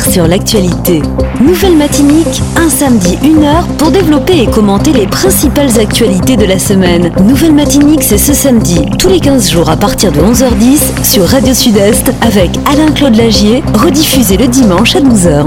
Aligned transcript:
sur 0.00 0.26
l'actualité. 0.26 1.02
Nouvelle 1.40 1.76
Matinique, 1.76 2.42
un 2.56 2.68
samedi, 2.70 3.18
une 3.22 3.44
heure 3.44 3.66
pour 3.78 3.90
développer 3.90 4.42
et 4.42 4.46
commenter 4.46 4.92
les 4.92 5.06
principales 5.06 5.78
actualités 5.78 6.36
de 6.36 6.46
la 6.46 6.58
semaine. 6.58 7.12
Nouvelle 7.24 7.52
Matinique, 7.52 8.02
c'est 8.02 8.18
ce 8.18 8.32
samedi, 8.32 8.86
tous 8.98 9.08
les 9.08 9.20
15 9.20 9.50
jours 9.50 9.68
à 9.68 9.76
partir 9.76 10.10
de 10.10 10.20
11h10 10.20 11.04
sur 11.04 11.24
Radio 11.24 11.52
Sud-Est 11.52 12.10
avec 12.22 12.50
Alain-Claude 12.66 13.16
Lagier, 13.16 13.62
rediffusé 13.74 14.36
le 14.36 14.48
dimanche 14.48 14.96
à 14.96 15.00
12h. 15.00 15.44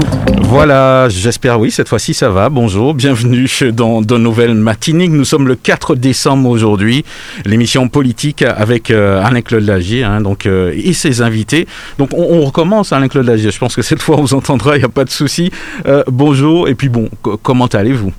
Voilà, 0.56 1.10
j'espère 1.10 1.60
oui, 1.60 1.70
cette 1.70 1.86
fois-ci 1.90 2.14
ça 2.14 2.30
va. 2.30 2.48
Bonjour, 2.48 2.94
bienvenue 2.94 3.46
dans, 3.74 4.00
dans 4.00 4.18
Nouvelle 4.18 4.54
Matinique. 4.54 5.10
Nous 5.10 5.26
sommes 5.26 5.46
le 5.48 5.54
4 5.54 5.94
décembre 5.94 6.48
aujourd'hui, 6.48 7.04
l'émission 7.44 7.90
politique 7.90 8.40
avec 8.40 8.90
euh, 8.90 9.22
Alain-Claude 9.22 9.64
Lagier 9.64 10.02
hein, 10.02 10.22
euh, 10.46 10.72
et 10.74 10.94
ses 10.94 11.20
invités. 11.20 11.68
Donc 11.98 12.14
on, 12.14 12.40
recommence 12.46 12.94
Alain-Claude 12.94 13.26
Lagier, 13.26 13.50
je 13.50 13.58
pense 13.58 13.76
que 13.76 13.82
cette 13.82 14.00
fois 14.00 14.16
on 14.16 14.22
vous 14.22 14.32
entendra, 14.32 14.76
il 14.76 14.78
n'y 14.78 14.86
a 14.86 14.88
pas 14.88 15.04
de 15.04 15.10
souci. 15.10 15.50
Euh, 15.84 16.02
bonjour, 16.06 16.68
et 16.68 16.74
puis 16.74 16.88
bon, 16.88 17.10
co- 17.20 17.36
comment 17.36 17.66
allez-vous? 17.66 18.14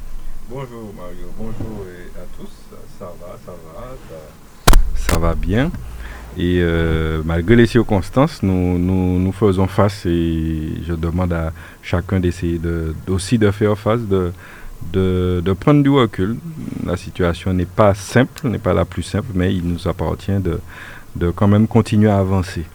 Bonjour 0.48 0.94
Mario, 0.96 1.26
bonjour 1.40 1.86
à 2.18 2.40
tous. 2.40 2.52
Ça 3.00 3.06
va, 3.20 3.36
ça 3.44 3.52
va, 3.52 4.76
ça 4.96 5.18
va 5.18 5.34
bien. 5.34 5.72
Et 6.38 6.60
euh, 6.62 7.22
malgré 7.26 7.56
les 7.56 7.66
circonstances, 7.66 8.44
nous, 8.44 8.78
nous, 8.78 9.32
faisons 9.32 9.66
face 9.66 10.06
et 10.06 10.70
je 10.88 10.94
demande 10.94 11.34
à 11.34 11.52
chacun 11.82 12.20
d'essayer 12.20 12.60
de, 12.60 12.94
aussi 13.08 13.40
de 13.40 13.50
faire 13.50 13.76
face, 13.76 14.02
de, 14.02 14.32
de, 14.94 15.54
prendre 15.54 15.82
du 15.82 15.90
recul. 15.90 16.38
La 16.86 16.96
situation 16.96 17.54
n'est 17.54 17.66
pas 17.66 17.96
simple, 17.96 18.48
n'est 18.48 18.60
pas 18.60 18.76
la 18.76 18.86
plus 18.86 19.02
simple, 19.02 19.30
mais 19.34 19.54
il 19.56 19.68
nous 19.68 19.88
appartient 19.88 20.40
de, 20.40 20.60
de 21.16 21.32
quand 21.32 21.48
même 21.48 21.68
continuer 21.68 22.10
à 22.10 22.20
avancer. 22.20 22.66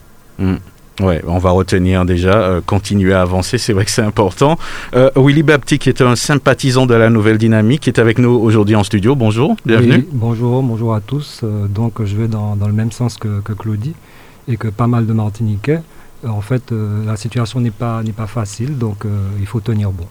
Ouais, 1.01 1.23
on 1.27 1.39
va 1.39 1.51
retenir 1.51 2.05
déjà, 2.05 2.35
euh, 2.35 2.61
continuer 2.65 3.15
à 3.15 3.23
avancer, 3.23 3.59
c'est 3.59 3.73
vrai 3.73 3.85
que 3.85 3.91
c'est 3.91 4.03
important. 4.03 4.59
Euh, 4.95 5.11
Willy 5.17 5.43
Bapti, 5.43 5.79
qui 5.79 5.89
est 5.89 6.03
un 6.03 6.17
sympathisant 6.17 6.87
de 6.87 6.95
la 6.95 7.09
Nouvelle 7.09 7.39
Dynamique, 7.39 7.83
qui 7.83 7.91
est 7.91 7.99
avec 7.99 8.19
nous 8.19 8.31
aujourd'hui 8.31 8.77
en 8.77 8.85
studio. 8.85 9.15
Bonjour, 9.15 9.57
bienvenue. 9.65 9.95
Oui, 9.95 10.09
bonjour, 10.13 10.63
bonjour 10.63 10.95
à 10.95 11.01
tous. 11.01 11.41
Euh, 11.43 11.67
donc 11.67 12.05
je 12.05 12.17
vais 12.17 12.29
dans, 12.29 12.57
le 12.67 12.73
même 12.73 12.93
sens 12.93 13.17
que, 13.17 13.41
Claudie 13.53 13.95
et 14.49 14.57
que 14.57 14.69
pas 14.69 14.87
mal 14.87 15.07
de 15.07 15.13
Martiniquais. 15.13 15.81
En 16.27 16.41
fait, 16.41 16.73
la 17.05 17.17
situation 17.17 17.59
n'est 17.61 17.73
pas, 17.73 18.01
pas 18.17 18.29
facile, 18.29 18.79
donc 18.79 19.05
il 19.41 19.47
faut 19.47 19.59
tenir 19.59 19.91
bon. 19.91 20.07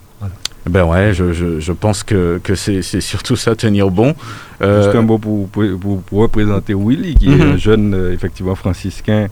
Ben 0.70 0.86
ouais, 0.86 1.12
je, 1.14 1.34
je, 1.34 1.60
je 1.60 1.72
pense 1.72 2.04
que, 2.04 2.40
que 2.44 2.54
c'est 2.54 2.82
surtout 3.02 3.36
ça, 3.36 3.56
tenir 3.56 3.90
bon. 3.90 4.14
Euh, 4.62 4.84
Juste 4.84 4.96
un 4.96 5.02
mot 5.02 5.18
pour, 5.18 5.48
pour, 5.50 5.64
pour- 5.80 6.02
pour 6.04 6.20
représenter 6.20 6.76
Willy, 6.76 7.16
qui 7.16 7.26
est 7.32 7.36
Mhm. 7.36 7.52
un 7.54 7.58
jeune, 7.58 7.94
euh, 7.96 8.14
effectivement, 8.14 8.54
franciscain, 8.54 9.28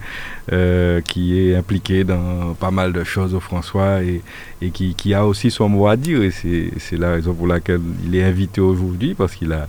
euh, 0.52 1.02
qui 1.02 1.40
est 1.40 1.56
impliqué 1.56 2.04
dans 2.04 2.56
pas 2.60 2.72
mal 2.72 2.94
de 2.94 3.04
choses 3.04 3.36
au 3.36 3.40
François 3.40 4.02
et, 4.02 4.22
et 4.60 4.72
qui, 4.72 4.96
qui 4.96 5.14
a 5.14 5.24
aussi 5.24 5.52
son 5.52 5.70
mot 5.70 5.86
à 5.88 5.96
dire. 5.96 6.24
Et 6.24 6.32
c'est 6.32 6.98
la 6.98 7.12
raison 7.12 7.36
pour 7.36 7.46
laquelle 7.46 7.82
il 8.08 8.16
est 8.16 8.24
invité 8.24 8.60
aujourd'hui, 8.60 9.14
parce 9.14 9.36
qu'il 9.36 9.54
a. 9.54 9.68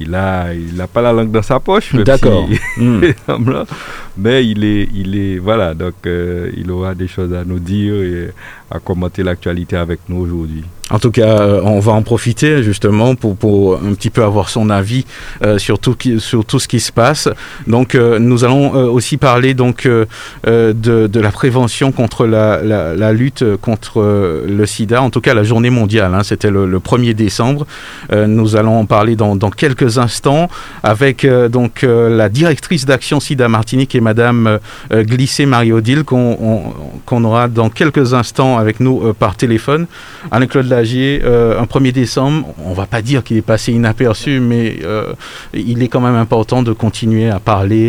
Il 0.00 0.14
a, 0.14 0.54
il 0.54 0.80
a 0.80 0.86
pas 0.86 1.02
la 1.02 1.12
langue 1.12 1.32
dans 1.32 1.42
sa 1.42 1.58
poche, 1.58 1.92
D'accord. 1.96 2.48
si-. 2.48 2.60
mais 4.18 4.44
il 4.44 4.64
est, 4.64 4.88
il 4.92 5.16
est, 5.16 5.38
voilà, 5.38 5.74
donc 5.74 5.94
euh, 6.06 6.50
il 6.56 6.70
aura 6.70 6.94
des 6.94 7.06
choses 7.06 7.32
à 7.32 7.44
nous 7.44 7.60
dire 7.60 7.94
et 7.94 8.30
à 8.70 8.80
commenter 8.80 9.22
l'actualité 9.22 9.76
avec 9.76 10.00
nous 10.08 10.18
aujourd'hui. 10.18 10.64
En 10.90 10.98
tout 10.98 11.10
cas, 11.10 11.40
euh, 11.40 11.60
on 11.64 11.80
va 11.80 11.92
en 11.92 12.02
profiter 12.02 12.62
justement 12.62 13.14
pour, 13.14 13.78
un 13.78 13.92
petit 13.92 14.08
peu 14.08 14.24
avoir 14.24 14.48
son 14.48 14.70
avis 14.70 15.04
euh, 15.42 15.58
sur, 15.58 15.78
tout 15.78 15.96
sur 16.18 16.44
tout 16.46 16.58
ce 16.58 16.66
qui 16.66 16.80
se 16.80 16.90
passe. 16.90 17.28
Donc, 17.66 17.94
nous 17.94 18.44
allons 18.44 18.72
aussi 18.72 19.18
parler 19.18 19.52
donc 19.54 19.86
de, 19.86 21.20
la 21.20 21.30
prévention 21.30 21.92
contre 21.92 22.26
la, 22.26 23.12
lutte 23.12 23.44
contre 23.60 24.42
le 24.46 24.66
SIDA. 24.66 25.02
En 25.02 25.10
tout 25.10 25.20
cas, 25.20 25.34
la 25.34 25.44
journée 25.44 25.70
mondiale, 25.70 26.14
hein, 26.14 26.22
c'était 26.22 26.50
le, 26.50 26.66
le 26.66 26.78
1er 26.78 27.12
décembre. 27.12 27.66
Nous 28.12 28.56
allons 28.56 28.78
en 28.80 28.86
parler 28.86 29.14
dans, 29.14 29.36
dans 29.36 29.50
quelques 29.50 29.98
instants 29.98 30.48
avec 30.82 31.26
donc 31.50 31.82
la 31.82 32.28
directrice 32.30 32.86
d'action 32.86 33.20
SIDA 33.20 33.48
Martinique 33.48 33.94
et 33.94 34.00
Madame 34.08 34.46
euh, 34.46 34.58
euh, 34.92 35.02
Glissé 35.04 35.44
Marie-Odile 35.44 36.02
qu'on 36.04 36.28
on- 36.50 36.62
qu'on 37.06 37.22
aura 37.24 37.48
dans 37.48 37.68
quelques 37.80 38.14
instants 38.14 38.56
avec 38.58 38.80
nous 38.80 38.96
euh, 39.02 39.12
par 39.12 39.36
téléphone. 39.36 39.86
Alain-Claude 40.30 40.68
Lagier, 40.68 41.22
un 41.62 41.66
1er 41.74 41.92
décembre, 41.92 42.48
on 42.64 42.72
va 42.72 42.86
pas 42.86 43.02
dire 43.02 43.22
qu'il 43.24 43.36
est 43.36 43.42
passé 43.54 43.72
inaperçu, 43.72 44.40
mais 44.40 44.78
il 45.54 45.82
est 45.82 45.88
quand 45.88 46.00
même 46.08 46.14
important 46.26 46.62
de 46.62 46.72
continuer 46.72 47.28
à 47.30 47.38
parler 47.40 47.84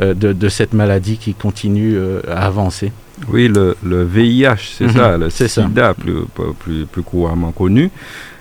de, 0.00 0.32
de 0.44 0.48
cette 0.48 0.72
maladie 0.72 1.16
qui 1.18 1.34
continue 1.34 1.96
à 2.28 2.46
avancer. 2.46 2.92
Oui, 3.28 3.48
le, 3.48 3.76
le 3.84 4.02
VIH, 4.04 4.62
c'est 4.78 4.86
Mhm, 4.86 4.96
ça, 4.96 5.18
le 5.18 5.28
c'est 5.30 5.48
ça. 5.48 5.62
sida, 5.66 5.92
plus, 5.94 6.20
plus, 6.58 6.86
plus 6.86 7.02
couramment 7.02 7.52
connu. 7.52 7.90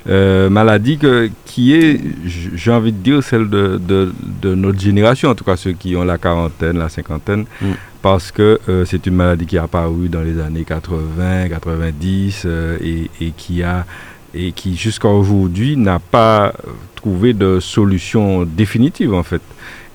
Euh, 0.07 0.49
maladie 0.49 0.97
que, 0.97 1.29
qui 1.45 1.73
est, 1.75 1.99
j'ai 2.25 2.71
envie 2.71 2.91
de 2.93 2.97
dire, 2.97 3.23
celle 3.23 3.49
de, 3.49 3.77
de, 3.77 4.13
de 4.41 4.55
notre 4.55 4.79
génération, 4.79 5.29
en 5.29 5.35
tout 5.35 5.43
cas 5.43 5.57
ceux 5.57 5.73
qui 5.73 5.95
ont 5.95 6.03
la 6.05 6.17
quarantaine, 6.17 6.77
la 6.77 6.89
cinquantaine, 6.89 7.45
Mm. 7.61 7.65
parce 8.01 8.31
que 8.31 8.59
euh, 8.69 8.85
c'est 8.85 9.05
une 9.07 9.15
maladie 9.15 9.45
qui 9.45 9.57
est 9.57 9.59
apparue 9.59 10.07
dans 10.09 10.21
les 10.21 10.39
années 10.39 10.63
80, 10.63 11.49
90 11.49 12.43
euh, 12.45 12.77
et, 12.81 13.09
et 13.21 13.31
qui 13.35 13.61
a 13.63 13.85
et 14.33 14.51
qui 14.51 14.75
jusqu'à 14.75 15.09
aujourd'hui 15.09 15.75
n'a 15.75 15.97
pas 15.99 16.53
trouvé 16.95 17.33
de 17.33 17.59
solution 17.59 18.45
définitive 18.45 19.13
en 19.13 19.23
fait. 19.23 19.41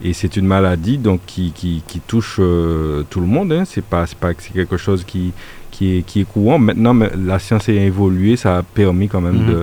Et 0.03 0.13
c'est 0.13 0.37
une 0.37 0.47
maladie 0.47 0.99
donc 0.99 1.21
qui, 1.25 1.53
qui, 1.53 1.83
qui 1.87 2.01
touche 2.01 2.37
euh, 2.41 3.05
tout 3.11 3.21
le 3.21 3.27
monde. 3.27 3.53
Hein. 3.53 3.63
C'est 3.65 3.85
pas 3.85 4.05
pas 4.21 4.33
c'est 4.37 4.53
quelque 4.53 4.77
chose 4.77 5.05
qui 5.05 5.33
qui 5.75 5.85
est, 5.99 6.03
qui 6.09 6.17
est 6.23 6.29
courant. 6.35 6.59
Maintenant, 6.69 6.95
la 7.33 7.39
science 7.39 7.69
a 7.69 7.73
évolué, 7.73 8.37
ça 8.37 8.51
a 8.59 8.63
permis 8.63 9.09
quand 9.13 9.21
même 9.29 9.41
Mhm. 9.43 9.51
de, 9.53 9.59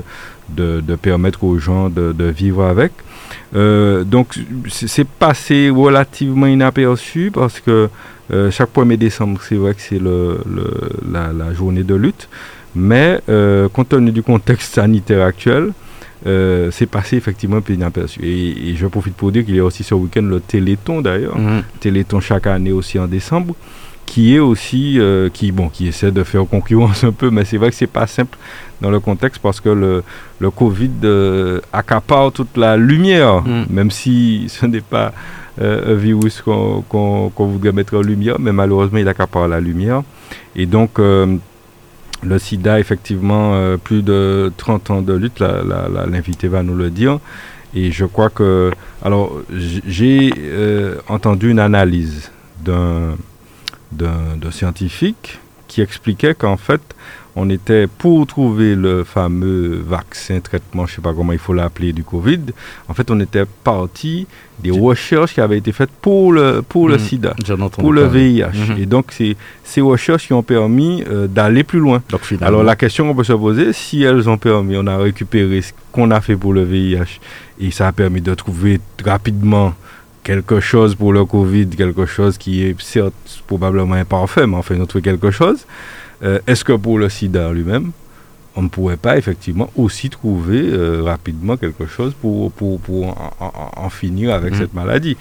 de, 0.59 0.81
de 0.89 0.95
permettre 1.07 1.43
aux 1.49 1.57
gens 1.67 1.89
de, 1.89 2.05
de 2.21 2.25
vivre 2.41 2.63
avec. 2.73 2.91
Euh, 3.55 4.03
donc 4.03 4.27
c'est 4.69 5.07
passé 5.07 5.69
relativement 5.85 6.47
inaperçu 6.47 7.31
parce 7.33 7.59
que 7.65 7.89
euh, 8.33 8.51
chaque 8.51 8.71
1er 8.73 8.97
décembre, 8.97 9.39
c'est 9.47 9.55
vrai 9.63 9.73
que 9.73 9.81
c'est 9.81 9.99
le, 10.09 10.39
le, 10.57 10.67
la, 11.13 11.31
la 11.41 11.53
journée 11.53 11.83
de 11.83 11.95
lutte. 11.95 12.27
Mais 12.75 13.19
euh, 13.29 13.67
compte 13.69 13.89
tenu 13.89 14.11
du 14.11 14.23
contexte 14.23 14.73
sanitaire 14.75 15.23
actuel, 15.25 15.71
euh, 16.27 16.69
c'est 16.71 16.85
passé 16.97 17.17
effectivement 17.17 17.57
un 17.57 17.61
peu 17.61 17.73
inaperçu. 17.73 18.19
Et, 18.23 18.69
et 18.69 18.75
je 18.75 18.87
profite 18.87 19.15
pour 19.15 19.31
dire 19.31 19.43
qu'il 19.45 19.55
y 19.55 19.59
a 19.59 19.65
aussi 19.65 19.83
ce 19.83 19.93
week-end 19.95 20.21
le 20.35 20.39
Téléthon 20.39 21.01
d'ailleurs. 21.01 21.37
Mhm. 21.37 21.63
Téléthon 21.79 22.19
chaque 22.21 22.47
année 22.47 22.71
aussi 22.79 22.99
en 22.99 23.07
décembre, 23.07 23.53
qui 24.05 24.35
est 24.35 24.39
aussi, 24.39 24.99
euh, 24.99 25.29
qui, 25.29 25.51
bon, 25.51 25.69
qui 25.69 25.87
essaie 25.87 26.11
de 26.11 26.23
faire 26.23 26.45
concurrence 26.45 27.03
un 27.03 27.11
peu, 27.13 27.29
mais 27.29 27.45
c'est 27.45 27.57
vrai 27.57 27.69
que 27.69 27.75
c'est 27.75 27.87
pas 27.87 28.07
simple 28.07 28.37
dans 28.81 28.89
le 28.91 28.99
contexte 28.99 29.41
parce 29.41 29.61
que 29.61 29.69
le, 29.69 30.03
le 30.39 30.51
Covid 30.51 30.89
euh, 31.03 31.61
accapare 31.71 32.31
toute 32.31 32.57
la 32.57 32.75
lumière, 32.77 33.41
Mm. 33.41 33.63
même 33.69 33.91
si 33.91 34.45
ce 34.49 34.65
n'est 34.65 34.81
pas 34.81 35.13
euh, 35.61 35.93
un 35.93 35.95
virus 35.95 36.41
qu'on 36.41 36.81
qu'on- 36.89 37.29
qu'on 37.29 37.45
voudrait 37.47 37.71
mettre 37.73 37.95
en 37.97 38.01
lumière, 38.01 38.37
mais 38.39 38.51
malheureusement 38.51 38.99
il 38.99 39.07
accapare 39.07 39.47
la 39.47 39.59
lumière. 39.59 40.01
Et 40.55 40.65
donc, 40.65 40.97
le 40.99 42.37
sida, 42.39 42.79
effectivement, 42.79 43.77
plus 43.83 44.01
de 44.03 44.51
30 44.57 44.89
ans 44.91 45.01
de 45.01 45.13
lutte, 45.13 45.39
l'invité 45.39 46.47
va 46.47 46.61
nous 46.63 46.75
le 46.75 46.89
dire. 46.89 47.19
Et 47.73 47.91
je 47.91 48.05
crois 48.05 48.29
que. 48.29 48.71
Alors, 49.03 49.31
j'ai 49.87 50.31
entendu 51.07 51.49
une 51.51 51.59
analyse 51.59 52.31
d'un 52.63 53.15
d'un 53.91 54.51
scientifique 54.51 55.39
qui 55.67 55.81
expliquait 55.81 56.35
qu'en 56.35 56.57
fait, 56.57 56.81
on 57.37 57.49
était 57.49 57.87
pour 57.87 58.27
trouver 58.27 58.75
le 58.75 59.05
fameux 59.05 59.81
vaccin, 59.87 60.41
traitement, 60.41 60.85
je 60.85 60.91
ne 60.91 60.95
sais 60.97 61.01
pas 61.01 61.13
comment 61.13 61.31
il 61.31 61.39
faut 61.39 61.53
l'appeler, 61.53 61.93
du 61.93 62.03
Covid. 62.03 62.41
En 62.89 62.93
fait, 62.93 63.09
on 63.09 63.17
était 63.21 63.45
parti 63.63 64.27
des 64.59 64.71
recherches 64.71 65.33
qui 65.35 65.39
avaient 65.39 65.57
été 65.59 65.71
faites 65.71 65.89
pour 66.01 66.33
le, 66.33 66.61
pour 66.61 66.89
le 66.89 66.95
Mhm. 66.95 66.99
sida, 66.99 67.33
pour 67.69 67.93
le. 67.93 68.05
VIH. 68.07 68.47
Mhm. 68.73 68.77
Et 68.79 68.85
donc, 68.85 69.05
c'est 69.11 69.37
ces 69.63 69.79
recherches 69.79 70.27
qui 70.27 70.33
ont 70.33 70.43
permis 70.43 71.05
euh, 71.09 71.27
d'aller 71.27 71.63
plus 71.63 71.79
loin. 71.79 72.03
Donc 72.09 72.21
Alors 72.41 72.63
la 72.63 72.75
question 72.75 73.07
qu'on 73.07 73.15
peut 73.15 73.23
se 73.23 73.31
poser, 73.31 73.71
si 73.71 74.03
elles 74.03 74.27
ont 74.29 74.37
permis, 74.37 74.75
on 74.77 74.85
a 74.87 74.97
récupéré 74.97 75.61
ce 75.61 75.71
qu'on 75.93 76.11
a 76.11 76.19
fait 76.19 76.35
pour 76.35 76.51
le 76.53 76.63
VIH 76.65 77.21
et 77.61 77.71
ça 77.71 77.87
a 77.87 77.91
permis 77.93 78.19
de 78.21 78.33
trouver 78.35 78.81
rapidement 79.05 79.73
quelque 80.23 80.59
chose 80.59 80.95
pour 80.95 81.13
le 81.13 81.25
Covid, 81.25 81.67
quelque 81.67 82.05
chose 82.05 82.37
qui 82.37 82.63
est 82.63 82.79
certes 82.81 83.13
probablement 83.47 83.95
imparfait, 83.95 84.47
mais 84.47 84.57
enfin 84.57 84.75
on 84.77 84.83
a 84.83 84.85
trouvé 84.85 85.01
quelque 85.01 85.31
chose. 85.31 85.65
Euh, 86.23 86.39
Est-ce 86.47 86.63
que 86.63 86.73
pour 86.73 86.99
le 86.99 87.09
sida 87.09 87.51
lui-même, 87.51 87.91
on 88.55 88.63
ne 88.63 88.67
pourrait 88.69 88.97
pas 88.97 89.17
effectivement 89.17 89.69
aussi 89.77 90.09
trouver 90.09 90.61
euh, 90.63 91.01
rapidement 91.03 91.55
quelque 91.57 91.85
chose 91.85 92.13
pour, 92.19 92.51
pour, 92.51 92.79
pour 92.81 93.07
en, 93.07 93.31
en- 93.39 93.85
en 93.85 93.89
finir 93.89 94.33
avec 94.33 94.51
Mhm. 94.53 94.59
cette 94.59 94.73
maladie 94.73 95.17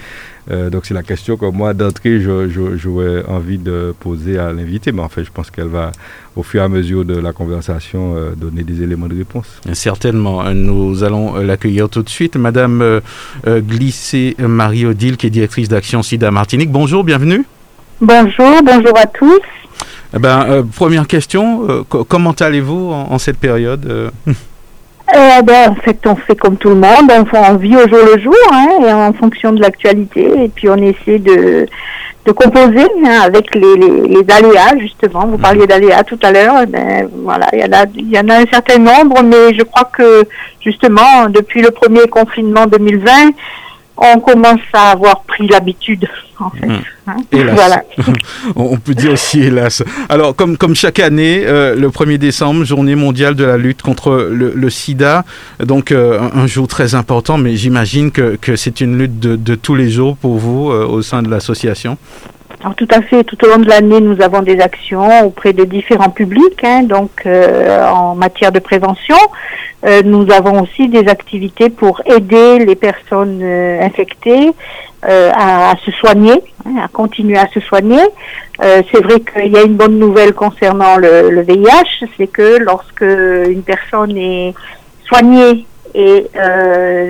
Euh, 0.51 0.69
Donc 0.69 0.85
c'est 0.87 0.95
la 0.95 1.05
question 1.05 1.37
que 1.37 1.47
moi 1.47 1.75
d'entrée 1.75 2.19
j'aurais 2.21 3.25
envie 3.29 3.59
de 3.59 3.95
poser 4.01 4.37
à 4.39 4.53
l'invité, 4.53 4.91
mais 4.91 5.03
en 5.03 5.09
fait 5.09 5.23
je 5.23 5.31
pense 5.31 5.49
qu'elle 5.51 5.69
va 5.69 5.93
au 6.35 6.43
fur 6.43 6.61
et 6.61 6.65
à 6.65 6.69
mesure 6.69 7.05
de 7.05 7.15
la 7.17 7.33
conversation 7.33 8.03
euh, 8.17 8.31
donner 8.35 8.65
des 8.65 8.83
éléments 8.83 9.07
de 9.07 9.17
réponse. 9.17 9.47
Certainement. 9.75 10.43
Nous 10.53 11.05
allons 11.05 11.37
l'accueillir 11.37 11.89
tout 11.89 12.03
de 12.03 12.09
suite. 12.09 12.35
Madame 12.37 13.01
Glissé 13.47 14.35
Marie-Odile, 14.39 15.17
qui 15.17 15.27
est 15.27 15.31
directrice 15.31 15.69
d'Action 15.69 16.03
SIDA 16.03 16.31
Martinique. 16.31 16.71
Bonjour, 16.73 17.05
bienvenue. 17.05 17.45
Bonjour, 18.01 18.63
bonjour 18.65 18.99
à 18.99 19.07
tous. 19.07 19.41
Eh 20.15 20.19
ben, 20.19 20.67
première 20.75 21.07
question, 21.07 21.85
comment 22.09 22.33
allez-vous 22.33 22.91
en, 22.91 23.19
cette 23.19 23.39
période 23.39 24.11
eh 25.13 25.43
ben, 25.43 25.71
en 25.71 25.75
fait, 25.77 25.99
on 26.07 26.17
fait 26.17 26.37
comme 26.37 26.57
tout 26.57 26.69
le 26.69 26.77
monde, 26.77 27.11
on, 27.33 27.57
vit 27.57 27.77
au 27.77 27.89
jour 27.89 27.99
le 28.15 28.21
jour, 28.21 28.35
hein, 28.53 28.69
et 28.87 28.93
en 28.93 29.13
fonction 29.13 29.53
de 29.53 29.61
l'actualité, 29.61 30.45
et 30.45 30.49
puis 30.49 30.69
on 30.69 30.77
essaie 30.77 31.19
de, 31.19 31.67
de 32.27 32.33
composer 32.33 32.87
hein, 33.05 33.21
avec 33.25 33.55
les, 33.55 33.77
les, 33.77 34.25
aléas, 34.33 34.79
justement. 34.79 35.27
Vous 35.27 35.39
parliez 35.39 35.67
d'aléas 35.67 36.05
tout 36.05 36.19
à 36.23 36.33
l'heure, 36.33 36.67
ben, 36.69 37.09
voilà, 37.25 37.49
il 37.53 37.61
y, 37.61 37.65
en 37.65 37.73
a, 37.73 37.85
il 37.97 38.11
y 38.11 38.19
en 38.19 38.29
a 38.29 38.37
un 38.37 38.47
certain 38.47 38.79
nombre, 38.79 39.23
mais 39.23 39.55
je 39.57 39.63
crois 39.63 39.89
que, 39.93 40.25
justement, 40.61 41.29
depuis 41.29 41.63
le 41.63 41.71
premier 41.71 42.07
confinement 42.09 42.67
2020, 42.67 43.11
on 44.01 44.21
commence 44.21 44.61
à 44.73 44.93
avoir 44.93 45.23
pris 45.25 45.47
l'habitude, 45.47 46.09
en 46.39 46.51
fait. 46.51 46.67
Hmm. 46.67 46.81
Hein. 47.07 47.17
Voilà. 47.33 47.83
on 48.57 48.79
peut 48.79 48.95
dire 48.95 49.13
aussi 49.13 49.41
hélas. 49.41 49.83
Alors, 50.09 50.35
comme, 50.35 50.57
comme 50.57 50.75
chaque 50.75 50.99
année, 50.99 51.43
euh, 51.45 51.75
le 51.77 51.89
1er 51.89 52.17
décembre, 52.17 52.65
journée 52.65 52.95
mondiale 52.95 53.35
de 53.35 53.45
la 53.45 53.59
lutte 53.59 53.83
contre 53.83 54.29
le, 54.31 54.71
sida, 54.71 55.25
donc 55.63 55.93
euh, 55.93 56.21
un, 56.35 56.47
jour 56.47 56.67
très 56.67 56.95
important, 56.95 57.37
mais 57.37 57.57
j'imagine 57.57 58.11
que, 58.11 58.37
que 58.37 58.57
c'est 58.57 58.81
une 58.81 58.97
lutte 58.97 59.19
de, 59.19 59.37
de, 59.37 59.55
tous 59.55 59.75
les 59.75 59.91
jours 59.91 60.17
pour 60.17 60.39
vous 60.39 60.71
euh, 60.71 60.87
au 60.87 61.03
sein 61.03 61.23
de 61.23 61.29
l'association. 61.29 61.99
Alors, 62.61 62.75
tout 62.75 62.89
à 62.91 63.01
fait. 63.01 63.25
Tout 63.25 63.43
au 63.45 63.49
long 63.49 63.59
de 63.59 63.69
l'année, 63.69 64.01
nous 64.01 64.21
avons 64.23 64.43
des 64.43 64.61
actions 64.61 65.27
auprès 65.27 65.53
de 65.53 65.65
différents 65.65 66.11
publics, 66.11 66.63
hein, 66.63 66.83
donc 66.83 67.27
en 67.27 68.15
matière 68.15 68.53
de 68.53 68.59
prévention. 68.59 69.17
Euh, 69.87 70.03
nous 70.05 70.31
avons 70.31 70.63
aussi 70.63 70.89
des 70.89 71.09
activités 71.09 71.71
pour 71.71 72.03
aider 72.05 72.59
les 72.59 72.77
personnes 72.77 73.41
euh, 73.43 73.81
infectées 73.81 74.51
euh, 75.09 75.31
à, 75.35 75.75
se 75.83 75.91
soigner, 75.93 76.43
hein, 76.67 76.83
à 76.85 76.89
continuer 76.89 77.39
à 77.39 77.49
se 77.49 77.61
soigner. 77.61 78.03
c'est 78.59 79.03
vrai 79.03 79.21
qu'il 79.21 79.51
y 79.51 79.57
a 79.57 79.63
une 79.63 79.77
bonne 79.77 79.99
nouvelle 79.99 80.35
concernant 80.35 80.99
le, 80.99 81.31
le 81.31 81.41
VIH, 81.41 82.05
c'est 82.19 82.27
que 82.27 82.59
lorsque 82.59 83.01
une 83.01 83.63
personne 83.63 84.15
est 84.19 84.53
soignée 85.07 85.65
et 85.95 86.27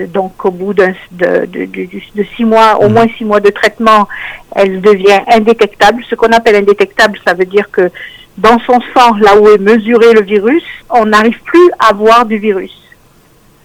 donc 0.08 0.44
au 0.44 0.50
bout 0.50 0.74
de, 0.74 0.88
de, 1.12 1.46
de, 1.46 1.64
de, 1.66 2.24
six 2.36 2.44
mois, 2.44 2.78
au 2.80 2.88
mmh. 2.88 2.92
moins 2.92 3.06
six 3.16 3.24
mois 3.24 3.40
de 3.40 3.50
traitement, 3.50 4.08
elle 4.54 4.80
devient 4.80 5.20
indétectable. 5.32 6.02
Ce 6.08 6.14
qu'on 6.14 6.32
appelle 6.32 6.56
indétectable, 6.56 7.18
ça 7.26 7.34
veut 7.34 7.44
dire 7.44 7.70
que 7.70 7.90
dans 8.38 8.58
son 8.60 8.80
sang, 8.94 9.16
là 9.20 9.38
où 9.38 9.48
est 9.48 9.58
mesuré 9.58 10.12
le 10.12 10.22
virus, 10.22 10.64
on 10.88 11.06
n'arrive 11.06 11.38
plus 11.42 11.70
à 11.78 11.92
voir 11.92 12.24
du 12.24 12.38
virus. 12.38 12.72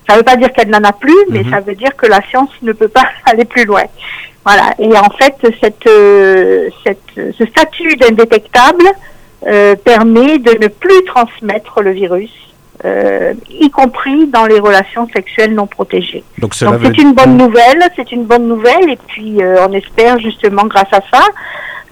Ça 0.08 0.14
ne 0.14 0.20
veut 0.20 0.24
pas 0.24 0.36
dire 0.36 0.52
qu'elle 0.54 0.70
n'en 0.70 0.84
a 0.84 0.92
plus, 0.92 1.18
mais 1.30 1.44
mhm. 1.44 1.52
ça 1.52 1.60
veut 1.62 1.76
dire 1.76 1.96
que 1.96 2.06
la 2.06 2.22
science 2.30 2.50
ne 2.62 2.74
peut 2.74 2.88
pas 2.88 3.06
aller 3.26 3.46
plus 3.46 3.66
loin. 3.66 3.84
Voilà. 4.46 4.74
Et 4.78 4.96
en 4.98 5.10
fait, 5.10 5.36
cette, 5.62 5.88
euh, 5.88 6.70
cette 6.86 7.34
ce 7.38 7.46
statut 7.46 7.96
d'indétectable 7.96 8.86
euh, 9.48 9.76
permet 9.76 10.38
de 10.38 10.52
ne 10.62 10.68
plus 10.68 11.04
transmettre 11.06 11.82
le 11.82 11.92
virus, 11.92 12.32
euh, 12.84 13.34
y 13.50 13.70
compris 13.70 14.28
dans 14.28 14.46
les 14.46 14.60
relations 14.60 15.08
sexuelles 15.16 15.54
non 15.54 15.68
protégées. 15.68 16.24
Donc 16.40 16.54
c'est 16.56 16.98
une 16.98 17.14
bonne 17.14 17.38
nouvelle, 17.38 17.84
c'est 17.96 18.12
une 18.12 18.26
bonne 18.26 18.48
nouvelle, 18.48 18.90
et 18.90 19.00
puis 19.08 19.38
on 19.68 19.72
espère 19.74 20.20
justement 20.20 20.66
grâce 20.66 20.92
à 20.92 21.02
ça 21.12 21.26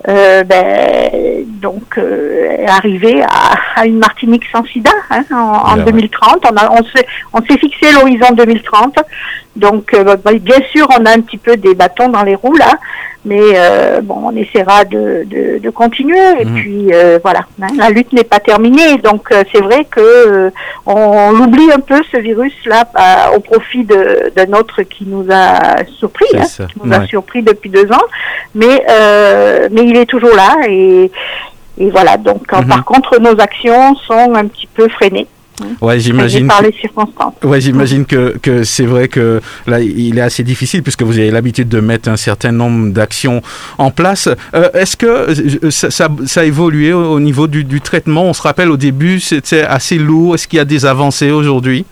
euh, 0.09 0.43
ben, 0.43 1.45
donc 1.61 1.97
euh, 1.97 2.65
arriver 2.67 3.21
à, 3.23 3.53
à, 3.79 3.85
une 3.85 3.99
Martinique 3.99 4.43
sans 4.51 4.65
sida 4.65 4.91
hein, 5.09 5.23
en, 5.31 5.77
2030. 5.77 6.45
On, 6.51 6.57
a, 6.57 6.71
on 6.71 6.83
s'est 6.83 7.07
on 7.31 7.41
s'est 7.41 7.57
fixé 7.57 7.91
l'horizon 7.93 8.33
2030. 8.33 8.99
Donc 9.55 9.93
euh, 9.93 10.17
ben, 10.17 10.37
bien 10.39 10.59
sûr, 10.73 10.87
on 10.99 11.05
a 11.05 11.11
un 11.11 11.21
petit 11.21 11.37
peu 11.37 11.55
des 11.55 11.73
bâtons 11.73 12.09
dans 12.09 12.23
les 12.23 12.35
roues 12.35 12.57
là, 12.57 12.73
mais 13.25 13.39
euh, 13.55 14.01
bon, 14.01 14.15
on 14.25 14.35
essaiera 14.35 14.85
de, 14.85 15.25
de, 15.25 15.59
de 15.59 15.69
continuer. 15.69 16.19
Et 16.39 16.45
mhm. 16.45 16.55
puis 16.55 16.91
voilà, 17.21 17.45
hein, 17.61 17.67
la 17.77 17.89
lutte 17.89 18.13
n'est 18.13 18.23
pas 18.23 18.39
terminée. 18.39 18.97
Donc 18.97 19.29
c'est 19.51 19.61
vrai 19.61 19.85
que 19.85 20.51
on, 20.85 21.31
l'oublie 21.31 21.71
un 21.71 21.79
peu 21.79 22.01
ce 22.11 22.17
virus 22.17 22.53
là 22.65 22.85
au 23.35 23.39
profit 23.39 23.85
d'un 23.85 24.53
autre 24.53 24.83
qui 24.83 25.05
nous 25.05 25.25
a 25.31 25.83
surpris, 25.97 26.25
hein, 26.35 26.45
qui 26.71 26.79
nous 26.83 26.93
a 26.93 27.05
surpris 27.05 27.41
depuis 27.41 27.69
deux 27.69 27.91
ans. 27.91 28.07
Mais 28.55 28.85
mais 29.71 29.83
il 29.83 29.97
est 29.97 30.05
toujours 30.05 30.35
là 30.35 30.55
et, 30.67 31.11
et 31.77 31.89
voilà. 31.89 32.17
Donc, 32.17 32.51
mhm. 32.51 32.67
par 32.67 32.83
contre, 32.85 33.19
nos 33.19 33.39
actions 33.39 33.95
sont 33.95 34.35
un 34.35 34.47
petit 34.47 34.67
peu 34.67 34.87
freinées. 34.89 35.27
Ouais, 35.81 35.99
j'imagine. 35.99 36.47
Par 36.47 36.61
les 36.61 36.73
circonstances. 36.73 37.33
Ouais, 37.43 37.61
j'imagine 37.61 38.05
que, 38.05 38.35
que 38.41 38.63
c'est 38.63 38.85
vrai 38.85 39.07
que 39.07 39.41
là, 39.67 39.79
il 39.79 40.17
est 40.17 40.21
assez 40.21 40.43
difficile 40.43 40.83
puisque 40.83 41.03
vous 41.03 41.17
avez 41.17 41.31
l'habitude 41.31 41.69
de 41.69 41.79
mettre 41.79 42.09
un 42.09 42.17
certain 42.17 42.51
nombre 42.51 42.91
d'actions 42.91 43.41
en 43.77 43.91
place. 43.91 44.29
Euh, 44.53 44.69
est-ce 44.73 44.97
que 44.97 45.05
euh, 45.05 45.71
ça, 45.71 45.89
ça, 45.91 46.41
a 46.41 46.43
évolué 46.43 46.93
au, 46.93 47.19
niveau 47.19 47.47
du, 47.47 47.63
du, 47.63 47.81
traitement? 47.81 48.25
On 48.25 48.33
se 48.33 48.41
rappelle 48.41 48.69
au 48.69 48.77
début, 48.77 49.19
c'était 49.19 49.61
assez 49.61 49.97
lourd. 49.97 50.35
Est-ce 50.35 50.47
qu'il 50.47 50.57
y 50.57 50.61
a 50.61 50.65
des 50.65 50.85
avancées 50.85 51.31
aujourd'hui? 51.31 51.85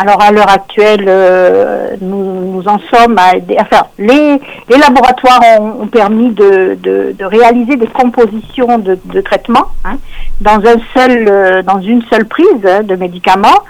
Alors 0.00 0.22
à 0.22 0.32
l'heure 0.32 0.48
actuelle, 0.48 1.04
euh, 1.08 1.94
nous, 2.00 2.52
nous, 2.52 2.66
en 2.66 2.78
sommes 2.90 3.18
à 3.18 3.32
enfin 3.60 3.82
les, 3.98 4.40
les 4.70 4.78
laboratoires 4.78 5.42
ont, 5.60 5.86
permis 5.88 6.30
de, 6.30 6.78
de, 6.80 7.14
de, 7.18 7.24
réaliser 7.26 7.76
des 7.76 7.86
compositions 7.86 8.78
de, 8.78 8.98
de 9.04 9.20
traitements 9.20 9.66
hein, 9.84 9.98
dans 10.40 10.56
un 10.56 10.78
seul 10.94 11.26
euh, 11.28 11.62
dans 11.62 11.80
une 11.82 12.00
seule 12.10 12.24
prise 12.24 12.64
hein, 12.64 12.82
de 12.82 12.96
médicaments. 12.96 13.60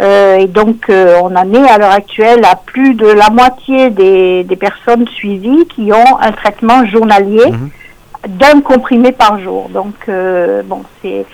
Euh, 0.00 0.38
et 0.38 0.48
donc 0.48 0.86
on 0.88 1.36
en 1.36 1.54
est 1.54 1.70
à 1.70 1.78
l'heure 1.78 1.92
actuelle 1.92 2.44
à 2.44 2.56
plus 2.56 2.94
de 2.94 3.06
la 3.06 3.30
moitié 3.30 3.90
des, 3.90 4.42
des 4.42 4.56
personnes 4.56 5.06
suivies 5.06 5.66
qui 5.66 5.92
ont 5.92 6.18
un 6.20 6.32
traitement 6.32 6.84
journalier. 6.86 7.52
Mhm. 7.52 7.70
d'un 8.30 8.60
comprimé 8.62 9.12
par 9.12 9.38
jour. 9.38 9.68
Donc 9.72 9.94
bon, 10.70 10.82
c'est 11.00 11.24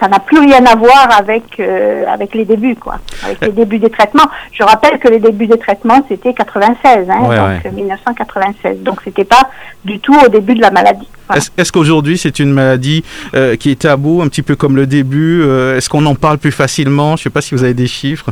ça 0.00 0.08
n'a 0.08 0.18
plus 0.18 0.38
rien 0.38 0.64
à 0.66 0.74
voir 0.74 1.08
avec 1.16 1.60
euh, 1.60 2.04
avec 2.06 2.34
les 2.34 2.44
débuts 2.44 2.76
quoi, 2.76 2.98
avec 3.24 3.40
les 3.40 3.52
débuts 3.52 3.78
des 3.78 3.90
traitements. 3.90 4.28
Je 4.52 4.62
rappelle 4.62 4.98
que 4.98 5.08
les 5.08 5.18
débuts 5.18 5.46
des 5.46 5.58
traitements 5.58 6.04
c'était 6.08 6.34
96, 6.34 7.08
hein, 7.10 7.60
donc 7.62 7.72
1996. 7.72 8.82
Donc 8.82 9.00
c'était 9.04 9.24
pas 9.24 9.50
du 9.84 10.00
tout 10.00 10.16
au 10.24 10.28
début 10.28 10.54
de 10.54 10.60
la 10.60 10.70
maladie. 10.70 11.08
Est-ce 11.56 11.72
qu'aujourd'hui 11.72 12.18
c'est 12.18 12.38
une 12.38 12.52
maladie 12.52 13.04
euh, 13.34 13.56
qui 13.56 13.70
est 13.70 13.80
tabou, 13.80 14.22
un 14.22 14.28
petit 14.28 14.42
peu 14.42 14.56
comme 14.56 14.76
le 14.76 14.86
début 14.86 15.42
euh, 15.42 15.76
Est-ce 15.76 15.88
qu'on 15.88 16.06
en 16.06 16.14
parle 16.14 16.38
plus 16.38 16.52
facilement? 16.52 17.16
Je 17.16 17.24
sais 17.24 17.30
pas 17.30 17.40
si 17.40 17.54
vous 17.54 17.64
avez 17.64 17.74
des 17.74 17.86
chiffres. 17.86 18.30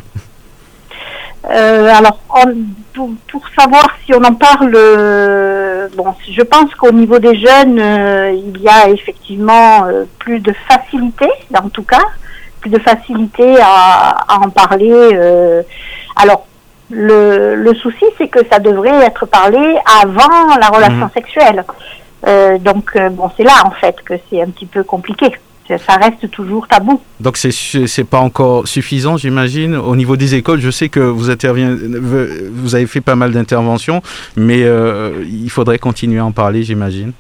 Euh, 1.49 1.95
alors, 1.95 2.19
pour, 2.93 3.43
savoir 3.59 3.87
si 4.05 4.15
on 4.15 4.25
en 4.25 4.35
parle, 4.35 4.73
euh, 4.75 5.89
bon, 5.97 6.15
je 6.29 6.43
pense 6.43 6.75
qu'au 6.75 6.91
niveau 6.91 7.19
des 7.19 7.39
jeunes, 7.39 7.79
euh, 7.79 8.33
il 8.33 8.61
y 8.61 8.69
a 8.69 8.89
effectivement 8.89 9.87
plus 10.19 10.41
de 10.41 10.53
facilité, 10.69 11.29
en 11.57 11.69
tout 11.69 11.85
cas, 11.85 12.05
plus 12.61 12.71
de 12.71 12.79
facilité 12.79 13.57
à, 13.61 14.17
en 14.41 14.51
parler. 14.51 15.19
alors, 16.17 16.47
le, 16.91 17.55
le 17.57 17.75
souci, 17.75 18.05
c'est 18.19 18.29
que 18.29 18.41
ça 18.51 18.59
devrait 18.59 19.05
être 19.05 19.27
parlé 19.27 19.77
avant 20.03 20.57
la 20.61 20.69
relation 20.69 21.07
mmh. 21.07 21.11
sexuelle. 21.15 21.65
donc, 22.61 22.97
bon, 23.13 23.31
c'est 23.37 23.45
là 23.45 23.63
en 23.65 23.71
fait 23.71 23.97
que 24.05 24.15
c'est 24.29 24.43
un 24.43 24.47
petit 24.51 24.67
peu 24.67 24.83
compliqué 24.83 25.33
ça 25.69 25.97
reste 25.97 26.31
toujours 26.31 26.69
tabou. 26.69 27.01
Donc 27.21 27.37
c'est 27.37 27.51
c'est 27.53 28.05
pas 28.05 28.21
encore 28.21 28.67
suffisant, 28.69 29.17
j'imagine. 29.17 29.77
Au 29.77 29.97
niveau 29.97 30.17
des 30.17 30.35
écoles, 30.35 30.61
je 30.61 30.71
sais 30.71 30.89
que 30.89 31.01
vous 31.01 31.27
vous 32.53 32.75
avez 32.75 32.87
fait 32.87 33.01
pas 33.01 33.17
mal 33.17 33.33
d'interventions, 33.33 34.03
mais 34.37 34.63
euh, 34.63 35.25
il 35.29 35.51
faudrait 35.51 35.79
continuer 35.79 36.21
à 36.21 36.25
en 36.25 36.33
parler, 36.33 36.63
j'imagine. 36.63 37.13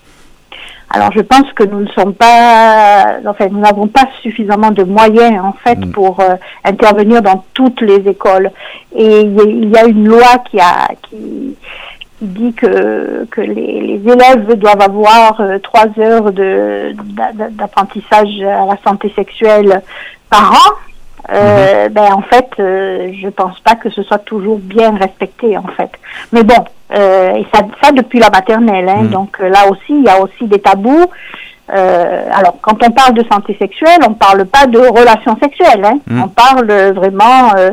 Alors 0.90 1.10
je 1.12 1.20
pense 1.20 1.52
que 1.54 1.64
nous 1.64 1.80
ne 1.80 1.88
sommes 1.88 2.14
pas, 2.14 3.16
enfin 3.26 3.48
nous 3.50 3.58
n'avons 3.58 3.88
pas 3.88 4.06
suffisamment 4.22 4.70
de 4.70 4.84
moyens 4.84 5.44
en 5.44 5.52
fait 5.52 5.78
mm. 5.78 5.90
pour 5.90 6.20
euh, 6.20 6.36
intervenir 6.64 7.22
dans 7.22 7.44
toutes 7.54 7.80
les 7.80 8.08
écoles. 8.08 8.50
Et 8.94 9.22
il 9.22 9.68
y, 9.68 9.76
a 9.76 9.84
une 9.86 10.06
loi 10.06 10.38
qui 10.48 10.60
a 10.60 10.88
qui 11.08 11.56
qui 12.18 12.26
dit 12.26 12.52
que, 12.54 13.26
que 13.30 13.40
les, 13.40 13.80
les 13.80 14.12
élèves 14.12 14.54
doivent 14.54 14.80
avoir 14.80 15.40
euh, 15.40 15.58
trois 15.58 15.86
heures 15.98 16.32
de, 16.32 16.94
d'apprentissage 17.50 18.40
à 18.40 18.66
la 18.66 18.78
santé 18.84 19.12
sexuelle 19.14 19.82
par 20.30 20.52
an. 20.52 20.74
Euh, 21.32 21.88
mhm. 21.88 21.92
ben 21.92 22.12
en 22.12 22.22
fait, 22.22 22.48
euh, 22.60 23.10
je 23.20 23.28
pense 23.28 23.58
pas 23.60 23.74
que 23.74 23.90
ce 23.90 24.02
soit 24.02 24.18
toujours 24.18 24.58
bien 24.58 24.96
respecté 24.96 25.58
en 25.58 25.66
fait. 25.76 25.90
Mais 26.32 26.44
bon, 26.44 26.64
euh, 26.94 27.34
et 27.34 27.46
ça, 27.52 27.62
ça 27.82 27.90
depuis 27.90 28.20
la 28.20 28.30
maternelle. 28.30 28.88
Hein, 28.88 29.02
mhm. 29.02 29.08
Donc 29.08 29.38
là 29.40 29.68
aussi, 29.68 29.90
il 29.90 30.04
y 30.04 30.08
a 30.08 30.20
aussi 30.20 30.46
des 30.46 30.60
tabous. 30.60 31.06
Euh, 31.72 32.28
alors, 32.32 32.58
quand 32.62 32.76
on 32.84 32.90
parle 32.90 33.14
de 33.14 33.24
santé 33.30 33.56
sexuelle, 33.58 33.98
on 34.06 34.14
parle 34.14 34.46
pas 34.46 34.66
de 34.66 34.78
relations 34.78 35.36
sexuelles. 35.42 35.84
Hein. 35.84 35.98
Mmh. 36.06 36.22
On 36.22 36.28
parle 36.28 36.70
vraiment 36.92 37.56
euh, 37.56 37.70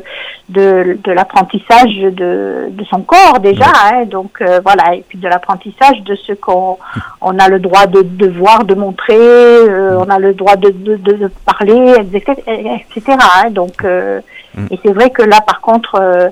de, 0.49 0.97
de 1.03 1.11
l'apprentissage 1.11 1.93
de, 1.95 2.69
de 2.69 2.83
son 2.85 3.01
corps 3.01 3.39
déjà. 3.39 3.71
Hein. 3.85 4.05
Donc 4.05 4.41
euh, 4.41 4.59
voilà, 4.63 4.95
et 4.95 5.03
puis 5.07 5.19
de 5.19 5.27
l'apprentissage 5.27 6.01
de 6.01 6.15
ce 6.15 6.33
qu'on 6.33 6.79
on 7.21 7.37
a 7.37 7.47
le 7.49 7.59
droit 7.59 7.85
de, 7.85 8.01
de 8.01 8.27
voir, 8.27 8.63
de 8.63 8.73
montrer, 8.73 9.15
euh, 9.15 9.99
on 9.99 10.09
a 10.09 10.17
le 10.17 10.33
droit 10.33 10.55
de, 10.55 10.71
de, 10.71 10.95
de 10.95 11.31
parler, 11.45 11.93
etc. 11.99 12.41
etc. 12.47 13.17
Hein. 13.37 13.51
Donc, 13.51 13.83
mmh. 13.83 14.67
et 14.71 14.79
c'est 14.83 14.93
vrai 14.93 15.11
que 15.11 15.21
là, 15.21 15.39
par 15.41 15.61
contre, 15.61 16.31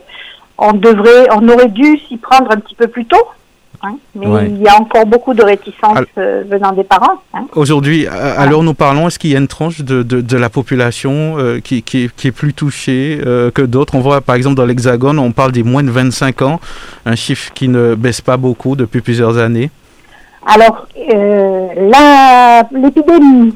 on 0.57 0.73
devrait, 0.73 1.27
on 1.31 1.47
aurait 1.47 1.69
dû 1.69 1.99
s'y 2.07 2.17
prendre 2.17 2.51
un 2.51 2.57
petit 2.57 2.75
peu 2.75 2.87
plus 2.87 3.05
tôt. 3.05 3.27
Hein. 3.83 3.95
Mais 4.15 4.27
il 4.47 4.61
y 4.61 4.67
a 4.67 4.75
encore 4.79 5.05
beaucoup 5.05 5.33
de 5.33 5.43
réticences 5.43 6.05
euh, 6.17 6.43
venant 6.47 6.71
des 6.71 6.83
parents. 6.83 7.21
Hein. 7.33 7.45
Aujourd'hui, 7.55 8.07
alors 8.07 8.61
nous 8.63 8.75
parlons, 8.75 9.07
est-ce 9.07 9.17
qu'il 9.17 9.31
y 9.31 9.35
a 9.35 9.39
une 9.39 9.47
tranche 9.47 9.81
de, 9.81 10.03
de, 10.03 10.37
la 10.37 10.49
population 10.49 11.37
euh, 11.37 11.59
qui, 11.59 11.81
qui, 11.81 12.03
est, 12.05 12.15
qui, 12.15 12.27
est, 12.27 12.31
plus 12.31 12.53
touchée 12.53 13.19
euh, 13.25 13.49
que 13.49 13.63
d'autres? 13.63 13.95
On 13.95 14.01
voit 14.01 14.21
par 14.21 14.35
exemple 14.35 14.55
dans 14.55 14.65
l'Hexagone, 14.65 15.17
on 15.17 15.31
parle 15.31 15.51
des 15.51 15.63
moins 15.63 15.83
de 15.83 15.89
25 15.89 16.43
ans, 16.43 16.59
un 17.05 17.15
chiffre 17.15 17.51
qui 17.53 17.67
ne 17.67 17.95
baisse 17.95 18.21
pas 18.21 18.37
beaucoup 18.37 18.75
depuis 18.75 19.01
plusieurs 19.01 19.37
années. 19.37 19.71
Alors, 20.45 20.87
l'épidémie 22.71 23.55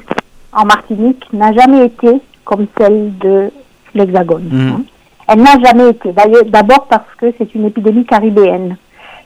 en 0.54 0.66
Martinique 0.66 1.24
n'a 1.34 1.54
jamais 1.54 1.86
été 1.86 2.22
comme 2.44 2.68
celle 2.78 3.18
de 3.20 3.52
l'Hexagone. 3.94 4.50
Mmh. 4.52 4.70
Hein. 4.70 4.84
Elle 5.28 5.42
n'a 5.42 5.60
jamais 5.64 5.90
été. 5.90 6.14
D'abord 6.48 6.86
parce 6.88 7.10
que 7.18 7.34
c'est 7.38 7.54
une 7.56 7.66
épidémie 7.66 8.06
caribéenne. 8.06 8.78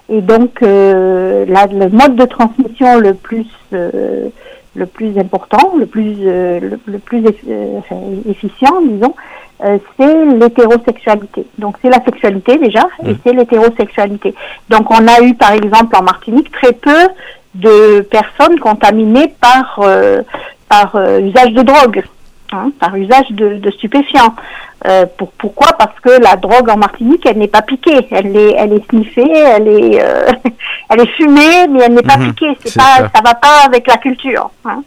Et 0.10 0.22
donc, 0.22 0.62
euh, 0.63 1.46
le 1.46 1.89
mode 1.89 2.16
de 2.16 2.25
transmission 2.25 2.98
le 2.98 3.13
plus, 3.13 3.46
euh, 3.74 4.30
le 4.75 4.86
plus 4.86 5.18
important, 5.20 5.74
le 5.78 5.86
plus, 5.86 6.16
euh, 6.22 6.60
le, 6.86 7.00
plus 7.00 7.24
efficient, 8.28 8.82
disons, 8.82 9.13
c'est 9.98 10.25
l'hétérosexualité. 10.25 11.46
Donc, 11.58 11.75
c'est 11.82 11.89
la 11.89 12.04
sexualité 12.04 12.58
déjà, 12.58 12.88
et 13.06 13.16
c'est 13.24 13.34
l'hétérosexualité. 13.34 14.34
Donc, 14.70 14.89
on 14.89 15.08
a 15.08 15.22
eu, 15.22 15.36
par 15.36 15.51
exemple, 15.51 15.96
en 15.96 16.04
Martinique, 16.04 16.51
très 16.51 16.74
peu 16.74 17.10
de 17.56 18.01
personnes 18.01 18.60
contaminées 18.60 19.34
par, 19.42 19.82
par 20.70 20.96
usage 21.20 21.51
de 21.51 21.62
drogue. 21.62 22.04
Hein, 22.51 22.72
par 22.79 22.96
usage 22.96 23.29
de, 23.29 23.70
stupéfiants. 23.70 24.34
Euh, 24.88 25.06
pour, 25.18 25.32
pourquoi? 25.34 25.68
Parce 25.77 26.00
que 26.00 26.10
la 26.20 26.36
drogue 26.36 26.70
en 26.72 26.77
Martinique, 26.77 27.24
elle 27.27 27.38
n'est 27.38 27.48
pas 27.48 27.62
piquée, 27.62 28.08
elle 28.10 28.36
est, 28.36 28.56
elle 28.58 28.74
est 28.74 28.89
sniffée, 28.89 29.29
elle 29.29 29.68
est, 29.68 30.01
euh, 30.01 30.32
elle 30.89 31.01
est 31.01 31.15
fumée, 31.15 31.68
mais 31.70 31.84
elle 31.84 31.94
n'est 31.94 32.01
pas 32.01 32.18
mhm. 32.18 32.29
piquée. 32.29 32.58
C'est 32.65 32.75
pas, 32.75 33.08
ça. 33.13 33.22
va 33.24 33.36
pas 33.36 33.65
avec 33.68 33.86
la 33.86 33.98
culture. 33.98 34.50
Hein. 34.65 34.82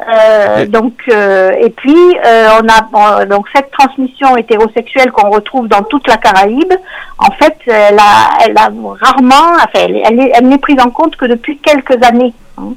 Euh, 0.00 0.66
donc, 0.66 0.92
et 1.08 1.70
puis 1.70 1.96
on 1.96 2.68
a 2.68 3.24
donc 3.24 3.46
cette 3.54 3.70
transmission 3.70 4.36
hétérosexuelle 4.36 5.10
qu'on 5.10 5.30
retrouve 5.30 5.66
dans 5.66 5.82
toute 5.84 6.06
la 6.08 6.18
Caraïbe. 6.18 6.74
En 7.18 7.30
fait, 7.32 7.56
elle 7.66 7.98
a, 7.98 8.44
elle 8.44 8.58
a 8.58 8.68
rarement, 9.00 9.54
enfin, 9.56 9.86
elle, 9.86 10.30
elle 10.34 10.46
n'est 10.46 10.58
prise 10.58 10.80
en 10.80 10.90
compte 10.90 11.16
que 11.16 11.24
depuis 11.24 11.56
quelques 11.58 12.04
années. 12.04 12.34
Hein. 12.58 12.74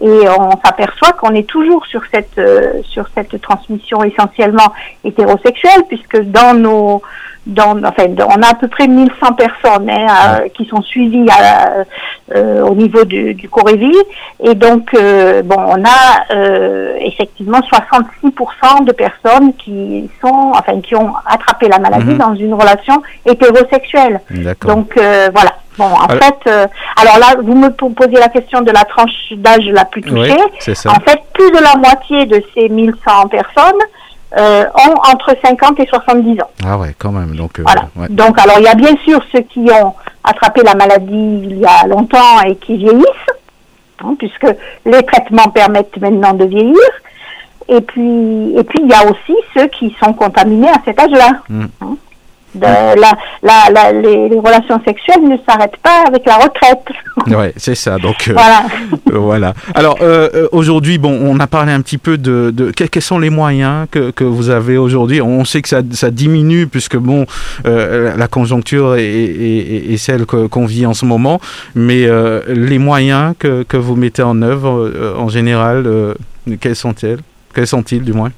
Et 0.00 0.28
on 0.28 0.50
s'aperçoit 0.64 1.12
qu'on 1.12 1.34
est 1.34 1.48
toujours 1.48 1.86
sur 1.86 2.02
cette 2.12 2.38
euh, 2.38 2.82
sur 2.84 3.08
cette 3.14 3.40
transmission 3.40 4.02
essentiellement 4.04 4.72
hétérosexuelle, 5.04 5.82
puisque 5.88 6.20
dans 6.22 6.54
nos 6.54 7.02
dans, 7.46 7.78
enfin, 7.84 8.06
on 8.18 8.42
a 8.42 8.48
à 8.48 8.54
peu 8.54 8.66
près 8.66 8.88
1100 8.88 9.32
personnes 9.34 9.88
hein, 9.88 10.40
qui 10.54 10.66
sont 10.66 10.82
suivies 10.82 11.26
à, 11.30 11.84
euh, 12.34 12.62
au 12.62 12.74
niveau 12.74 13.04
du, 13.04 13.34
du 13.34 13.48
Corévi. 13.48 13.92
Et 14.42 14.54
donc, 14.54 14.92
euh, 14.94 15.42
bon, 15.42 15.56
on 15.56 15.84
a 15.84 16.34
euh, 16.34 16.96
effectivement 17.00 17.60
66% 17.60 18.84
de 18.84 18.92
personnes 18.92 19.54
qui 19.54 20.10
sont, 20.20 20.52
enfin, 20.54 20.80
qui 20.80 20.96
ont 20.96 21.14
attrapé 21.24 21.68
la 21.68 21.78
maladie 21.78 22.14
mhm. 22.14 22.18
dans 22.18 22.34
une 22.34 22.54
relation 22.54 23.00
hétérosexuelle. 23.24 24.20
Donc, 24.66 24.94
voilà. 24.96 25.52
Bon, 25.78 25.84
en 25.84 26.08
fait, 26.08 26.70
alors 26.96 27.18
là, 27.18 27.36
vous 27.42 27.54
me 27.54 27.68
posez 27.68 28.18
la 28.18 28.28
question 28.28 28.62
de 28.62 28.70
la 28.70 28.84
tranche 28.84 29.12
d'âge 29.36 29.66
la 29.66 29.84
plus 29.84 30.00
touchée. 30.00 30.32
en 30.86 31.00
fait, 31.00 31.20
plus 31.34 31.50
de 31.50 31.62
la 31.62 31.76
moitié 31.76 32.24
de 32.24 32.42
ces 32.54 32.70
1100 32.70 33.28
personnes 33.28 33.82
euh, 34.36 34.64
ont 34.74 34.94
entre 35.12 35.36
50 35.44 35.80
et 35.80 35.86
70 35.86 36.40
ans. 36.40 36.50
Ah 36.64 36.78
ouais, 36.78 36.94
quand 36.98 37.12
même. 37.12 37.36
Donc, 37.36 37.58
euh, 37.58 37.64
voilà. 37.64 38.08
donc 38.08 38.38
alors 38.38 38.56
il 38.58 38.64
y 38.64 38.68
a 38.68 38.74
bien 38.74 38.94
sûr 39.04 39.20
ceux 39.32 39.42
qui 39.42 39.60
ont 39.70 39.94
attrapé 40.24 40.62
la 40.64 40.74
maladie 40.74 41.40
il 41.44 41.58
y 41.58 41.64
a 41.64 41.86
longtemps 41.86 42.40
et 42.44 42.56
qui 42.56 42.76
vieillissent, 42.76 43.30
hein, 44.02 44.14
puisque 44.18 44.46
les 44.84 45.02
traitements 45.04 45.48
permettent 45.50 45.96
maintenant 46.00 46.32
de 46.32 46.44
vieillir. 46.44 46.90
Et 47.68 47.80
puis, 47.80 48.54
et 48.56 48.62
puis 48.62 48.80
il 48.82 48.88
y 48.88 48.94
a 48.94 49.04
aussi 49.04 49.34
ceux 49.54 49.66
qui 49.68 49.94
sont 50.02 50.12
contaminés 50.12 50.68
à 50.68 50.80
cet 50.84 51.00
âge-là. 51.00 51.30
Mm. 51.48 51.64
Hein 51.80 51.96
la, 52.60 53.14
la, 53.42 53.92
les, 53.92 54.28
relations 54.38 54.80
sexuelles 54.84 55.22
ne 55.22 55.36
s'arrêtent 55.48 55.76
pas 55.82 56.04
avec 56.06 56.24
la 56.26 56.36
retraite. 56.36 56.84
Ouais, 57.28 57.52
c'est 57.56 57.74
ça. 57.74 57.96
Donc 57.98 58.28
euh, 58.28 58.34
voilà. 58.34 58.62
Euh, 59.10 59.18
voilà. 59.18 59.54
Alors 59.74 59.96
euh, 60.00 60.48
aujourd'hui, 60.52 60.98
bon, 60.98 61.18
on 61.22 61.40
a 61.40 61.46
parlé 61.46 61.72
un 61.72 61.80
petit 61.80 61.98
peu 61.98 62.18
de, 62.18 62.52
de 62.54 62.70
quels 62.70 63.02
sont 63.02 63.18
les 63.18 63.30
moyens 63.30 63.86
que, 63.90 64.10
que 64.10 64.22
vous 64.22 64.50
avez 64.50 64.76
aujourd'hui? 64.76 65.20
On 65.22 65.44
sait 65.44 65.62
que 65.62 65.68
ça, 65.68 65.80
ça, 65.92 66.10
diminue 66.10 66.66
puisque 66.66 66.96
bon, 66.96 67.26
la 67.64 68.28
conjoncture 68.28 68.96
est, 68.96 69.02
est, 69.02 69.92
est 69.92 69.96
celle 69.96 70.26
qu'on 70.26 70.66
vit 70.66 70.86
en 70.86 70.94
ce 70.94 71.04
moment, 71.04 71.40
mais 71.74 72.06
les 72.48 72.78
moyens 72.78 73.34
que, 73.38 73.62
que 73.62 73.76
vous 73.76 73.96
mettez 73.96 74.22
en 74.22 74.42
œuvre 74.42 74.92
en 75.18 75.28
général, 75.28 76.14
quels 76.60 76.76
sont-ils? 76.76 77.18
Quels 77.54 77.66
sont-ils 77.66 78.04
du 78.04 78.12
moins? 78.12 78.30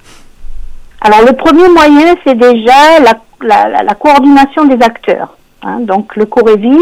Alors 1.01 1.21
le 1.23 1.33
premier 1.33 1.69
moyen, 1.69 2.15
c'est 2.25 2.37
déjà 2.37 3.01
la 3.05 3.15
la, 3.43 3.95
coordination 3.95 4.65
des 4.65 4.83
acteurs. 4.85 5.37
Hein. 5.63 5.81
Donc 5.81 6.17
le 6.17 6.27
Corévi 6.27 6.79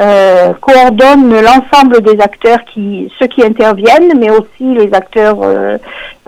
euh, 0.00 0.54
coordonne 0.54 1.34
l'ensemble 1.42 2.00
des 2.00 2.18
acteurs 2.22 2.64
qui, 2.72 3.12
ceux 3.18 3.26
qui 3.26 3.42
interviennent, 3.44 4.18
mais 4.18 4.30
aussi 4.30 4.64
les 4.74 4.92
acteurs 4.94 5.36
euh, 5.42 5.76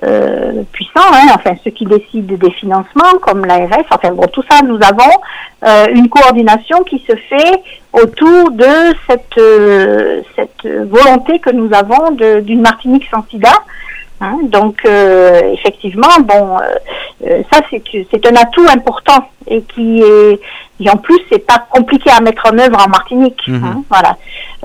euh, 0.02 0.62
puissants, 0.71 1.00
hein, 1.12 1.28
enfin 1.35 1.52
ceux 1.64 1.71
qui 1.71 1.87
décident 1.87 2.37
des 2.37 2.50
financements, 2.50 3.18
comme 3.23 3.47
l'ARS. 3.47 3.87
Enfin 3.90 4.12
bon, 4.12 4.26
tout 4.26 4.44
ça, 4.50 4.61
nous 4.62 4.78
avons 4.83 5.11
une 5.94 6.11
coordination 6.11 6.83
qui 6.83 7.02
se 7.09 7.16
fait 7.16 7.62
autour 7.94 8.50
de 8.50 8.94
cette 9.09 9.40
cette 10.37 10.88
volonté 10.90 11.38
que 11.38 11.49
nous 11.49 11.71
avons 11.73 12.11
d'une 12.11 12.61
Martinique 12.61 13.09
sans 13.11 13.25
SIDA. 13.30 13.49
Hein. 14.25 14.38
Donc 14.45 14.85
effectivement, 14.85 16.09
bon, 16.23 16.59
ça 17.52 17.61
c'est 17.71 17.83
c'est 18.11 18.26
un 18.26 18.37
atout 18.37 18.66
important 18.69 19.28
et 19.47 19.62
qui 19.62 20.00
est 20.02 20.40
et 20.81 20.90
en 20.90 20.97
plus 20.97 21.19
c'est 21.31 21.47
pas 21.47 21.66
compliqué 21.71 22.11
à 22.11 22.21
mettre 22.21 22.43
en 22.52 22.59
œuvre 22.59 22.85
en 22.85 22.88
Martinique. 22.88 23.43
Mhm. 23.47 23.64
Hein, 23.64 23.83
voilà. 23.88 24.16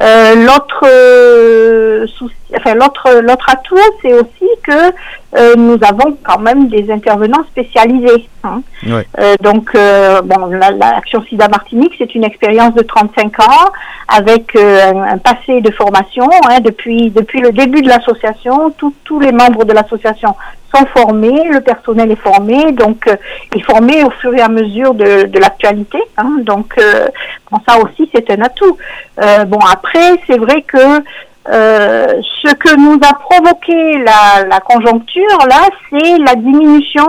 Euh, 0.01 0.35
l'autre 0.45 0.85
euh, 0.85 2.07
enfin 2.55 2.73
l'autre 2.73 3.21
l'autre 3.21 3.49
atout 3.49 3.77
c'est 4.01 4.13
aussi 4.13 4.47
que 4.63 4.93
euh, 5.37 5.55
nous 5.55 5.77
avons 5.81 6.17
quand 6.23 6.39
même 6.39 6.67
des 6.69 6.89
intervenants 6.91 7.43
spécialisés. 7.51 8.27
Hein. 8.43 8.61
Euh, 8.87 9.35
donc 9.41 9.73
bon 10.23 10.45
l'action 10.47 11.21
SIDA 11.23 11.47
Martinique 11.47 11.93
c'est 11.97 12.15
une 12.15 12.23
expérience 12.23 12.73
de 12.73 12.81
35 12.81 13.39
ans 13.41 13.69
avec 14.07 14.55
un, 14.55 15.03
un, 15.03 15.17
passé 15.17 15.61
de 15.61 15.71
formation 15.71 16.27
hein, 16.47 16.59
depuis 16.61 17.11
depuis 17.11 17.41
le 17.41 17.51
début 17.51 17.81
de 17.81 17.89
l'association 17.89 18.73
tous 19.03 19.19
les 19.19 19.31
membres 19.31 19.65
de 19.65 19.73
l'association 19.73 20.35
sont 20.73 20.85
formés, 20.87 21.49
le 21.49 21.61
personnel 21.61 22.11
est 22.11 22.21
formé, 22.21 22.71
donc 22.71 23.07
euh, 23.07 23.15
est 23.55 23.61
formé 23.61 24.03
au 24.03 24.11
fur 24.11 24.33
et 24.35 24.41
à 24.41 24.49
mesure 24.49 24.93
de, 24.93 25.23
de 25.23 25.39
l'actualité. 25.39 25.99
Hein, 26.17 26.37
donc 26.41 26.73
euh, 26.77 27.07
bon, 27.51 27.59
ça 27.67 27.77
aussi 27.79 28.09
c'est 28.13 28.29
un 28.31 28.41
atout. 28.41 28.77
Euh, 29.21 29.45
bon 29.45 29.59
après 29.59 30.21
c'est 30.27 30.37
vrai 30.37 30.61
que 30.61 31.01
euh, 31.51 32.07
ce 32.43 32.53
que 32.55 32.75
nous 32.75 32.99
a 33.01 33.13
provoqué 33.13 33.97
la, 33.99 34.45
la 34.47 34.59
conjoncture 34.59 35.37
là, 35.49 35.67
c'est 35.89 36.17
la 36.19 36.35
diminution 36.35 37.07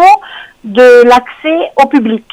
de 0.64 1.04
l'accès 1.04 1.70
au 1.82 1.86
public. 1.86 2.24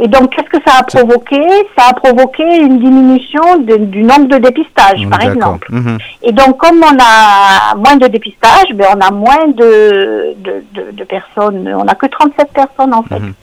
Et 0.00 0.06
donc, 0.06 0.30
qu'est-ce 0.30 0.48
que 0.48 0.62
ça 0.64 0.78
a 0.78 0.82
provoqué? 0.84 1.40
Ça 1.76 1.88
a 1.90 1.92
provoqué 1.92 2.44
une 2.58 2.78
diminution 2.78 3.58
du 3.58 4.02
nombre 4.02 4.26
de 4.26 4.38
dépistages, 4.38 5.08
par 5.10 5.22
exemple. 5.22 5.66
Mhm. 5.70 5.98
Et 6.22 6.32
donc, 6.32 6.58
comme 6.58 6.78
on 6.82 6.96
a 7.00 7.74
moins 7.74 7.96
de 7.96 8.06
dépistages, 8.06 8.72
ben, 8.74 8.86
on 8.96 9.00
a 9.00 9.10
moins 9.10 9.48
de, 9.48 10.36
de, 10.38 10.92
de, 10.92 11.04
personnes. 11.04 11.68
On 11.76 11.84
n'a 11.84 11.94
que 11.94 12.06
37 12.06 12.52
personnes, 12.52 12.94
en 12.94 13.02
fait. 13.02 13.18
Mhm. 13.18 13.34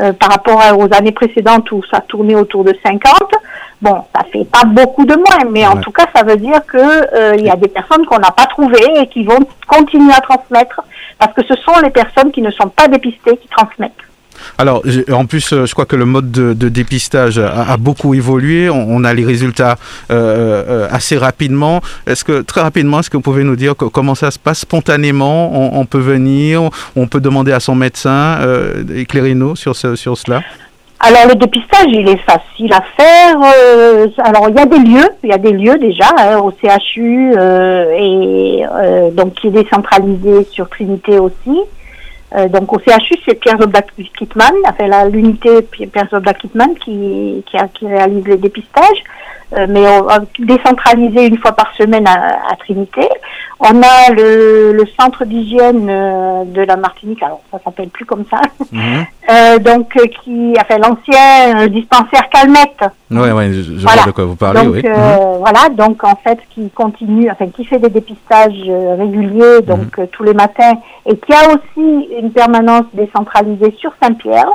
Euh, 0.00 0.12
par 0.14 0.30
rapport 0.30 0.62
aux 0.78 0.94
années 0.94 1.12
précédentes 1.12 1.70
où 1.72 1.82
ça 1.90 2.00
tournait 2.00 2.34
autour 2.34 2.64
de 2.64 2.74
50. 2.82 3.12
Bon, 3.82 4.02
ça 4.14 4.24
fait 4.32 4.46
pas 4.46 4.64
beaucoup 4.64 5.04
de 5.04 5.14
moins, 5.14 5.50
mais 5.50 5.66
en 5.66 5.76
tout 5.76 5.90
cas, 5.90 6.06
ça 6.14 6.22
veut 6.22 6.36
dire 6.36 6.64
que 6.64 6.78
euh, 6.78 7.34
il 7.36 7.44
y 7.44 7.50
a 7.50 7.56
des 7.56 7.68
personnes 7.68 8.06
qu'on 8.06 8.18
n'a 8.18 8.30
pas 8.30 8.46
trouvées 8.46 8.92
et 8.96 9.08
qui 9.08 9.24
vont 9.24 9.40
continuer 9.66 10.12
à 10.14 10.20
transmettre 10.20 10.80
parce 11.18 11.34
que 11.34 11.44
ce 11.44 11.54
sont 11.56 11.78
les 11.82 11.90
personnes 11.90 12.30
qui 12.30 12.40
ne 12.40 12.50
sont 12.50 12.68
pas 12.68 12.88
dépistées 12.88 13.36
qui 13.36 13.48
transmettent. 13.48 13.92
Alors, 14.58 14.82
en 15.12 15.26
plus, 15.26 15.52
euh, 15.52 15.66
je 15.66 15.72
crois 15.72 15.86
que 15.86 15.96
le 15.96 16.04
mode 16.04 16.30
de, 16.30 16.68
dépistage 16.68 17.38
a, 17.38 17.76
beaucoup 17.76 18.14
évolué. 18.14 18.68
On, 18.70 19.04
a 19.04 19.14
les 19.14 19.24
résultats 19.24 19.76
euh, 20.10 20.64
euh, 20.68 20.88
assez 20.90 21.16
rapidement. 21.16 21.80
Est-ce 22.06 22.24
que, 22.24 22.42
très 22.42 22.60
rapidement, 22.60 23.00
est-ce 23.00 23.10
que 23.10 23.16
vous 23.16 23.22
pouvez 23.22 23.44
nous 23.44 23.56
dire 23.56 23.74
comment 23.76 24.14
ça 24.14 24.30
se 24.30 24.38
passe 24.38 24.60
spontanément? 24.60 25.78
On, 25.78 25.84
peut 25.86 25.98
venir, 25.98 26.70
on 26.96 27.06
peut 27.06 27.20
demander 27.20 27.52
à 27.52 27.60
son 27.60 27.74
médecin. 27.74 28.38
Éclairez-nous 28.94 29.56
sur, 29.56 29.74
sur 29.76 30.16
cela? 30.16 30.42
Alors 31.02 31.28
le 31.28 31.34
dépistage, 31.34 31.86
il 31.88 32.06
est 32.06 32.18
facile 32.18 32.72
à 32.74 32.82
faire. 32.96 33.36
alors 34.22 34.50
il 34.50 34.56
y 34.56 34.60
a 34.60 34.66
des 34.66 34.78
lieux, 34.78 35.08
il 35.24 35.30
y 35.30 35.32
a 35.32 35.38
des 35.38 35.52
lieux 35.52 35.78
déjà 35.78 36.10
hein, 36.18 36.38
au 36.38 36.52
CHU 36.52 37.32
et 37.96 38.64
donc 39.12 39.34
qui 39.34 39.46
est 39.46 39.50
décentralisé 39.50 40.46
sur 40.50 40.68
Trinité 40.68 41.18
aussi. 41.18 41.58
Euh, 42.36 42.48
donc 42.48 42.72
au 42.72 42.78
CHU, 42.78 43.16
c'est 43.26 43.40
Pierre 43.40 43.58
Zobda 43.60 43.82
Kitman, 44.16 44.52
enfin 44.66 45.08
l'unité 45.08 45.62
Pierre 45.62 46.08
Zobda 46.10 46.34
Kitman 46.34 46.74
qui, 46.76 47.44
qui, 47.46 47.56
qui 47.74 47.86
réalise 47.86 48.24
les 48.26 48.36
dépistages. 48.36 49.02
Euh, 49.56 49.66
mais 49.68 49.84
on 49.88 50.04
va 50.04 50.20
décentraliser 50.38 51.26
une 51.26 51.38
fois 51.38 51.52
par 51.52 51.72
semaine 51.76 52.06
à, 52.06 52.54
Trinité. 52.60 53.08
On 53.58 53.82
a 53.82 54.12
le, 54.12 54.72
le 54.72 54.84
centre 54.98 55.24
d'hygiène 55.24 55.88
euh, 55.90 56.44
de 56.44 56.62
la 56.62 56.76
Martinique, 56.76 57.22
alors 57.22 57.40
ça 57.50 57.58
s'appelle 57.62 57.88
plus 57.88 58.04
comme 58.04 58.24
ça, 58.30 58.40
mhm. 58.72 59.04
euh, 59.30 59.58
donc 59.58 59.88
qui 60.22 60.54
a 60.56 60.64
fait 60.64 60.78
l'ancien 60.78 61.66
dispensaire 61.68 62.28
Calmette. 62.30 62.84
Oui, 63.10 63.30
ouais, 63.30 63.52
je, 63.52 63.62
je 63.62 63.80
vois 63.80 64.06
de 64.06 64.10
quoi 64.12 64.24
vous 64.24 64.36
parlez. 64.36 64.62
Donc, 64.62 64.74
oui. 64.74 64.82
Mhm. 64.84 65.38
Voilà, 65.40 65.68
donc 65.70 66.04
en 66.04 66.16
fait 66.16 66.38
qui 66.50 66.70
continue, 66.70 67.28
enfin 67.30 67.48
qui 67.48 67.64
fait 67.64 67.78
des 67.78 67.90
dépistages 67.90 68.70
réguliers, 68.98 69.62
donc 69.62 69.98
mhm. 69.98 70.06
tous 70.08 70.22
les 70.22 70.34
matins, 70.34 70.74
et 71.06 71.16
qui 71.16 71.32
a 71.32 71.48
aussi 71.48 72.08
une 72.20 72.32
permanence 72.32 72.84
décentralisée 72.94 73.74
sur 73.80 73.92
Saint-Pierre. 74.00 74.50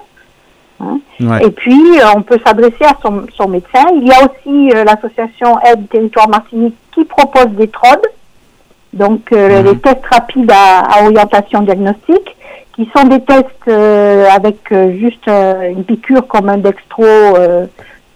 Hein. 0.79 1.00
Et 1.41 1.51
puis, 1.51 2.00
euh, 2.00 2.05
on 2.15 2.22
peut 2.22 2.39
s'adresser 2.46 2.84
à 2.84 2.98
son, 3.01 3.25
son, 3.36 3.48
médecin. 3.48 3.86
Il 3.96 4.08
y 4.08 4.12
a 4.12 4.20
aussi 4.20 4.72
euh, 4.72 4.84
l'association 4.84 5.58
Aide 5.62 5.88
Territoire 5.89 6.27
Martinique 6.27 6.75
qui 6.94 7.05
propose 7.05 7.48
des 7.51 7.67
TROD, 7.67 8.01
donc 8.94 9.32
mhm. 9.32 9.65
les 9.65 9.77
tests 9.77 10.05
rapides 10.12 10.51
à, 10.51 11.03
orientation 11.03 11.62
diagnostique, 11.62 12.36
qui 12.75 12.89
sont 12.96 13.05
des 13.08 13.22
tests 13.22 13.67
avec 13.67 14.58
juste 15.00 15.27
une 15.27 15.86
piqûre 15.86 16.27
comme 16.27 16.50
un 16.50 16.58
dextro 16.58 17.05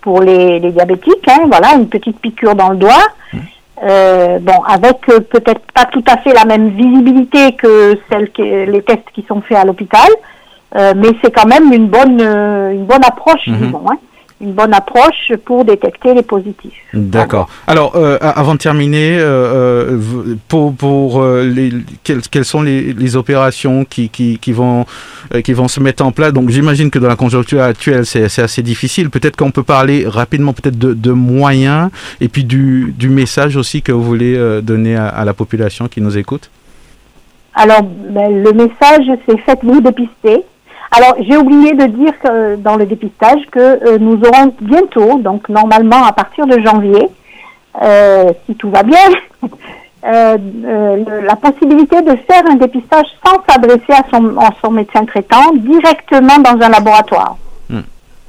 pour 0.01 0.21
les, 0.21 0.59
les 0.59 0.71
diabétiques, 0.71 1.27
hein, 1.29 1.45
voilà, 1.47 1.75
une 1.75 1.87
petite 1.87 2.19
piqûre 2.19 2.55
dans 2.55 2.69
le 2.69 2.77
doigt. 2.77 3.07
Mhm. 3.33 4.39
bon, 4.41 4.61
avec 4.67 4.99
peut-être 5.05 5.61
pas 5.73 5.85
tout 5.85 6.03
à 6.07 6.17
fait 6.17 6.33
la 6.33 6.43
même 6.43 6.69
visibilité 6.69 7.53
que 7.53 7.97
celle 8.09 8.31
que 8.31 8.41
les 8.41 8.81
tests 8.81 9.09
qui 9.13 9.23
sont 9.27 9.41
faits 9.41 9.57
à 9.57 9.63
l'hôpital, 9.63 10.09
euh, 10.75 10.93
mais 10.95 11.09
c'est 11.23 11.31
quand 11.31 11.47
même 11.47 11.73
une 11.73 11.87
bonne, 11.87 12.21
euh, 12.21 12.71
une 12.71 12.85
bonne 12.85 13.03
approche, 13.03 13.47
mhm. 13.47 13.57
disons. 13.57 13.83
Hein 13.89 13.97
une 14.41 14.53
bonne 14.53 14.73
approche 14.73 15.33
pour 15.43 15.65
détecter 15.65 16.13
les 16.13 16.21
positifs. 16.21 16.71
D'accord. 16.93 17.49
Alors, 17.67 17.97
euh, 17.97 18.17
avant 18.21 18.53
de 18.53 18.59
terminer, 18.59 19.17
euh, 19.19 19.97
pour, 20.47 20.73
pour 20.73 21.21
les, 21.25 21.73
quelles, 22.05 22.21
quelles, 22.21 22.45
sont 22.45 22.61
les, 22.61 22.93
les 22.93 23.17
opérations 23.17 23.83
qui, 23.83 24.07
qui, 24.07 24.39
qui 24.39 24.53
vont, 24.53 24.85
qui 25.43 25.51
vont 25.51 25.67
se 25.67 25.81
mettre 25.81 26.05
en 26.05 26.13
place? 26.13 26.31
Donc, 26.31 26.51
j'imagine 26.51 26.89
que 26.89 26.99
dans 26.99 27.09
la 27.09 27.17
conjoncture 27.17 27.61
actuelle, 27.61 28.05
c'est 28.05 28.23
assez 28.39 28.61
difficile. 28.63 29.09
Peut-être 29.09 29.35
qu'on 29.35 29.51
peut 29.51 29.63
parler 29.63 30.05
rapidement 30.07 30.53
peut-être 30.53 30.79
de, 30.79 30.93
de, 30.93 31.11
moyens 31.11 31.89
et 32.21 32.29
puis 32.29 32.45
du, 32.45 32.93
du, 32.97 33.09
message 33.09 33.57
aussi 33.57 33.81
que 33.81 33.91
vous 33.91 34.03
voulez 34.03 34.61
donner 34.61 34.95
à, 34.95 35.09
à 35.09 35.25
la 35.25 35.33
population 35.33 35.89
qui 35.89 35.99
nous 35.99 36.17
écoute. 36.17 36.49
Alors, 37.55 37.83
ben, 37.83 38.41
le 38.41 38.53
message, 38.53 39.05
c'est 39.27 39.37
faites-vous 39.41 39.81
dépister. 39.81 40.45
Alors, 40.91 41.15
j'ai 41.19 41.37
oublié 41.37 41.73
de 41.73 41.85
dire 41.85 42.13
dans 42.57 42.75
le 42.75 42.85
dépistage 42.85 43.41
que 43.51 43.59
euh, 43.59 43.97
nous 43.99 44.19
aurons 44.25 44.53
bientôt, 44.59 45.19
donc 45.19 45.47
normalement 45.49 46.03
à 46.03 46.11
partir 46.13 46.47
de 46.47 46.59
janvier, 46.59 47.09
euh, 47.81 48.31
si 48.45 48.55
tout 48.55 48.71
va 48.71 48.81
bien, 48.81 48.97
euh, 50.05 50.37
la 51.23 51.35
possibilité 51.35 52.01
de 52.01 52.15
faire 52.27 52.43
un 52.49 52.55
dépistage 52.55 53.05
sans 53.23 53.35
s'adresser 53.47 53.93
à 53.93 54.03
son 54.61 54.71
médecin 54.71 55.05
traitant, 55.05 55.53
directement 55.53 56.39
dans 56.39 56.59
un 56.65 56.69
laboratoire. 56.69 57.37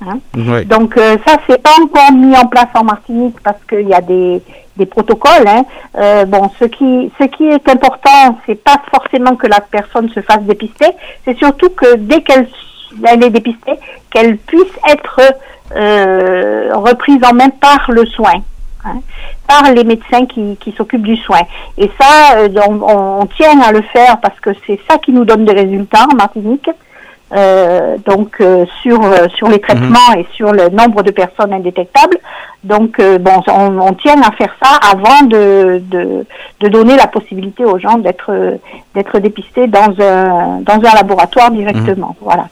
Hein? 0.02 0.18
Donc 0.64 0.94
ça, 0.96 1.36
c'est 1.48 1.62
pas 1.62 1.74
encore 1.82 2.12
mis 2.12 2.36
en 2.36 2.46
place 2.46 2.68
en 2.74 2.84
Martinique 2.84 3.36
parce 3.42 3.62
qu'il 3.68 3.88
y 3.88 3.94
a 3.94 4.00
des, 4.00 4.42
des 4.76 4.86
protocoles. 4.86 5.46
Hein. 5.46 6.24
bon, 6.26 6.50
ce 6.58 6.64
qui, 6.64 7.12
ce 7.20 7.24
qui 7.24 7.44
est 7.44 7.68
important, 7.68 8.38
c'est 8.46 8.62
pas 8.62 8.80
forcément 8.90 9.36
que 9.36 9.46
la 9.46 9.60
personne 9.60 10.08
se 10.10 10.20
fasse 10.20 10.42
dépister, 10.42 10.86
c'est 11.24 11.36
surtout 11.36 11.70
que 11.70 11.96
dès 11.96 12.22
qu'elle 12.22 12.46
est 13.04 13.30
dépistée, 13.30 13.78
qu'elle 14.10 14.38
puisse 14.38 14.72
être 14.88 15.20
euh, 15.76 16.70
reprise 16.74 17.20
en 17.24 17.34
main 17.34 17.50
par 17.50 17.90
le 17.90 18.04
soin. 18.06 18.42
Hein, 18.82 19.00
par 19.46 19.70
les 19.74 19.84
médecins 19.84 20.24
qui, 20.24 20.56
qui 20.56 20.72
s'occupent 20.72 21.06
du 21.06 21.16
soin. 21.16 21.40
Et 21.76 21.90
ça, 22.00 22.38
euh, 22.38 22.48
on, 22.66 22.80
on, 23.20 23.26
tient 23.26 23.60
à 23.60 23.72
le 23.72 23.82
faire 23.82 24.18
parce 24.22 24.40
que 24.40 24.50
c'est 24.66 24.80
ça 24.88 24.96
qui 24.96 25.12
nous 25.12 25.26
donne 25.26 25.44
des 25.44 25.52
résultats 25.52 26.06
en 26.10 26.16
Martinique. 26.16 26.70
Euh, 27.32 27.96
donc 28.06 28.34
euh, 28.40 28.64
sur 28.82 29.00
euh, 29.04 29.28
sur 29.36 29.48
les 29.48 29.60
traitements 29.60 30.12
et 30.18 30.26
sur 30.34 30.50
le 30.50 30.68
nombre 30.70 31.04
de 31.04 31.12
personnes 31.12 31.52
indétectables. 31.52 32.18
Donc 32.64 33.00
bon, 33.20 33.40
on, 33.46 33.78
on, 33.78 33.92
tient 33.94 34.20
à 34.20 34.32
faire 34.32 34.54
ça 34.62 34.78
avant 34.92 35.22
de, 35.26 35.80
de, 35.90 36.26
de 36.60 36.68
donner 36.68 36.94
la 36.96 37.06
possibilité 37.06 37.64
aux 37.64 37.78
gens 37.78 37.96
d'être 37.98 38.58
d'être 38.94 39.18
dépistés 39.20 39.66
dans 39.68 39.94
un 40.00 40.60
dans 40.60 40.74
un 40.74 40.94
laboratoire 40.94 41.52
directement. 41.52 42.16
Mhm. 42.20 42.20
Voilà. 42.20 42.48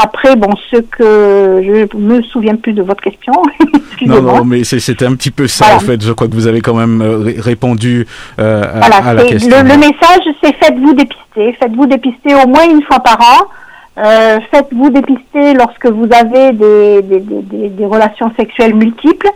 après 0.00 0.36
bon, 0.36 0.50
ce 0.70 0.76
que 0.76 1.62
je 1.64 1.96
me 1.96 2.22
souviens 2.22 2.54
plus 2.56 2.74
de 2.74 2.82
votre 2.82 3.02
question. 3.02 3.32
non 4.06 4.22
non, 4.22 4.44
mais 4.44 4.62
c'était 4.64 5.06
un 5.06 5.14
petit 5.16 5.32
peu 5.32 5.48
ça 5.48 5.76
en 5.76 5.80
fait. 5.80 6.00
Je 6.04 6.12
crois 6.12 6.28
que 6.28 6.34
vous 6.34 6.46
avez 6.46 6.60
quand 6.60 6.74
même 6.74 7.02
répondu 7.38 8.06
à, 8.38 8.60
à, 8.60 9.14
la 9.14 9.24
question. 9.24 9.50
Le, 9.50 9.68
le 9.68 9.78
message, 9.78 10.28
c'est 10.42 10.54
faites-vous 10.62 10.92
dépister, 10.92 11.56
faites-vous 11.58 11.86
dépister 11.86 12.34
au 12.34 12.46
moins 12.46 12.64
une 12.70 12.82
fois 12.82 13.00
par 13.00 13.18
an. 13.18 13.48
Euh, 13.96 14.40
faites-vous 14.50 14.90
dépister 14.90 15.54
lorsque 15.54 15.86
vous 15.86 16.08
avez 16.12 16.52
des, 16.52 17.02
des, 17.02 17.20
des, 17.20 17.68
des 17.68 17.86
relations 17.86 18.32
sexuelles 18.36 18.74
multiples. 18.74 19.28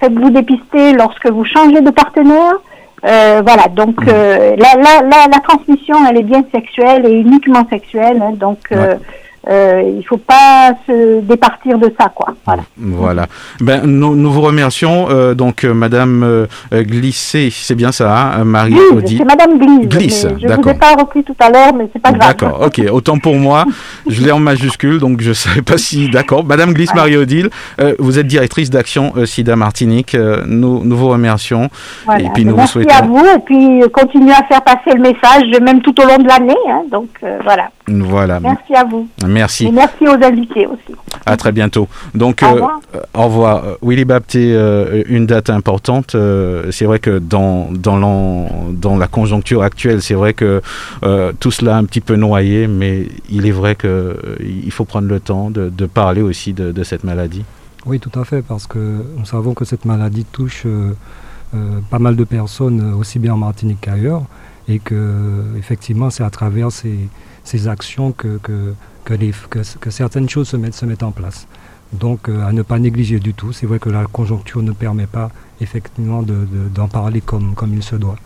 Faites-vous 0.00 0.30
dépister 0.30 0.92
lorsque 0.94 1.26
vous 1.26 1.44
changez 1.44 1.80
de 1.80 1.90
partenaire. 1.90 2.54
Euh, 3.04 3.42
voilà, 3.44 3.68
donc 3.68 3.96
euh, 4.08 4.56
la, 4.56 4.74
la, 4.74 5.02
la, 5.02 5.26
la, 5.30 5.40
transmission, 5.40 5.96
elle 6.08 6.16
est 6.16 6.22
bien 6.22 6.42
sexuelle 6.50 7.04
et 7.06 7.12
uniquement 7.12 7.66
sexuelle. 7.68 8.22
Hein, 8.22 8.32
donc, 8.32 8.58
euh, 8.72 8.94
euh, 9.48 9.82
il 9.96 10.02
faut 10.04 10.16
pas 10.16 10.72
se 10.86 11.20
départir 11.20 11.78
de 11.78 11.92
ça, 11.98 12.08
quoi. 12.14 12.34
Voilà. 12.44 12.62
Voilà. 12.76 13.26
Ben, 13.60 13.82
nous, 13.84 14.16
nous 14.16 14.32
vous 14.32 14.40
remercions. 14.40 15.06
Euh, 15.10 15.34
donc, 15.34 15.64
euh, 15.64 15.72
Madame 15.72 16.22
euh, 16.24 16.46
Glissé, 16.72 17.50
c'est 17.52 17.74
bien 17.74 17.92
ça, 17.92 18.32
hein, 18.38 18.44
Marie 18.44 18.74
Glisse, 18.92 19.18
C'est 19.18 19.24
Madame 19.24 19.58
Glisse. 19.58 19.88
Glisse, 19.88 20.26
Je 20.40 20.46
vous 20.48 20.68
ai 20.68 20.74
pas 20.74 20.94
repris 20.94 21.22
tout 21.22 21.36
à 21.38 21.50
l'heure, 21.50 21.74
mais 21.74 21.88
c'est 21.92 22.02
pas 22.02 22.12
grave. 22.12 22.28
D'accord. 22.28 22.62
Ok. 22.66 22.80
Autant 22.90 23.18
pour 23.18 23.36
moi. 23.36 23.64
je 24.08 24.20
l'ai 24.22 24.32
en 24.32 24.40
majuscule, 24.40 24.98
donc 24.98 25.20
je 25.20 25.32
savais 25.32 25.62
pas 25.62 25.78
si. 25.78 26.08
D'accord. 26.08 26.44
Madame 26.44 26.72
Glisse, 26.72 26.94
Marie 26.94 27.16
Odile, 27.16 27.50
vous 27.98 28.18
êtes 28.18 28.26
directrice 28.26 28.70
d'action 28.70 29.12
SIDA 29.24 29.54
Martinique. 29.56 30.16
nous, 30.46 30.82
nous 30.84 30.96
vous 30.96 31.08
remercions. 31.08 31.68
Voilà. 32.04 32.24
Et 32.24 32.30
puis 32.34 32.44
nous 32.44 32.56
Merci 32.56 32.78
vous 32.78 32.84
souhaitons. 32.84 32.96
à 32.96 33.06
vous. 33.06 33.24
Et 33.24 33.38
puis 33.44 33.80
continuez 33.92 34.32
à 34.32 34.42
faire 34.44 34.62
passer 34.62 34.92
le 34.94 35.00
message, 35.00 35.44
même 35.62 35.80
tout 35.82 35.94
au 36.00 36.06
long 36.06 36.18
de 36.18 36.26
l'année. 36.26 36.54
Hein, 36.68 36.82
donc 36.90 37.08
voilà. 37.44 37.68
Voilà. 37.88 38.40
Merci 38.40 38.74
à 38.74 38.84
vous. 38.84 39.08
Merci. 39.26 39.66
Et 39.66 39.70
merci 39.70 40.06
aux 40.06 40.22
invités 40.24 40.66
aussi. 40.66 40.96
À 41.24 41.36
très 41.36 41.52
bientôt. 41.52 41.88
Donc, 42.14 42.42
au 42.42 42.52
revoir. 42.52 42.80
Euh, 42.94 43.00
au 43.14 43.24
revoir. 43.24 43.62
Willy 43.82 44.04
Bapté, 44.04 44.52
euh, 44.54 45.02
une 45.08 45.26
date 45.26 45.50
importante. 45.50 46.14
Euh, 46.14 46.70
c'est 46.72 46.84
vrai 46.84 46.98
que 46.98 47.18
dans, 47.18 47.68
dans, 47.70 48.48
dans 48.72 48.96
la 48.96 49.06
conjoncture 49.06 49.62
actuelle, 49.62 50.02
c'est 50.02 50.14
vrai 50.14 50.34
que 50.34 50.60
euh, 51.04 51.32
tout 51.38 51.50
cela 51.50 51.76
a 51.76 51.78
un 51.78 51.84
petit 51.84 52.00
peu 52.00 52.16
noyé, 52.16 52.66
mais 52.66 53.06
il 53.30 53.46
est 53.46 53.52
vrai 53.52 53.76
qu'il 53.76 53.90
euh, 53.90 54.14
il 54.40 54.72
faut 54.72 54.84
prendre 54.84 55.08
le 55.08 55.20
temps 55.20 55.50
de, 55.50 55.68
de 55.68 55.86
parler 55.86 56.22
aussi 56.22 56.52
de, 56.52 56.72
de, 56.72 56.82
cette 56.82 57.04
maladie. 57.04 57.44
Oui, 57.86 58.00
tout 58.00 58.18
à 58.18 58.24
fait, 58.24 58.42
parce 58.42 58.66
que 58.66 59.04
nous 59.16 59.24
savons 59.24 59.54
que 59.54 59.64
cette 59.64 59.84
maladie 59.84 60.24
touche 60.24 60.64
euh, 60.66 60.92
pas 61.90 62.00
mal 62.00 62.16
de 62.16 62.24
personnes, 62.24 62.94
aussi 62.94 63.18
bien 63.20 63.34
en 63.34 63.38
Martinique 63.38 63.78
qu'ailleurs, 63.80 64.22
et 64.68 64.80
que 64.80 65.44
effectivement, 65.56 66.10
c'est 66.10 66.24
à 66.24 66.30
travers 66.30 66.72
ces 66.72 67.08
ces 67.46 67.68
actions 67.68 68.12
que, 68.12 68.38
certaines 69.88 70.28
choses 70.28 70.48
se 70.48 70.56
mettent, 70.56 71.02
en 71.02 71.12
place. 71.12 71.46
Donc 71.92 72.28
euh, 72.28 72.44
à 72.44 72.52
ne 72.52 72.62
pas 72.62 72.78
négliger 72.78 73.20
du 73.20 73.32
tout. 73.32 73.52
C'est 73.52 73.66
vrai 73.66 73.78
que 73.78 73.88
la 73.88 74.04
conjoncture 74.06 74.60
ne 74.62 74.72
permet 74.72 75.06
pas 75.06 75.30
effectivement 75.60 76.22
d'en 76.22 76.86
de, 76.86 76.90
parler 76.90 77.20
comme, 77.20 77.54
il 77.72 77.82
se 77.82 77.96
doit. 77.96 78.16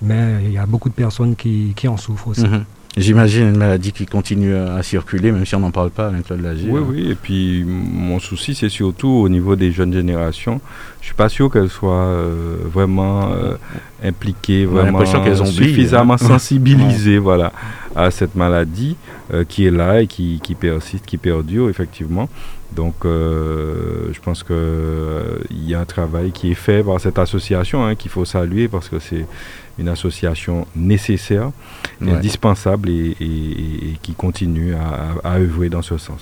Mais 0.00 0.44
il 0.44 0.52
y 0.52 0.58
a 0.58 0.66
beaucoup 0.66 0.88
de 0.88 0.94
personnes 0.94 1.34
qui, 1.34 1.74
en 1.88 1.96
souffrent 1.96 2.28
aussi. 2.28 2.46
Mmh. 2.46 2.64
J'imagine 2.96 3.48
une 3.48 3.56
maladie 3.56 3.92
qui 3.92 4.06
continue 4.06 4.56
à 4.56 4.82
circuler, 4.82 5.30
même 5.30 5.46
si 5.46 5.54
on 5.54 5.60
n'en 5.60 5.70
parle 5.70 5.90
pas 5.90 6.08
avec 6.08 6.24
Claude 6.24 6.40
Lagier. 6.40 6.68
Oui, 6.70 6.80
oui, 6.80 7.10
et 7.10 7.14
puis 7.14 7.64
mon 7.64 8.18
souci, 8.18 8.54
c'est 8.54 8.68
surtout 8.68 9.08
au 9.08 9.28
niveau 9.28 9.54
des 9.54 9.70
jeunes 9.70 9.92
générations. 9.92 10.60
Je 11.00 11.06
suis 11.06 11.14
pas 11.14 11.28
sûr 11.28 11.50
qu'elles 11.50 11.68
soient 11.68 11.94
euh, 11.94 12.56
vraiment 12.64 13.30
euh, 13.30 13.54
impliquées, 14.02 14.64
vraiment 14.64 15.04
qu'elles 15.04 15.42
ont 15.42 15.46
suffisamment 15.46 16.14
hein. 16.14 16.18
sensibilisées 16.28 17.18
voilà, 17.18 17.52
à 17.94 18.10
cette 18.10 18.34
maladie 18.34 18.96
euh, 19.32 19.44
qui 19.44 19.66
est 19.66 19.70
là 19.70 20.02
et 20.02 20.06
qui, 20.06 20.40
qui, 20.42 20.54
persiste, 20.54 21.06
qui 21.06 21.18
perdure, 21.18 21.68
effectivement. 21.68 22.28
Donc, 22.74 23.06
je 24.18 24.20
pense 24.20 24.42
qu'il 24.42 24.54
euh, 24.56 25.38
y 25.50 25.74
a 25.74 25.80
un 25.80 25.84
travail 25.84 26.32
qui 26.32 26.50
est 26.50 26.54
fait 26.54 26.82
par 26.82 27.00
cette 27.00 27.18
association 27.18 27.84
hein, 27.84 27.94
qu'il 27.94 28.10
faut 28.10 28.24
saluer 28.24 28.68
parce 28.68 28.88
que 28.88 28.98
c'est 28.98 29.26
une 29.78 29.88
association 29.88 30.66
nécessaire, 30.74 31.50
ouais. 32.00 32.12
indispensable 32.12 32.90
et, 32.90 33.16
et, 33.20 33.90
et, 33.90 33.98
qui 34.02 34.12
continue 34.14 34.74
à, 34.74 35.14
à 35.24 35.38
œuvrer 35.38 35.68
dans 35.68 35.82
ce 35.82 35.98
sens. 35.98 36.20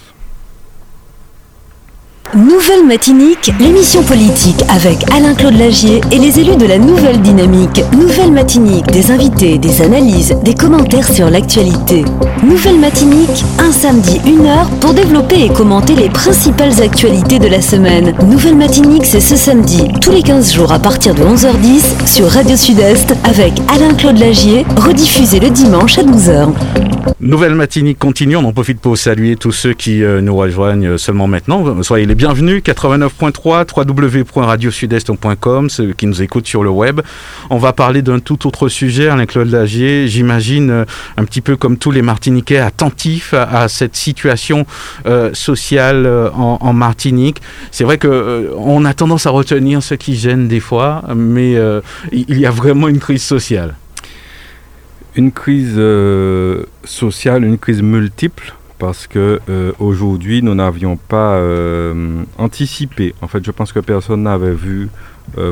Nouvelle 2.34 2.84
Matinique, 2.84 3.52
l'émission 3.60 4.02
politique 4.02 4.60
avec 4.68 4.98
Alain-Claude 5.12 5.56
Lagier 5.56 6.00
et 6.10 6.18
les 6.18 6.40
élus 6.40 6.56
de 6.56 6.66
la 6.66 6.76
Nouvelle 6.76 7.20
Dynamique. 7.22 7.82
Nouvelle 7.96 8.32
Matinique, 8.32 8.86
des 8.86 9.12
invités, 9.12 9.58
des 9.58 9.80
analyses, 9.80 10.34
des 10.42 10.54
commentaires 10.54 11.06
sur 11.08 11.30
l'actualité. 11.30 12.04
Nouvelle 12.42 12.80
Matinique, 12.80 13.44
un 13.60 13.70
samedi, 13.70 14.20
une 14.26 14.44
heure 14.44 14.68
pour 14.80 14.92
développer 14.92 15.44
et 15.44 15.48
commenter 15.48 15.94
les 15.94 16.10
principales 16.10 16.82
actualités 16.82 17.38
de 17.38 17.46
la 17.48 17.62
semaine. 17.62 18.12
Nouvelle 18.26 18.56
Matinique, 18.56 19.06
c'est 19.06 19.20
ce 19.20 19.36
samedi, 19.36 19.88
tous 20.02 20.10
les 20.10 20.22
15 20.22 20.52
jours 20.52 20.72
à 20.72 20.80
partir 20.80 21.14
de 21.14 21.22
11h10 21.22 22.06
sur 22.06 22.28
Radio 22.28 22.56
Sud-Est 22.56 23.14
avec 23.24 23.52
Alain-Claude 23.68 24.18
Lagier, 24.18 24.66
rediffusé 24.76 25.38
le 25.38 25.50
dimanche 25.50 25.96
à 25.98 26.02
12h. 26.02 26.48
Nouvelle 27.20 27.54
Matinique 27.54 27.98
continue, 27.98 28.36
on 28.36 28.44
en 28.44 28.52
profite 28.52 28.78
pour 28.78 28.98
saluer 28.98 29.36
tous 29.36 29.52
ceux 29.52 29.72
qui 29.72 30.04
euh, 30.04 30.20
nous 30.20 30.36
rejoignent 30.36 30.98
seulement 30.98 31.26
maintenant. 31.26 31.82
Soyez 31.82 32.04
les 32.04 32.14
bienvenus, 32.16 32.62
89.3, 32.62 33.66
www.radiosudest.com, 33.76 35.68
ceux 35.68 35.92
qui 35.92 36.06
nous 36.06 36.22
écoutent 36.22 36.46
sur 36.46 36.64
le 36.64 36.70
web. 36.70 37.02
On 37.50 37.58
va 37.58 37.74
parler 37.74 38.00
d'un 38.00 38.20
tout 38.20 38.46
autre 38.46 38.70
sujet, 38.70 39.08
Alain-Claude 39.08 39.50
Lagier, 39.50 40.08
j'imagine 40.08 40.70
euh, 40.70 40.84
un 41.18 41.26
petit 41.26 41.42
peu 41.42 41.56
comme 41.56 41.76
tous 41.76 41.90
les 41.90 42.00
Martiniquais 42.00 42.56
attentifs 42.56 43.34
à, 43.34 43.68
cette 43.68 43.96
situation 43.96 44.64
euh, 45.04 45.34
sociale 45.34 46.06
en, 46.32 46.72
Martinique. 46.72 47.42
C'est 47.70 47.84
vrai 47.84 47.98
que 47.98 48.50
on 48.56 48.86
a 48.86 48.94
tendance 48.94 49.26
à 49.26 49.30
retenir 49.30 49.82
ce 49.82 49.94
qui 49.94 50.16
gêne 50.16 50.48
des 50.48 50.60
fois, 50.60 51.02
mais 51.14 51.54
il 52.12 52.38
y 52.38 52.46
a 52.46 52.50
vraiment 52.50 52.88
une 52.88 52.98
crise 52.98 53.22
sociale 53.22 53.74
une 55.16 55.32
crise 55.32 55.74
euh, 55.76 56.64
sociale, 56.84 57.44
une 57.44 57.58
crise 57.58 57.82
multiple, 57.82 58.54
parce 58.78 59.06
que 59.06 59.40
euh, 59.48 59.72
aujourd'hui 59.78 60.42
nous 60.42 60.54
n'avions 60.54 60.96
pas 60.96 61.36
euh, 61.36 62.22
anticipé. 62.38 63.14
En 63.22 63.28
fait, 63.28 63.44
je 63.44 63.50
pense 63.50 63.72
que 63.72 63.80
personne 63.80 64.22
n'avait 64.22 64.54
vu 64.54 64.88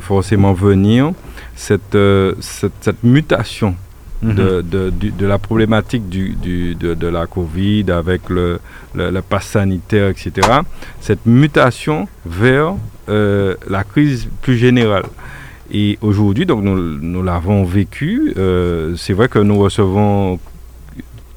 forcément 0.02 0.52
venir 0.52 1.10
cette, 1.56 1.98
cette, 2.38 3.02
mutation 3.02 3.74
mhm. 4.22 4.34
de, 4.34 4.62
de, 4.62 4.90
de, 5.10 5.26
la 5.26 5.38
problématique 5.38 6.08
du, 6.08 6.36
du, 6.36 6.76
de, 6.76 7.08
la 7.08 7.26
Covid 7.26 7.90
avec 7.90 8.28
le, 8.28 8.60
le, 8.94 9.10
le 9.10 9.20
pass 9.20 9.46
sanitaire, 9.46 10.10
etc. 10.10 10.32
Cette 11.00 11.26
mutation 11.26 12.06
vers 12.24 12.76
la 13.08 13.82
crise 13.82 14.28
plus 14.42 14.56
générale. 14.56 15.06
Et 15.72 15.98
aujourd'hui, 16.02 16.46
donc 16.46 16.62
nous, 16.62 16.76
nous 16.76 17.22
l'avons 17.22 17.64
vécu. 17.64 18.32
Euh, 18.36 18.94
c'est 18.96 19.12
vrai 19.12 19.28
que 19.28 19.38
nous 19.38 19.58
recevons 19.58 20.38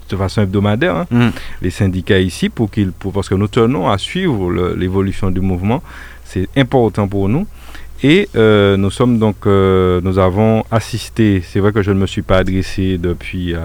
de 0.10 0.16
façon 0.16 0.42
hebdomadaire 0.42 0.96
hein, 0.96 1.08
mm. 1.12 1.30
les 1.62 1.70
syndicats 1.70 2.20
ici 2.20 2.50
pour 2.50 2.70
qu'ils, 2.72 2.92
pour, 2.92 3.14
parce 3.14 3.30
que 3.30 3.36
nous 3.36 3.48
tenons 3.48 3.90
à 3.90 3.98
suivre 3.98 4.52
l'évolution 4.76 5.32
du 5.32 5.42
mouvement. 5.42 5.82
C'est 6.26 6.48
important 6.58 7.08
pour 7.08 7.30
nous. 7.30 7.48
Et 8.04 8.30
euh, 8.36 8.78
nous 8.78 8.92
sommes 8.92 9.18
donc, 9.18 9.48
euh, 9.48 10.02
nous 10.04 10.20
avons 10.20 10.64
assisté, 10.70 11.42
c'est 11.44 11.60
vrai 11.60 11.72
que 11.72 11.82
je 11.82 11.92
ne 11.92 12.00
me 12.00 12.06
suis 12.06 12.22
pas 12.22 12.38
adressé 12.38 13.00
depuis 13.00 13.56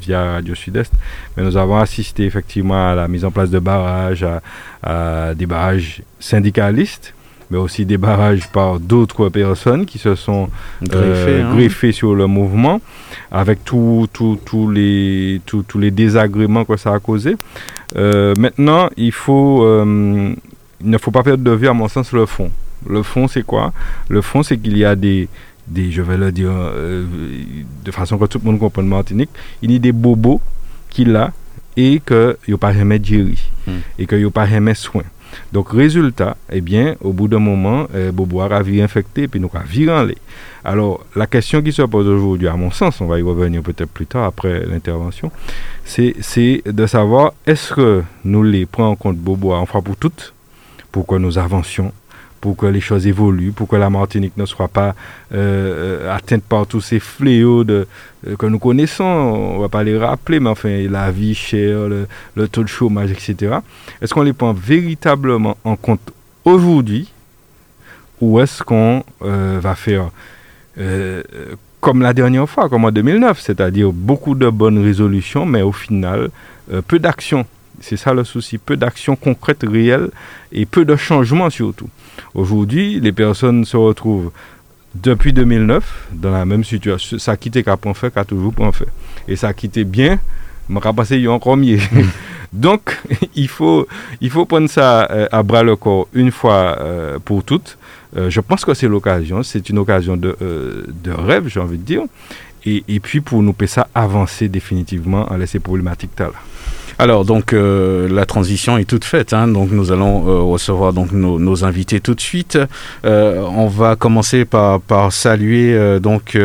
via 0.00 0.32
Radio 0.32 0.54
Sud-Est, 0.54 0.92
mais 1.36 1.42
nous 1.42 1.56
avons 1.56 1.78
assisté 1.78 2.26
effectivement 2.26 2.90
à 2.90 2.94
la 2.94 3.08
mise 3.08 3.24
en 3.24 3.32
place 3.32 3.50
de 3.50 3.58
barrages, 3.58 4.26
à 4.84 5.34
des 5.34 5.46
barrages 5.46 6.02
syndicalistes 6.20 7.12
mais 7.50 7.58
aussi 7.58 7.84
des 7.84 7.98
barrages 7.98 8.48
par 8.48 8.78
d'autres 8.78 9.28
personnes 9.28 9.86
qui 9.86 9.98
se 9.98 10.14
sont 10.14 10.48
euh, 10.92 11.42
hein. 11.42 11.54
greffées, 11.54 11.92
sur 11.92 12.14
le 12.14 12.26
mouvement, 12.26 12.80
avec 13.30 13.64
tous 13.64 14.08
les, 14.72 15.40
tous 15.46 15.78
les 15.78 15.90
désagréments 15.90 16.64
que 16.64 16.76
ça 16.76 16.94
a 16.94 16.98
causé. 17.00 17.36
Euh, 17.96 18.34
maintenant, 18.38 18.88
il, 18.96 19.12
faut, 19.12 19.64
euh, 19.64 20.32
il 20.80 20.90
ne 20.90 20.98
faut 20.98 21.10
pas 21.10 21.22
perdre 21.22 21.42
de 21.42 21.50
vue, 21.50 21.68
à 21.68 21.72
mon 21.72 21.88
sens, 21.88 22.12
le 22.12 22.26
fond. 22.26 22.50
Le 22.88 23.02
fond, 23.02 23.28
c'est 23.28 23.42
quoi? 23.42 23.72
Le 24.08 24.22
fond, 24.22 24.42
c'est 24.42 24.56
qu'il 24.56 24.78
y 24.78 24.84
a 24.84 24.94
des, 24.94 25.28
des, 25.66 25.90
je 25.90 26.02
vais 26.02 26.16
le 26.16 26.32
dire 26.32 26.52
de 26.52 27.90
façon 27.90 28.16
que 28.16 28.24
tout 28.26 28.38
le 28.38 28.50
monde 28.50 28.60
comprenne 28.60 28.86
Martinique, 28.86 29.30
il 29.60 29.72
y 29.72 29.76
a 29.76 29.78
des 29.78 29.92
bobos 29.92 30.40
qu'il 30.88 31.14
a 31.16 31.32
et 31.76 32.00
qu'il 32.06 32.36
n'y 32.48 32.54
a 32.54 32.58
pas 32.58 32.72
jamais 32.72 32.98
de 32.98 33.22
hmm. 33.22 33.70
et 33.98 34.06
qu'il 34.06 34.18
n'y 34.18 34.24
a 34.24 34.30
pas 34.30 34.46
jamais 34.46 34.74
soin. 34.74 35.02
Donc, 35.52 35.70
résultat, 35.72 36.36
eh 36.50 36.60
bien, 36.60 36.96
au 37.00 37.12
bout 37.12 37.28
d'un 37.28 37.38
moment, 37.38 37.86
euh, 37.94 38.12
Bobo 38.12 38.40
a 38.40 38.62
vie 38.62 38.80
infecté, 38.80 39.28
puis 39.28 39.40
nous 39.40 39.50
a 39.54 39.62
viré 39.62 40.16
Alors, 40.64 41.04
la 41.16 41.26
question 41.26 41.62
qui 41.62 41.72
se 41.72 41.82
pose 41.82 42.06
aujourd'hui, 42.06 42.48
à 42.48 42.56
mon 42.56 42.70
sens, 42.70 43.00
on 43.00 43.06
va 43.06 43.18
y 43.18 43.22
revenir 43.22 43.62
peut-être 43.62 43.90
plus 43.90 44.06
tard 44.06 44.24
après 44.24 44.64
l'intervention, 44.66 45.30
c'est 45.84 46.62
de 46.64 46.86
savoir 46.86 47.32
est-ce 47.46 47.74
que 47.74 48.02
nous 48.24 48.42
les 48.42 48.66
prenons 48.66 48.90
en 48.90 48.96
compte 48.96 49.16
Bobo 49.16 49.52
en 49.52 49.66
fera 49.66 49.82
pour 49.82 49.96
toutes, 49.96 50.34
pour 50.92 51.06
que 51.06 51.14
nous 51.16 51.38
avancions 51.38 51.92
pour 52.40 52.56
que 52.56 52.66
les 52.66 52.80
choses 52.80 53.06
évoluent, 53.06 53.52
pour 53.52 53.68
que 53.68 53.76
la 53.76 53.90
Martinique 53.90 54.36
ne 54.36 54.46
soit 54.46 54.68
pas 54.68 54.94
euh, 55.32 56.04
euh, 56.06 56.16
atteinte 56.16 56.42
par 56.42 56.66
tous 56.66 56.80
ces 56.80 56.98
fléaux 56.98 57.64
euh, 57.68 57.84
que 58.38 58.46
nous 58.46 58.58
connaissons. 58.58 59.04
On 59.04 59.56
ne 59.56 59.60
va 59.60 59.68
pas 59.68 59.82
les 59.84 59.98
rappeler, 59.98 60.40
mais 60.40 60.50
enfin, 60.50 60.86
la 60.88 61.10
vie 61.10 61.34
chère, 61.34 61.88
le, 61.88 62.48
taux 62.48 62.62
de 62.62 62.68
chômage, 62.68 63.10
etc. 63.10 63.58
Est-ce 64.00 64.14
qu'on 64.14 64.22
les 64.22 64.32
prend 64.32 64.52
véritablement 64.52 65.56
en 65.64 65.76
compte 65.76 66.12
aujourd'hui 66.44 67.12
ou 68.20 68.38
est-ce 68.40 68.62
qu'on 68.62 69.02
va 69.20 69.74
faire 69.74 70.10
comme 71.80 72.02
la 72.02 72.12
dernière 72.12 72.48
fois, 72.48 72.68
comme 72.68 72.84
en 72.84 72.90
2009, 72.90 73.40
c'est-à-dire 73.40 73.92
beaucoup 73.92 74.34
de 74.34 74.50
bonnes 74.50 74.82
résolutions, 74.82 75.46
mais 75.46 75.62
au 75.62 75.72
final, 75.72 76.28
peu 76.86 76.98
d'actions 76.98 77.46
c'est 77.80 77.96
ça 77.96 78.12
le 78.14 78.24
souci, 78.24 78.58
peu 78.58 78.76
d'actions 78.76 79.16
concrètes, 79.16 79.64
réelles 79.66 80.10
et 80.52 80.66
peu 80.66 80.84
de 80.84 80.96
changements 80.96 81.50
surtout. 81.50 81.88
Aujourd'hui, 82.34 83.00
les 83.00 83.12
personnes 83.12 83.64
se 83.64 83.76
retrouvent 83.76 84.30
depuis 84.94 85.32
2009 85.32 86.08
dans 86.12 86.30
la 86.30 86.44
même 86.44 86.64
situation. 86.64 87.18
Ça 87.18 87.32
a 87.32 87.36
quitté 87.36 87.62
qu'à 87.62 87.76
point 87.76 87.94
fait, 87.94 88.12
qu'à 88.12 88.24
toujours 88.24 88.52
point 88.52 88.72
fait. 88.72 88.88
Et 89.28 89.36
ça 89.36 89.48
a 89.48 89.52
quitté 89.52 89.84
bien, 89.84 90.18
mais 90.68 90.80
passé 90.94 91.26
encore 91.28 91.56
mieux. 91.56 91.78
Donc, 92.52 93.00
il 93.36 93.48
faut, 93.48 93.86
il 94.20 94.28
faut 94.28 94.44
prendre 94.44 94.68
ça 94.68 95.08
euh, 95.10 95.28
à 95.30 95.42
bras 95.42 95.62
le 95.62 95.76
corps 95.76 96.08
une 96.12 96.32
fois 96.32 96.76
euh, 96.80 97.18
pour 97.24 97.44
toutes. 97.44 97.78
Euh, 98.16 98.28
je 98.28 98.40
pense 98.40 98.64
que 98.64 98.74
c'est 98.74 98.88
l'occasion, 98.88 99.44
c'est 99.44 99.68
une 99.68 99.78
occasion 99.78 100.16
de, 100.16 100.36
de 100.40 101.12
rêve, 101.12 101.46
j'ai 101.46 101.60
envie 101.60 101.78
de 101.78 101.84
dire. 101.84 102.02
Et, 102.66 102.82
et, 102.88 102.98
puis 102.98 103.20
pour 103.20 103.40
nous, 103.42 103.54
ça 103.66 103.86
avancer 103.94 104.48
définitivement 104.48 105.32
en 105.32 105.36
laisser 105.36 105.60
problématique 105.60 106.10
là. 106.18 106.32
Alors 107.00 107.24
donc 107.24 107.54
euh, 107.54 108.10
la 108.10 108.26
transition 108.26 108.76
est 108.76 108.84
toute 108.84 109.06
faite. 109.06 109.32
Hein. 109.32 109.48
donc 109.48 109.70
nous 109.70 109.90
allons 109.90 110.28
euh, 110.28 110.42
recevoir 110.42 110.92
donc 110.92 111.12
nos, 111.12 111.64
invités 111.64 111.98
tout 111.98 112.14
de 112.14 112.20
suite. 112.20 112.58
Euh, 113.06 113.42
on 113.56 113.68
va 113.68 113.96
commencer 113.96 114.44
par, 114.44 114.82
saluer 115.10 115.98
donc 115.98 116.36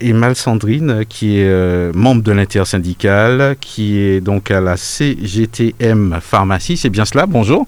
Emal 0.00 0.36
Sandrine 0.36 1.04
qui 1.06 1.38
est 1.38 1.94
membre 1.94 2.22
de 2.22 2.32
l'intersyndicale, 2.32 3.56
qui 3.60 3.98
est 3.98 4.22
donc 4.22 4.50
à 4.50 4.62
la 4.62 4.78
CGTM 4.78 6.18
Pharmacie. 6.22 6.78
C'est 6.78 6.88
bien 6.88 7.04
cela? 7.04 7.26
Bonjour. 7.26 7.66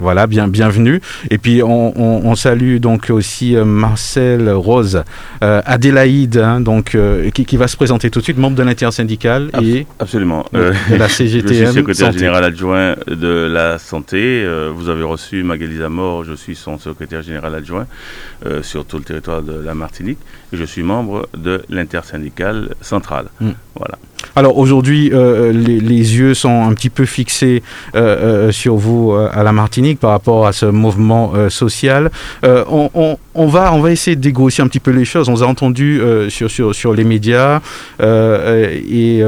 Voilà, 0.00 0.26
bien, 0.26 0.48
bienvenue. 0.48 1.00
Et 1.30 1.36
puis 1.36 1.62
on, 1.62 2.34
salue 2.34 2.78
donc 2.78 3.10
aussi 3.10 3.54
euh, 3.54 3.64
Marcel 3.66 4.50
Rose, 4.50 5.02
euh, 5.44 5.60
Adélaïde, 5.66 6.38
hein, 6.38 6.60
donc 6.60 6.94
euh, 6.94 7.28
qui, 7.30 7.56
va 7.58 7.68
se 7.68 7.76
présenter 7.76 8.10
tout 8.10 8.20
de 8.20 8.24
suite, 8.24 8.38
membre 8.38 8.56
de 8.56 8.62
l'intersyndicale 8.62 9.50
et 9.62 9.86
absolument 9.98 10.46
de 10.52 10.72
la 10.96 11.08
CGTM. 11.08 11.52
je 11.52 11.64
suis 11.64 11.74
secrétaire 11.74 12.12
général 12.12 12.44
adjoint 12.44 12.96
de 13.06 13.48
la 13.52 13.78
santé. 13.78 14.46
vous 14.74 14.88
avez 14.88 15.02
reçu 15.02 15.42
Magali 15.42 15.76
Zamor, 15.76 16.24
je 16.24 16.32
suis 16.32 16.56
son 16.56 16.78
secrétaire 16.78 17.22
général 17.22 17.54
adjoint 17.54 17.86
sur 18.62 18.86
tout 18.86 18.96
le 18.96 19.04
territoire 19.04 19.42
de 19.42 19.52
la 19.52 19.74
Martinique. 19.74 20.18
Et 20.52 20.56
je 20.56 20.64
suis 20.64 20.82
membre 20.82 21.28
de 21.36 21.62
l'intersyndicale 21.68 22.74
centrale. 22.80 23.26
Hmm. 23.40 23.50
Voilà. 23.76 23.98
Alors 24.36 24.58
aujourd'hui, 24.58 25.10
euh, 25.12 25.52
les, 25.52 26.16
yeux 26.16 26.34
sont 26.34 26.62
un 26.62 26.72
petit 26.74 26.90
peu 26.90 27.04
fixés 27.04 27.62
euh, 27.94 28.48
euh, 28.48 28.52
sur 28.52 28.76
vous 28.76 29.12
à 29.12 29.42
la 29.42 29.52
Martinique 29.52 29.98
par 29.98 30.10
rapport 30.10 30.46
à 30.46 30.52
ce 30.52 30.66
mouvement 30.66 31.32
social. 31.48 32.10
On, 32.42 33.46
va, 33.46 33.72
on 33.72 33.80
va 33.80 33.90
essayer 33.90 34.16
de 34.16 34.20
dégrossir 34.20 34.64
un 34.64 34.68
petit 34.68 34.80
peu 34.80 34.90
les 34.90 35.04
choses. 35.04 35.28
On 35.28 35.40
a 35.40 35.46
entendu 35.46 36.00
sur, 36.28 36.50
sur, 36.50 36.74
sur, 36.74 36.94
les 36.94 37.04
médias 37.04 37.60
et 38.00 39.22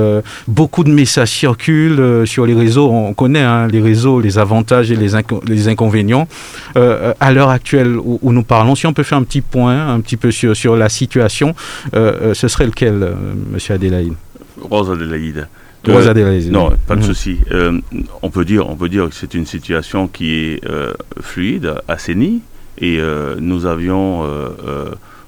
beaucoup 0.48 0.84
de 0.84 0.90
messages 0.90 1.30
circulent 1.30 2.26
sur 2.26 2.46
les 2.46 2.54
réseaux. 2.54 2.90
On 2.90 3.14
connaît 3.14 3.42
hein, 3.42 3.68
les 3.68 3.80
réseaux, 3.80 4.20
les 4.20 4.38
avantages 4.38 4.90
et 4.90 4.96
les, 4.96 5.10
les 5.46 5.68
inconvénients. 5.68 6.28
à 6.74 7.32
l'heure 7.32 7.50
actuelle 7.50 7.96
où, 7.96 8.18
où, 8.22 8.32
nous 8.32 8.44
parlons, 8.44 8.74
si 8.74 8.86
on 8.86 8.92
peut 8.92 9.02
faire 9.02 9.18
un 9.18 9.24
petit 9.24 9.40
point 9.40 9.88
un 9.88 10.00
petit 10.00 10.16
peu 10.16 10.30
sur, 10.30 10.56
sur 10.56 10.76
la 10.76 10.88
situation, 10.88 11.54
ce 11.92 12.48
serait 12.48 12.66
lequel, 12.66 13.14
Monsieur 13.52 13.74
Adélaïde? 13.74 14.14
Rose 14.60 14.90
Adélaïde. 14.90 15.48
Rose 15.86 16.08
Adélaïde. 16.08 16.50
Non, 16.50 16.72
pas 16.86 16.94
de 16.94 17.00
mhm. 17.00 17.06
souci. 17.06 17.38
Euh, 17.50 17.80
on 18.22 18.30
peut 18.30 18.44
dire, 18.44 18.68
on 18.68 18.76
peut 18.76 18.88
dire 18.88 19.08
que 19.08 19.14
c'est 19.14 19.34
une 19.34 19.46
situation 19.46 20.08
qui 20.08 20.34
est 20.34 20.64
euh, 20.66 20.92
fluide, 21.20 21.74
assainie, 21.88 22.42
et 22.78 22.98
euh, 23.00 23.36
nous 23.38 23.66
avions 23.66 24.24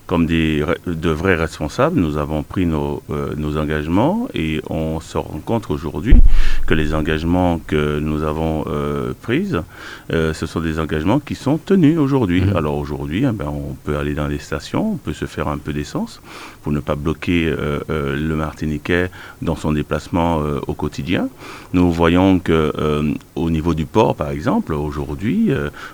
comme 0.07 0.27
des, 0.27 0.65
de 0.87 1.11
vrais 1.11 1.35
responsables, 1.35 1.99
nous 1.99 2.19
avons 2.19 2.43
pris 2.43 2.67
nos, 2.67 3.03
euh, 3.11 3.33
nos 3.37 3.57
engagements 3.57 4.29
et 4.35 4.61
on 4.69 5.01
se 5.01 5.17
rend 5.17 5.41
compte 5.45 5.71
aujourd'hui 5.71 6.17
que 6.67 6.75
les 6.75 6.95
engagements 6.95 7.59
que 7.59 7.99
nous 8.01 8.23
avons 8.23 8.65
euh, 8.67 9.13
pris, 9.23 9.53
euh, 10.13 10.35
ce 10.35 10.47
sont 10.47 10.61
des 10.61 10.79
engagements 10.79 11.21
qui 11.21 11.35
sont 11.35 11.57
tenus 11.57 11.99
aujourd'hui. 11.99 12.43
Mhm. 12.43 12.57
Alors 12.57 12.77
aujourd'hui, 12.77 13.25
eh 13.27 13.33
ben, 13.33 13.47
on 13.49 13.75
peut 13.85 13.97
aller 13.97 14.15
dans 14.15 14.29
les 14.29 14.39
stations, 14.39 14.93
on 14.93 14.97
peut 14.97 15.15
se 15.15 15.25
faire 15.25 15.49
un 15.49 15.59
peu 15.59 15.73
d'essence 15.73 16.21
pour 16.65 16.73
ne 16.73 16.81
pas 16.81 16.97
bloquer 16.97 17.47
euh, 17.47 17.81
euh, 17.91 18.17
le 18.17 18.35
Martiniquais 18.35 19.11
dans 19.43 19.55
son 19.55 19.73
déplacement 19.73 20.41
euh, 20.41 20.61
au 20.67 20.73
quotidien. 20.73 21.29
Nous 21.75 21.93
voyons 21.93 22.39
que 22.39 22.73
au 23.37 23.51
niveau 23.51 23.75
du 23.75 23.85
port, 23.85 24.17
par 24.17 24.31
exemple, 24.31 24.73
aujourd'hui, 24.73 25.51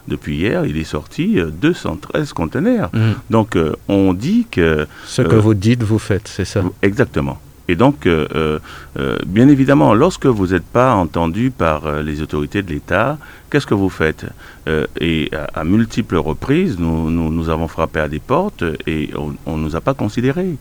depuis 0.06 0.36
hier, 0.36 0.64
il 0.64 0.76
est 0.76 0.84
sorti 0.84 1.40
euh, 1.40 1.50
213 1.50 2.32
conteneurs. 2.32 2.90
Mhm. 2.92 3.14
Donc 3.30 3.58
on 3.88 4.14
dit 4.14 4.46
que 4.50 4.86
Ce 5.06 5.22
que 5.22 5.34
vous 5.34 5.54
dites, 5.54 5.82
vous 5.82 5.98
faites, 5.98 6.28
c'est 6.28 6.44
ça? 6.44 6.62
Exactement. 6.82 7.38
Et 7.70 7.76
donc, 7.76 7.98
euh, 8.06 8.26
euh, 8.34 8.58
euh, 8.98 9.16
bien 9.36 9.48
évidemment, 9.54 9.90
lorsque 10.02 10.26
vous 10.38 10.48
n'êtes 10.52 10.68
pas 10.80 10.90
entendu 11.04 11.44
par 11.64 11.78
les 12.08 12.16
autorités 12.24 12.62
de 12.66 12.70
l'État, 12.74 13.08
qu'est-ce 13.48 13.68
que 13.72 13.78
vous 13.82 13.92
faites? 14.00 14.24
Euh, 14.68 14.86
Et 15.10 15.30
à, 15.32 15.60
à 15.60 15.62
multiples 15.74 16.16
reprises, 16.30 16.74
nous, 16.84 17.10
nous, 17.16 17.30
nous 17.36 17.48
avons 17.54 17.68
frappé 17.76 17.98
à 18.00 18.08
des 18.08 18.22
portes 18.32 18.64
et 18.94 19.02
on 19.50 19.56
ne 19.56 19.62
nous 19.64 19.74
a 19.76 19.82
pas 19.88 19.94
considérés. 20.02 20.54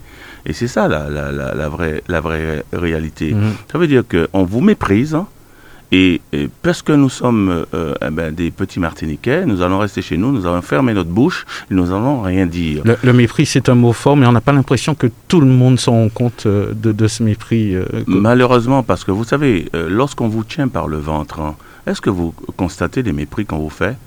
Et 0.48 0.54
c'est 0.54 0.68
ça 0.76 0.84
la, 0.94 1.02
la, 1.10 1.26
la, 1.40 1.48
la 1.62 1.68
vraie, 1.76 1.98
la 2.08 2.22
vraie 2.22 2.64
réalité. 2.88 3.28
Mhm. 3.34 3.54
Ça 3.72 3.78
veut 3.80 3.88
dire 3.96 4.04
qu'on 4.14 4.44
vous 4.52 4.62
méprise. 4.62 5.16
hein, 5.16 5.26
et, 5.92 6.22
et 6.34 6.48
parce 6.62 6.82
que 6.84 6.92
nous 6.94 7.10
sommes 7.10 7.66
euh, 7.74 7.96
eh 8.06 8.12
ben, 8.12 8.34
des 8.34 8.52
petits 8.52 8.80
Martiniquais, 8.80 9.46
nous 9.46 9.62
allons 9.64 9.80
rester 9.80 10.02
chez 10.04 10.18
nous, 10.18 10.32
nous 10.32 10.46
allons 10.46 10.62
fermer 10.62 10.94
notre 10.94 11.10
bouche 11.10 11.46
et 11.72 11.74
nous 11.74 11.92
allons 11.92 12.22
rien 12.22 12.46
dire. 12.46 12.84
Le, 12.86 12.96
le 13.04 13.14
mépris, 13.14 13.46
c'est 13.48 13.70
un 13.70 13.76
mot 13.76 13.92
fort, 13.94 14.16
mais 14.16 14.28
on 14.28 14.32
n'a 14.32 14.42
pas 14.42 14.52
l'impression 14.54 14.94
que 14.94 15.08
tout 15.28 15.42
le 15.42 15.48
monde 15.48 15.80
se 15.80 15.90
rend 15.90 16.08
compte 16.10 16.44
euh, 16.46 16.74
de, 16.74 16.92
de 16.92 17.08
ce 17.08 17.24
mépris. 17.24 17.76
euh, 17.76 17.86
que- 17.86 18.04
Malheureusement, 18.08 18.84
parce 18.84 19.04
que 19.04 19.12
vous 19.12 19.24
savez, 19.24 19.68
lorsqu'on 19.74 20.28
vous 20.28 20.44
tient 20.44 20.68
par 20.68 20.88
le 20.88 20.98
ventre, 20.98 21.40
hein, 21.40 21.56
est-ce 21.88 22.02
que 22.02 22.12
vous 22.12 22.34
constatez 22.56 23.02
les 23.02 23.14
mépris 23.14 23.46
qu'on 23.46 23.58
vous 23.58 23.70
fait? 23.72 23.98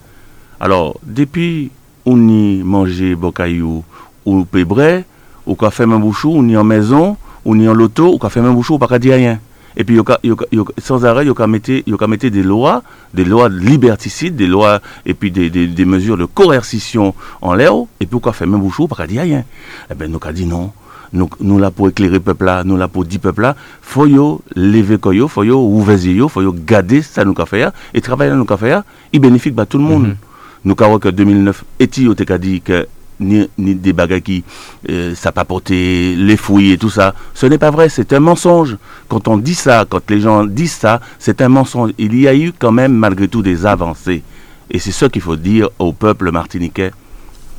Alors, 0.61 1.01
depuis 1.05 1.71
on 2.07 2.29
y 2.29 2.63
manger 2.63 3.15
bocaillou 3.17 3.83
ou 4.25 4.45
pébré, 4.45 5.05
ou 5.47 5.57
qu'on 5.57 5.71
fait 5.71 5.83
un 5.85 5.99
bouchou, 5.99 6.31
ou 6.37 6.43
ni 6.45 6.57
en 6.57 6.63
maison, 6.63 7.17
ou 7.45 7.57
ni 7.57 7.69
en 7.69 7.75
loto, 7.75 8.13
ou 8.15 8.19
qu'on 8.19 8.29
fait 8.29 8.39
un 8.41 8.53
bouchou, 8.53 8.75
ou 8.75 8.79
pas 8.79 8.87
qu'à 8.87 9.01
dire 9.01 9.15
rien. 9.15 9.41
Et 9.77 9.85
puis, 9.85 9.97
yo 9.97 10.05
ka- 10.05 10.19
yo 10.23 10.37
ka- 10.37 10.47
yo 10.53 10.65
ka- 10.65 10.75
sans 10.79 11.05
arrêt, 11.05 11.25
il 11.25 11.33
y 11.33 11.95
a 12.05 12.07
mettre 12.07 12.27
des 12.29 12.43
lois, 12.43 12.83
des 13.15 13.25
lois 13.25 13.49
liberticides, 13.49 14.37
des 14.37 14.47
lois, 14.47 14.81
et 15.07 15.15
puis 15.15 15.31
des, 15.31 15.51
des, 15.51 15.67
des 15.67 15.85
mesures 15.85 16.17
de 16.17 16.25
coercition 16.27 17.15
en 17.41 17.55
l'air, 17.55 17.73
et 18.01 18.07
puis, 18.07 18.21
qu'on 18.21 18.33
fait 18.33 18.47
même 18.47 18.61
bouchou, 18.61 18.87
pas 18.89 19.07
dire 19.07 19.23
rien? 19.23 19.45
Eh 19.91 19.95
bien, 19.95 20.09
nous, 20.09 20.21
dit 20.33 20.47
non 20.47 20.73
nous, 21.15 21.29
nous 21.41 21.59
là 21.59 21.71
pour 21.71 21.89
éclairer 21.89 22.21
peuple 22.21 22.47
là, 22.47 22.65
nous 22.65 22.77
là 22.77 22.89
pour 22.89 23.05
dire 23.05 23.21
peuple 23.21 23.43
là, 23.43 23.57
faut 23.83 24.07
yo 24.07 24.41
lever 24.57 24.97
koyo, 24.99 25.29
faut 25.29 25.45
yo 25.45 25.61
ouvrir 25.61 25.99
yeux, 25.99 26.29
faut 26.29 26.41
yo 26.41 26.55
garder 26.67 27.03
ça 27.03 27.23
nous 27.25 27.35
fait 27.47 27.69
et 27.93 28.01
travailler 28.01 28.33
nous 28.35 28.47
fait, 28.47 28.79
il 29.13 29.21
bénéficie 29.21 29.51
bah, 29.51 29.67
tout 29.67 29.77
le 29.79 29.85
monde. 29.85 30.03
Mhm. 30.09 30.17
Nous 30.65 30.75
qu'a 30.75 30.99
que 30.99 31.09
2009 31.11 31.65
et 31.81 31.89
yo 31.99 32.15
qu'a 32.15 32.39
dit 32.39 32.63
que 32.63 32.87
ni, 33.23 33.75
des 33.75 33.93
bagages 33.93 34.23
qui 34.23 34.45
euh, 34.89 35.15
ça 35.15 35.33
pas 35.33 35.45
porté 35.45 36.15
les 36.17 36.37
fouilles 36.37 36.73
et 36.73 36.79
tout 36.79 36.91
ça. 36.91 37.15
Ce 37.35 37.47
n'est 37.47 37.59
pas 37.59 37.71
vrai, 37.71 37.89
c'est 37.89 38.13
un 38.13 38.21
mensonge. 38.21 38.77
Quand 39.09 39.29
on 39.29 39.37
dit 39.37 39.55
ça, 39.55 39.85
quand 39.89 40.11
les 40.11 40.21
gens 40.21 40.45
disent 40.45 40.73
ça, 40.75 41.01
c'est 41.19 41.41
un 41.41 41.49
mensonge. 41.49 41.93
Il 41.99 42.19
y 42.19 42.29
a 42.29 42.35
eu 42.35 42.53
quand 42.59 42.73
même 42.73 42.93
malgré 42.93 43.29
tout 43.29 43.43
des 43.43 43.67
avancées. 43.67 44.23
Et 44.71 44.79
c'est 44.79 44.93
ce 44.93 45.07
qu'il 45.07 45.23
faut 45.23 45.37
dire 45.37 45.69
au 45.79 45.93
peuple 45.93 46.31
martiniquais 46.31 46.93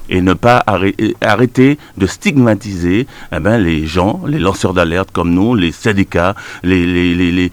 et 0.09 0.21
ne 0.21 0.33
pas 0.33 0.63
euh, 0.67 0.91
arrêter 1.21 1.77
de 1.97 2.05
stigmatiser 2.05 3.07
eh 3.31 3.39
ben, 3.39 3.57
les 3.57 3.85
gens, 3.85 4.21
les 4.27 4.39
lanceurs 4.39 4.73
d'alerte 4.73 5.09
comme 5.11 5.33
nous, 5.33 5.55
les 5.55 5.71
syndicats, 5.71 6.35
les, 6.63 6.85
les, 6.85 7.31
les, 7.31 7.51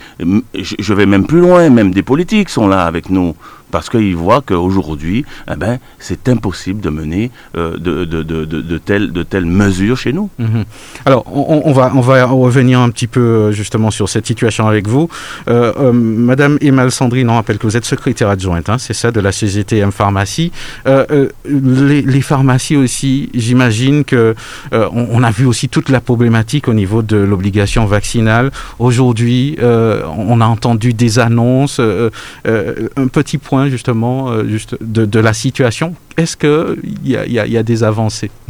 je 0.79 0.95
vais 0.95 1.07
même 1.07 1.27
plus 1.27 1.41
loin, 1.41 1.71
même 1.71 1.93
des 1.93 2.03
politiques 2.03 2.49
sont 2.49 2.69
là 2.69 2.85
avec 2.85 3.11
nous. 3.11 3.35
Parce 3.71 3.89
qu'ils 3.89 4.17
voient 4.17 4.43
qu'aujourd'hui, 4.45 5.25
eh 5.51 5.57
ben, 5.57 5.79
c'est 5.99 6.29
impossible 6.29 6.81
de 6.81 6.91
mener 6.91 7.31
euh, 7.57 7.77
de, 7.77 8.05
de, 8.05 8.23
de, 8.23 8.45
de, 8.45 8.79
telles, 8.79 9.13
de 9.13 9.23
telles 9.23 9.47
mesures 9.47 9.97
chez 9.97 10.13
nous. 10.13 10.31
Mhm. 10.39 10.65
Alors, 11.07 11.25
on, 11.27 11.73
va, 11.73 11.93
on 11.95 12.01
va 12.01 12.25
revenir 12.27 12.81
un 12.81 12.91
petit 12.91 13.07
peu 13.07 13.21
euh, 13.21 13.53
justement 13.53 13.91
sur 13.91 14.09
cette 14.09 14.27
situation 14.27 14.67
avec 14.67 14.89
vous. 14.89 15.09
Euh, 15.49 15.93
Madame 15.93 16.59
Emal 16.61 16.91
Sandrine, 16.91 17.31
on 17.31 17.35
rappelle 17.35 17.59
que 17.59 17.67
vous 17.67 17.77
êtes 17.77 17.85
secrétaire 17.85 18.29
adjointe, 18.29 18.69
hein, 18.69 18.79
c'est 18.79 18.95
ça, 18.95 19.11
de 19.11 19.21
la 19.21 19.33
CGTM 19.33 19.93
Pharmacie. 19.93 20.53
Les, 20.87 22.21
pharmacies 22.21 22.77
aussi, 22.77 23.31
j'imagine 23.35 24.05
que 24.05 24.35
on, 24.73 25.09
on 25.11 25.23
a 25.23 25.31
vu 25.31 25.47
aussi 25.47 25.69
toute 25.69 25.89
la 25.89 26.01
problématique 26.01 26.69
au 26.69 26.75
niveau 26.75 27.03
de 27.03 27.17
l'obligation 27.17 27.87
vaccinale. 27.87 28.51
Aujourd'hui, 28.79 29.57
on 29.61 30.41
a 30.41 30.47
entendu 30.47 30.93
des 30.93 31.19
annonces. 31.19 31.81
un 31.81 33.09
petit 33.09 33.39
point 33.39 33.60
justement 33.69 34.31
euh, 34.31 34.47
juste 34.47 34.77
de, 34.83 35.05
de 35.05 35.19
la 35.21 35.33
situation. 35.33 35.95
Est-ce 36.17 36.37
qu'il 36.37 37.07
y 37.09 37.17
a, 37.17 37.27
y, 37.27 37.39
a, 37.39 37.47
il 37.47 37.53
y 37.53 37.59
a 37.59 37.63
des 37.63 37.83
avancées? 37.83 38.31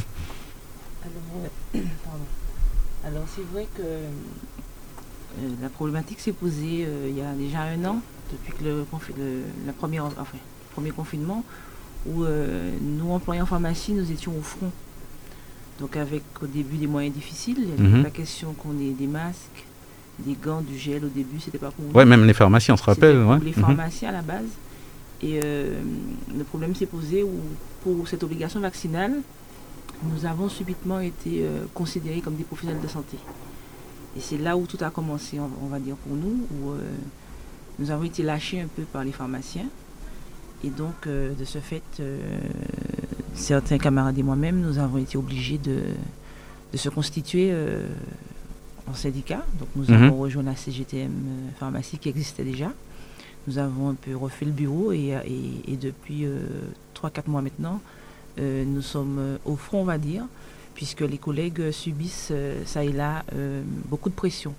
Alors, 3.07 3.25
c'est 3.35 3.44
vrai 3.53 3.66
que 3.77 3.83
euh, 3.83 4.09
la 5.62 5.68
problématique 5.68 6.20
s'est 6.20 6.33
posée 6.33 6.85
euh, 6.87 7.09
il 7.09 7.16
y 7.16 7.20
a 7.23 7.33
déjà 7.33 7.62
un 7.62 7.85
an, 7.85 8.01
depuis 8.33 8.53
que 8.53 8.64
le, 8.64 8.85
confi- 8.92 9.16
le- 9.16 9.42
la 9.66 9.73
première, 9.73 10.05
enfin, 10.05 10.25
le 10.35 10.75
premier 10.75 10.90
confinement, 10.90 11.44
où 12.07 12.25
nous, 12.81 13.11
employés 13.12 13.42
en 13.42 13.46
pharmacie, 13.46 13.92
nous 13.92 14.11
étions 14.11 14.33
au 14.38 14.42
front. 14.42 14.70
Donc, 15.81 15.96
avec 15.96 16.23
au 16.42 16.46
début 16.46 16.77
des 16.77 16.87
moyens 16.87 17.14
difficiles, 17.14 17.57
il 17.59 17.66
n'y 17.66 17.73
avait 17.73 17.99
Mhm. 17.99 18.05
pas 18.05 18.11
question 18.11 18.53
qu'on 18.55 18.79
ait 18.81 18.90
des 18.99 19.07
masques, 19.07 19.64
des 20.18 20.35
gants, 20.35 20.61
du 20.61 20.77
gel 20.79 21.05
au 21.05 21.09
début, 21.09 21.40
c'était 21.40 21.59
pas 21.59 21.70
pour. 21.70 21.94
Ouais, 21.94 22.05
même 22.05 22.25
les 22.27 22.35
pharmacies, 22.35 22.70
on 22.73 22.77
se 22.77 22.83
rappelle. 22.83 23.12
C'était 23.16 23.23
pour 23.23 23.33
ouais. 23.33 23.38
les 23.42 23.51
Mhm. 23.51 23.55
pharmaciens 23.55 24.09
à 24.11 24.12
la 24.12 24.23
base. 24.23 24.44
Et 25.22 25.38
euh, 25.42 25.80
le 26.37 26.44
problème 26.44 26.74
s'est 26.74 26.87
posé 26.87 27.22
où, 27.22 27.30
pour 27.83 28.09
cette 28.09 28.22
obligation 28.22 28.61
vaccinale, 28.61 29.14
nous 30.02 30.24
avons 30.24 30.48
subitement 30.48 31.00
été 31.00 31.42
euh, 31.44 31.64
considérés 31.74 32.20
comme 32.20 32.37
des 32.37 32.44
professionnels 32.44 32.80
de 32.83 32.88
santé. 32.88 33.18
Et 34.16 34.20
c'est 34.20 34.38
là 34.38 34.56
où 34.56 34.66
tout 34.66 34.78
a 34.80 34.90
commencé, 34.90 35.38
on, 35.38 35.50
on 35.62 35.68
va 35.68 35.78
dire 35.78 35.96
pour 35.96 36.16
nous, 36.16 36.46
où 36.52 36.70
euh, 36.70 36.78
nous 37.78 37.90
avons 37.90 38.04
été 38.04 38.22
lâchés 38.22 38.61
un 38.61 38.66
peu 38.66 38.83
par 38.83 39.04
les 39.04 39.12
pharmaciens. 39.12 39.66
Et 40.64 40.68
donc, 40.70 41.06
euh, 41.06 41.35
de 41.35 41.44
ce 41.44 41.59
fait, 41.59 41.83
euh, 42.00 42.18
certains 43.35 43.78
camarades 43.78 44.18
et 44.18 44.22
moi-même, 44.22 44.61
nous 44.61 44.78
avons 44.78 44.98
été 44.98 45.16
obligés 45.18 45.59
de, 45.59 45.83
de 46.72 46.76
se 46.78 46.88
constituer 46.88 47.48
euh, 47.52 47.87
en 48.87 48.94
syndicat. 48.94 49.44
Donc, 49.59 49.68
nous 49.76 49.85
Mhm. 49.94 50.02
avons 50.04 50.18
rejoint 50.18 50.42
la 50.42 50.56
CGTM 50.56 51.12
pharmacie 51.59 51.98
qui 51.98 52.09
existait 52.09 52.44
déjà. 52.44 52.72
Nous 53.46 53.59
avons 53.59 53.88
un 53.90 53.94
peu 53.94 54.16
refait 54.16 54.44
le 54.44 54.53
bureau 54.53 54.92
et, 54.92 55.14
et- 55.26 55.72
et 55.72 55.76
depuis 55.76 56.26
3-4 56.94 57.29
mois 57.29 57.42
maintenant, 57.42 57.81
euh, 58.38 58.64
nous 58.66 58.83
sommes 58.83 59.16
euh, 59.18 59.37
au 59.44 59.57
front, 59.57 59.81
on 59.81 59.85
va 59.85 59.98
dire, 59.98 60.24
puisque 60.74 61.00
les 61.00 61.18
collègues 61.18 61.61
euh, 61.61 61.72
subissent, 61.72 62.29
euh, 62.31 62.62
ça 62.64 62.85
et 62.85 62.92
là, 62.92 63.24
euh, 63.35 63.62
beaucoup 63.88 64.09
de 64.09 64.14
pression. 64.14 64.55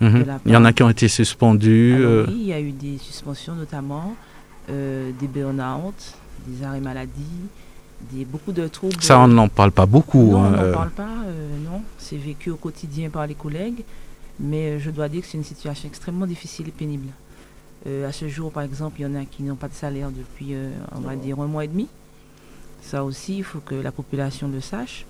Mhm. 0.00 0.22
de 0.24 0.26
Il 0.46 0.52
y 0.52 0.56
en 0.56 0.64
a 0.64 0.72
qui 0.72 0.82
ont 0.82 0.90
été 0.90 1.06
suspendus. 1.08 1.94
Alors 1.96 2.10
euh, 2.10 2.24
oui, 2.28 2.36
il 2.40 2.46
y 2.46 2.52
a 2.52 2.60
eu 2.60 2.72
des 2.72 2.98
suspensions 2.98 3.54
notamment, 3.54 4.16
euh, 4.70 5.10
des 5.20 5.28
burn-out, 5.28 5.94
des 6.48 6.64
arrêts 6.64 6.80
maladie, 6.80 7.22
des, 8.12 8.24
beaucoup 8.24 8.52
de 8.52 8.66
troubles. 8.66 9.00
Ça, 9.00 9.18
on 9.20 9.28
n'en 9.28 9.48
parle 9.48 9.70
pas 9.70 9.86
beaucoup. 9.86 10.32
non, 10.32 10.42
hein, 10.44 10.48
on 10.48 10.56
n'en 10.56 10.62
euh. 10.62 10.72
parle 10.72 10.90
pas, 10.90 11.02
euh, 11.26 11.56
non. 11.64 11.82
C'est 11.98 12.16
vécu 12.16 12.50
au 12.50 12.56
quotidien 12.56 13.08
par 13.10 13.26
les 13.26 13.34
collègues, 13.34 13.84
mais 14.40 14.70
euh, 14.72 14.78
je 14.80 14.90
dois 14.90 15.08
dire 15.08 15.22
que 15.22 15.28
c'est 15.28 15.38
une 15.38 15.44
situation 15.44 15.88
extrêmement 15.88 16.26
difficile 16.26 16.68
et 16.68 16.72
pénible. 16.72 17.08
Euh, 17.86 18.08
à 18.08 18.12
ce 18.12 18.28
jour, 18.28 18.50
par 18.50 18.62
exemple, 18.62 19.00
il 19.00 19.02
y 19.02 19.06
en 19.06 19.14
a 19.14 19.24
qui 19.24 19.42
n'ont 19.42 19.56
pas 19.56 19.68
de 19.68 19.74
salaire 19.74 20.10
depuis, 20.10 20.54
euh, 20.54 20.70
on 20.94 21.00
va 21.00 21.16
dire, 21.16 21.38
un 21.40 21.46
mois 21.46 21.64
et 21.64 21.68
demi. 21.68 21.88
Ça 22.82 23.04
aussi, 23.04 23.38
il 23.38 23.44
faut 23.44 23.60
que 23.60 23.74
la 23.74 23.92
population 23.92 24.48
le 24.48 24.60
sache. 24.60 25.04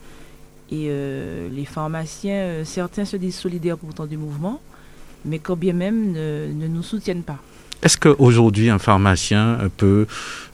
Et 0.71 0.87
euh, 0.89 1.49
les 1.51 1.65
pharmaciens, 1.65 2.35
euh, 2.35 2.65
certains 2.65 3.05
se 3.05 3.17
disent 3.17 3.37
solidaires 3.37 3.77
pourtant 3.79 4.07
du 4.07 4.17
mouvement, 4.17 4.61
mais 5.25 5.39
quand 5.39 5.57
bien 5.57 5.73
même 5.73 6.13
ne, 6.13 6.53
ne 6.53 6.67
nous 6.67 6.83
soutiennent 6.83 7.23
pas. 7.23 7.39
Est-ce 7.83 7.99
qu'aujourd'hui, 7.99 8.71
un 8.71 8.79
pharmacien 8.79 9.59
peut 9.77 10.07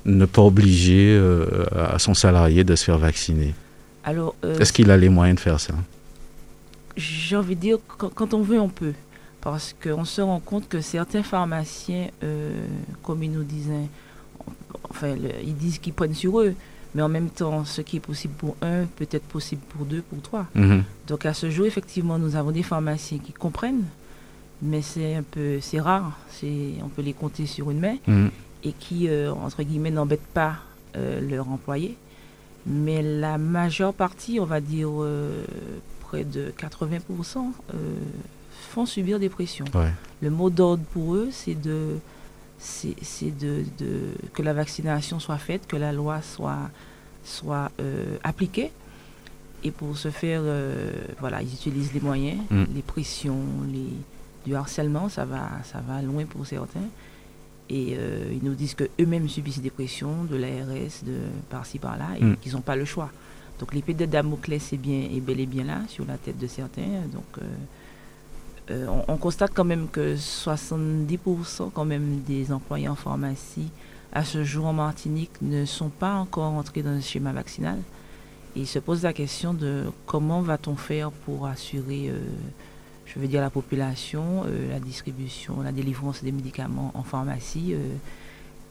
ne 0.05 0.25
pas 0.27 0.43
obliger 0.43 1.17
euh, 1.17 1.65
à 1.75 1.99
son 2.01 2.13
salarié 2.13 2.65
de 2.65 2.75
se 2.75 2.85
faire 2.85 2.99
vacciner? 2.99 3.55
Alors, 4.03 4.35
euh, 4.45 4.59
Est-ce 4.59 4.73
qu'il 4.73 4.91
a 4.91 4.97
les 4.97 5.09
moyens 5.09 5.37
de 5.37 5.41
faire 5.41 5.61
ça? 5.61 5.75
j'ai 6.97 7.37
envie 7.37 7.55
de 7.57 7.61
dire, 7.61 7.79
quand, 7.97 8.11
quand 8.13 8.35
on 8.35 8.43
veut, 8.43 8.61
on 8.61 8.69
peut. 8.69 8.93
Parce 9.41 9.75
qu'on 9.83 10.05
se 10.05 10.21
rend 10.21 10.41
compte 10.41 10.69
que 10.69 10.81
certains 10.81 11.23
pharmaciens, 11.23 12.09
euh, 12.23 12.53
comme 13.03 13.23
ils 13.23 13.33
nous 13.33 13.43
disaient, 13.45 13.89
enfin, 14.91 15.15
le- 15.15 15.31
ils 15.43 15.57
disent 15.57 15.79
qu'ils 15.79 15.95
prennent 15.95 16.15
sur 16.15 16.41
eux, 16.41 16.55
mais 16.95 17.03
en 17.03 17.09
même 17.09 17.31
temps, 17.31 17.65
ce 17.65 17.81
qui 17.81 17.97
est 17.97 18.01
possible 18.01 18.35
pour 18.35 18.57
un 18.61 18.85
peut 18.85 19.07
être 19.11 19.25
possible 19.25 19.63
pour 19.71 19.87
deux, 19.87 20.03
pour 20.03 20.21
trois. 20.21 20.47
Mhm. 20.55 20.85
Donc 21.07 21.25
à 21.25 21.33
ce 21.35 21.49
jour, 21.51 21.65
effectivement, 21.67 22.19
nous 22.19 22.37
avons 22.37 22.51
des 22.51 22.63
pharmaciens 22.63 23.19
qui 23.19 23.33
comprennent, 23.33 23.85
mais 24.61 24.83
c'est 24.83 25.15
un 25.15 25.23
peu, 25.23 25.59
c'est 25.61 25.81
rare. 25.81 26.19
On 26.83 26.89
peut 26.89 27.03
les 27.03 27.15
compter 27.15 27.47
sur 27.47 27.71
une 27.71 27.81
main 27.81 27.97
Mhm. 28.07 28.31
et 28.65 28.73
qui, 28.73 29.09
euh, 29.09 29.33
entre 29.33 29.63
guillemets, 29.63 29.91
n'embêtent 29.91 30.21
pas 30.35 30.57
euh, 30.97 31.21
leurs 31.21 31.49
employés. 31.49 31.97
Mais 32.67 33.01
la 33.01 33.39
majeure 33.39 33.95
partie, 33.95 34.39
on 34.41 34.45
va 34.45 34.61
dire 34.61 34.91
euh, 34.99 35.45
près 36.01 36.25
de 36.25 36.53
80%, 36.59 37.53
euh, 37.73 37.77
font 38.51 38.87
subir 38.87 39.19
des 39.19 39.29
pressions. 39.29 39.65
Le 40.23 40.31
mot 40.31 40.51
d'ordre 40.51 40.83
pour 40.93 41.15
eux, 41.15 41.29
c'est 41.33 41.55
de, 41.55 41.99
c'est, 42.59 42.95
de, 43.39 43.65
que 44.35 44.43
la 44.43 44.53
vaccination 44.53 45.19
soit 45.19 45.39
faite, 45.39 45.67
que 45.67 45.77
la 45.77 45.93
loi 45.93 46.21
soit, 46.23 46.71
soit 47.25 47.71
euh, 47.81 48.17
appliquée. 48.23 48.71
Et 49.63 49.71
pour 49.71 49.97
ce 49.97 50.11
faire, 50.11 50.43
voilà, 51.19 51.43
ils 51.43 51.53
utilisent 51.53 51.93
les 51.93 52.01
moyens, 52.01 52.39
mm. 52.51 52.65
les 52.75 52.83
pressions, 52.83 53.41
les, 53.71 53.93
du 54.47 54.55
harcèlement, 54.55 55.09
ça 55.09 55.25
va, 55.25 55.49
ça 55.65 55.81
va 55.87 56.01
loin 56.03 56.25
pour 56.25 56.47
certains. 56.47 56.89
Et 57.69 57.95
euh, 57.97 58.33
ils 58.33 58.43
nous 58.43 58.55
disent 58.55 58.75
qu'eux-mêmes 58.75 59.29
subissent 59.29 59.61
des 59.61 59.71
pressions 59.71 60.25
de 60.25 60.37
l'ARS, 60.37 61.05
de 61.05 61.19
par-ci 61.51 61.79
par-là, 61.79 62.09
et 62.19 62.25
mm. 62.25 62.37
qu'ils 62.39 62.53
n'ont 62.53 62.63
pas 62.63 62.77
le 62.77 62.85
choix. 62.85 63.11
Donc 63.59 63.75
l'épée 63.75 63.95
de 63.95 64.07
Damoclès 64.07 64.73
est, 64.73 64.77
bien, 64.77 65.09
est 65.15 65.21
bel 65.21 65.39
et 65.39 65.47
bien 65.47 65.65
là, 65.65 65.81
sur 65.89 66.07
la 66.07 66.17
tête 66.17 66.39
de 66.39 66.47
certains. 66.47 67.07
Donc 67.13 67.45
euh, 68.71 68.87
euh, 68.87 69.03
on, 69.09 69.17
constate 69.17 69.53
quand 69.55 69.65
même 69.65 69.89
que 69.89 70.17
70% 70.17 71.71
quand 71.73 71.85
même 71.85 72.21
des 72.27 72.53
employés 72.53 72.89
en 72.89 72.95
pharmacie 72.95 73.71
à 74.13 74.25
ce 74.25 74.45
jour 74.45 74.67
en 74.67 74.73
Martinique 74.73 75.33
ne 75.43 75.65
sont 75.65 75.89
pas 75.89 76.15
encore 76.15 76.53
entrés 76.53 76.83
dans 76.83 76.95
le 76.95 77.01
schéma 77.01 77.33
vaccinal. 77.33 77.79
Ils 78.57 78.67
se 78.67 78.79
posent 78.79 79.05
la 79.05 79.13
question 79.13 79.55
de 79.55 79.85
comment 80.07 80.41
va-t-on 80.41 80.75
faire 80.75 81.11
pour 81.13 81.47
assurer 81.47 82.13
je 83.13 83.19
veux 83.19 83.27
dire 83.27 83.41
la 83.41 83.51
population, 83.51 84.45
euh, 84.47 84.71
la 84.71 84.79
distribution, 84.79 85.63
la 85.63 85.73
délivrance 85.73 86.23
des 86.23 86.31
médicaments 86.31 86.93
en 86.95 87.03
pharmacie 87.03 87.75
euh, 87.75 87.79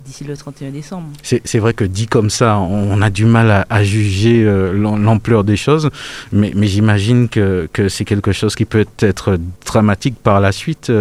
d'ici 0.05 0.23
le 0.23 0.35
31 0.35 0.71
décembre. 0.71 1.07
C'est 1.21 1.59
vrai 1.59 1.73
que 1.73 1.83
dit 1.83 2.07
comme 2.07 2.29
ça, 2.29 2.57
on 2.57 3.01
a 3.01 3.09
du 3.09 3.25
mal 3.25 3.65
à, 3.69 3.83
juger 3.83 4.43
euh, 4.43 4.73
l'ampleur 4.73 5.43
des 5.43 5.57
choses, 5.57 5.89
mais, 6.31 6.51
mais 6.55 6.67
j'imagine 6.67 7.29
que, 7.29 7.67
que 7.71 7.89
c'est 7.89 8.05
quelque 8.05 8.31
chose 8.31 8.55
qui 8.55 8.65
peut 8.65 8.85
être 8.99 9.37
dramatique 9.65 10.15
par 10.21 10.39
la 10.39 10.51
suite, 10.51 10.91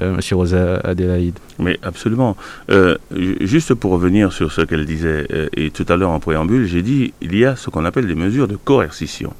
Monsieur 0.00 0.36
Rosa 0.36 0.76
Adélaïde. 0.84 1.38
Mais 1.58 1.78
absolument. 1.82 2.36
juste 3.40 3.74
pour 3.74 3.92
revenir 3.92 4.32
sur 4.32 4.52
ce 4.52 4.62
qu'elle 4.62 4.86
disait, 4.86 5.26
et 5.56 5.70
tout 5.70 5.86
à 5.88 5.96
l'heure 5.96 6.10
en 6.10 6.20
préambule, 6.20 6.66
j'ai 6.66 6.82
dit 6.82 7.12
il 7.20 7.36
y 7.36 7.44
a 7.44 7.56
ce 7.56 7.70
qu'on 7.70 7.84
appelle 7.84 8.06
des 8.06 8.14
mesures 8.14 8.48
de 8.48 8.56
coercition. 8.56 9.32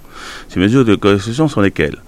Ces 0.48 0.60
mesures 0.60 0.84
de 0.84 0.94
coercition 0.94 1.48
sont 1.48 1.60
lesquelles? 1.60 1.98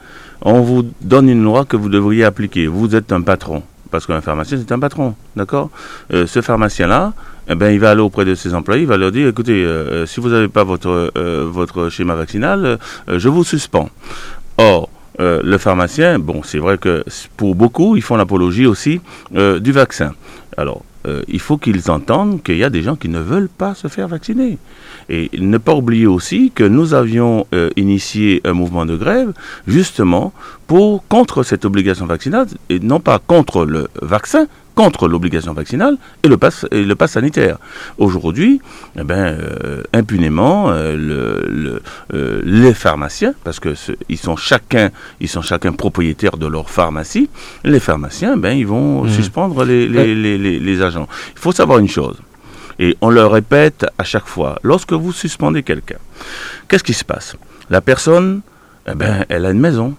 On 0.43 0.63
vous 0.63 0.91
donne 1.03 1.29
une 1.29 1.43
loi 1.43 1.65
que 1.65 1.77
vous 1.77 1.89
devriez 1.91 2.25
appliquer. 2.25 2.67
Vous 2.67 2.95
êtes 2.97 3.13
un 3.13 3.21
patron, 3.21 3.63
parce 3.91 4.07
qu'un 4.07 4.21
pharmacien, 4.21 4.59
c'est 4.59 4.73
un 4.73 4.79
patron, 4.79 5.15
d'accord 5.37 5.71
euh, 6.13 6.27
Ce 6.27 6.41
pharmacien-là, 6.41 7.13
eh 7.49 7.55
ben, 7.55 7.71
il 7.71 7.81
va 7.81 7.91
aller 7.91 8.01
auprès 8.01 8.25
de 8.25 8.35
ses 8.35 8.55
employés, 8.55 8.83
il 8.83 8.89
va 8.89 8.97
leur 8.97 9.13
dire, 9.13 9.29
écoutez, 9.29 9.65
euh, 9.65 10.03
euh, 10.03 10.07
si 10.07 10.21
vous 10.21 10.29
n'avez 10.29 10.49
pas 10.49 10.65
votre, 10.65 11.13
votre 11.45 11.89
schéma 11.89 12.15
vaccinal, 12.15 12.79
je 13.09 13.29
vous 13.29 13.45
suspends. 13.45 13.91
Or, 14.59 14.89
le 15.21 15.59
pharmacien, 15.59 16.19
bon, 16.19 16.43
c'est 16.43 16.59
vrai 16.59 16.79
que 16.79 17.05
pour 17.37 17.55
beaucoup, 17.55 17.97
ils 17.97 18.03
font 18.03 18.17
l'apologie 18.17 18.67
aussi 18.67 19.01
du 19.33 19.73
vaccin. 19.73 20.15
Alors, 20.57 20.83
il 21.29 21.41
faut 21.41 21.59
qu'ils 21.59 21.91
entendent 21.91 22.43
qu'il 22.43 22.57
y 22.57 22.65
a 22.65 22.71
des 22.71 22.83
gens 22.83 22.97
qui 22.97 23.09
ne 23.09 23.21
veulent 23.21 23.49
pas 23.49 23.75
se 23.75 23.89
faire 23.89 24.09
vacciner. 24.09 24.59
Et 25.09 25.29
ne 25.39 25.59
pas 25.59 25.75
oublier 25.75 26.07
aussi 26.07 26.53
que 26.55 26.63
nous 26.63 26.95
avions 26.95 27.47
euh, 27.53 27.71
initié 27.77 28.41
un 28.45 28.53
mouvement 28.53 28.87
de 28.87 28.97
grève 28.97 29.33
justement 29.67 30.33
pour 30.69 31.05
contre 31.09 31.43
cette 31.43 31.65
obligation 31.65 32.07
vaccinale 32.07 32.47
et 32.69 32.79
non 32.79 33.01
pas 33.01 33.19
contre 33.19 33.65
le 33.65 33.89
vaccin, 34.01 34.47
contre 34.75 35.09
l'obligation 35.09 35.53
vaccinale 35.53 35.97
et 36.23 36.29
le 36.29 36.37
pass, 36.37 36.67
et 36.71 36.83
le 36.83 36.95
pass 36.95 37.13
sanitaire. 37.13 37.59
Aujourd'hui, 37.99 38.61
eh 38.99 39.05
ben, 39.05 39.15
euh, 39.15 39.83
impunément, 39.93 40.71
euh, 40.71 40.97
le, 40.97 42.43
les 42.45 42.75
pharmaciens, 42.75 43.35
parce 43.45 43.61
que 43.61 43.75
ils 44.09 44.19
sont 44.19 44.37
chacun, 44.37 44.91
ils 45.21 45.29
sont 45.29 45.43
chacun 45.43 45.73
propriétaires 45.73 46.37
de 46.37 46.47
leur 46.47 46.71
pharmacie, 46.71 47.29
les 47.65 47.81
pharmaciens, 47.81 48.37
ben, 48.37 48.53
ils 48.53 48.67
vont 48.67 49.05
mmh. 49.05 49.11
suspendre 49.11 49.65
les, 49.65 49.89
les, 49.89 50.15
les, 50.15 50.59
les 50.59 50.83
agents. 50.83 51.09
Il 51.35 51.41
faut 51.41 51.53
savoir 51.53 51.79
une 51.79 51.89
chose. 51.89 52.19
Et 52.79 52.97
on 53.03 53.11
le 53.11 53.27
répète 53.27 53.85
à 53.99 54.05
chaque 54.05 54.27
fois. 54.27 54.59
Lorsque 54.63 54.95
vous 54.95 55.13
suspendez 55.13 55.63
quelqu'un, 55.63 55.99
qu'est-ce 56.67 56.85
qui 56.85 56.95
se 56.95 57.05
passe? 57.05 57.37
La 57.69 57.83
personne, 57.83 58.41
eh 58.87 58.95
ben, 58.95 59.27
elle 59.29 59.45
a 59.45 59.51
une 59.51 59.61
maison. 59.61 59.95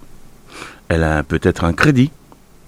Elle 0.88 1.04
a 1.04 1.24
peut-être 1.24 1.64
un 1.64 1.74
crédit. 1.74 2.12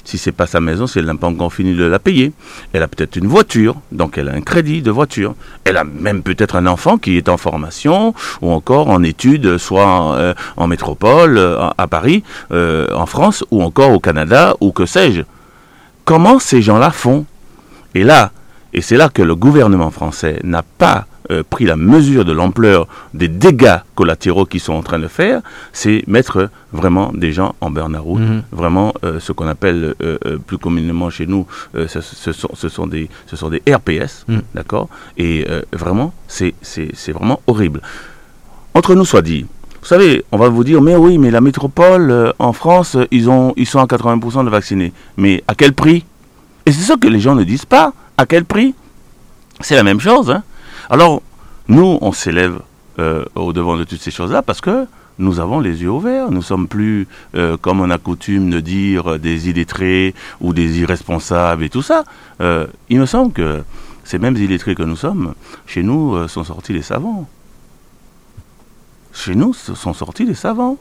Si 0.04 0.18
c'est 0.18 0.34
pas 0.34 0.48
sa 0.48 0.60
maison, 0.60 0.86
si 0.86 1.00
elle 1.00 1.06
n'a 1.06 1.16
pas 1.16 1.28
encore 1.28 1.54
fini 1.54 1.76
de 1.76 1.86
la 1.86 2.00
payer. 2.00 2.34
Elle 2.74 2.84
a 2.84 2.88
peut-être 2.88 3.16
une 3.16 3.28
voiture, 3.28 3.76
donc 3.92 4.18
elle 4.18 4.30
a 4.30 4.34
un 4.34 4.42
crédit 4.42 4.82
de 4.82 4.92
voiture. 4.92 5.34
Elle 5.64 5.78
a 5.78 5.86
même 5.86 6.24
peut-être 6.24 6.56
un 6.56 6.66
enfant 6.68 6.98
qui 6.98 7.16
est 7.18 7.30
en 7.30 7.38
formation 7.38 8.14
ou 8.42 8.52
encore 8.52 8.90
en 8.90 9.02
études, 9.04 9.58
soit 9.58 9.86
en, 9.86 10.14
euh, 10.16 10.34
métropole, 10.68 11.38
euh, 11.38 11.70
à 11.78 11.88
Paris, 11.88 12.24
euh, 12.52 12.88
en 12.94 13.06
France 13.06 13.46
ou 13.52 13.64
encore 13.64 13.92
au 13.92 14.00
Canada 14.00 14.56
ou 14.60 14.72
que 14.72 14.86
sais-je. 14.86 15.22
Comment 16.04 16.40
ces 16.40 16.62
gens-là 16.62 16.92
font? 16.92 17.26
Et 17.96 18.04
là, 18.04 18.32
et 18.74 18.82
c'est 18.82 18.98
là 18.98 19.10
que 19.10 19.22
le 19.22 19.36
gouvernement 19.36 19.92
français 19.92 20.40
n'a 20.44 20.64
pas 20.64 21.06
euh, 21.32 21.44
pris 21.50 21.66
la 21.66 21.76
mesure 21.76 22.26
de 22.26 22.34
l'ampleur 22.34 22.88
des 23.14 23.28
dégâts 23.28 23.78
collatéraux 23.96 24.46
qu'ils 24.46 24.60
sont 24.60 24.74
en 24.74 24.82
train 24.82 25.00
de 25.00 25.08
faire, 25.08 25.42
c'est 25.72 26.04
mettre 26.08 26.50
vraiment 26.74 27.12
des 27.14 27.32
gens 27.32 27.56
en 27.62 27.70
burn-out, 27.70 28.20
mhm. 28.20 28.44
vraiment 28.52 28.94
euh, 29.06 29.20
ce 29.20 29.32
qu'on 29.32 29.48
appelle 29.48 29.96
euh, 30.02 30.18
plus 30.46 30.58
communément 30.58 31.10
chez 31.10 31.26
nous, 31.26 31.48
ce, 31.74 32.02
sont, 32.02 32.50
ce, 32.54 32.70
sont, 32.70 32.88
des, 32.88 33.10
ce 33.28 33.36
sont 33.36 33.50
des 33.50 33.62
RPS, 33.68 34.26
mhm. 34.28 34.42
d'accord? 34.54 34.90
Et 35.18 35.46
vraiment, 35.72 36.14
c'est 36.28 36.54
vraiment 37.14 37.40
horrible. 37.48 37.82
Entre 38.74 38.96
nous 38.96 39.06
soit 39.06 39.22
dit, 39.22 39.46
vous 39.82 39.88
savez, 39.88 40.24
on 40.32 40.38
va 40.38 40.50
vous 40.50 40.64
dire, 40.64 40.82
mais 40.82 40.96
oui, 40.96 41.18
mais 41.18 41.32
la 41.32 41.42
métropole 41.42 42.34
en 42.40 42.54
France, 42.54 42.98
ils, 43.12 43.30
ont, 43.30 43.54
ils 43.56 43.68
sont 43.68 43.80
à 43.80 43.86
80% 43.86 44.46
de 44.46 44.50
vaccinés. 44.50 44.94
Mais 45.18 45.44
à 45.48 45.56
quel 45.56 45.74
prix? 45.74 46.06
Et 46.66 46.72
c'est 46.72 46.84
ça 46.84 46.96
que 46.96 47.08
les 47.08 47.20
gens 47.20 47.36
ne 47.36 47.44
disent 47.44 47.66
pas. 47.66 47.94
À 48.18 48.26
quel 48.26 48.46
prix? 48.46 48.74
C'est 49.60 49.76
la 49.76 49.84
même 49.84 50.00
chose. 50.00 50.32
Hein. 50.32 50.44
Alors, 50.90 51.22
nous, 51.68 51.98
on 52.02 52.12
s'élève 52.12 52.60
euh, 53.00 53.26
au 53.36 53.54
devant 53.54 53.78
de 53.78 53.84
toutes 53.84 54.02
ces 54.02 54.12
choses-là 54.12 54.42
parce 54.42 54.62
que 54.62 54.86
nous 55.20 55.40
avons 55.40 55.60
les 55.60 55.82
yeux 55.82 55.90
ouverts. 55.90 56.32
Nous 56.32 56.42
sommes 56.42 56.68
plus, 56.68 57.08
euh, 57.36 57.58
comme 57.58 57.82
on 57.82 57.90
a 57.90 57.98
coutume 57.98 58.50
de 58.50 58.60
dire, 58.60 59.20
des 59.20 59.50
illettrés 59.50 60.14
ou 60.42 60.54
des 60.54 60.80
irresponsables 60.80 61.64
et 61.64 61.70
tout 61.70 61.82
ça. 61.82 62.04
Euh, 62.42 62.68
il 62.90 63.00
me 63.00 63.06
semble 63.06 63.32
que 63.32 63.64
ces 64.04 64.20
mêmes 64.20 64.36
illettrés 64.36 64.76
que 64.76 64.84
nous 64.84 64.98
sommes, 64.98 65.34
chez 65.66 65.84
nous 65.84 66.28
sont 66.28 66.44
sortis 66.44 66.74
les 66.74 66.82
savants. 66.82 67.28
Chez 69.14 69.36
nous 69.36 69.54
sont 69.54 69.94
sortis 69.94 70.26
les 70.26 70.34
savants. 70.34 70.78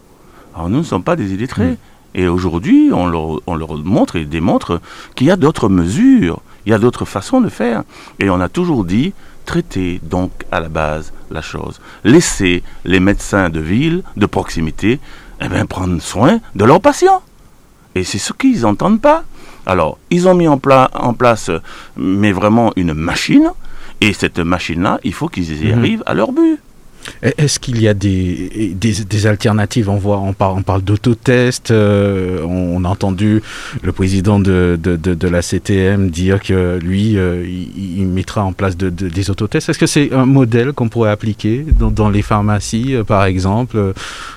Alors 0.55 0.69
nous 0.69 0.79
ne 0.79 0.83
sommes 0.83 1.05
pas 1.05 1.17
des 1.17 1.33
illettrés. 1.35 1.77
Et 2.15 2.29
aujourd'hui, 2.29 2.91
on 2.93 3.07
leur, 3.07 3.41
on 3.47 3.55
leur 3.55 3.77
montre 3.79 4.17
et 4.17 4.25
démontre 4.25 4.81
qu'il 5.15 5.29
y 5.29 5.31
a 5.31 5.37
d'autres 5.37 5.69
mesures 5.69 6.43
il 6.67 6.71
y 6.71 6.75
a 6.75 6.79
d'autres 6.79 7.05
façons 7.05 7.41
de 7.41 7.49
faire. 7.49 7.83
Et 8.19 8.31
on 8.31 8.41
a 8.41 8.49
toujours 8.49 8.85
dit, 8.85 9.13
traiter 9.45 10.01
donc 10.03 10.31
à 10.51 10.61
la 10.61 10.69
base 10.69 11.13
la 11.31 11.43
chose. 11.43 11.81
Laisser 12.05 12.63
les 12.85 13.01
médecins 13.01 13.49
de 13.49 13.61
ville, 13.61 14.03
de 14.17 14.27
proximité, 14.27 15.01
eh 15.41 15.49
bien, 15.49 15.67
prendre 15.67 16.01
soin 16.01 16.41
de 16.55 16.65
leurs 16.65 16.81
patients. 16.81 17.23
Et 17.95 18.05
c'est 18.05 18.19
ce 18.19 18.33
qu'ils 18.33 18.61
n'entendent 18.61 19.01
pas. 19.01 19.25
Alors, 19.67 19.99
ils 20.11 20.27
ont 20.29 20.35
mis 20.35 20.49
en, 20.49 20.61
en, 20.95 21.15
place, 21.15 21.51
mais 21.97 22.33
vraiment 22.33 22.73
une 22.77 22.95
machine, 22.95 23.51
et 24.01 24.13
cette 24.13 24.39
machine-là, 24.39 24.99
il 25.05 25.15
faut 25.15 25.29
qu'ils 25.29 25.65
y 25.65 25.73
mhm. 25.73 25.79
arrivent 25.79 26.03
à 26.07 26.15
leur 26.15 26.33
but. 26.33 26.59
Est-ce 27.23 27.61
qu'il 27.61 27.81
y 27.81 27.89
a 27.89 27.95
des, 27.95 29.27
alternatives? 29.27 29.89
On 29.89 29.97
voit, 29.97 30.19
on 30.19 30.33
parle, 30.33 30.59
on 30.59 30.63
parle 30.63 30.83
d'autotest. 30.83 31.71
Euh, 31.71 32.43
on, 32.45 32.85
a 32.85 32.89
entendu 32.89 33.43
le 33.83 33.93
président 33.93 34.41
de, 34.41 34.79
la 35.23 35.43
CTM 35.43 36.11
dire 36.11 36.43
que 36.43 36.79
lui, 36.79 37.17
euh, 37.17 37.45
il, 37.47 38.07
mettra 38.07 38.45
en 38.45 38.53
place 38.53 38.77
des 38.77 39.31
autotests. 39.31 39.69
Est-ce 39.69 39.79
que 39.79 39.87
c'est 39.87 40.13
un 40.13 40.27
modèle 40.27 40.73
qu'on 40.73 40.89
pourrait 40.89 41.11
appliquer 41.11 41.65
dans, 41.79 42.11
les 42.11 42.23
pharmacies, 42.23 42.95
euh, 42.95 43.05
par 43.05 43.25
exemple, 43.25 43.95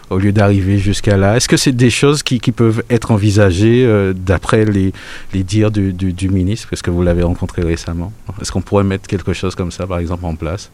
au 0.10 0.18
lieu 0.18 0.32
d'arriver 0.32 0.78
jusqu'à 0.78 1.18
là? 1.18 1.36
Est-ce 1.36 1.50
que 1.50 1.58
c'est 1.58 1.72
des 1.72 1.90
choses 1.90 2.24
qui, 2.24 2.40
peuvent 2.52 2.84
être 2.90 3.12
envisagées 3.12 3.88
d'après 4.16 4.66
les, 4.66 4.94
dires 5.34 5.72
du, 5.72 6.30
ministre? 6.30 6.68
Parce 6.70 6.82
que 6.82 6.92
vous 6.92 7.02
l'avez 7.02 7.24
rencontré 7.24 7.64
récemment. 7.64 8.12
Est-ce 8.42 8.52
qu'on 8.52 8.62
pourrait 8.62 8.84
mettre 8.84 9.08
quelque 9.08 9.34
chose 9.34 9.56
comme 9.56 9.72
ça, 9.72 9.88
par 9.88 9.98
exemple, 9.98 10.26
en 10.26 10.36
place? 10.36 10.72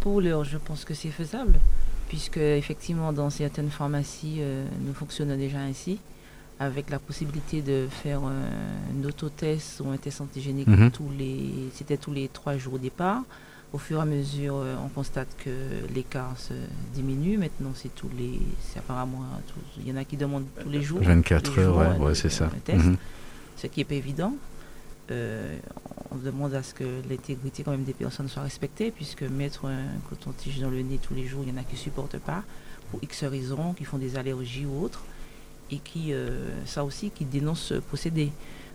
Pour 0.00 0.20
l'heure, 0.20 0.44
je 0.44 0.58
pense 0.58 0.84
que 0.84 0.94
c'est 0.94 1.10
faisable, 1.10 1.60
puisque 2.08 2.38
effectivement, 2.38 3.12
dans 3.12 3.30
certaines 3.30 3.70
pharmacies, 3.70 4.38
euh, 4.40 4.66
nous 4.80 4.94
fonctionnons 4.94 5.36
déjà 5.36 5.58
ainsi, 5.58 5.98
avec 6.58 6.90
la 6.90 6.98
possibilité 6.98 7.62
de 7.62 7.86
faire 7.90 8.20
un, 8.22 9.04
autotest 9.06 9.80
ou 9.80 9.90
un 9.90 9.96
test 9.96 10.20
antigénique 10.20 10.68
mhm. 10.68 10.90
tous 10.90 11.08
les, 11.18 11.50
c'était 11.74 11.96
tous 11.96 12.12
les 12.12 12.28
trois 12.28 12.56
jours 12.56 12.74
au 12.74 12.78
départ. 12.78 13.22
Au 13.72 13.78
fur 13.78 13.98
et 13.98 14.02
à 14.02 14.04
mesure, 14.04 14.56
euh, 14.56 14.74
on 14.84 14.88
constate 14.88 15.28
que 15.44 15.50
l'écart 15.94 16.36
se 16.36 16.54
diminue. 16.92 17.38
Maintenant, 17.38 17.70
c'est 17.74 17.94
tous 17.94 18.10
les, 18.18 18.40
c'est 18.60 18.80
apparemment, 18.80 19.22
il 19.78 19.88
y 19.88 19.92
en 19.92 19.96
a 19.96 20.04
qui 20.04 20.16
demandent 20.16 20.46
tous 20.60 20.68
les 20.70 20.82
jours. 20.82 21.00
24 21.00 21.58
heures, 21.60 22.00
ouais, 22.00 22.14
c'est 22.14 22.30
ça. 22.30 22.50
test, 22.64 22.84
mhm. 22.84 22.96
Ce 23.56 23.66
qui 23.68 23.80
n'est 23.80 23.84
pas 23.84 23.94
évident. 23.94 24.34
Euh, 25.10 25.56
on 26.10 26.16
demande 26.16 26.54
à 26.54 26.62
ce 26.62 26.74
que 26.74 26.84
l'intégrité 27.08 27.62
quand 27.62 27.70
même 27.72 27.84
des 27.84 27.92
personnes 27.92 28.28
soit 28.28 28.42
respectée, 28.42 28.90
puisque 28.90 29.22
mettre 29.22 29.66
un 29.66 29.84
coton-tige 30.08 30.60
dans 30.60 30.70
le 30.70 30.80
nez 30.82 30.98
tous 31.02 31.14
les 31.14 31.26
jours, 31.26 31.42
il 31.46 31.52
y 31.52 31.56
en 31.56 31.60
a 31.60 31.64
qui 31.64 31.74
ne 31.74 31.78
supportent 31.80 32.18
pas, 32.18 32.42
pour 32.90 33.00
X 33.02 33.24
raisons, 33.24 33.72
qui 33.74 33.84
font 33.84 33.98
des 33.98 34.16
allergies 34.16 34.66
ou 34.66 34.82
autres, 34.84 35.02
et 35.70 35.78
qui, 35.78 36.12
euh, 36.12 36.48
ça 36.66 36.84
aussi, 36.84 37.10
qui 37.10 37.24
dénoncent 37.24 37.60
ce 37.62 37.74
procédé. 37.74 38.32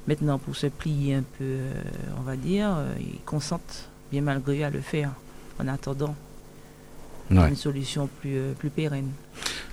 Maintenant, 0.08 0.38
pour 0.40 0.56
se 0.56 0.68
plier 0.68 1.16
un 1.16 1.24
peu, 1.38 1.44
euh, 1.44 1.82
on 2.20 2.22
va 2.22 2.36
dire, 2.36 2.70
euh, 2.78 2.94
ils 3.00 3.20
consentent 3.26 3.90
bien 4.12 4.22
malgré 4.22 4.60
eux 4.62 4.66
à 4.66 4.70
le 4.70 4.82
faire, 4.82 5.12
en 5.60 5.68
attendant 5.68 6.16
Ouais. 7.32 7.50
une 7.50 7.56
solution 7.56 8.08
plus, 8.22 8.36
euh, 8.38 8.54
plus 8.54 8.70
pérenne. 8.70 9.10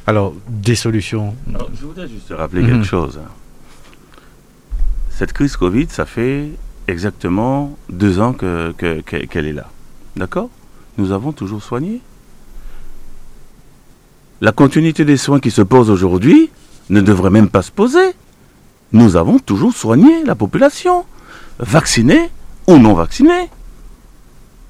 Alors, 0.06 0.32
des 0.48 0.74
solutions. 0.74 1.36
Alors, 1.54 1.68
je 1.78 1.84
voudrais 1.84 2.08
juste 2.08 2.30
rappeler 2.30 2.62
Mhm. 2.62 2.68
quelque 2.70 2.84
chose. 2.86 3.20
Cette 5.16 5.32
crise 5.32 5.56
Covid, 5.56 5.86
ça 5.90 6.04
fait 6.06 6.50
exactement 6.88 7.76
deux 7.88 8.18
ans 8.20 8.32
que- 8.32 8.72
que- 8.76 9.00
que- 9.02 9.24
qu'elle 9.26 9.46
est 9.46 9.52
là. 9.52 9.68
D'accord? 10.16 10.48
Nous 10.98 11.12
avons 11.12 11.32
toujours 11.32 11.62
soigné. 11.62 12.00
La 14.40 14.52
continuité 14.52 15.04
des 15.04 15.16
soins 15.16 15.38
qui 15.40 15.50
se 15.50 15.62
posent 15.62 15.90
aujourd'hui 15.90 16.50
ne 16.90 17.00
devrait 17.00 17.30
même 17.30 17.48
pas 17.48 17.62
se 17.62 17.70
poser. 17.70 18.12
Nous 18.92 19.16
avons 19.16 19.38
toujours 19.38 19.72
soigné 19.72 20.24
la 20.24 20.34
population, 20.34 21.04
vaccinée 21.58 22.30
ou 22.66 22.76
non 22.78 22.94
vaccinée. 22.94 23.48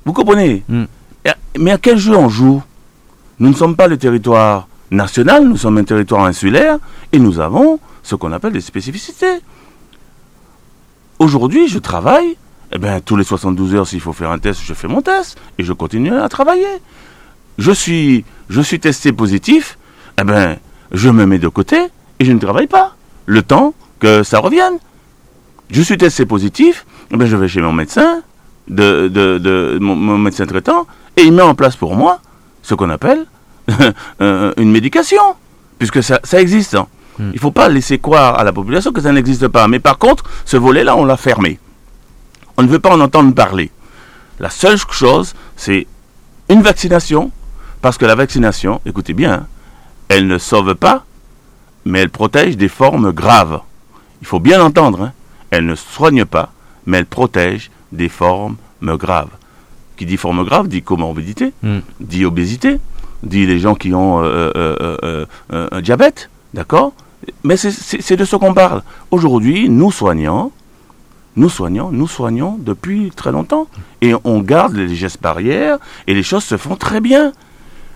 Vous 0.05 0.13
comprenez? 0.13 0.63
Mm. 0.69 0.85
À- 1.27 1.37
Mais 1.59 1.71
à 1.71 1.79
quel 1.79 1.99
jeu 1.99 2.17
on 2.17 2.29
joue? 2.29 2.63
Nous 3.39 3.49
ne 3.49 3.55
sommes 3.55 3.77
pas 3.77 3.89
le 3.89 3.97
territoire 3.97 4.69
national, 4.91 5.49
nous 5.49 5.57
sommes 5.57 5.79
un 5.79 5.85
territoire 5.85 6.25
insulaire 6.25 6.79
et 7.13 7.19
nous 7.19 7.41
avons 7.41 7.81
ce 8.03 8.15
qu'on 8.15 8.33
appelle 8.33 8.53
des 8.53 8.61
spécificités. 8.61 9.41
Aujourd'hui, 11.23 11.69
je 11.69 11.79
travaille, 11.79 12.37
eh 12.73 12.79
bien, 12.79 12.99
tous 12.99 13.15
les 13.15 13.23
72 13.23 13.77
heures, 13.77 13.87
s'il 13.87 14.01
faut 14.01 14.13
faire 14.13 14.33
un 14.33 14.41
test, 14.41 14.61
je 14.65 14.75
fais 14.75 14.89
mon 14.89 15.03
test 15.03 15.39
et 15.57 15.63
je 15.63 15.73
continue 15.73 16.13
à 16.17 16.29
travailler. 16.29 16.67
Je 17.59 17.71
suis, 17.71 18.25
je 18.49 18.61
suis 18.61 18.81
testé 18.81 19.13
positif, 19.13 19.79
eh 20.21 20.25
bien, 20.25 20.57
je 20.91 21.09
me 21.11 21.25
mets 21.25 21.39
de 21.39 21.47
côté 21.47 21.77
et 22.19 22.25
je 22.25 22.33
ne 22.33 22.41
travaille 22.41 22.67
pas. 22.67 22.97
Le 23.27 23.41
temps 23.43 23.73
que 24.01 24.25
ça 24.25 24.41
revienne. 24.41 24.79
Je 25.71 25.81
suis 25.81 25.97
testé 25.97 26.27
positif, 26.27 26.87
eh 27.13 27.17
bien, 27.17 27.29
je 27.29 27.37
vais 27.37 27.47
chez 27.47 27.61
mon 27.61 27.73
médecin, 27.73 28.23
de, 28.67 29.79
mon, 29.81 30.19
médecin 30.19 30.45
traitant, 30.45 30.89
et 31.17 31.23
il 31.23 31.33
met 31.33 31.43
en 31.43 31.55
place 31.55 31.77
pour 31.77 31.95
moi 31.95 32.19
ce 32.65 32.75
qu'on 32.75 32.91
appelle 32.91 33.27
euh, 34.21 34.53
une 34.57 34.73
médication, 34.73 35.23
puisque 35.79 36.03
ça, 36.03 36.19
ça 36.25 36.41
existe. 36.41 36.75
hein. 36.75 36.89
Il 37.19 37.27
ne 37.35 37.39
faut 37.39 37.51
pas 37.51 37.69
laisser 37.69 37.99
croire 37.99 38.39
à 38.39 38.45
la 38.45 38.53
population 38.53 38.91
que 38.93 39.01
ça 39.01 39.13
n'existe 39.13 39.49
pas. 39.49 39.69
Mais 39.69 39.79
par 39.81 39.99
contre, 39.99 40.25
ce 40.45 40.57
volet-là, 40.57 40.97
on 40.97 41.05
l'a 41.05 41.17
fermé. 41.17 41.59
On 42.57 42.63
ne 42.63 42.69
veut 42.69 42.79
pas 42.79 42.91
en 42.95 43.01
entendre 43.01 43.35
parler. 43.35 43.71
La 44.41 44.51
seule 44.51 44.79
chose, 44.91 45.35
c'est 45.57 45.87
une 46.49 46.63
vaccination, 46.63 47.31
parce 47.81 47.99
que 47.99 48.05
la 48.07 48.15
vaccination, 48.15 48.81
écoutez 48.87 49.13
bien, 49.13 49.47
elle 50.09 50.27
ne 50.27 50.39
sauve 50.39 50.75
pas, 50.75 51.05
mais 51.85 52.01
elle 52.01 52.11
protège 52.11 52.57
des 52.57 52.69
formes 52.69 53.13
graves. 53.13 53.61
Il 54.21 54.27
faut 54.27 54.41
bien 54.41 54.63
entendre, 54.63 55.03
hein. 55.03 55.13
elle 55.51 55.67
ne 55.67 55.75
soigne 55.75 56.25
pas, 56.25 56.53
mais 56.87 56.99
elle 56.99 57.07
protège 57.07 57.71
des 57.93 58.09
formes 58.09 58.57
graves. 58.83 59.31
Qui 59.97 60.07
dit 60.07 60.17
forme 60.17 60.45
grave 60.45 60.69
dit 60.69 60.83
comorbidité, 60.83 61.53
Mm. 61.63 61.79
dit 62.01 62.25
obésité, 62.25 62.81
dit 63.23 63.47
les 63.47 63.59
gens 63.61 63.75
qui 63.75 63.95
ont 63.95 64.23
euh, 64.23 64.51
euh, 64.57 65.27
euh, 65.53 65.69
un 65.71 65.81
diabète, 65.81 66.31
d'accord 66.55 66.93
Mais 67.45 67.57
c'est- 67.57 68.17
de 68.17 68.25
ce 68.25 68.35
qu'on 68.37 68.53
parle. 68.55 68.83
Aujourd'hui, 69.11 69.69
nous 69.69 69.93
soignants, 69.93 70.51
nous 71.37 71.49
soignons, 71.49 71.91
nous 71.93 72.09
soignons 72.09 72.59
depuis 72.59 73.11
très 73.15 73.31
longtemps. 73.33 73.69
Et 74.01 74.13
on 74.25 74.41
garde 74.41 74.75
les 74.75 74.95
gestes 74.95 75.23
barrières 75.23 75.79
et 76.07 76.15
les 76.15 76.23
choses 76.25 76.45
se 76.45 76.57
font 76.57 76.75
très 76.77 77.01
bien. 77.01 77.33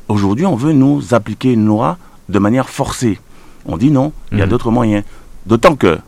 Aujourd'hui, 0.09 0.47
on 0.47 0.55
veut 0.55 0.73
nous 0.73 1.13
appliquer 1.13 1.53
une 1.53 1.67
loi 1.67 1.99
de 2.29 2.39
manière 2.39 2.69
forcée. 2.69 3.19
On 3.67 3.77
dit 3.77 3.91
non, 3.91 4.13
il 4.31 4.39
y 4.39 4.43
a 4.43 4.45
Mhm. 4.45 4.51
d'autres 4.51 4.71
moyens. 4.71 5.03
D'autant 5.45 5.75
que, 5.75 5.99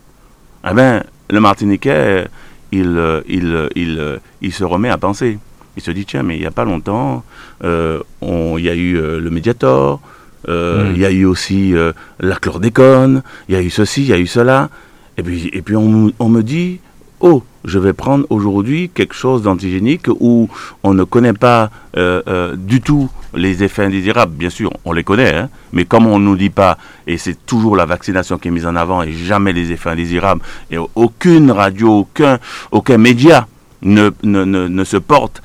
eh 0.69 0.73
ben, 0.73 1.03
le 1.29 1.39
Martiniquais, 1.41 1.89
euh, 1.91 2.25
il, 2.71 2.87
euh, 2.97 3.21
il, 3.27 3.53
euh, 3.53 3.67
il, 3.75 4.19
il 4.41 4.53
se 4.53 4.63
remet 4.63 4.89
à 4.89 4.97
penser. 4.97 5.39
Il 5.75 5.83
se 5.83 5.91
dit, 5.91 6.05
tiens, 6.05 6.23
mais 6.23 6.35
il 6.37 6.39
n'y 6.41 6.45
a 6.47 6.51
pas 6.51 6.65
longtemps, 6.65 7.23
euh, 7.63 7.99
on- 8.21 8.57
il 8.57 8.63
y 8.65 8.69
a 8.69 8.75
eu 8.75 8.95
euh, 8.97 9.19
le 9.19 9.29
Mediator, 9.29 9.99
euh, 10.47 10.85
Mhm. 10.89 10.95
il 10.95 11.01
y 11.01 11.05
a 11.05 11.11
eu 11.11 11.25
aussi 11.25 11.75
euh, 11.75 11.91
la 12.19 12.35
chlordécone, 12.35 13.23
il 13.49 13.55
y 13.55 13.57
a 13.57 13.61
eu 13.61 13.69
ceci, 13.69 14.01
il 14.01 14.07
y 14.07 14.13
a 14.13 14.19
eu 14.19 14.27
cela. 14.27 14.69
Et 15.17 15.23
puis, 15.23 15.49
et 15.51 15.61
puis 15.61 15.75
on, 15.75 15.89
me- 15.89 16.13
on 16.19 16.29
me 16.29 16.41
dit, 16.43 16.79
oh, 17.19 17.43
je 17.65 17.77
vais 17.77 17.91
prendre 17.91 18.25
aujourd'hui 18.29 18.89
quelque 18.93 19.13
chose 19.13 19.41
d'antigénique 19.43 20.07
où 20.19 20.47
on 20.83 20.93
ne 20.93 21.03
connaît 21.03 21.33
pas 21.33 21.69
euh, 21.97 22.55
du 22.55 22.79
tout 22.79 23.09
les 23.33 23.63
effets 23.63 23.83
indésirables. 23.83 24.33
Bien 24.33 24.49
sûr, 24.49 24.71
on 24.85 24.93
les 24.93 25.03
connaît, 25.03 25.35
hein, 25.35 25.49
mais 25.73 25.83
comme 25.83 26.07
on 26.07 26.17
ne 26.19 26.25
nous 26.25 26.37
dit 26.37 26.49
pas, 26.49 26.77
et 27.05 27.17
c'est 27.17 27.45
toujours 27.45 27.75
la 27.75 27.85
vaccination 27.85 28.37
qui 28.37 28.47
est 28.47 28.51
mise 28.51 28.65
en 28.65 28.75
avant 28.77 29.03
et 29.03 29.11
jamais 29.11 29.51
les 29.51 29.71
effets 29.73 29.89
indésirables, 29.89 30.41
et 30.71 30.77
aucune 30.95 31.51
radio, 31.51 31.99
aucun, 31.99 32.39
aucun 32.71 32.97
média 32.97 33.45
ne, 33.81 34.09
ne, 34.23 34.45
ne, 34.45 34.67
ne 34.69 34.83
se 34.85 34.97
porte 34.97 35.41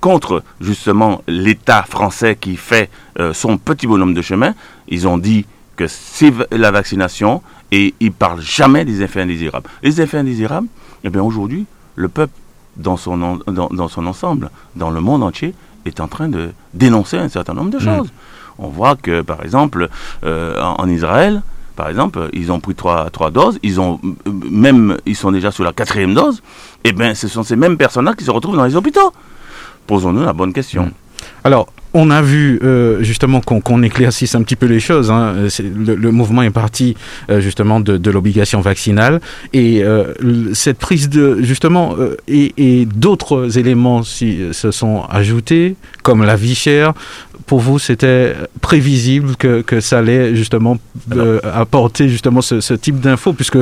contre 0.00 0.42
justement 0.60 1.22
l'État 1.28 1.82
français 1.82 2.36
qui 2.40 2.56
fait 2.56 2.90
euh, 3.18 3.32
son 3.32 3.56
petit 3.58 3.86
bonhomme 3.86 4.14
de 4.14 4.22
chemin. 4.22 4.54
Ils 4.88 5.08
ont 5.08 5.18
dit 5.18 5.46
que 5.76 5.86
c'est 5.86 6.32
la 6.50 6.70
vaccination 6.70 7.42
et 7.72 7.94
ils 8.00 8.12
parlent 8.12 8.40
jamais 8.40 8.84
des 8.84 9.02
effets 9.02 9.22
indésirables. 9.22 9.68
Les 9.82 10.00
effets 10.00 10.18
indésirables, 10.18 10.68
eh 11.04 11.10
bien 11.10 11.22
aujourd'hui, 11.22 11.66
le 11.96 12.08
peuple 12.08 12.32
dans 12.76 12.96
son, 12.96 13.20
en- 13.22 13.38
dans, 13.52 13.68
dans 13.68 13.88
son 13.88 14.06
ensemble, 14.06 14.50
dans 14.76 14.90
le 14.90 15.00
monde 15.00 15.22
entier, 15.22 15.54
est 15.86 16.00
en 16.00 16.08
train 16.08 16.28
de 16.28 16.50
dénoncer 16.74 17.16
un 17.16 17.28
certain 17.28 17.54
nombre 17.54 17.70
de 17.70 17.78
Mm. 17.78 17.80
choses. 17.80 18.08
On 18.58 18.68
voit 18.68 18.96
que, 18.96 19.22
par 19.22 19.42
exemple, 19.42 19.88
euh, 20.24 20.60
en, 20.60 20.74
en 20.82 20.88
Israël, 20.88 21.42
par 21.76 21.88
exemple, 21.88 22.30
ils 22.32 22.50
ont 22.52 22.60
pris 22.60 22.74
trois, 22.74 23.10
trois 23.10 23.30
doses, 23.30 23.58
ils 23.62 23.80
ont 23.80 24.00
euh, 24.04 24.30
même, 24.50 24.96
ils 25.06 25.16
sont 25.16 25.30
déjà 25.30 25.50
sur 25.50 25.62
la 25.64 25.72
quatrième 25.72 26.14
dose. 26.14 26.42
Eh 26.84 26.92
bien, 26.92 27.14
ce 27.14 27.28
sont 27.28 27.42
ces 27.42 27.56
mêmes 27.56 27.76
personnes-là 27.76 28.14
qui 28.14 28.24
se 28.24 28.30
retrouvent 28.30 28.56
dans 28.56 28.64
les 28.64 28.76
hôpitaux. 28.76 29.12
Posons-nous 29.86 30.24
la 30.24 30.32
bonne 30.32 30.52
question. 30.52 30.86
Mm. 30.86 30.90
Alors, 31.44 31.68
on 31.94 32.10
a 32.10 32.20
vu 32.20 32.60
euh, 32.62 33.02
justement 33.02 33.40
qu'on 33.40 33.60
qu'on 33.62 33.82
éclaircisse 33.82 34.34
un 34.34 34.42
petit 34.42 34.56
peu 34.56 34.66
les 34.66 34.80
choses. 34.80 35.10
hein. 35.10 35.34
Le, 35.60 35.94
le 35.94 36.10
mouvement 36.10 36.42
est 36.42 36.50
parti 36.50 36.94
euh, 37.30 37.40
justement 37.40 37.80
de, 37.80 37.96
de 37.96 38.10
l'obligation 38.10 38.60
vaccinale 38.60 39.20
et 39.54 39.82
euh, 39.82 40.12
cette 40.52 40.78
prise 40.78 41.08
de 41.08 41.38
justement 41.40 41.94
et, 42.28 42.52
et 42.58 42.84
d'autres 42.84 43.56
éléments 43.58 44.02
si, 44.02 44.40
se 44.52 44.70
sont 44.70 45.04
ajoutés, 45.08 45.76
comme 46.02 46.22
la 46.22 46.36
vie 46.36 46.54
chère. 46.54 46.92
Pour 47.46 47.60
vous, 47.60 47.78
c'était 47.78 48.34
prévisible 48.60 49.36
que, 49.36 49.62
que 49.62 49.80
ça 49.80 49.98
allait 49.98 50.34
justement 50.34 50.76
apporter 51.54 52.08
justement 52.08 52.42
ce, 52.42 52.60
ce 52.60 52.74
type 52.74 53.00
d'infos, 53.00 53.32
puisque 53.32 53.58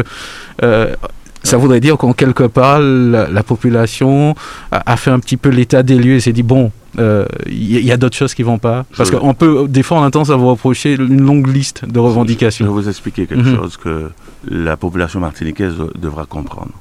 ça 1.44 1.56
voudrait 1.56 1.78
dire 1.80 1.96
qu'en 1.96 2.12
quelque 2.12 2.42
part, 2.44 2.80
la, 2.80 3.28
la 3.28 3.42
population 3.44 4.34
a, 4.72 4.92
a 4.92 4.96
fait 4.96 5.10
un 5.10 5.20
petit 5.20 5.36
peu 5.36 5.50
l'état 5.50 5.82
des 5.84 5.96
lieux 5.96 6.14
et 6.16 6.20
s'est 6.20 6.32
dit 6.32 6.42
bon, 6.42 6.72
euh, 6.98 7.26
il 7.46 7.76
y, 7.78 7.84
y 7.84 7.92
a 7.92 7.96
d'autres 7.96 8.16
choses 8.16 8.34
qui 8.34 8.42
vont 8.42 8.58
pas. 8.58 8.84
Parce 8.96 9.10
qu'on 9.10 9.34
peut, 9.34 9.66
des 9.68 9.82
fois, 9.82 9.98
on 9.98 10.02
a 10.04 10.10
tendance 10.10 10.30
à 10.30 10.36
vous 10.36 10.48
reprocher 10.48 10.94
une 10.94 11.20
longue 11.22 11.46
liste 11.46 11.84
de 11.84 11.88
Je 11.90 11.94
vais 11.94 12.00
revendications. 12.00 12.72
vous 12.72 12.88
expliquer 12.88 13.26
quelque 13.26 13.46
Mhm. 13.48 13.56
chose 13.56 13.76
que 13.76 14.10
la 14.48 14.76
population 14.76 15.20
martiniquaise 15.20 15.74
devra 15.96 16.24
comprendre. 16.26 16.72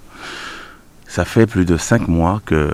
Ça 1.08 1.26
fait 1.26 1.46
plus 1.46 1.66
de 1.66 1.78
cinq 1.78 2.08
mois 2.08 2.42
que 2.46 2.72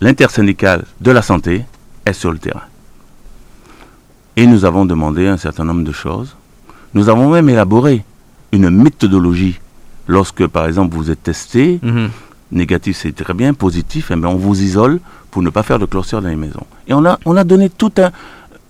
l'intersyndicale 0.00 0.84
de 1.00 1.10
la 1.10 1.22
santé 1.22 1.64
est 2.06 2.12
sur 2.12 2.30
le 2.32 2.38
terrain. 2.38 2.62
Et 4.36 4.46
nous 4.46 4.64
avons 4.64 4.84
demandé 4.84 5.26
un 5.28 5.36
certain 5.36 5.64
nombre 5.64 5.84
de 5.84 5.92
choses. 5.92 6.36
Nous 6.92 7.08
avons 7.08 7.30
même 7.30 7.48
élaboré 7.48 8.04
une 8.52 8.68
méthodologie. 8.70 9.58
Lorsque, 10.06 10.46
par 10.46 10.66
exemple, 10.66 10.94
vous 10.96 11.10
êtes 11.10 11.22
testé, 11.22 11.80
Mhm. 11.82 12.10
négatif 12.52 12.98
c'est 13.00 13.12
très 13.14 13.34
bien, 13.34 13.54
positif, 13.54 14.10
eh 14.12 14.16
bien, 14.16 14.28
on 14.28 14.36
vous 14.36 14.60
isole 14.62 15.00
pour 15.30 15.42
ne 15.42 15.50
pas 15.50 15.62
faire 15.62 15.78
de 15.78 15.86
cluster 15.86 16.20
dans 16.20 16.28
les 16.28 16.36
maisons. 16.36 16.66
Et 16.86 16.94
on 16.94 17.04
a, 17.04 17.18
on 17.24 17.36
a 17.36 17.44
donné 17.44 17.70
tout 17.70 17.92
un, 17.98 18.10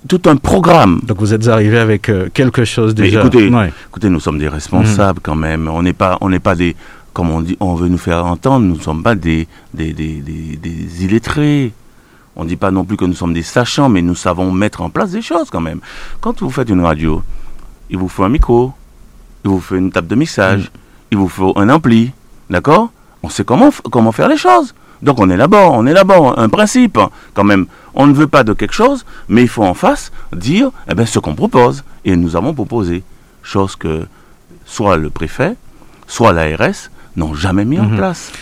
tout 0.09 0.21
un 0.27 0.37
programme 0.37 1.01
Donc 1.03 1.19
vous 1.19 1.35
êtes 1.35 1.49
arrivé 1.49 1.79
avec 1.79 2.09
euh, 2.09 2.29
quelque 2.33 2.65
chose 2.65 2.95
Mais 2.97 3.05
déjà. 3.07 3.21
écoutez, 3.21 3.49
Ouais. 3.49 3.73
Écoutez, 3.91 4.09
nous 4.11 4.21
sommes 4.21 4.39
des 4.39 4.49
responsables 4.49 5.21
quand 5.23 5.35
même. 5.35 5.69
On 5.69 5.83
n'est 5.83 5.93
pas, 5.93 6.17
on 6.21 6.29
n'est 6.29 6.39
pas 6.41 6.55
des, 6.55 6.77
comme 7.13 7.31
on 7.31 7.41
dit, 7.41 7.57
on 7.61 7.75
veut 7.75 7.89
nous 7.89 7.99
faire 7.99 8.25
entendre. 8.25 8.65
Nous 8.67 8.77
ne 8.77 8.81
sommes 8.81 9.03
pas 9.03 9.15
des, 9.15 9.47
des, 9.75 9.93
des, 9.93 10.21
des, 10.21 10.57
des 10.57 11.05
illettrés. 11.05 11.73
On 12.37 12.45
ne 12.45 12.49
dit 12.49 12.57
pas 12.57 12.71
non 12.71 12.85
plus 12.85 12.97
que 12.97 13.05
nous 13.05 13.15
sommes 13.15 13.33
des 13.33 13.43
sachants, 13.43 13.89
mais 13.89 14.03
nous 14.03 14.15
savons 14.17 14.51
mettre 14.53 14.81
en 14.83 14.91
place 14.91 15.11
des 15.13 15.23
choses 15.23 15.51
quand 15.51 15.61
même. 15.61 15.81
Quand 16.21 16.41
vous 16.41 16.51
faites 16.51 16.69
une 16.69 16.81
radio, 16.81 17.23
il 17.91 17.97
vous 17.99 18.09
faut 18.09 18.25
un 18.25 18.29
micro, 18.29 18.73
il 19.45 19.51
vous 19.51 19.61
faut 19.61 19.77
une 19.77 19.91
table 19.93 20.09
de 20.09 20.15
mixage, 20.17 20.71
il 21.15 21.19
vous 21.19 21.29
faut 21.29 21.53
un 21.57 21.69
ampli, 21.71 22.11
d'accord? 22.51 22.91
On 23.23 23.29
sait 23.29 23.45
comment, 23.45 23.71
faire 24.13 24.29
les 24.29 24.37
choses. 24.37 24.75
Donc 25.01 25.21
on 25.21 25.31
élabore, 25.31 25.73
on 25.75 25.87
élabore 25.87 26.39
un 26.41 26.49
principe 26.49 26.99
quand 27.35 27.45
même. 27.45 27.67
On 27.95 28.07
ne 28.09 28.13
veut 28.15 28.27
pas 28.27 28.43
de 28.43 28.53
quelque 28.53 28.75
chose, 28.75 29.05
mais 29.29 29.43
il 29.43 29.49
faut 29.49 29.63
en 29.63 29.75
face 29.75 30.11
dire 30.35 30.71
eh 30.91 30.95
ben, 30.95 31.07
ce 31.07 31.21
qu'on 31.21 31.37
propose. 31.37 31.85
Et 32.05 32.17
nous 32.17 32.35
avons 32.35 32.53
proposé, 32.53 33.05
chose 33.43 33.77
que 33.77 34.07
soit 34.65 34.97
le 34.97 35.09
préfet, 35.09 35.55
soit 36.09 36.33
l'ARS 36.33 36.91
n'ont 37.17 37.35
jamais 37.35 37.65
mis 37.65 37.79
en 37.79 37.85
Mhm. 37.85 37.97
place. 37.97 38.33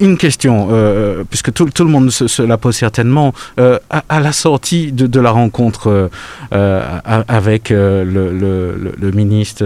Une 0.00 0.16
question, 0.16 0.68
euh, 0.70 1.24
puisque 1.28 1.52
tout, 1.52 1.66
tout 1.74 1.84
le 1.84 1.90
monde 1.90 2.10
se, 2.10 2.26
se 2.26 2.42
la 2.42 2.56
pose 2.56 2.74
certainement, 2.76 3.34
euh, 3.58 3.78
à, 3.90 4.02
à 4.08 4.20
la 4.20 4.32
sortie 4.32 4.92
de, 4.92 5.06
de 5.06 5.20
la 5.20 5.30
rencontre 5.30 6.08
euh, 6.52 6.98
avec 7.28 7.68
le, 7.70 8.04
le- 8.04 8.32
le- 8.32 8.92
le 8.98 9.10
ministre 9.12 9.64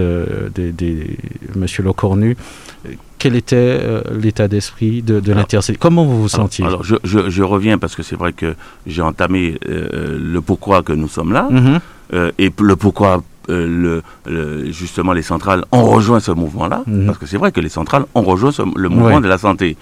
des, 0.54 0.72
des, 0.72 1.16
Monsieur 1.54 1.82
Lecornu, 1.84 2.36
euh, 2.86 2.90
quel 3.18 3.36
était 3.36 3.80
l'état 4.20 4.48
d'esprit 4.48 5.00
de, 5.02 5.20
de 5.20 5.34
Comment 5.78 6.04
vous 6.04 6.22
vous 6.22 6.28
sentiez? 6.28 6.64
alors, 6.64 6.84
je, 6.84 6.96
je- 7.04 7.30
je 7.30 7.42
reviens 7.42 7.78
parce 7.78 7.94
que 7.96 8.02
c'est 8.02 8.16
vrai 8.16 8.32
que 8.32 8.54
j'ai 8.86 9.02
entamé 9.02 9.58
le 9.66 10.40
pourquoi 10.40 10.82
que 10.82 10.92
nous 10.92 11.08
sommes 11.08 11.32
là 11.32 11.48
Mhm. 11.50 11.78
euh, 12.12 12.32
et 12.38 12.50
le 12.60 12.76
pourquoi 12.76 13.22
le, 13.48 14.02
le- 14.26 14.70
justement 14.72 15.12
les 15.12 15.22
centrales 15.22 15.64
ont 15.72 15.84
rejoint 15.84 16.20
ce 16.20 16.32
mouvement-là. 16.32 16.82
Mhm. 16.86 17.06
Parce 17.06 17.18
que 17.18 17.26
c'est 17.26 17.36
vrai 17.36 17.52
que 17.52 17.60
les 17.60 17.68
centrales 17.68 18.04
ont 18.14 18.22
rejoint 18.22 18.52
ce- 18.52 18.62
le 18.76 18.88
mouvement 18.88 19.16
Ouais. 19.16 19.20
de 19.20 19.28
la 19.28 19.38
santé. 19.38 19.76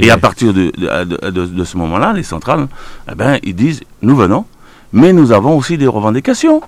Et 0.00 0.10
à 0.10 0.18
partir 0.18 0.52
de, 0.54 0.70
de, 0.76 1.04
de- 1.04 1.30
de- 1.30 1.46
de 1.46 1.64
ce 1.64 1.76
moment-là, 1.76 2.12
les 2.12 2.22
centrales, 2.22 2.66
eh 3.10 3.14
ben, 3.14 3.38
ils 3.42 3.54
disent, 3.54 3.80
nous 4.02 4.16
venons, 4.16 4.44
mais 4.92 5.12
nous 5.12 5.32
avons 5.32 5.56
aussi 5.56 5.76
des 5.78 5.86
revendications. 5.86 6.60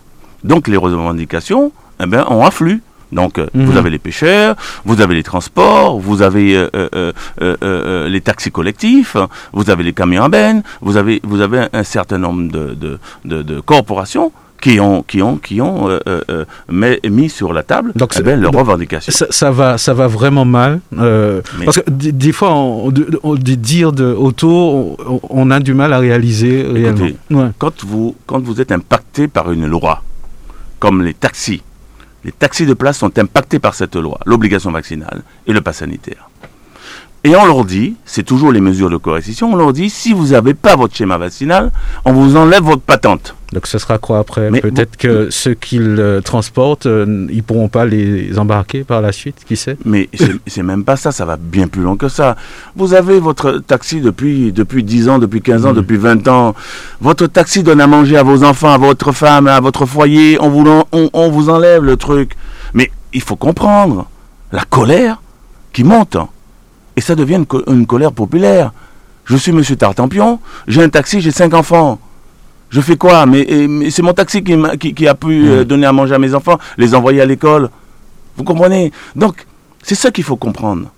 Donc 0.45 0.69
les 0.69 0.77
revendications 0.77 1.73
eh 2.03 2.07
ben, 2.07 2.25
ont 2.29 2.45
afflux. 2.45 2.83
Donc 3.13 3.41
euh, 3.41 3.47
Mhm. 3.55 3.65
vous 3.65 3.77
avez 3.77 3.91
les 3.91 3.99
pêcheurs, 3.99 4.55
vous 4.85 5.01
avez 5.01 5.17
les 5.17 5.25
transports, 5.25 5.99
vous 5.99 6.23
avez 6.23 6.57
euh, 6.57 6.69
euh, 6.77 6.89
euh, 6.95 7.13
euh, 7.43 7.57
euh, 7.63 8.09
les 8.09 8.21
taxis 8.21 8.53
collectifs, 8.53 9.17
vous 9.53 9.69
avez 9.69 9.83
les 9.83 9.93
camions 9.93 10.23
à 10.23 10.29
benne, 10.29 10.63
vous 10.81 10.97
avez, 10.97 11.21
vous 11.25 11.41
avez 11.41 11.59
un, 11.59 11.69
un 11.73 11.83
certain 11.83 12.19
nombre 12.19 12.53
de, 12.53 12.75
de, 12.75 12.99
de, 13.25 13.43
de 13.43 13.59
corporations 13.59 14.31
qui 14.61 14.79
ont, 14.81 15.03
qui 15.03 15.23
ont, 15.23 15.37
qui 15.37 15.61
ont 15.61 15.89
euh, 15.89 15.99
euh, 16.07 16.45
euh, 16.71 16.97
mis, 17.09 17.29
sur 17.29 17.53
la 17.53 17.63
table 17.63 17.93
Donc 17.97 18.13
eh 18.19 18.23
ben, 18.23 18.41
leurs 18.41 18.53
revendications. 18.53 19.13
ça, 19.13 19.27
ça 19.31 19.51
va, 19.51 19.79
ça 19.79 19.95
va 19.95 20.07
vraiment 20.07 20.45
mal. 20.45 20.81
euh, 20.99 21.41
parce 21.65 21.79
que 21.81 21.91
des, 21.91 22.33
fois, 22.33 22.53
on, 22.55 22.93
on- 23.23 23.35
dire 23.35 23.93
de 23.93 24.15
on, 24.17 24.97
on 25.29 25.51
a 25.51 25.61
du 25.61 25.75
mal 25.75 25.93
à 25.93 25.99
réaliser 25.99 26.63
réellement. 26.63 27.09
Ouais. 27.31 27.49
quand 27.59 27.85
vous, 27.85 28.15
quand 28.27 28.41
vous 28.41 28.61
êtes 28.61 28.73
impacté 28.73 29.29
par 29.29 29.51
une 29.53 29.67
loi, 29.67 30.03
comme 30.79 31.03
les 31.03 31.15
taxis, 31.15 31.63
les 32.25 32.33
taxis 32.33 32.67
de 32.67 32.75
place 32.75 32.99
sont 32.99 33.19
impactés 33.19 33.59
par 33.59 33.75
cette 33.75 33.97
loi, 33.97 34.19
l'obligation 34.27 34.71
vaccinale 34.71 35.23
et 35.47 35.53
le 35.53 35.61
pass 35.61 35.79
sanitaire. 35.79 36.29
Et 37.23 37.37
on 37.37 37.45
leur 37.45 37.67
dit, 37.67 37.97
c'est 38.07 38.23
toujours 38.23 38.51
les 38.51 38.63
mesures 38.63 38.89
de 38.89 38.97
coercition, 38.97 39.53
on 39.53 39.57
leur 39.57 39.75
dit, 39.75 39.91
si 39.91 40.15
vous 40.15 40.29
n'avez 40.29 40.55
pas 40.55 40.75
votre 40.75 40.97
schéma 40.97 41.19
vaccinal, 41.19 41.71
on 42.07 42.15
vous 42.15 42.37
enlève 42.37 42.63
votre 42.63 42.81
patente. 42.81 43.35
Donc 43.53 43.67
ce 43.67 43.79
sera 43.79 43.99
quoi 43.99 44.21
après 44.21 44.51
Mais 44.51 44.61
Peut-être 44.63 44.97
que 44.97 45.29
ceux 45.29 45.53
qu'ils 45.53 45.97
euh, 45.99 46.23
transportent, 46.23 46.87
euh, 46.87 47.27
ils 47.31 47.43
pourront 47.43 47.69
pas 47.69 47.85
les 47.85 48.39
embarquer 48.39 48.85
par 48.85 49.03
la 49.03 49.13
suite, 49.13 49.37
qui 49.47 49.57
sait 49.57 49.77
Mais 49.85 50.09
c'est 50.47 50.63
même 50.63 50.83
pas 50.85 50.97
ça, 50.97 51.13
ça 51.13 51.27
va 51.27 51.37
bien 51.37 51.69
plus 51.69 51.83
loin 51.83 51.97
que 51.97 52.09
ça. 52.09 52.37
Vous 52.75 52.95
avez 52.95 53.21
votre 53.21 53.59
taxi 53.59 54.01
depuis, 54.01 54.51
depuis 54.53 54.83
10 54.83 55.09
ans, 55.11 55.19
depuis 55.19 55.43
15 55.43 55.67
ans, 55.67 55.71
Mhm. 55.71 55.77
depuis 55.77 55.97
20 55.99 56.27
ans. 56.29 56.55
Votre 57.03 57.27
taxi 57.27 57.63
donne 57.63 57.83
à 57.83 57.87
manger 57.87 58.17
à 58.17 58.23
vos 58.23 58.45
enfants, 58.45 58.73
à 58.73 58.79
votre 58.79 59.13
femme, 59.13 59.47
à 59.47 59.61
votre 59.61 59.85
foyer. 59.85 60.39
On 60.41 60.49
vous, 60.49 60.65
on 60.93 61.29
vous 61.31 61.51
enlève 61.51 61.85
le 61.85 61.97
truc. 61.99 62.33
Mais 62.73 62.91
il 63.13 63.21
faut 63.21 63.37
comprendre 63.37 64.09
la 64.53 64.65
colère 64.65 65.21
qui 65.75 65.85
monte. 65.85 66.17
Et 66.97 67.01
ça 67.01 67.15
devient 67.15 67.37
une, 67.37 67.47
co- 67.47 67.63
une 67.67 67.87
colère 67.87 68.13
populaire. 68.13 68.73
Je 69.25 69.37
suis 69.37 69.53
monsieur 69.53 69.77
Tartampion, 69.77 70.41
j'ai 70.67 70.83
un 70.83 70.89
taxi, 70.89 71.21
j'ai 71.21 71.31
5 71.31 71.55
enfants. 71.55 71.99
Je 72.71 72.81
fais 72.81 72.97
quoi? 72.97 73.27
Mais, 73.27 73.47
c'est 73.91 74.03
mon 74.03 74.13
taxi 74.13 74.43
qui, 74.43 74.57
m'a- 74.57 74.77
qui, 74.77 74.95
qui 74.95 75.07
a 75.09 75.15
pu 75.15 75.49
euh, 75.49 75.65
donner 75.65 75.87
à 75.87 75.93
manger 75.93 76.15
à 76.15 76.19
mes 76.19 76.35
enfants, 76.35 76.59
les 76.79 76.95
envoyer 76.95 77.21
à 77.21 77.27
l'école. 77.27 77.71
Vous 78.37 78.45
comprenez? 78.45 78.93
Donc, 79.17 79.47
c'est 79.83 79.95
ça 79.95 80.11
qu'il 80.11 80.25
faut 80.25 80.37
comprendre. 80.37 80.91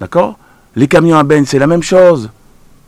D'accord? 0.00 0.38
Les 0.76 0.86
camions 0.86 1.16
à 1.18 1.22
benne, 1.24 1.44
c'est 1.46 1.58
la 1.58 1.66
même 1.66 1.82
chose. 1.82 2.30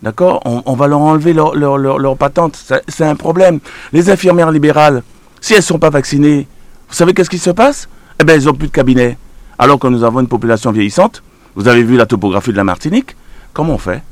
D'accord? 0.03 0.41
On, 0.45 0.63
on 0.65 0.75
va 0.75 0.87
leur 0.87 1.01
enlever 1.01 1.33
leur, 1.33 1.55
leur, 1.55 1.77
leur, 1.77 1.99
leur 1.99 2.17
patente. 2.17 2.59
C'est 2.89 3.05
un 3.05 3.17
problème. 3.17 3.59
Les 3.93 4.11
infirmières 4.11 4.51
libérales, 4.51 5.03
si 5.41 5.53
elles 5.55 5.59
ne 5.61 5.65
sont 5.65 5.79
pas 5.79 5.91
vaccinées, 5.91 6.47
vous 6.89 6.95
savez 6.95 7.13
qu'est-ce 7.15 7.31
qui 7.31 7.39
se 7.39 7.51
passe? 7.51 7.89
Eh 8.21 8.25
bien, 8.25 8.35
elles 8.35 8.45
n'ont 8.45 8.55
plus 8.55 8.69
de 8.69 8.73
cabinet. 8.73 9.19
Alors 9.59 9.79
que 9.79 9.89
nous 9.89 10.05
avons 10.05 10.21
une 10.21 10.29
population 10.29 10.73
vieillissante. 10.73 11.23
Vous 11.57 11.69
avez 11.69 11.83
vu 11.83 11.97
la 11.97 12.07
topographie 12.07 12.53
de 12.53 12.57
la 12.57 12.65
Martinique? 12.65 13.17
Comment 13.53 13.75
on 13.75 13.79
fait? 13.79 14.03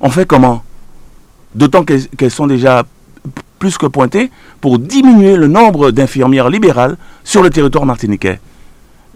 On 0.00 0.10
fait 0.10 0.26
comment? 0.26 0.62
D'autant 1.54 1.84
qu'elles 1.84 2.30
sont 2.30 2.46
déjà 2.46 2.84
plus 3.58 3.78
que 3.78 3.86
pointées 3.86 4.30
pour 4.60 4.78
diminuer 4.78 5.36
le 5.36 5.46
nombre 5.46 5.90
d'infirmières 5.90 6.50
libérales 6.50 6.96
sur 7.24 7.42
le 7.42 7.50
territoire 7.50 7.86
martiniquais. 7.86 8.40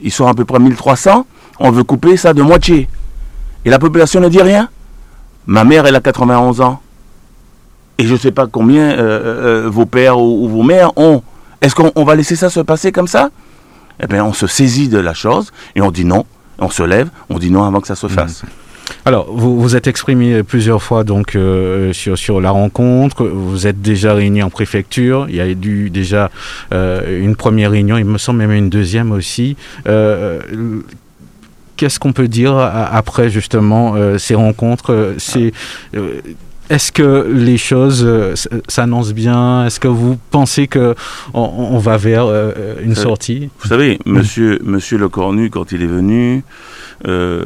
Ils 0.01 0.11
sont 0.11 0.27
à 0.27 0.35
peu 0.35 0.45
près 0.45 0.59
1300. 0.59 1.27
On 1.59 1.71
veut 1.71 1.85
couper 1.85 2.17
ça 2.17 2.33
de 2.33 2.43
moitié. 2.43 2.89
Et 3.65 3.71
la 3.71 3.79
population 3.79 4.21
ne 4.21 4.29
dit 4.29 4.41
rien? 4.41 4.71
Ma 5.47 5.65
mère, 5.65 5.87
elle 5.87 5.97
a 5.97 6.01
91 6.01 6.63
ans. 6.63 6.81
Et 7.99 8.07
je 8.07 8.15
ne 8.15 8.19
sais 8.19 8.31
pas 8.31 8.47
combien 8.47 8.93
euh, 8.93 9.65
euh, 9.65 9.69
vos 9.69 9.85
pères 9.85 10.19
ou, 10.19 10.49
vos 10.49 10.63
mères 10.63 10.97
ont. 10.97 11.23
Est-ce 11.61 11.75
qu'on 11.75 11.93
on 11.95 12.05
va 12.05 12.15
laisser 12.15 12.37
ça 12.37 12.49
se 12.49 12.61
passer 12.61 12.93
comme 12.93 13.09
ça? 13.09 13.29
Eh 14.03 14.07
bien, 14.07 14.25
on 14.25 14.33
se 14.33 14.47
saisit 14.47 14.89
de 14.89 14.99
la 14.99 15.13
chose 15.13 15.53
et 15.77 15.83
on 15.83 15.91
dit 15.91 16.07
non. 16.07 16.25
On 16.61 16.71
se 16.71 16.83
lève, 16.83 17.09
on 17.29 17.39
dit 17.39 17.51
non 17.51 17.65
avant 17.65 17.81
que 17.81 17.87
ça 17.87 17.97
se 17.97 18.07
fasse. 18.07 18.43
Alors, 19.05 19.33
vous 19.33 19.61
vous 19.61 19.77
êtes 19.77 19.87
exprimé 19.87 20.43
plusieurs 20.43 20.83
fois 20.83 21.05
donc 21.05 21.35
euh, 21.35 21.93
sur 21.93 22.19
sur 22.19 22.41
la 22.41 22.51
rencontre. 22.51 23.25
Vous 23.25 23.67
êtes 23.67 23.81
déjà 23.81 24.15
réunis 24.15 24.43
en 24.43 24.51
préfecture. 24.51 25.27
Il 25.29 25.37
y 25.37 25.41
a 25.41 25.49
eu 25.49 25.91
déjà 25.91 26.31
euh, 26.73 27.23
une 27.23 27.37
première 27.37 27.71
réunion. 27.71 27.97
Il 27.97 28.05
me 28.05 28.19
semble 28.19 28.41
même 28.41 28.53
une 28.53 28.69
deuxième 28.69 29.13
aussi. 29.13 29.57
Euh, 29.89 30.41
Qu'est-ce 31.77 31.99
qu'on 31.99 32.13
peut 32.13 32.29
dire 32.29 32.59
après 32.59 33.31
justement 33.31 33.95
ces 34.19 34.35
rencontres 34.35 35.15
C'est 35.17 35.53
est-ce 36.71 36.93
que 36.93 37.27
les 37.31 37.59
choses 37.59 38.03
euh, 38.07 38.35
s'annoncent 38.69 39.13
bien? 39.13 39.67
Est-ce 39.67 39.79
que 39.81 39.89
vous 39.89 40.17
pensez 40.31 40.69
que 40.69 40.95
on, 41.35 41.79
va 41.79 41.97
vers 41.97 42.27
euh, 42.27 42.77
une 42.83 42.93
Euh, 42.93 42.95
sortie? 42.95 43.51
Vous 43.61 43.69
savez, 43.69 43.99
monsieur, 44.07 44.59
monsieur 44.65 44.97
Le 44.97 45.09
Cornu, 45.09 45.51
quand 45.51 45.73
il 45.73 45.83
est 45.83 45.87
venu, 45.87 46.43
euh, 47.07 47.45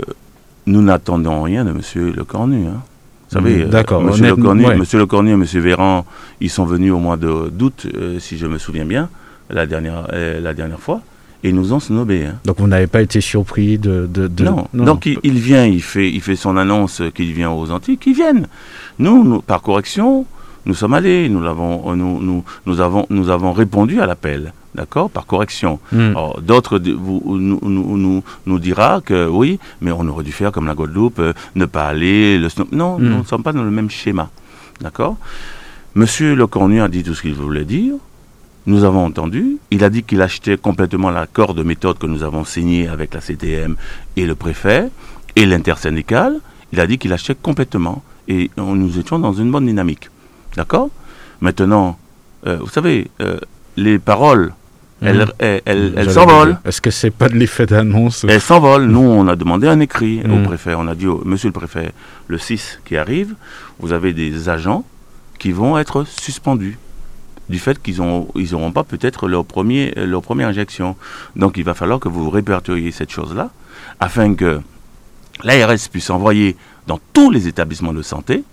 nous 0.66 0.82
n'attendons 0.82 1.42
rien 1.42 1.64
de 1.64 1.72
monsieur 1.72 2.12
Le 2.14 2.24
Cornu. 2.24 2.66
hein. 2.66 2.82
Vous 3.30 3.40
savez, 3.40 3.56
Mm, 3.56 3.62
euh, 3.62 3.66
d'accord, 3.66 4.02
monsieur, 4.02 4.26
Le 4.28 4.36
Cornu, 4.36 4.66
ouais. 4.66 4.76
monsieur 4.76 4.98
Le 4.98 5.06
Cornu 5.06 5.32
et 5.32 5.36
monsieur 5.36 5.60
Véran, 5.60 6.04
ils 6.40 6.50
sont 6.50 6.64
venus 6.66 6.92
au 6.92 6.98
mois 6.98 7.16
d'août, 7.16 7.86
si 8.20 8.36
je 8.38 8.46
me 8.46 8.58
souviens 8.58 8.84
bien, 8.84 9.08
la 9.50 9.66
dernière, 9.66 10.06
la 10.42 10.54
dernière 10.54 10.78
fois, 10.78 11.00
et 11.42 11.48
ils 11.48 11.54
nous 11.54 11.72
ont 11.72 11.80
snobé. 11.80 12.24
hein. 12.26 12.36
Donc 12.44 12.58
vous 12.60 12.66
n'avez 12.66 12.86
pas 12.86 13.02
été 13.02 13.20
surpris 13.20 13.76
de, 13.78 14.06
de, 14.06 14.28
de- 14.28 14.44
non. 14.44 14.66
Donc 14.72 15.04
il, 15.06 15.18
il 15.24 15.38
vient, 15.38 15.66
il 15.66 15.82
fait, 15.82 16.08
il 16.10 16.20
fait 16.22 16.36
son 16.36 16.56
annonce 16.56 17.02
qu'il 17.14 17.32
vient 17.32 17.50
aux 17.50 17.70
Antilles, 17.70 17.98
qu'ils 17.98 18.14
viennent. 18.14 18.46
Nous, 18.99 19.24
nous, 19.24 19.40
par 19.42 19.62
correction, 19.62 20.26
nous 20.66 20.74
sommes 20.74 20.95
allés, 20.95 21.28
nous, 21.28 21.42
l'avons, 21.42 21.90
euh, 21.92 21.95
nous, 21.97 22.20
nous, 22.20 22.45
nous, 22.66 22.80
avons, 22.80 23.07
nous 23.11 23.28
avons 23.28 23.53
répondu 23.53 24.01
à 24.01 24.07
l'appel, 24.07 24.53
d'accord, 24.74 25.11
par 25.11 25.26
correction. 25.26 25.78
Hmm. 25.92 26.12
D'autres 26.42 26.78
nous, 26.78 28.22
nous, 28.47 28.59
dira 28.59 29.01
que 29.05 29.28
oui, 29.28 29.59
mais 29.80 29.90
on 29.92 30.07
aurait 30.09 30.24
dû 30.24 30.32
faire 30.32 30.53
comme 30.53 30.66
la 30.66 30.74
Guadeloupe, 30.74 31.18
euh, 31.18 31.32
ne 31.55 31.66
pas 31.66 31.86
aller. 31.88 32.38
Le 32.38 32.49
Non, 32.72 32.99
Mm. 32.99 33.03
nous 33.05 33.18
ne 33.18 33.24
sommes 33.24 33.42
pas 33.42 33.53
dans 33.53 33.62
le 33.64 33.70
même 33.70 33.90
schéma. 33.90 34.30
D'accord 34.80 35.16
Monsieur 35.95 36.34
Le 36.34 36.47
Cornu 36.47 36.80
a 36.80 36.88
dit 36.88 37.03
tout 37.05 37.14
ce 37.14 37.22
qu'il 37.22 37.34
voulait 37.34 37.64
dire. 37.64 37.95
Nous 38.66 38.82
avons 38.84 39.05
entendu. 39.05 39.59
Il 39.70 39.84
a 39.84 39.90
dit 39.90 40.03
qu'il 40.03 40.22
achetait 40.22 40.57
complètement 40.57 41.11
l'accord 41.11 41.55
de 41.55 41.62
méthode 41.62 41.99
que 41.99 42.07
nous 42.07 42.22
avons 42.22 42.45
signé 42.45 42.88
avec 42.88 43.12
la 43.14 43.20
CTM 43.20 43.76
et 44.16 44.24
le 44.26 44.34
préfet 44.34 44.88
et 45.36 45.45
l'intersyndical. 45.47 46.40
Il 46.72 46.80
a 46.80 46.86
dit 46.86 46.99
qu'il 46.99 47.12
achetait 47.12 47.36
complètement. 47.40 48.03
Et 48.28 48.50
on- 48.56 48.74
nous 48.74 48.98
étions 48.98 49.18
dans 49.18 49.32
une 49.32 49.50
bonne 49.50 49.66
dynamique. 49.66 50.10
D'accord? 50.56 50.88
Maintenant, 51.40 51.98
euh, 52.46 52.56
vous 52.60 52.68
savez, 52.68 53.10
euh, 53.20 53.38
les 53.76 53.98
paroles, 53.98 54.52
elles, 55.02 55.18
Mhm. 55.18 55.92
elles, 55.96 56.10
s'envolent. 56.10 56.58
Est-ce 56.64 56.80
que 56.80 56.90
c'est 56.90 57.10
pas 57.10 57.28
de 57.28 57.34
l'effet 57.34 57.66
d'annonce? 57.66 58.24
Elles 58.28 58.40
s'envolent. 58.40 58.86
Nous, 58.86 59.00
on 59.00 59.26
a 59.28 59.36
demandé 59.36 59.66
un 59.68 59.80
écrit 59.80 60.22
au 60.24 60.28
Mm. 60.38 60.42
préfet. 60.44 60.74
On 60.74 60.86
a 60.88 60.94
dit, 60.94 61.06
au, 61.06 61.20
monsieur 61.24 61.48
le 61.48 61.52
préfet, 61.52 61.92
le 62.28 62.38
6 62.38 62.78
qui 62.86 62.96
arrive, 62.96 63.34
vous 63.80 63.92
avez 63.92 64.12
des 64.14 64.48
agents 64.48 64.84
qui 65.38 65.52
vont 65.52 65.76
être 65.76 66.04
suspendus 66.06 66.78
du 67.50 67.58
fait 67.58 67.82
qu'ils 67.82 67.98
n'auront 67.98 68.28
ils 68.36 68.54
auront 68.54 68.72
pas 68.72 68.84
peut-être 68.84 69.28
leur, 69.28 69.44
premier, 69.44 69.92
leur 69.96 70.22
première 70.22 70.48
injection. 70.48 70.96
Donc, 71.36 71.58
il 71.58 71.64
va 71.64 71.74
falloir 71.74 71.98
que 72.00 72.08
vous 72.08 72.30
répertoriez 72.30 72.90
cette 72.90 73.10
chose-là 73.10 73.50
afin 74.00 74.34
que 74.34 74.60
l'ARS 75.42 75.88
puisse 75.90 76.08
envoyer 76.08 76.56
dans 76.87 77.01
tous 77.12 77.30
les 77.30 77.49
établissements 77.49 77.93
de 77.93 78.03
santé 78.03 78.45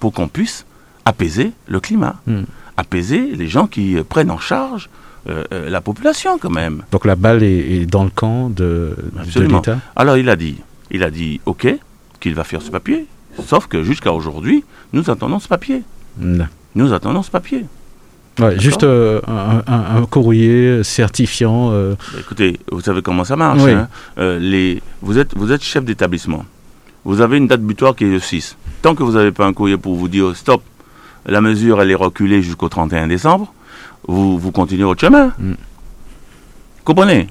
pour 0.00 0.12
qu'on 0.12 0.28
puisse 0.28 0.66
apaiser 1.04 1.52
le 1.68 1.80
climat, 1.80 2.16
Mm. 2.26 2.42
apaiser 2.76 3.34
les 3.36 3.46
gens 3.46 3.66
qui 3.66 3.96
euh, 3.96 4.04
prennent 4.04 4.30
en 4.30 4.38
charge 4.38 4.90
euh, 5.28 5.44
euh, 5.52 5.70
la 5.70 5.80
population 5.80 6.38
quand 6.38 6.50
même. 6.50 6.82
Donc 6.92 7.04
la 7.04 7.16
balle 7.16 7.42
est, 7.42 7.82
est 7.82 7.86
dans 7.86 8.04
le 8.04 8.10
camp 8.10 8.48
de, 8.48 8.94
l'État? 9.34 9.78
Alors 9.96 10.16
il 10.16 10.28
a 10.28 10.36
dit, 10.36 10.56
il 10.90 11.02
a 11.02 11.10
dit 11.10 11.40
OK, 11.46 11.66
qu'il 12.20 12.34
va 12.34 12.44
faire 12.44 12.62
ce 12.62 12.70
papier. 12.70 13.06
Sauf 13.44 13.66
que 13.66 13.82
jusqu'à 13.82 14.12
aujourd'hui, 14.12 14.64
nous 14.92 15.10
attendons 15.10 15.38
ce 15.38 15.48
papier. 15.48 15.82
Mm. 16.18 16.44
Nous 16.76 16.92
attendons 16.92 17.22
ce 17.22 17.30
papier. 17.30 17.66
juste 18.58 18.84
euh, 18.84 19.20
un, 19.66 20.04
courrier 20.06 20.82
certifiant. 20.84 21.70
Bah, 21.70 21.96
écoutez, 22.20 22.58
vous 22.70 22.80
savez 22.80 23.02
comment 23.02 23.24
ça 23.24 23.36
marche. 23.36 23.62
Hein. 23.62 23.88
Les, 24.38 24.80
vous, 25.02 25.18
êtes, 25.18 25.36
vous 25.36 25.50
êtes 25.52 25.62
chef 25.62 25.84
d'établissement. 25.84 26.44
Vous 27.06 27.20
avez 27.20 27.36
une 27.36 27.46
date 27.46 27.62
butoir 27.62 27.94
qui 27.94 28.02
est 28.02 28.10
le 28.10 28.18
6. 28.18 28.56
Tant 28.82 28.96
que 28.96 29.04
vous 29.04 29.12
n'avez 29.12 29.30
pas 29.30 29.46
un 29.46 29.52
courrier 29.52 29.76
pour 29.76 29.94
vous 29.94 30.08
dire 30.08 30.34
stop, 30.34 30.60
la 31.24 31.40
mesure 31.40 31.80
elle 31.80 31.92
est 31.92 31.94
reculée 31.94 32.42
jusqu'au 32.42 32.68
31 32.68 33.06
décembre, 33.06 33.52
vous, 34.08 34.36
vous 34.36 34.50
continuez 34.50 34.82
votre 34.82 35.00
chemin. 35.02 35.32
Mm. 35.38 35.52
Comprenez? 36.82 37.28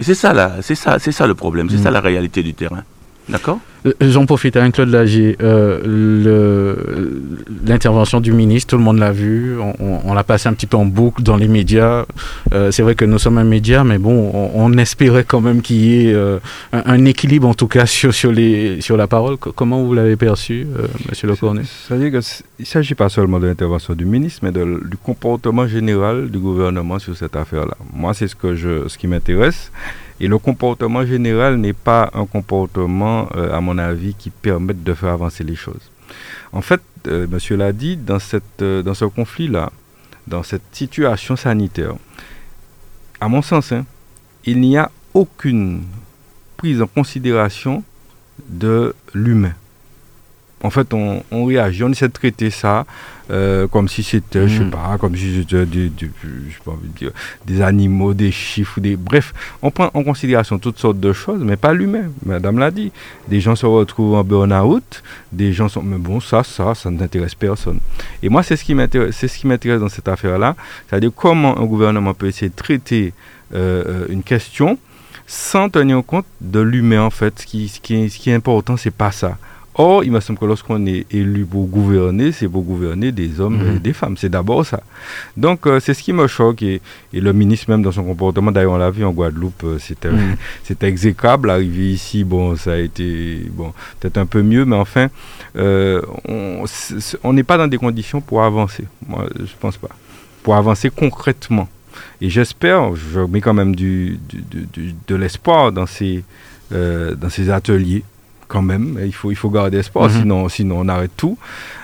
C'est 0.00 0.16
ça 0.16 0.32
là, 0.32 0.56
c'est 0.60 0.74
ça, 0.74 0.98
c'est 0.98 1.12
ça 1.12 1.28
le 1.28 1.36
problème, 1.36 1.70
c'est 1.70 1.78
ça 1.78 1.90
mm. 1.90 1.94
la 1.94 2.00
réalité 2.00 2.42
du 2.42 2.52
terrain. 2.52 2.82
D'accord 3.28 3.60
euh, 3.86 3.92
J'en 4.00 4.26
profite, 4.26 4.56
avec 4.56 4.68
hein, 4.68 4.70
Claude 4.70 4.90
Lagier, 4.90 5.36
euh, 5.42 7.20
l'intervention 7.66 8.20
du 8.20 8.32
ministre, 8.32 8.70
tout 8.70 8.76
le 8.76 8.82
monde 8.82 8.98
l'a 8.98 9.12
vu, 9.12 9.56
on, 9.78 10.14
l'a 10.14 10.24
passé 10.24 10.48
un 10.48 10.54
petit 10.54 10.66
peu 10.66 10.76
en 10.76 10.84
boucle 10.84 11.22
dans 11.22 11.36
les 11.36 11.48
médias. 11.48 12.04
Euh, 12.52 12.70
c'est 12.70 12.82
vrai 12.82 12.94
que 12.94 13.04
nous 13.04 13.18
sommes 13.18 13.38
un 13.38 13.44
média, 13.44 13.84
mais 13.84 13.98
bon, 13.98 14.50
on, 14.54 14.72
espérait 14.78 15.24
quand 15.24 15.40
même 15.40 15.62
qu'il 15.62 15.76
y 15.76 16.08
ait 16.08 16.16
un, 16.72 17.04
équilibre, 17.04 17.48
en 17.48 17.54
tout 17.54 17.68
cas, 17.68 17.86
sur, 17.86 18.12
sur, 18.12 18.32
les, 18.32 18.80
sur 18.80 18.96
la 18.96 19.06
parole. 19.06 19.36
Comment 19.36 19.82
vous 19.82 19.94
l'avez 19.94 20.16
perçu, 20.16 20.66
Monsieur 21.08 21.28
Le 21.28 21.36
Cornet 21.36 21.62
C'est-à-dire 21.64 22.10
qu'il 22.10 22.20
ne 22.60 22.64
s'agit 22.64 22.94
pas 22.94 23.08
seulement 23.08 23.38
de 23.38 23.46
l'intervention 23.46 23.94
du 23.94 24.04
ministre, 24.04 24.40
mais 24.42 24.52
du 24.52 24.96
comportement 25.02 25.66
général 25.66 26.30
du 26.30 26.38
gouvernement 26.38 26.98
sur 26.98 27.16
cette 27.16 27.36
affaire-là. 27.36 27.76
Moi, 27.92 28.14
c'est 28.14 28.28
ce, 28.28 28.34
que 28.34 28.54
je, 28.54 28.88
ce 28.88 28.98
qui 28.98 29.06
m'intéresse. 29.06 29.70
Et 30.20 30.28
le 30.28 30.38
comportement 30.38 31.04
général 31.04 31.56
n'est 31.56 31.72
pas 31.72 32.10
un 32.14 32.26
comportement, 32.26 33.28
euh, 33.34 33.52
à 33.52 33.60
mon 33.60 33.78
avis, 33.78 34.14
qui 34.14 34.30
permette 34.30 34.82
de 34.82 34.94
faire 34.94 35.10
avancer 35.10 35.44
les 35.44 35.56
choses. 35.56 35.90
En 36.52 36.60
fait, 36.60 36.80
euh, 37.06 37.26
monsieur 37.28 37.56
l'a 37.56 37.72
dit, 37.72 37.98
euh, 38.60 38.82
dans 38.82 38.94
ce 38.94 39.04
conflit-là, 39.04 39.72
dans 40.26 40.42
cette 40.42 40.62
situation 40.72 41.36
sanitaire, 41.36 41.94
à 43.20 43.28
mon 43.28 43.42
sens, 43.42 43.72
hein, 43.72 43.84
il 44.44 44.60
n'y 44.60 44.76
a 44.76 44.90
aucune 45.14 45.82
prise 46.56 46.82
en 46.82 46.86
considération 46.86 47.82
de 48.48 48.94
l'humain 49.14 49.54
en 50.62 50.70
fait, 50.70 50.94
on, 50.94 51.44
réagit, 51.44 51.82
on 51.82 51.90
essaie 51.90 52.08
de 52.08 52.12
traiter 52.12 52.50
ça 52.50 52.86
euh, 53.30 53.66
comme 53.66 53.88
si 53.88 54.02
c'était, 54.02 54.48
je 54.48 54.58
sais 54.58 54.64
mm. 54.64 54.70
pas, 54.70 54.96
comme 54.98 55.16
si 55.16 55.38
c'était 55.40 55.66
des, 55.66 55.90
des 57.46 57.60
animaux, 57.62 58.14
des 58.14 58.30
chiffres, 58.30 58.80
des... 58.80 58.96
Bref, 58.96 59.32
on 59.62 59.70
prend 59.70 59.90
en 59.94 60.04
considération 60.04 60.58
toutes 60.58 60.78
sortes 60.78 61.00
de 61.00 61.12
choses, 61.12 61.42
mais 61.42 61.56
pas 61.56 61.72
l'humain. 61.72 62.10
Madame 62.24 62.58
l'a 62.58 62.70
dit. 62.70 62.92
Des 63.28 63.40
gens 63.40 63.56
se 63.56 63.66
retrouvent 63.66 64.14
en 64.14 64.24
burn-out, 64.24 65.02
des 65.32 65.52
gens 65.52 65.68
sont... 65.68 65.82
Mais 65.82 65.98
bon, 65.98 66.20
ça, 66.20 66.44
ça, 66.44 66.74
ça 66.74 66.90
n'intéresse 66.90 67.34
personne. 67.34 67.80
Et 68.22 68.28
moi, 68.28 68.42
c'est 68.42 68.56
ce 68.56 68.64
qui 68.64 68.74
m'intéresse, 68.74 69.16
c'est 69.16 69.28
ce 69.28 69.38
qui 69.38 69.46
m'intéresse 69.46 69.80
dans 69.80 69.88
cette 69.88 70.08
affaire-là. 70.08 70.54
C'est-à-dire 70.88 71.10
comment 71.14 71.58
un 71.58 71.64
gouvernement 71.64 72.14
peut 72.14 72.26
essayer 72.26 72.50
de 72.50 72.56
traiter 72.56 73.14
euh, 73.54 73.84
euh, 73.86 74.06
une 74.10 74.22
question 74.22 74.78
sans 75.26 75.70
tenir 75.70 76.04
compte 76.04 76.26
de 76.40 76.60
l'humain, 76.60 77.02
en 77.02 77.10
fait. 77.10 77.40
Ce 77.40 77.46
qui, 77.46 77.68
ce 77.68 77.80
qui, 77.80 78.10
ce 78.10 78.18
qui 78.18 78.30
est 78.30 78.34
important, 78.34 78.76
c'est 78.76 78.90
pas 78.90 79.10
ça. 79.10 79.38
Or, 79.74 80.04
il 80.04 80.12
me 80.12 80.20
semble 80.20 80.38
que 80.38 80.44
lorsqu'on 80.44 80.84
est 80.86 81.06
élu 81.14 81.46
pour 81.46 81.66
gouverner, 81.66 82.32
c'est 82.32 82.48
pour 82.48 82.62
gouverner 82.62 83.10
des 83.10 83.40
hommes 83.40 83.58
et 83.62 83.70
mhm. 83.72 83.78
des 83.78 83.94
femmes. 83.94 84.16
C'est 84.18 84.28
d'abord 84.28 84.66
ça. 84.66 84.82
Donc, 85.36 85.66
euh, 85.66 85.80
c'est 85.80 85.94
ce 85.94 86.02
qui 86.02 86.12
me 86.12 86.26
choque. 86.26 86.62
Et, 86.62 86.82
le 87.14 87.32
ministre, 87.32 87.70
même 87.70 87.82
dans 87.82 87.92
son 87.92 88.04
comportement, 88.04 88.52
d'ailleurs, 88.52 88.72
on 88.72 88.76
l'a 88.76 88.90
vu 88.90 89.02
en 89.04 89.12
Guadeloupe, 89.12 89.64
euh, 89.64 89.78
c'était 89.78 90.10
c'était 90.64 90.88
exécrable. 90.88 91.48
Arriver 91.48 91.90
ici, 91.92 92.22
bon, 92.22 92.54
ça 92.56 92.72
a 92.72 92.76
été 92.76 93.46
bon, 93.50 93.72
peut-être 94.00 94.18
un 94.18 94.26
peu 94.26 94.42
mieux, 94.42 94.66
mais 94.66 94.76
enfin, 94.76 95.08
euh, 95.56 96.02
on 96.28 97.32
n'est 97.32 97.42
pas 97.42 97.56
dans 97.56 97.68
des 97.68 97.78
conditions 97.78 98.20
pour 98.20 98.42
avancer. 98.42 98.84
Moi, 99.08 99.26
je 99.38 99.52
pense 99.58 99.78
pas. 99.78 99.88
Pour 100.42 100.54
avancer 100.54 100.90
concrètement. 100.90 101.68
Et 102.20 102.28
j'espère, 102.28 102.94
je 102.94 103.20
mets 103.20 103.40
quand 103.40 103.54
même 103.54 103.74
du, 103.74 104.18
de 105.06 105.14
l'espoir 105.14 105.72
dans 105.72 105.86
ces, 105.86 106.24
dans 106.70 107.28
ces 107.30 107.50
ateliers 107.50 108.02
quand 108.52 108.62
même. 108.62 108.98
Il 109.02 109.14
faut, 109.14 109.30
il 109.30 109.34
faut 109.34 109.48
garder 109.48 109.78
espoir, 109.78 110.10
mhm. 110.10 110.20
sinon, 110.20 110.48
sinon 110.50 110.80
on 110.80 110.88
arrête 110.88 111.12
tout. 111.16 111.38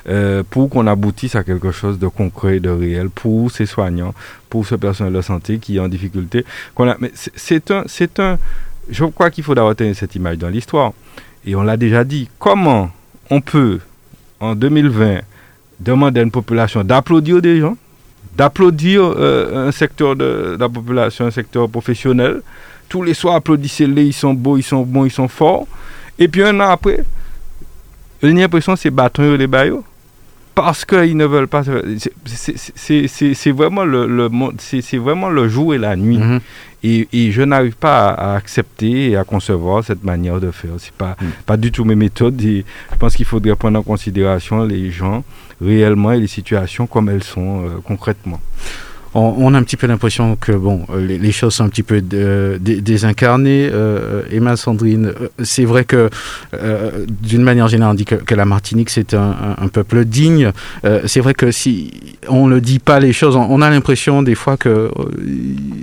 Euh, 0.08 0.42
pour 0.48 0.68
qu'on 0.68 0.86
aboutisse 0.86 1.34
à 1.34 1.42
quelque 1.42 1.72
chose 1.72 1.98
de 1.98 2.08
concret, 2.08 2.60
de 2.60 2.68
réel 2.68 3.08
pour 3.08 3.50
ces 3.50 3.64
soignants, 3.64 4.14
pour 4.50 4.66
ce 4.66 4.74
personnel 4.74 5.14
de 5.14 5.22
santé 5.22 5.58
qui 5.58 5.76
est 5.76 5.80
en 5.80 5.88
difficulté. 5.88 6.44
Mais 7.00 7.10
c'est 7.14 7.70
un, 7.70 7.84
c'est 7.86 8.20
un. 8.20 8.38
Je 8.90 9.04
crois 9.06 9.30
qu'il 9.30 9.44
faut 9.44 9.54
d'abord 9.54 9.74
tenir 9.74 9.96
cette 9.96 10.14
image 10.14 10.36
dans 10.36 10.48
l'histoire. 10.48 10.92
Et 11.46 11.56
on 11.56 11.62
l'a 11.62 11.78
déjà 11.78 12.04
dit. 12.04 12.28
Comment 12.38 12.90
on 13.30 13.40
peut, 13.40 13.80
en 14.38 14.54
2020, 14.54 15.20
demander 15.80 16.20
à 16.20 16.22
une 16.22 16.30
population 16.30 16.84
d'applaudir 16.84 17.40
des 17.40 17.60
gens, 17.60 17.76
d'applaudir 18.36 19.02
euh, 19.02 19.68
un 19.68 19.72
secteur 19.72 20.16
de, 20.16 20.56
la 20.58 20.68
population, 20.68 21.26
un 21.26 21.30
secteur 21.30 21.68
professionnel. 21.68 22.42
Tous 22.88 23.02
les 23.02 23.14
soirs, 23.14 23.36
applaudissez-les, 23.36 24.06
ils 24.06 24.12
sont 24.12 24.34
beaux, 24.34 24.56
ils 24.56 24.62
sont 24.62 24.82
bons, 24.82 25.04
ils 25.04 25.10
sont 25.10 25.28
forts. 25.28 25.66
Et 26.18 26.28
puis 26.28 26.42
un 26.42 26.58
an 26.60 26.70
après, 26.70 27.04
j'ai 28.22 28.32
l'impression 28.32 28.74
que 28.74 28.80
c'est 28.80 28.90
bâtons 28.90 29.36
les 29.36 29.46
baillots. 29.46 29.84
Parce 30.54 30.84
qu'ils 30.84 31.16
ne 31.16 31.24
veulent 31.24 31.46
pas. 31.46 31.62
C'est 32.24 33.50
vraiment 33.52 33.84
le, 33.84 34.28
c'est 34.58 34.96
vraiment 34.96 35.28
le 35.28 35.48
jour 35.48 35.72
et 35.72 35.78
la 35.78 35.94
nuit. 35.94 36.18
Mhm. 36.18 36.40
et, 36.82 37.30
je 37.30 37.42
n'arrive 37.42 37.76
pas 37.76 38.08
à, 38.08 38.34
accepter 38.34 39.10
et 39.10 39.16
à 39.16 39.22
concevoir 39.22 39.84
cette 39.84 40.02
manière 40.02 40.40
de 40.40 40.50
faire. 40.50 40.72
C'est 40.78 40.92
pas, 40.92 41.16
mhm. 41.20 41.30
pas 41.46 41.56
du 41.56 41.70
tout 41.70 41.84
mes 41.84 41.94
méthodes. 41.94 42.40
je 42.40 42.62
pense 42.98 43.14
qu'il 43.14 43.24
faudrait 43.24 43.54
prendre 43.54 43.78
en 43.78 43.84
considération 43.84 44.64
les 44.64 44.90
gens 44.90 45.22
réellement 45.60 46.10
et 46.10 46.18
les 46.18 46.26
situations 46.26 46.88
comme 46.88 47.08
elles 47.08 47.22
sont 47.22 47.64
euh, 47.64 47.68
concrètement 47.84 48.40
on, 49.14 49.54
a 49.54 49.58
un 49.58 49.62
petit 49.62 49.76
peu 49.76 49.86
l'impression 49.86 50.36
que 50.36 50.52
bon, 50.52 50.84
les, 50.98 51.32
choses 51.32 51.54
sont 51.54 51.64
un 51.64 51.68
petit 51.68 51.82
peu 51.82 52.00
désincarnées. 52.00 53.70
Euh, 53.72 54.22
Emma 54.30 54.56
Sandrine, 54.56 55.06
euh, 55.06 55.28
c'est 55.42 55.64
vrai 55.64 55.84
que 55.84 56.10
euh, 56.54 57.06
d'une 57.08 57.42
manière 57.42 57.68
générale, 57.68 57.92
on 57.92 57.96
dit 57.96 58.04
que, 58.04 58.34
la 58.34 58.44
Martinique 58.44 58.90
c'est 58.90 59.14
un, 59.14 59.68
peuple 59.72 60.04
digne. 60.04 60.52
c'est 61.06 61.20
vrai 61.20 61.34
que 61.34 61.50
si 61.50 61.92
on 62.28 62.46
ne 62.46 62.58
dit 62.58 62.78
pas 62.78 63.00
les 63.00 63.12
choses, 63.12 63.36
on, 63.36 63.60
a 63.60 63.70
l'impression 63.70 64.22
des 64.22 64.34
fois 64.34 64.56
que 64.56 64.90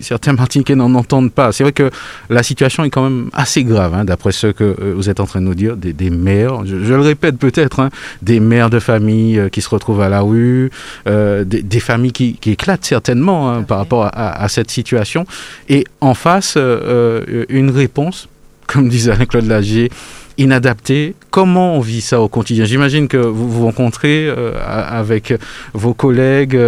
certains 0.01 0.33
Martiniquais 0.33 0.75
n'en 0.75 0.93
entendent 0.95 1.31
pas. 1.31 1.51
C'est 1.51 1.63
vrai 1.63 1.73
que 1.73 1.89
la 2.29 2.43
situation 2.43 2.83
est 2.83 2.89
quand 2.89 3.03
même 3.03 3.29
assez 3.33 3.63
grave, 3.63 3.93
hein, 3.93 4.05
d'après 4.05 4.31
ce 4.31 4.47
que 4.47 4.93
vous 4.95 5.09
êtes 5.09 5.19
en 5.19 5.25
train 5.25 5.41
de 5.41 5.45
nous 5.45 5.55
dire, 5.55 5.75
des, 5.75 6.09
mères, 6.09 6.65
je, 6.65 6.75
le 6.75 7.01
répète 7.01 7.37
peut-être, 7.37 7.81
hein, 7.81 7.89
des 8.21 8.39
mères 8.39 8.69
de 8.69 8.79
famille 8.79 9.41
qui 9.51 9.61
se 9.61 9.69
retrouvent 9.69 10.01
à 10.01 10.09
la 10.09 10.21
rue, 10.21 10.71
des, 11.05 11.79
familles 11.79 12.13
qui, 12.13 12.33
qui 12.35 12.51
éclatent 12.51 12.85
Hein, 13.15 13.63
par 13.63 13.77
rapport 13.79 14.09
à, 14.13 14.47
cette 14.49 14.71
situation. 14.71 15.25
Et 15.69 15.85
en 16.01 16.13
face, 16.13 16.55
euh, 16.57 17.21
euh, 17.27 17.45
une 17.49 17.71
réponse, 17.71 18.27
comme 18.67 18.89
disait 18.89 19.11
Alain-Claude 19.11 19.47
Lagier, 19.47 19.91
inadaptée. 20.37 21.15
Comment 21.31 21.75
on 21.75 21.79
vit 21.79 22.01
ça 22.01 22.19
au 22.19 22.27
quotidien? 22.27 22.65
J'imagine 22.65 23.07
que 23.07 23.15
vous 23.15 23.49
vous 23.49 23.65
rencontrez 23.65 24.27
euh, 24.27 24.51
avec 24.65 25.33
vos 25.73 25.93
collègues, 25.93 26.59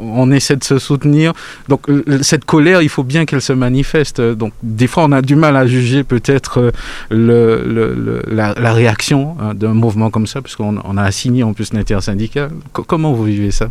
on 0.00 0.32
essaie 0.32 0.56
de 0.56 0.64
se 0.64 0.80
soutenir. 0.80 1.32
Donc 1.68 1.86
cette 2.22 2.44
colère, 2.44 2.82
il 2.82 2.88
faut 2.88 3.04
bien 3.04 3.26
qu'elle 3.26 3.42
se 3.42 3.52
manifeste. 3.52 4.20
Donc 4.20 4.52
des 4.64 4.88
fois, 4.88 5.04
on 5.04 5.12
a 5.12 5.22
du 5.22 5.36
mal 5.36 5.56
à 5.56 5.68
juger 5.68 6.02
peut-être 6.02 6.72
la, 7.10 8.72
réaction 8.72 9.36
hein, 9.40 9.54
d'un 9.54 9.74
mouvement 9.74 10.10
comme 10.10 10.26
ça, 10.26 10.42
puisqu'on 10.42 10.78
on 10.82 10.96
a 10.96 11.02
assigné 11.02 11.44
en 11.44 11.52
plus 11.52 11.72
l'intersyndical. 11.72 12.50
comment 12.72 13.12
vous 13.12 13.24
vivez 13.24 13.52
ça? 13.52 13.68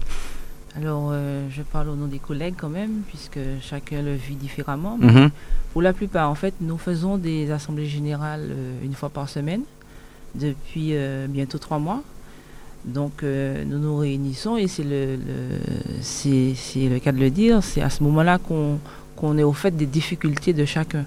Alors, 0.75 1.09
euh, 1.11 1.47
je 1.51 1.61
parle 1.61 1.89
au 1.89 1.95
nom 1.95 2.07
des 2.07 2.17
collègues 2.17 2.55
quand 2.57 2.69
même, 2.69 3.01
puisque 3.07 3.39
chacun 3.61 4.01
le 4.01 4.15
vit 4.15 4.35
différemment. 4.35 4.97
Mhm. 4.97 5.29
Pour 5.71 5.81
la 5.81 5.93
plupart, 5.93 6.29
en 6.29 6.35
fait, 6.35 6.53
nous 6.61 6.77
faisons 6.77 7.17
des 7.17 7.51
assemblées 7.51 7.85
générales 7.85 8.47
euh, 8.49 8.83
une 8.83 8.93
fois 8.93 9.09
par 9.09 9.29
semaine, 9.29 9.61
depuis 10.33 10.89
euh, 10.93 11.27
bientôt 11.29 11.59
trois 11.59 11.77
mois. 11.77 12.01
Donc, 12.85 13.23
nous 13.23 13.79
nous 13.79 13.95
réunissons 13.95 14.57
et 14.57 14.67
c'est 14.67 14.83
le, 14.83 15.17
c'est, 16.01 16.53
le 16.75 16.99
cas 16.99 17.13
de 17.13 17.17
le 17.17 17.29
dire, 17.29 17.63
c'est 17.63 17.81
à 17.81 17.89
ce 17.89 18.03
moment-là 18.03 18.39
qu'on, 18.39 19.37
est 19.37 19.43
au 19.43 19.53
fait 19.53 19.71
des 19.71 19.85
difficultés 19.85 20.51
de 20.51 20.65
chacun. 20.65 21.05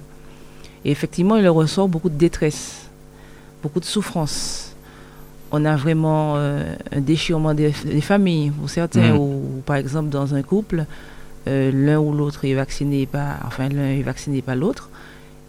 Et 0.86 0.90
effectivement, 0.90 1.36
il 1.36 1.46
ressort 1.50 1.86
beaucoup 1.86 2.08
de 2.08 2.16
détresse, 2.16 2.88
beaucoup 3.62 3.78
de 3.78 3.84
souffrance 3.84 4.65
on 5.52 5.64
a 5.64 5.76
vraiment 5.76 6.34
euh, 6.36 6.74
un 6.92 7.00
déchirement 7.00 7.54
des, 7.54 7.72
familles, 8.00 8.50
pour 8.50 8.68
certains, 8.68 9.14
mm. 9.14 9.18
ou 9.18 9.62
par 9.64 9.76
exemple 9.76 10.08
dans 10.08 10.34
un 10.34 10.42
couple, 10.42 10.84
euh, 11.48 11.70
l'un 11.72 11.98
ou 11.98 12.12
l'autre 12.12 12.44
est 12.44 12.54
vacciné, 12.54 13.06
pas, 13.06 13.38
enfin 13.46 13.68
l'un 13.68 13.90
est 13.90 14.02
vacciné 14.02 14.42
pas 14.42 14.54
l'autre, 14.54 14.90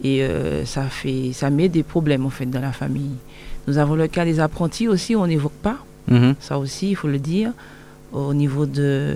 et 0.03 0.23
euh, 0.23 0.65
ça 0.65 0.83
fait, 0.83 1.31
ça 1.33 1.49
met 1.49 1.69
des 1.69 1.83
problèmes 1.83 2.25
en 2.25 2.29
fait 2.29 2.45
dans 2.45 2.61
la 2.61 2.71
famille. 2.71 3.15
Nous 3.67 3.77
avons 3.77 3.95
le 3.95 4.07
cas 4.07 4.23
des 4.23 4.39
apprentis 4.39 4.87
aussi, 4.87 5.15
on 5.15 5.27
n'évoque 5.27 5.59
pas, 5.63 5.77
mm-hmm. 6.09 6.35
ça 6.39 6.59
aussi 6.59 6.91
il 6.91 6.95
faut 6.95 7.07
le 7.07 7.19
dire, 7.19 7.51
au 8.13 8.33
niveau 8.33 8.65
de, 8.65 9.15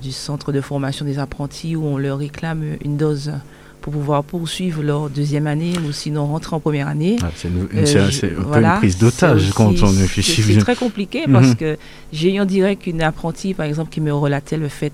du 0.00 0.12
centre 0.12 0.52
de 0.52 0.60
formation 0.60 1.04
des 1.04 1.18
apprentis 1.18 1.74
où 1.74 1.84
on 1.84 1.98
leur 1.98 2.18
réclame 2.18 2.62
une 2.84 2.96
dose 2.96 3.32
pour 3.88 4.00
pouvoir 4.00 4.24
poursuivre 4.24 4.82
leur 4.82 5.10
deuxième 5.10 5.46
année 5.46 5.72
ou 5.86 5.92
sinon 5.92 6.26
rentrer 6.26 6.56
en 6.56 6.60
première 6.60 6.88
année. 6.88 7.16
Ah, 7.22 7.30
c'est 7.34 7.48
une, 7.48 7.68
un 7.72 8.60
une 8.60 8.78
prise 8.78 8.98
d'otage 8.98 9.50
quand 9.54 9.82
on 9.82 9.90
réfléchit. 9.90 10.42
C'est 10.42 10.58
très 10.58 10.76
compliqué 10.76 11.24
parce 11.30 11.48
mhm. 11.48 11.56
que 11.56 11.76
j'ai 12.12 12.34
eu 12.34 12.40
en 12.40 12.44
direct 12.44 12.86
une 12.86 13.02
apprentie, 13.02 13.54
par 13.54 13.66
exemple, 13.66 13.90
qui 13.90 14.00
me 14.00 14.12
relatait 14.12 14.56
le 14.56 14.68
fait 14.68 14.92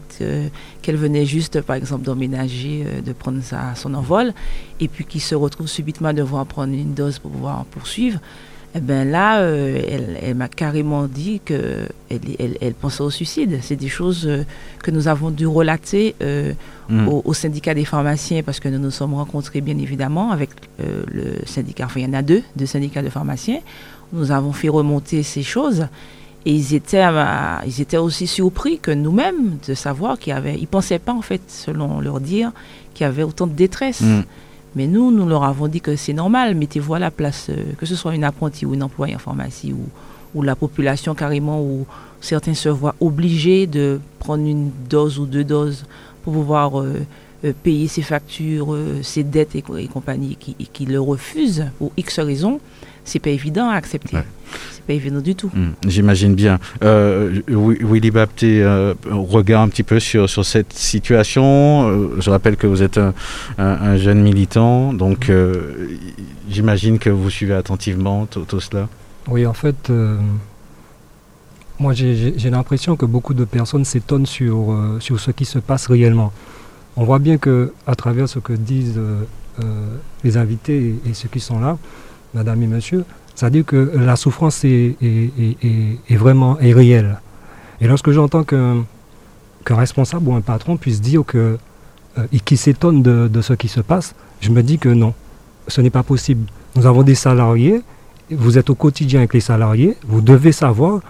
qu'elle 0.82 0.96
venait 0.96 1.26
juste, 1.26 1.60
par 1.60 1.76
exemple, 1.76 2.04
d'emménager, 2.04 2.84
de 3.04 3.12
prendre 3.12 3.42
sa, 3.42 3.74
son 3.74 3.94
envol, 3.94 4.32
et 4.80 4.88
puis 4.88 5.04
qui 5.04 5.20
se 5.20 5.34
retrouve 5.34 5.66
subitement 5.66 6.12
devoir 6.12 6.46
prendre 6.46 6.72
une 6.72 6.94
dose 6.94 7.18
pour 7.18 7.30
pouvoir 7.30 7.64
poursuivre. 7.66 8.20
Eh 8.76 8.80
ben 8.80 9.08
là, 9.08 9.38
euh, 9.38 9.80
elle, 10.20 10.34
m'a 10.34 10.48
carrément 10.48 11.06
dit 11.06 11.40
qu'elle 11.44 11.88
elle, 12.10 12.58
elle, 12.60 12.74
pensait 12.74 13.02
au 13.02 13.10
suicide. 13.10 13.60
C'est 13.62 13.76
des 13.76 13.88
choses 13.88 14.26
euh, 14.26 14.44
que 14.82 14.90
nous 14.90 15.06
avons 15.06 15.30
dû 15.30 15.46
relater 15.46 16.16
euh, 16.22 16.52
mm. 16.88 17.06
au, 17.08 17.32
syndicat 17.34 17.74
des 17.74 17.84
pharmaciens 17.84 18.42
parce 18.42 18.58
que 18.58 18.68
nous 18.68 18.80
nous 18.80 18.90
sommes 18.90 19.14
rencontrés 19.14 19.60
bien 19.60 19.78
évidemment 19.78 20.32
avec 20.32 20.50
le 20.80 21.36
syndicat. 21.46 21.84
Enfin, 21.86 22.00
il 22.00 22.06
y 22.06 22.10
en 22.10 22.14
a 22.14 22.22
deux, 22.22 22.42
deux 22.56 22.66
syndicats 22.66 23.02
de 23.02 23.10
pharmaciens. 23.10 23.60
Nous 24.12 24.32
avons 24.32 24.52
fait 24.52 24.68
remonter 24.68 25.22
ces 25.22 25.44
choses. 25.44 25.86
Et 26.46 26.52
ils 26.52 26.74
étaient, 26.74 27.04
ils 27.66 27.80
étaient 27.80 27.96
aussi 27.96 28.26
surpris 28.26 28.78
que 28.78 28.90
nous-mêmes 28.90 29.56
de 29.66 29.72
savoir 29.74 30.18
qu'il 30.18 30.32
y 30.32 30.36
avait. 30.36 30.56
Ils 30.56 30.62
ne 30.62 30.66
pensaient 30.66 30.98
pas, 30.98 31.12
en 31.12 31.22
fait, 31.22 31.40
selon 31.48 32.00
leur 32.00 32.20
dire, 32.20 32.52
qu'il 32.92 33.04
y 33.04 33.06
avait 33.06 33.22
autant 33.22 33.46
de 33.46 33.54
détresse. 33.54 34.02
Mm. 34.02 34.24
Mais 34.76 34.86
nous, 34.86 35.10
nous 35.10 35.28
leur 35.28 35.44
avons 35.44 35.68
dit 35.68 35.80
que 35.80 35.96
c'est 35.96 36.12
normal, 36.12 36.54
mettez-vous 36.54 36.94
à 36.94 36.98
la 36.98 37.10
place, 37.10 37.48
euh, 37.50 37.72
que 37.78 37.86
ce 37.86 37.94
soit 37.94 38.14
une 38.14 38.24
apprentie 38.24 38.66
ou 38.66 38.74
une 38.74 38.82
employée 38.82 39.14
en 39.14 39.18
pharmacie 39.18 39.72
ou, 39.72 39.86
ou 40.34 40.42
la 40.42 40.56
population 40.56 41.14
carrément, 41.14 41.60
où 41.62 41.86
certains 42.20 42.54
se 42.54 42.68
voient 42.68 42.94
obligés 43.00 43.66
de 43.66 44.00
prendre 44.18 44.44
une 44.44 44.70
dose 44.88 45.18
ou 45.18 45.26
deux 45.26 45.44
doses 45.44 45.84
pour 46.24 46.32
pouvoir 46.32 46.80
euh, 46.80 46.94
euh, 47.44 47.52
payer 47.62 47.88
ses 47.88 48.02
factures, 48.02 48.76
ses 49.02 49.22
dettes 49.22 49.54
et, 49.54 49.62
compagnie, 49.62 50.36
qui, 50.36 50.54
qui, 50.54 50.86
le 50.86 51.00
refusent 51.00 51.66
pour 51.78 51.92
X 51.96 52.18
raisons, 52.18 52.60
c'est 53.04 53.18
pas 53.18 53.30
évident 53.30 53.68
à 53.68 53.74
accepter 53.74 54.18
pas 54.86 54.92
évident 54.92 55.20
du 55.20 55.34
tout. 55.34 55.50
Hmm, 55.52 55.70
j'imagine 55.86 56.34
bien. 56.34 56.58
Euh, 56.82 57.40
Willy 57.48 58.10
Bapté, 58.10 58.62
euh, 58.62 58.94
regarde 59.10 59.66
un 59.66 59.70
petit 59.70 59.82
peu 59.82 60.00
sur, 60.00 60.28
sur 60.28 60.44
cette 60.44 60.72
situation. 60.72 61.88
Euh, 61.88 62.20
je 62.20 62.30
rappelle 62.30 62.56
que 62.56 62.66
vous 62.66 62.82
êtes 62.82 63.00
un, 63.58 63.96
jeune 63.96 64.22
militant, 64.22 64.92
donc 64.92 65.28
euh, 65.28 65.96
j'imagine 66.50 66.98
que 66.98 67.10
vous 67.10 67.30
suivez 67.30 67.54
attentivement 67.54 68.26
tout, 68.26 68.60
cela. 68.60 68.88
Oui, 69.28 69.46
en 69.46 69.54
fait, 69.54 69.90
moi 71.78 71.92
j'ai 71.92 72.50
l'impression 72.50 72.96
que 72.96 73.06
beaucoup 73.06 73.34
de 73.34 73.44
personnes 73.44 73.84
s'étonnent 73.84 74.26
sur, 74.26 74.76
sur 75.00 75.18
ce 75.18 75.30
qui 75.30 75.44
se 75.44 75.58
passe 75.58 75.86
réellement. 75.86 76.32
On 76.96 77.04
voit 77.04 77.18
bien 77.18 77.38
que 77.38 77.72
à 77.86 77.94
travers 77.94 78.28
ce 78.28 78.38
que 78.38 78.52
disent 78.52 79.00
les 80.22 80.36
invités 80.36 80.94
et, 81.04 81.14
ceux 81.14 81.28
qui 81.28 81.40
sont 81.40 81.58
là, 81.58 81.76
madame 82.32 82.62
et 82.62 82.66
monsieur, 82.66 83.04
c'est-à-dire 83.34 83.64
que 83.64 83.92
la 83.96 84.16
souffrance 84.16 84.64
est, 84.64 84.96
vraiment 86.10 86.58
est 86.60 86.72
réelle. 86.72 87.18
Et 87.80 87.86
lorsque 87.86 88.10
j'entends 88.12 88.44
qu'un 88.44 88.84
responsable 89.68 90.28
ou 90.28 90.34
un 90.34 90.40
patron 90.40 90.76
puisse 90.76 91.00
dire 91.00 91.24
que 91.26 91.58
euh, 92.18 92.26
qui 92.44 92.56
s'étonne 92.56 93.02
de, 93.02 93.42
ce 93.42 93.54
qui 93.54 93.68
se 93.68 93.80
passe, 93.80 94.14
je 94.40 94.50
me 94.50 94.62
dis 94.62 94.78
que 94.78 94.88
non, 94.88 95.14
ce 95.66 95.80
n'est 95.80 95.90
pas 95.90 96.04
possible. 96.04 96.46
Nous 96.76 96.86
avons 96.86 97.02
des 97.02 97.16
salariés, 97.16 97.82
vous 98.30 98.56
êtes 98.56 98.70
au 98.70 98.74
quotidien 98.74 99.20
avec 99.20 99.34
les 99.34 99.40
salariés, 99.40 99.96
vous 100.06 100.20
devez 100.20 100.52
savoir 100.52 101.00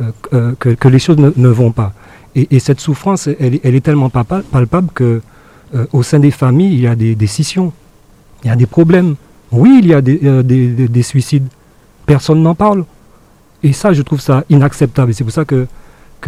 euh, 0.00 0.12
euh, 0.32 0.54
que, 0.58 0.88
les 0.88 0.98
choses 0.98 1.18
ne, 1.18 1.48
vont 1.48 1.72
pas. 1.72 1.92
Et, 2.34 2.58
cette 2.58 2.80
souffrance, 2.80 3.28
elle, 3.28 3.54
est 3.62 3.84
tellement 3.84 4.08
palpable 4.08 4.88
que 4.94 5.20
au 5.92 6.02
sein 6.02 6.18
des 6.18 6.30
familles, 6.32 6.74
il 6.74 6.80
y 6.80 6.86
a 6.86 6.96
des, 6.96 7.14
des 7.14 7.26
scissions, 7.26 7.72
il 8.44 8.48
y 8.48 8.50
a 8.50 8.56
des 8.56 8.66
problèmes. 8.66 9.16
Oui, 9.52 9.80
il 9.82 9.88
y 9.88 9.94
a 9.94 10.00
euh, 10.00 10.42
des, 10.42 11.02
suicides. 11.02 11.46
Personne 12.06 12.42
n'en 12.42 12.54
parle. 12.54 12.84
Et 13.62 13.72
ça, 13.72 13.92
je 13.92 14.02
trouve 14.02 14.20
ça 14.20 14.44
inacceptable. 14.48 15.10
Et 15.10 15.14
c'est 15.14 15.24
pour 15.24 15.32
ça 15.32 15.44
que, 15.44 15.66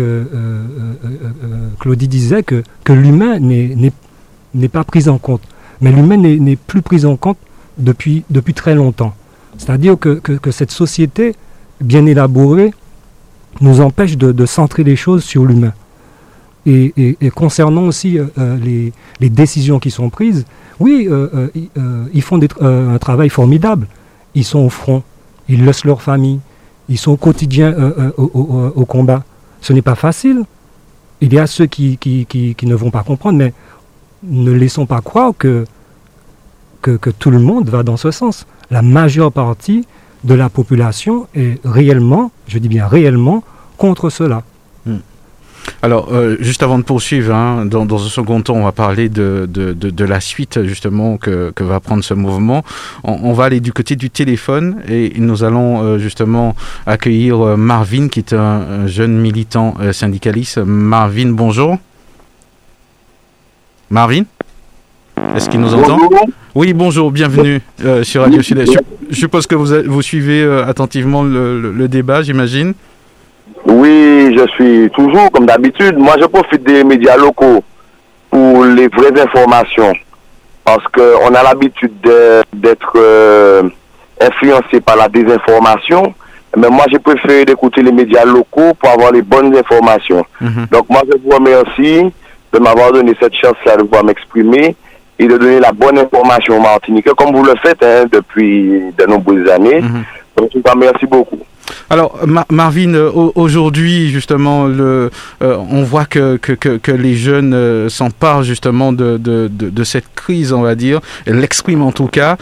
euh, 0.00 0.24
euh, 0.34 1.68
Claudie 1.78 2.08
disait 2.08 2.42
que, 2.42 2.62
l'humain 2.88 3.38
n'est 3.38 4.68
pas 4.68 4.84
pris 4.84 5.08
en 5.08 5.18
compte. 5.18 5.42
Mais 5.80 5.92
l'humain 5.92 6.16
n'est 6.16 6.56
plus 6.56 6.82
pris 6.82 7.04
en 7.04 7.16
compte 7.16 7.38
depuis, 7.78 8.24
très 8.54 8.74
longtemps. 8.74 9.14
C'est-à-dire 9.58 9.98
que, 9.98 10.20
cette 10.50 10.70
société 10.70 11.34
bien 11.80 12.06
élaborée 12.06 12.72
nous 13.60 13.80
empêche 13.80 14.16
de, 14.16 14.46
centrer 14.46 14.84
les 14.84 14.96
choses 14.96 15.24
sur 15.24 15.44
l'humain. 15.44 15.72
Et, 16.64 17.16
concernant 17.34 17.82
aussi 17.82 18.18
les, 18.36 18.92
les, 19.20 19.30
décisions 19.30 19.78
qui 19.80 19.90
sont 19.90 20.10
prises, 20.10 20.44
oui, 20.82 21.06
euh, 21.08 21.28
euh, 21.34 21.48
euh, 21.78 22.06
ils 22.12 22.22
font 22.22 22.40
un 22.60 22.98
travail 22.98 23.28
formidable. 23.28 23.86
Ils 24.34 24.44
sont 24.44 24.58
au 24.58 24.68
front, 24.68 25.04
ils 25.48 25.64
laissent 25.64 25.84
leur 25.84 26.02
famille, 26.02 26.40
ils 26.88 26.98
sont 26.98 27.12
au 27.12 27.16
quotidien 27.16 27.74
au, 28.16 28.84
combat. 28.84 29.22
Ce 29.60 29.72
n'est 29.72 29.82
pas 29.82 29.94
facile. 29.94 30.42
Il 31.20 31.32
y 31.32 31.38
a 31.38 31.46
ceux 31.46 31.66
qui, 31.66 31.98
ne 32.62 32.74
vont 32.74 32.90
pas 32.90 33.04
comprendre, 33.04 33.38
mais 33.38 33.52
ne 34.24 34.50
laissons 34.50 34.86
pas 34.86 35.00
croire 35.02 35.32
que, 35.38 35.66
que, 36.80 37.10
tout 37.10 37.30
le 37.30 37.38
monde 37.38 37.68
va 37.68 37.84
dans 37.84 37.96
ce 37.96 38.10
sens. 38.10 38.44
La 38.70 38.82
majeure 38.82 39.30
partie 39.30 39.86
de 40.24 40.34
la 40.34 40.48
population 40.48 41.26
est 41.34 41.60
réellement, 41.64 42.30
je 42.46 42.58
dis 42.58 42.68
bien 42.68 42.86
réellement, 42.86 43.42
contre 43.76 44.10
cela. 44.10 44.42
Alors, 45.82 46.08
euh, 46.12 46.36
juste 46.40 46.62
avant 46.62 46.78
de 46.78 46.84
poursuivre, 46.84 47.34
hein, 47.34 47.66
dans, 47.66 47.84
un 47.94 48.08
second 48.08 48.40
temps, 48.40 48.54
on 48.54 48.64
va 48.64 48.72
parler 48.72 49.08
de, 49.08 49.48
de, 49.48 50.04
la 50.04 50.20
suite 50.20 50.62
justement 50.64 51.16
que, 51.16 51.52
va 51.60 51.80
prendre 51.80 52.02
ce 52.02 52.14
mouvement. 52.14 52.64
On, 53.04 53.32
va 53.32 53.44
aller 53.44 53.60
du 53.60 53.72
côté 53.72 53.96
du 53.96 54.10
téléphone 54.10 54.82
et 54.88 55.12
nous 55.16 55.44
allons 55.44 55.82
euh, 55.82 55.98
justement 55.98 56.54
accueillir 56.86 57.40
euh, 57.40 57.56
Marvin, 57.56 58.08
qui 58.08 58.20
est 58.20 58.32
un, 58.32 58.86
jeune 58.86 59.18
militant 59.18 59.74
syndicaliste. 59.92 60.58
Marvin, 60.58 61.30
bonjour. 61.30 61.78
Marvin 63.90 64.24
Est-ce 65.36 65.48
qu'il 65.48 65.60
nous 65.60 65.74
entend? 65.74 65.98
Oui, 66.54 66.72
bonjour, 66.72 67.10
bienvenue 67.10 67.60
sur 68.02 68.22
Radio 68.22 68.42
Sud. 68.42 68.64
Je, 69.12 69.16
suppose 69.16 69.46
que 69.46 69.54
vous, 69.54 69.66
vous 69.86 70.02
suivez 70.02 70.42
attentivement 70.66 71.22
le 71.22 71.86
débat, 71.86 72.22
j'imagine. 72.22 72.74
Oui, 73.66 74.34
je 74.36 74.46
suis 74.54 74.90
toujours 74.90 75.30
comme 75.30 75.46
d'habitude. 75.46 75.96
Moi, 75.96 76.14
je 76.20 76.26
profite 76.26 76.64
des 76.64 76.82
médias 76.84 77.16
locaux 77.16 77.62
pour 78.30 78.64
les 78.64 78.88
vraies 78.88 79.20
informations. 79.20 79.92
Parce 80.64 80.84
qu'on 80.88 81.34
a 81.34 81.42
l'habitude 81.42 81.92
d'être 82.52 82.92
euh, 82.96 83.62
influencé 84.20 84.80
par 84.80 84.96
la 84.96 85.08
désinformation. 85.08 86.14
Mais 86.56 86.68
moi, 86.68 86.84
j'ai 86.90 86.98
préféré 86.98 87.44
d'écouter 87.44 87.82
les 87.82 87.92
médias 87.92 88.24
locaux 88.24 88.74
pour 88.78 88.90
avoir 88.90 89.12
les 89.12 89.22
bonnes 89.22 89.56
informations. 89.56 90.24
Mhm. 90.40 90.66
Donc, 90.70 90.88
moi, 90.90 91.02
je 91.10 91.18
vous 91.22 91.34
remercie 91.34 92.12
de 92.52 92.58
m'avoir 92.58 92.92
donné 92.92 93.14
cette 93.20 93.34
chance-là 93.34 93.76
de 93.76 93.82
pouvoir 93.82 94.04
m'exprimer 94.04 94.76
et 95.18 95.26
de 95.26 95.36
donner 95.36 95.60
la 95.60 95.72
bonne 95.72 95.98
information 95.98 96.58
aux 96.58 96.62
Martiniquais, 96.62 97.12
comme 97.16 97.34
vous 97.34 97.44
le 97.44 97.54
faites 97.62 97.82
hein, 97.82 98.04
depuis 98.10 98.82
de 98.96 99.06
nombreuses 99.06 99.48
années. 99.50 99.80
Mhm. 99.80 100.04
Donc, 100.36 100.50
je 100.54 100.58
vous 100.58 100.64
remercie 100.72 101.06
beaucoup. 101.06 101.38
Alors, 101.90 102.18
Marvin, 102.50 102.94
euh, 102.94 103.10
aujourd'hui, 103.34 104.08
justement, 104.08 104.66
le, 104.66 105.10
euh, 105.42 105.56
on 105.70 105.82
voit 105.82 106.06
que, 106.06 106.36
que, 106.36 106.92
les 106.92 107.14
jeunes 107.14 107.54
euh, 107.54 107.88
s'emparent 107.88 108.42
justement 108.42 108.92
de, 108.92 109.18
de, 109.18 109.84
cette 109.84 110.06
crise, 110.14 110.52
on 110.52 110.62
va 110.62 110.74
dire, 110.74 111.00
l'expriment 111.26 111.86
en 111.86 111.92
tout 111.92 112.06
cas. 112.06 112.36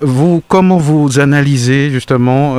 vous, 0.00 0.42
comment 0.48 0.78
vous 0.78 1.18
analysez 1.18 1.90
justement 1.90 2.56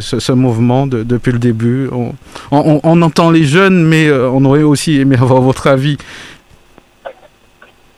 ce, 0.00 0.32
mouvement 0.32 0.86
depuis 0.86 1.32
le 1.32 1.38
début? 1.38 1.88
On, 1.92 2.12
on, 2.50 3.02
entend 3.02 3.30
les 3.30 3.44
jeunes, 3.44 3.84
mais 3.84 4.10
on 4.12 4.44
aurait 4.44 4.62
aussi 4.62 5.00
aimé 5.00 5.16
avoir 5.20 5.40
votre 5.40 5.66
avis. 5.66 5.96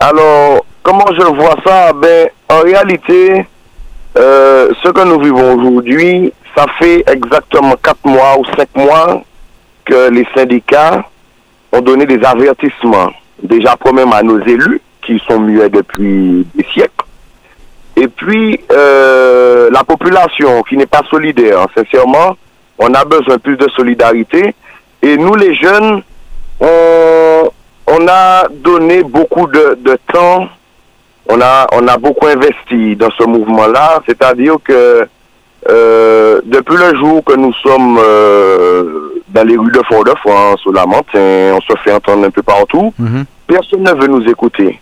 Alors, 0.00 0.64
comment 0.82 1.06
je 1.12 1.24
vois 1.24 1.56
ça? 1.64 1.92
Ben, 1.92 2.28
En 2.48 2.60
réalité, 2.60 3.46
ce 4.14 4.88
que 4.88 5.04
nous 5.04 5.20
vivons 5.20 5.54
aujourd'hui, 5.54 6.32
ça 6.56 6.66
fait 6.78 7.04
exactement 7.10 7.74
quatre 7.82 8.04
mois 8.04 8.38
ou 8.38 8.44
cinq 8.56 8.68
mois 8.74 9.22
que 9.84 10.10
les 10.10 10.26
syndicats 10.34 11.04
ont 11.72 11.80
donné 11.80 12.06
des 12.06 12.22
avertissements, 12.24 13.10
déjà 13.42 13.76
quand 13.82 13.92
même 13.92 14.12
à 14.12 14.22
nos 14.22 14.40
élus, 14.40 14.80
qui 15.02 15.22
sont 15.28 15.38
muets 15.38 15.68
depuis 15.68 16.46
des 16.54 16.64
siècles, 16.72 17.04
et 17.96 18.08
puis 18.08 18.60
euh, 18.72 19.70
la 19.70 19.82
population 19.84 20.62
qui 20.64 20.76
n'est 20.76 20.86
pas 20.86 21.02
solidaire. 21.10 21.66
Sincèrement, 21.74 22.36
on 22.78 22.92
a 22.92 23.04
besoin 23.04 23.38
plus 23.38 23.56
de 23.56 23.68
solidarité. 23.70 24.54
Et 25.02 25.16
nous, 25.16 25.34
les 25.34 25.54
jeunes, 25.54 26.02
on, 26.60 27.50
on 27.98 28.06
a 28.08 28.48
donné 28.48 29.02
beaucoup 29.02 29.46
de, 29.46 29.78
de 29.80 29.98
temps, 30.12 30.48
on 31.28 31.40
a, 31.40 31.66
on 31.72 31.86
a 31.88 31.96
beaucoup 31.96 32.26
investi 32.26 32.96
dans 32.96 33.10
ce 33.18 33.24
mouvement-là, 33.24 34.00
c'est-à-dire 34.06 34.56
que 34.62 35.08
euh, 35.68 36.40
depuis 36.44 36.76
le 36.76 36.96
jour 36.96 37.24
que 37.24 37.34
nous 37.34 37.52
sommes 37.54 37.98
euh, 37.98 39.22
dans 39.28 39.44
les 39.46 39.56
rues 39.56 39.72
de 39.72 39.82
Fort-de-France, 39.88 40.64
ou 40.66 40.72
la 40.72 40.86
montagne, 40.86 41.52
on 41.52 41.60
se 41.60 41.76
fait 41.82 41.92
entendre 41.92 42.26
un 42.26 42.30
peu 42.30 42.42
partout, 42.42 42.92
mhm. 42.98 43.24
personne 43.46 43.82
ne 43.82 43.92
veut 43.92 44.08
nous 44.08 44.28
écouter. 44.28 44.80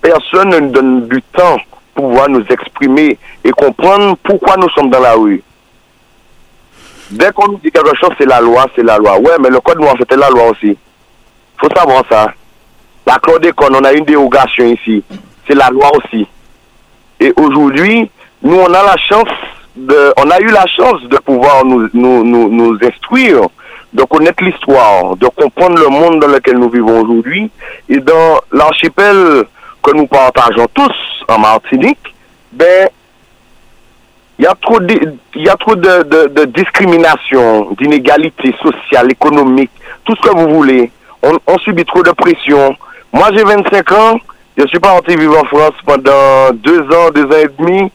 personne 0.00 0.50
ne 0.50 0.60
nous 0.60 0.70
donne 0.70 1.08
du 1.08 1.22
temps 1.22 1.58
pour 1.94 2.08
pouvoir 2.08 2.28
nous 2.28 2.44
exprimer 2.48 3.18
et 3.44 3.50
comprendre 3.50 4.16
pourquoi 4.22 4.56
nous 4.56 4.70
sommes 4.70 4.90
dans 4.90 5.00
la 5.00 5.14
rue. 5.14 5.42
Dès 7.10 7.30
qu'on 7.32 7.52
nous 7.52 7.60
dit 7.62 7.70
quelque 7.70 7.96
chose, 7.96 8.10
c'est 8.18 8.26
la 8.26 8.40
loi, 8.40 8.66
c'est 8.74 8.82
la 8.82 8.98
loi. 8.98 9.18
Ouais, 9.18 9.36
mais 9.40 9.48
le 9.48 9.60
code 9.60 9.78
noir, 9.78 9.94
c'était 9.98 10.16
la 10.16 10.28
loi 10.28 10.50
aussi. 10.50 10.76
Faut 11.60 11.68
savoir 11.74 12.04
ça. 12.10 12.32
La 13.06 13.18
chlordécone, 13.18 13.76
on 13.76 13.84
a 13.84 13.92
une 13.92 14.04
dérogation 14.04 14.66
ici. 14.66 15.02
C'est 15.46 15.54
la 15.54 15.70
loi 15.70 15.90
aussi. 15.96 16.26
Et 17.20 17.32
aujourd'hui, 17.36 18.10
nous, 18.42 18.56
on 18.56 18.66
a 18.66 18.82
la 18.82 18.96
chance 18.96 19.28
de, 19.76 20.12
on 20.16 20.30
a 20.30 20.40
eu 20.40 20.48
la 20.48 20.66
chance 20.66 21.02
de 21.02 21.16
pouvoir 21.18 21.64
nous, 21.64 21.88
nous, 21.94 22.24
nous, 22.24 22.48
nous 22.48 22.78
instruire, 22.82 23.42
de 23.92 24.02
connaître 24.04 24.42
l'histoire, 24.42 25.16
de 25.16 25.26
comprendre 25.26 25.78
le 25.78 25.88
monde 25.88 26.20
dans 26.20 26.28
lequel 26.28 26.58
nous 26.58 26.68
vivons 26.68 27.00
aujourd'hui. 27.00 27.50
Et 27.88 27.98
dans 27.98 28.40
l'archipel 28.52 29.44
que 29.82 29.92
nous 29.94 30.06
partageons 30.06 30.66
tous 30.74 31.24
en 31.28 31.38
Martinique, 31.38 32.14
ben, 32.52 32.88
il 34.38 34.44
y 34.44 34.48
a 34.48 34.54
trop 34.60 34.80
de, 34.80 35.16
y 35.36 35.48
a 35.48 35.56
trop 35.56 35.76
de, 35.76 36.28
de 36.28 36.44
discrimination, 36.46 37.70
d'inégalité 37.78 38.54
sociale, 38.60 39.12
économique, 39.12 39.70
tout 40.04 40.14
ce 40.16 40.28
que 40.28 40.36
vous 40.36 40.54
voulez. 40.54 40.90
On, 41.26 41.38
on 41.46 41.58
subit 41.58 41.84
trop 41.84 42.02
de 42.02 42.10
pression. 42.12 42.76
Moi, 43.12 43.28
j'ai 43.34 43.44
25 43.44 43.92
ans. 43.92 44.18
Je 44.56 44.66
suis 44.68 44.78
parti 44.78 45.16
vivre 45.16 45.38
en 45.38 45.44
France 45.44 45.74
pendant 45.84 46.50
deux 46.54 46.80
ans, 46.80 47.10
deux 47.14 47.24
ans 47.24 47.42
et 47.42 47.48
demi. 47.58 47.90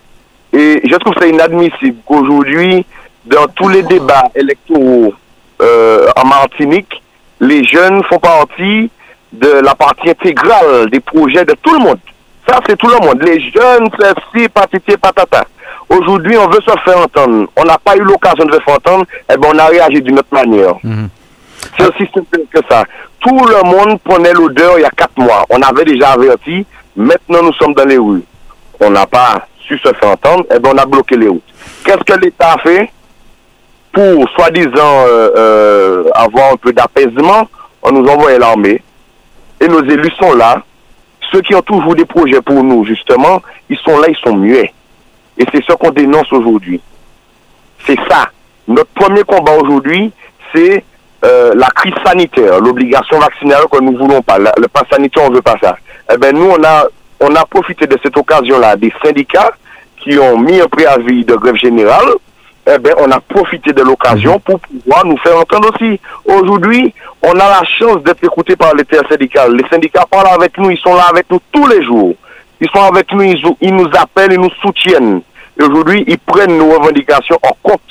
Et 0.53 0.81
je 0.87 0.95
trouve 0.97 1.13
ça 1.19 1.27
inadmissible 1.27 1.97
qu'aujourd'hui, 2.05 2.85
dans 3.25 3.47
tous 3.55 3.69
les 3.69 3.83
débats 3.83 4.29
électoraux 4.35 5.13
euh, 5.61 6.07
en 6.15 6.25
Martinique, 6.25 7.01
les 7.39 7.63
jeunes 7.63 8.03
font 8.03 8.19
partie 8.19 8.91
de 9.31 9.61
la 9.63 9.73
partie 9.75 10.09
intégrale 10.09 10.89
des 10.91 10.99
projets 10.99 11.45
de 11.45 11.55
tout 11.61 11.73
le 11.73 11.79
monde. 11.79 11.99
Ça, 12.47 12.59
c'est 12.67 12.77
tout 12.77 12.89
le 12.89 12.97
monde. 13.05 13.21
Les 13.23 13.39
jeunes, 13.39 13.89
c'est 13.99 14.13
si, 14.35 14.49
patiti, 14.49 14.97
patata. 14.97 15.45
Aujourd'hui, 15.89 16.37
on 16.37 16.47
veut 16.49 16.61
se 16.61 16.79
faire 16.83 16.97
entendre. 16.97 17.47
On 17.55 17.63
n'a 17.63 17.77
pas 17.77 17.95
eu 17.95 18.01
l'occasion 18.01 18.45
de 18.45 18.53
se 18.53 18.59
faire 18.59 18.75
entendre. 18.75 19.05
Eh 19.31 19.37
bien, 19.37 19.51
on 19.53 19.57
a 19.57 19.65
réagi 19.65 20.01
d'une 20.01 20.19
autre 20.19 20.33
manière. 20.33 20.75
Mhm. 20.83 21.09
C'est 21.77 21.87
aussi 21.87 22.09
simple 22.13 22.39
que 22.51 22.59
ça. 22.69 22.83
Tout 23.21 23.45
le 23.45 23.63
monde 23.63 23.99
prenait 24.03 24.33
l'odeur 24.33 24.79
il 24.79 24.81
y 24.81 24.85
a 24.85 24.89
quatre 24.89 25.17
mois. 25.17 25.45
On 25.49 25.61
avait 25.61 25.85
déjà 25.85 26.11
averti. 26.11 26.65
Maintenant, 26.95 27.43
nous 27.43 27.53
sommes 27.53 27.73
dans 27.73 27.85
les 27.85 27.97
rues. 27.97 28.23
On 28.79 28.89
n'a 28.89 29.05
pas 29.05 29.47
su 29.59 29.77
se 29.77 29.93
faire 29.93 30.09
entendre. 30.09 30.45
Eh 30.53 30.59
bien, 30.59 30.71
on 30.73 30.77
a 30.77 30.85
bloqué 30.85 31.15
les 31.15 31.27
routes. 31.27 31.43
Qu'est-ce 31.83 32.03
que 32.03 32.19
l'État 32.19 32.53
a 32.53 32.57
fait 32.57 32.91
pour, 33.93 34.27
soi-disant, 34.29 34.71
euh, 34.75 35.29
euh, 35.37 36.03
avoir 36.15 36.53
un 36.53 36.57
peu 36.57 36.73
d'apaisement? 36.73 37.47
On 37.83 37.91
nous 37.91 38.07
envoyait 38.07 38.39
l'armée. 38.39 38.81
Et 39.59 39.67
nos 39.67 39.83
élus 39.83 40.11
sont 40.19 40.33
là. 40.33 40.63
Ceux 41.31 41.41
qui 41.41 41.53
ont 41.53 41.61
toujours 41.61 41.95
des 41.95 42.05
projets 42.05 42.41
pour 42.41 42.63
nous, 42.63 42.83
justement, 42.85 43.41
ils 43.69 43.77
sont 43.77 43.99
là, 43.99 44.07
ils 44.09 44.17
sont 44.17 44.35
muets. 44.35 44.73
Et 45.37 45.45
c'est 45.51 45.63
ce 45.63 45.73
qu'on 45.73 45.91
dénonce 45.91 46.31
aujourd'hui. 46.33 46.81
C'est 47.85 47.99
ça. 48.09 48.29
Notre 48.67 48.89
premier 48.91 49.23
combat 49.23 49.53
aujourd'hui, 49.53 50.11
c'est 50.53 50.83
euh, 51.23 51.53
la 51.55 51.67
crise 51.67 51.93
sanitaire, 52.05 52.59
l'obligation 52.59 53.19
vaccinale 53.19 53.63
que 53.71 53.79
nous 53.81 53.97
voulons 53.97 54.21
pas. 54.21 54.39
Le 54.39 54.67
pass 54.67 54.83
sanitaire, 54.91 55.23
on 55.27 55.31
veut 55.31 55.41
pas 55.41 55.55
ça. 55.61 55.75
Eh 56.11 56.17
ben 56.17 56.35
nous, 56.35 56.49
on 56.49 56.63
a, 56.63 56.85
on 57.19 57.35
a 57.35 57.45
profité 57.45 57.85
de 57.85 57.97
cette 58.03 58.17
occasion-là 58.17 58.75
des 58.75 58.91
syndicats 59.03 59.51
qui 59.97 60.17
ont 60.17 60.37
mis 60.37 60.59
un 60.59 60.67
préavis 60.67 61.23
de 61.23 61.35
grève 61.35 61.55
générale. 61.55 62.09
Eh 62.67 62.77
ben, 62.77 62.93
on 62.99 63.09
a 63.11 63.19
profité 63.19 63.73
de 63.73 63.81
l'occasion 63.81 64.39
pour 64.39 64.59
pouvoir 64.59 65.05
nous 65.05 65.17
faire 65.17 65.37
entendre 65.37 65.71
aussi. 65.73 65.99
Aujourd'hui, 66.25 66.93
on 67.23 67.31
a 67.31 67.49
la 67.49 67.63
chance 67.63 68.03
d'être 68.03 68.23
écouté 68.23 68.55
par 68.55 68.73
les 68.75 68.83
syndicales. 69.09 69.55
Les 69.55 69.67
syndicats 69.67 70.05
parlent 70.09 70.35
avec 70.35 70.57
nous, 70.57 70.69
ils 70.69 70.77
sont 70.77 70.93
là 70.93 71.07
avec 71.09 71.25
nous 71.29 71.39
tous 71.51 71.67
les 71.67 71.83
jours. 71.83 72.13
Ils 72.59 72.69
sont 72.69 72.83
avec 72.83 73.11
nous, 73.13 73.23
ils, 73.23 73.43
ils 73.61 73.75
nous 73.75 73.89
appellent, 73.99 74.33
ils 74.33 74.39
nous 74.39 74.51
soutiennent. 74.61 75.21
Aujourd'hui, 75.59 76.03
ils 76.07 76.19
prennent 76.19 76.57
nos 76.57 76.69
revendications 76.69 77.37
en 77.43 77.55
compte. 77.63 77.81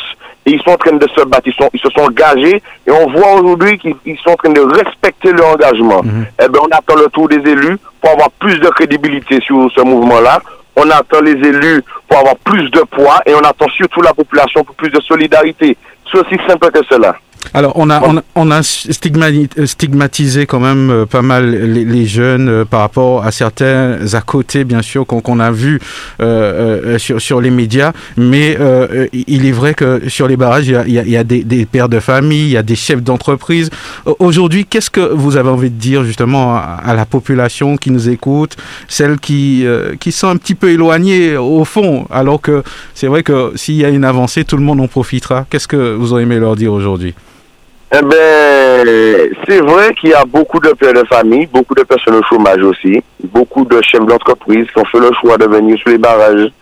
Et 0.46 0.52
ils 0.52 0.62
sont 0.62 0.70
en 0.70 0.76
train 0.76 0.96
de 0.96 1.06
se 1.08 1.24
battre, 1.26 1.46
ils, 1.46 1.52
sont, 1.54 1.68
ils 1.74 1.80
se 1.80 1.90
sont 1.90 2.00
engagés. 2.00 2.62
Et 2.86 2.90
on 2.90 3.10
voit 3.10 3.34
aujourd'hui 3.34 3.78
qu'ils 3.78 3.94
ils 4.06 4.18
sont 4.18 4.30
en 4.30 4.36
train 4.36 4.52
de 4.52 4.60
respecter 4.60 5.32
leur 5.32 5.48
engagement. 5.54 6.00
Eh 6.42 6.48
ben, 6.48 6.60
on 6.62 6.74
attend 6.74 6.96
le 6.96 7.08
tour 7.08 7.28
des 7.28 7.36
élus 7.50 7.76
pour 8.00 8.10
avoir 8.10 8.30
plus 8.32 8.58
de 8.58 8.68
crédibilité 8.70 9.40
sur 9.42 9.70
ce 9.74 9.82
mouvement-là. 9.82 10.40
On 10.76 10.88
attend 10.90 11.20
les 11.20 11.32
élus 11.32 11.82
pour 12.08 12.18
avoir 12.18 12.36
plus 12.36 12.70
de 12.70 12.80
poids 12.80 13.20
et 13.26 13.34
on 13.34 13.40
attend 13.40 13.68
surtout 13.68 14.00
la 14.00 14.14
population 14.14 14.64
pour 14.64 14.74
plus 14.76 14.88
de 14.90 15.00
solidarité. 15.00 15.76
C'est 16.10 16.18
aussi 16.18 16.36
simple 16.48 16.70
que 16.70 16.80
cela. 16.88 17.14
Alors, 17.54 17.72
on 17.76 17.90
a, 17.90 18.22
on, 18.36 18.50
a 18.50 18.62
stigmatisé 18.62 20.46
quand 20.46 20.60
même 20.60 20.90
euh, 20.90 21.06
pas 21.06 21.22
mal 21.22 21.50
les, 21.50 21.84
les 21.84 22.06
jeunes 22.06 22.48
euh, 22.48 22.64
par 22.64 22.80
rapport 22.80 23.24
à 23.24 23.32
certains 23.32 23.98
à 24.12 24.20
côté, 24.20 24.64
bien 24.64 24.82
sûr, 24.82 25.06
qu'on 25.06 25.40
a 25.40 25.50
vu 25.50 25.80
euh, 26.20 26.98
sur, 26.98 27.20
sur 27.20 27.40
les 27.40 27.50
médias. 27.50 27.92
Mais 28.16 28.56
euh, 28.60 29.06
il 29.12 29.46
est 29.46 29.52
vrai 29.52 29.74
que 29.74 30.08
sur 30.08 30.28
les 30.28 30.36
barrages, 30.36 30.68
il 30.68 30.72
y 30.72 30.76
a, 30.76 30.84
il 30.86 31.08
y 31.12 31.24
des, 31.24 31.42
des 31.42 31.66
pères 31.66 31.88
de 31.88 31.98
famille, 31.98 32.42
il 32.44 32.50
y 32.50 32.56
a 32.56 32.62
des 32.62 32.76
chefs 32.76 33.02
d'entreprise. 33.02 33.70
Au- 34.06 34.16
Aujourd'hui, 34.20 34.64
qu'est-ce 34.64 34.90
que 34.90 35.00
vous 35.00 35.36
avez 35.36 35.48
envie 35.48 35.70
de 35.70 35.80
dire 35.80 36.04
justement 36.04 36.54
à, 36.54 36.80
à 36.84 36.94
la 36.94 37.04
population 37.06 37.76
qui 37.76 37.90
nous 37.90 38.08
écoute, 38.10 38.56
celles 38.86 39.18
qui, 39.18 39.66
euh, 39.66 39.96
qui 39.98 40.12
sont 40.12 40.28
un 40.28 40.36
petit 40.36 40.54
peu 40.54 40.70
éloignées 40.70 41.36
au 41.36 41.64
fond, 41.64 42.06
alors 42.10 42.40
que 42.40 42.62
c'est 42.94 43.08
vrai 43.08 43.22
que 43.24 43.52
s'il 43.56 43.74
y 43.76 43.84
a 43.84 43.88
une 43.88 44.04
avancée, 44.04 44.44
tout 44.44 44.56
le 44.56 44.62
monde 44.62 44.80
en 44.80 44.86
profitera. 44.88 45.46
Qu'est-ce 45.50 45.66
que 45.66 45.94
vous 45.94 46.12
auriez 46.12 46.24
aimé 46.26 46.38
leur 46.38 46.54
dire 46.54 46.72
aujourd'hui? 46.72 47.14
Eh 47.92 48.02
ben, 48.02 49.34
c'est 49.48 49.60
vrai 49.60 49.92
qu'il 49.94 50.10
y 50.10 50.14
a 50.14 50.24
beaucoup 50.24 50.60
de 50.60 50.70
pères 50.74 50.92
de 50.92 51.04
famille, 51.08 51.46
beaucoup 51.46 51.74
de 51.74 51.82
personnes 51.82 52.14
au 52.14 52.22
chômage 52.22 52.62
aussi, 52.62 53.02
beaucoup 53.24 53.64
de 53.64 53.82
chefs 53.82 54.06
d'entreprise 54.06 54.66
qui 54.70 54.78
ont 54.78 54.84
fait 54.84 55.00
le 55.00 55.10
choix 55.20 55.36
de 55.36 55.46
venir 55.46 55.76
sur 55.76 55.90
les 55.90 55.98
barrages 55.98 56.52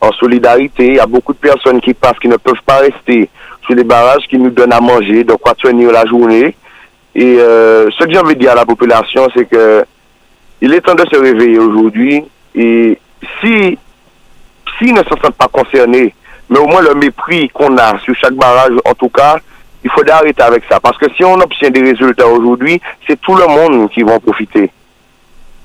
en 0.00 0.12
solidarité. 0.12 0.86
Il 0.86 0.94
y 0.94 1.00
a 1.00 1.06
beaucoup 1.06 1.32
de 1.32 1.38
personnes 1.38 1.80
qui 1.80 1.92
passent, 1.92 2.20
qui 2.20 2.28
ne 2.28 2.36
peuvent 2.36 2.62
pas 2.64 2.78
rester 2.78 3.28
sur 3.64 3.74
les 3.74 3.82
barrages, 3.82 4.28
qui 4.28 4.38
nous 4.38 4.50
donnent 4.50 4.72
à 4.72 4.80
manger, 4.80 5.24
de 5.24 5.32
quoi 5.32 5.54
tenir 5.54 5.90
la 5.90 6.06
journée. 6.06 6.54
Et 7.16 7.36
euh, 7.40 7.88
ce 7.98 8.04
que 8.04 8.12
j'ai 8.12 8.18
envie 8.20 8.36
de 8.36 8.40
dire 8.40 8.52
à 8.52 8.54
la 8.56 8.64
population, 8.64 9.26
c'est 9.34 9.46
que 9.46 9.84
il 10.60 10.72
est 10.72 10.82
temps 10.82 10.94
de 10.94 11.04
se 11.10 11.16
réveiller 11.18 11.58
aujourd'hui. 11.58 12.22
Et 12.54 12.96
si 13.40 13.76
s'ils 14.78 14.94
ne 14.94 15.02
se 15.02 15.08
sentent 15.08 15.36
pas 15.36 15.48
concernés, 15.48 16.14
mais 16.48 16.58
au 16.58 16.66
moins 16.68 16.82
le 16.82 16.94
mépris 16.94 17.48
qu'on 17.48 17.76
a 17.76 17.98
sur 17.98 18.14
chaque 18.14 18.34
barrage, 18.34 18.72
en 18.84 18.94
tout 18.94 19.08
cas, 19.08 19.38
il 19.86 19.90
faut 19.90 20.10
arrêter 20.10 20.42
avec 20.42 20.64
ça. 20.68 20.80
Parce 20.80 20.98
que 20.98 21.06
si 21.14 21.22
on 21.24 21.34
obtient 21.34 21.70
des 21.70 21.80
résultats 21.80 22.26
aujourd'hui, 22.26 22.80
c'est 23.06 23.20
tout 23.20 23.36
le 23.36 23.46
monde 23.46 23.88
qui 23.90 24.02
va 24.02 24.14
en 24.14 24.20
profiter. 24.20 24.68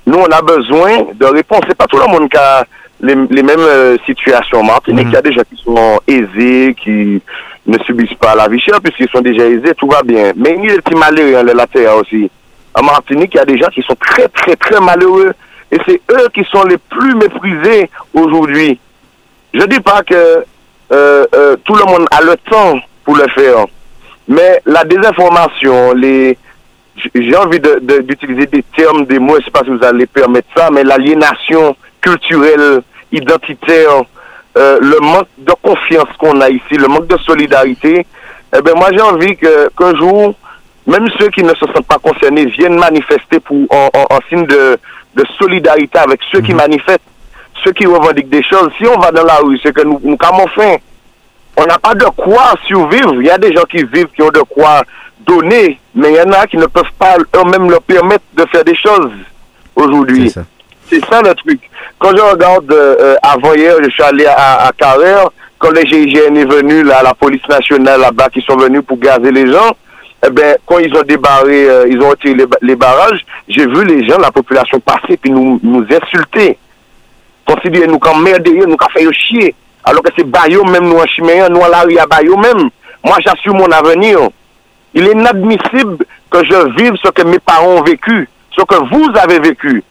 Nous, 0.05 0.17
on 0.17 0.25
a 0.25 0.41
besoin 0.43 1.07
de 1.15 1.25
réponses. 1.25 1.61
C'est 1.67 1.77
pas 1.77 1.87
tout 1.87 1.97
le 1.97 2.05
monde 2.05 2.29
qui 2.29 2.37
a 2.37 2.63
les, 3.01 3.15
les 3.15 3.41
mêmes 3.41 3.59
euh, 3.59 3.97
situations 4.05 4.59
en 4.59 4.63
Martinique. 4.63 5.07
Il 5.09 5.13
y 5.13 5.17
a 5.17 5.23
des 5.23 5.33
gens 5.33 5.41
qui 5.49 5.59
sont 5.63 5.99
aisés, 6.07 6.75
qui 6.83 7.19
ne 7.65 7.79
subissent 7.79 8.13
pas 8.13 8.35
la 8.35 8.47
vie 8.47 8.59
chère, 8.59 8.79
puisqu'ils 8.79 9.09
sont 9.09 9.21
déjà 9.21 9.43
aisés, 9.47 9.73
tout 9.75 9.87
va 9.87 10.03
bien. 10.03 10.33
Mais 10.35 10.55
il 10.55 10.65
y 10.65 10.69
a 10.69 10.75
des 10.75 10.81
petits 10.81 10.95
malheureux, 10.95 11.37
hein, 11.37 11.43
la 11.43 11.65
terre 11.65 11.95
aussi. 11.95 12.29
En 12.75 12.83
Martinique, 12.83 13.31
il 13.33 13.37
y 13.37 13.39
a 13.39 13.45
des 13.45 13.57
gens 13.57 13.69
qui 13.69 13.81
sont 13.81 13.95
très, 13.99 14.27
très, 14.27 14.55
très 14.55 14.79
malheureux. 14.79 15.33
Et 15.71 15.79
c'est 15.87 15.99
eux 16.11 16.27
qui 16.31 16.43
sont 16.51 16.63
les 16.65 16.77
plus 16.77 17.15
méprisés 17.15 17.89
aujourd'hui. 18.13 18.79
Je 19.51 19.63
dis 19.65 19.79
pas 19.79 20.03
que 20.03 20.13
euh, 20.91 21.25
euh, 21.33 21.55
tout 21.63 21.73
le 21.73 21.85
monde 21.85 22.05
a 22.11 22.21
le 22.21 22.35
temps 22.37 22.79
pour 23.03 23.15
le 23.15 23.27
faire. 23.29 23.65
Mais 24.27 24.61
la 24.65 24.83
désinformation, 24.83 25.93
les, 25.93 26.37
j'ai 27.15 27.35
envie 27.35 27.59
de- 27.59 27.79
de- 27.81 27.99
d'utiliser 28.01 28.45
des 28.47 28.63
termes, 28.75 29.05
des 29.05 29.19
mots, 29.19 29.33
je 29.35 29.39
ne 29.39 29.43
sais 29.45 29.51
pas 29.51 29.63
si 29.63 29.69
vous 29.71 29.83
allez 29.83 30.05
permettre 30.05 30.47
ça, 30.55 30.69
mais 30.71 30.83
l'aliénation 30.83 31.75
culturelle, 32.01 32.81
identitaire, 33.11 34.03
euh, 34.57 34.77
le 34.81 34.99
manque 34.99 35.27
de 35.37 35.53
confiance 35.61 36.07
qu'on 36.19 36.39
a 36.41 36.49
ici, 36.49 36.73
le 36.77 36.87
manque 36.87 37.07
de 37.07 37.17
solidarité, 37.19 38.05
eh 38.55 38.61
ben 38.61 38.73
moi 38.75 38.89
j'ai 38.93 39.01
envie 39.01 39.35
que 39.37 39.69
qu'un 39.77 39.95
jour, 39.95 40.35
même 40.87 41.07
ceux 41.19 41.29
qui 41.29 41.43
ne 41.43 41.53
se 41.53 41.65
sentent 41.73 41.87
pas 41.87 41.97
concernés 41.99 42.45
viennent 42.45 42.77
manifester 42.77 43.39
pour, 43.39 43.57
en, 43.69 43.89
en- 43.93 44.15
en 44.15 44.19
signe 44.29 44.45
de, 44.45 44.77
de 45.15 45.23
solidarité 45.39 45.99
avec 45.99 46.19
ceux 46.31 46.41
qui 46.41 46.53
manifestent, 46.53 46.99
ceux 47.63 47.71
qui 47.71 47.85
revendiquent 47.85 48.29
des 48.29 48.43
choses. 48.43 48.69
Si 48.77 48.85
on 48.87 48.99
va 48.99 49.11
dans 49.11 49.23
la 49.25 49.35
rue, 49.37 49.59
c'est 49.63 49.73
que 49.73 49.83
nous, 49.83 49.99
nous 50.03 50.17
enfin, 50.21 50.75
on 51.57 51.65
n'a 51.65 51.77
pas 51.77 51.93
de 51.95 52.05
quoi 52.05 52.53
survivre. 52.65 53.15
Il 53.21 53.25
y 53.27 53.29
a 53.29 53.37
des 53.37 53.53
gens 53.53 53.63
qui 53.63 53.77
vivent, 53.83 54.07
qui 54.15 54.21
ont 54.21 54.29
de 54.29 54.39
quoi 54.41 54.83
donner, 55.19 55.79
mais 55.93 56.11
il 56.11 56.15
y 56.15 56.21
en 56.21 56.31
a 56.31 56.47
qui 56.47 56.57
ne 56.57 56.65
peuvent 56.65 56.83
pas 56.97 57.15
eux-mêmes 57.35 57.69
leur 57.69 57.81
permettre 57.81 58.23
de 58.35 58.45
faire 58.51 58.63
des 58.63 58.75
choses 58.75 59.11
aujourd'hui. 59.75 60.29
C'est 60.29 60.39
ça. 60.39 60.45
C'est 60.89 61.05
ça 61.05 61.21
le 61.21 61.33
truc. 61.35 61.59
Quand 61.99 62.09
je 62.15 62.21
regarde 62.21 62.71
euh, 62.71 62.95
euh, 62.99 63.15
avant 63.23 63.53
hier, 63.53 63.75
je 63.83 63.89
suis 63.89 64.03
allé 64.03 64.25
à, 64.25 64.67
à 64.67 64.71
Carrère, 64.73 65.29
quand 65.57 65.71
les 65.71 65.85
GIGN 65.85 66.35
est 66.35 66.45
venu, 66.45 66.83
là, 66.83 67.01
la 67.03 67.13
police 67.13 67.47
nationale 67.47 68.01
là-bas, 68.01 68.29
qui 68.29 68.41
sont 68.41 68.57
venus 68.57 68.81
pour 68.85 68.97
gazer 68.97 69.31
les 69.31 69.49
gens, 69.51 69.71
eh 70.25 70.29
ben, 70.31 70.57
quand 70.65 70.79
ils 70.79 70.93
ont 70.95 71.03
débarré, 71.03 71.69
euh, 71.69 71.87
ils 71.89 72.01
ont 72.01 72.09
retiré 72.09 72.33
les, 72.33 72.45
ba- 72.45 72.57
les 72.61 72.75
barrages, 72.75 73.23
j'ai 73.47 73.65
vu 73.67 73.85
les 73.85 74.05
gens, 74.07 74.17
la 74.17 74.31
population 74.31 74.79
passer, 74.79 75.17
puis 75.17 75.31
nous, 75.31 75.59
nous 75.63 75.85
insulter. 75.89 76.57
Considérer 77.45 77.87
nous 77.87 77.99
comme 77.99 78.23
merder, 78.23 78.51
nous 78.67 78.75
comme 78.77 78.89
faire 78.89 79.13
chier. 79.13 79.55
Alors 79.83 80.03
que 80.03 80.09
c'est 80.15 80.23
Bayo 80.23 80.63
même, 80.65 80.89
nous 80.89 80.97
en 80.97 81.05
Chiméen, 81.05 81.49
nous 81.49 81.59
en 81.59 81.67
la 81.67 81.81
rue 81.81 81.97
à 81.97 82.05
Bayo 82.05 82.37
même. 82.37 82.69
Moi, 83.03 83.17
j'assure 83.25 83.55
mon 83.55 83.71
avenir. 83.71 84.19
Il 84.93 85.07
est 85.07 85.11
inadmissible 85.11 85.97
que 86.29 86.45
je 86.45 86.77
vive 86.77 86.93
ce 87.03 87.09
que 87.09 87.23
mes 87.23 87.39
parents 87.39 87.77
ont 87.77 87.83
vécu, 87.83 88.29
ce 88.55 88.63
que 88.63 88.75
vous 88.93 89.09
avez 89.19 89.39
vécu. 89.39 89.83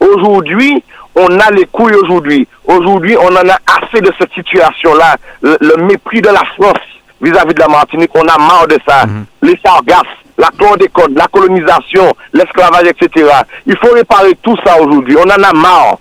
Aujourd'hui, 0.00 0.82
on 1.14 1.40
a 1.40 1.50
les 1.50 1.64
couilles 1.66 1.94
aujourd'hui. 1.94 2.46
Aujourd'hui, 2.66 3.16
on 3.16 3.28
en 3.28 3.48
a 3.48 3.58
assez 3.80 4.00
de 4.00 4.12
cette 4.18 4.32
situation-là. 4.34 5.16
Le, 5.42 5.76
mépris 5.84 6.20
de 6.20 6.28
la 6.28 6.44
France 6.56 6.84
vis-à-vis 7.20 7.54
de 7.54 7.60
la 7.60 7.68
Martinique, 7.68 8.10
on 8.14 8.28
a 8.28 8.38
marre 8.38 8.66
de 8.68 8.78
ça. 8.86 9.06
Mhm. 9.06 9.24
Les 9.42 9.58
sargasses, 9.64 10.02
la 10.36 10.48
chlordécone, 10.58 11.14
la 11.14 11.26
colonisation, 11.28 12.14
l'esclavage, 12.34 12.88
etc. 12.88 13.30
Il 13.66 13.76
faut 13.78 13.94
réparer 13.94 14.36
tout 14.42 14.56
ça 14.64 14.80
aujourd'hui. 14.80 15.16
On 15.16 15.28
en 15.28 15.42
a 15.42 15.52
marre. 15.54 15.98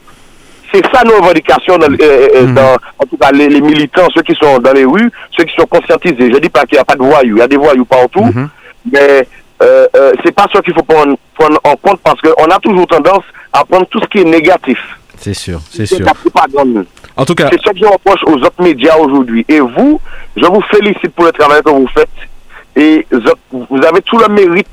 C'est 0.73 0.85
ça 0.93 1.03
nos 1.03 1.17
revendications, 1.21 1.77
dans, 1.77 1.91
euh, 1.91 1.97
euh, 2.35 2.47
mhm. 2.47 2.57
en 2.57 3.05
tout 3.05 3.17
cas 3.17 3.31
les, 3.31 3.61
militants, 3.61 4.07
ceux 4.13 4.21
qui 4.21 4.35
sont 4.35 4.59
dans 4.59 4.73
les 4.73 4.85
rues, 4.85 5.11
ceux 5.37 5.43
qui 5.43 5.55
sont 5.55 5.67
conscientisés. 5.67 6.31
Je 6.31 6.37
dis 6.39 6.49
pas 6.49 6.65
qu'il 6.65 6.75
n'y 6.75 6.81
a 6.81 6.85
pas 6.85 6.95
de 6.95 7.03
voyous, 7.03 7.35
il 7.37 7.39
y 7.39 7.41
a 7.41 7.47
des 7.47 7.57
voyous 7.57 7.85
partout, 7.85 8.23
mhm. 8.23 8.49
mais 8.91 9.27
euh, 9.63 9.87
euh, 9.95 10.11
c'est 10.23 10.33
pas 10.33 10.47
ça 10.51 10.61
qu'il 10.61 10.73
faut 10.73 10.83
prendre, 10.83 11.15
prendre, 11.33 11.59
en 11.63 11.75
compte 11.75 11.99
parce 12.01 12.19
qu'on 12.19 12.45
a 12.45 12.59
toujours 12.59 12.87
tendance 12.87 13.23
à 13.53 13.63
prendre 13.63 13.85
tout 13.87 14.01
ce 14.01 14.07
qui 14.07 14.19
est 14.19 14.25
négatif. 14.25 14.79
C'est 15.17 15.33
sûr, 15.33 15.61
c'est 15.71 15.85
sûr. 15.85 16.05
En 17.17 17.23
tout 17.23 17.35
cas, 17.35 17.47
c'est 17.49 17.61
ce 17.61 17.71
que 17.71 17.77
je 17.77 17.85
reproche 17.85 18.21
aux 18.25 18.35
autres 18.35 18.61
médias 18.61 18.97
aujourd'hui. 18.97 19.45
Et 19.47 19.61
vous, 19.61 20.01
je 20.35 20.45
vous 20.45 20.61
félicite 20.69 21.13
pour 21.15 21.25
le 21.25 21.31
travail 21.31 21.61
que 21.63 21.69
vous 21.69 21.87
faites. 21.87 22.09
Et 22.75 23.07
vous 23.51 23.81
avez 23.87 24.01
tout 24.01 24.17
le 24.17 24.27
mérite 24.27 24.67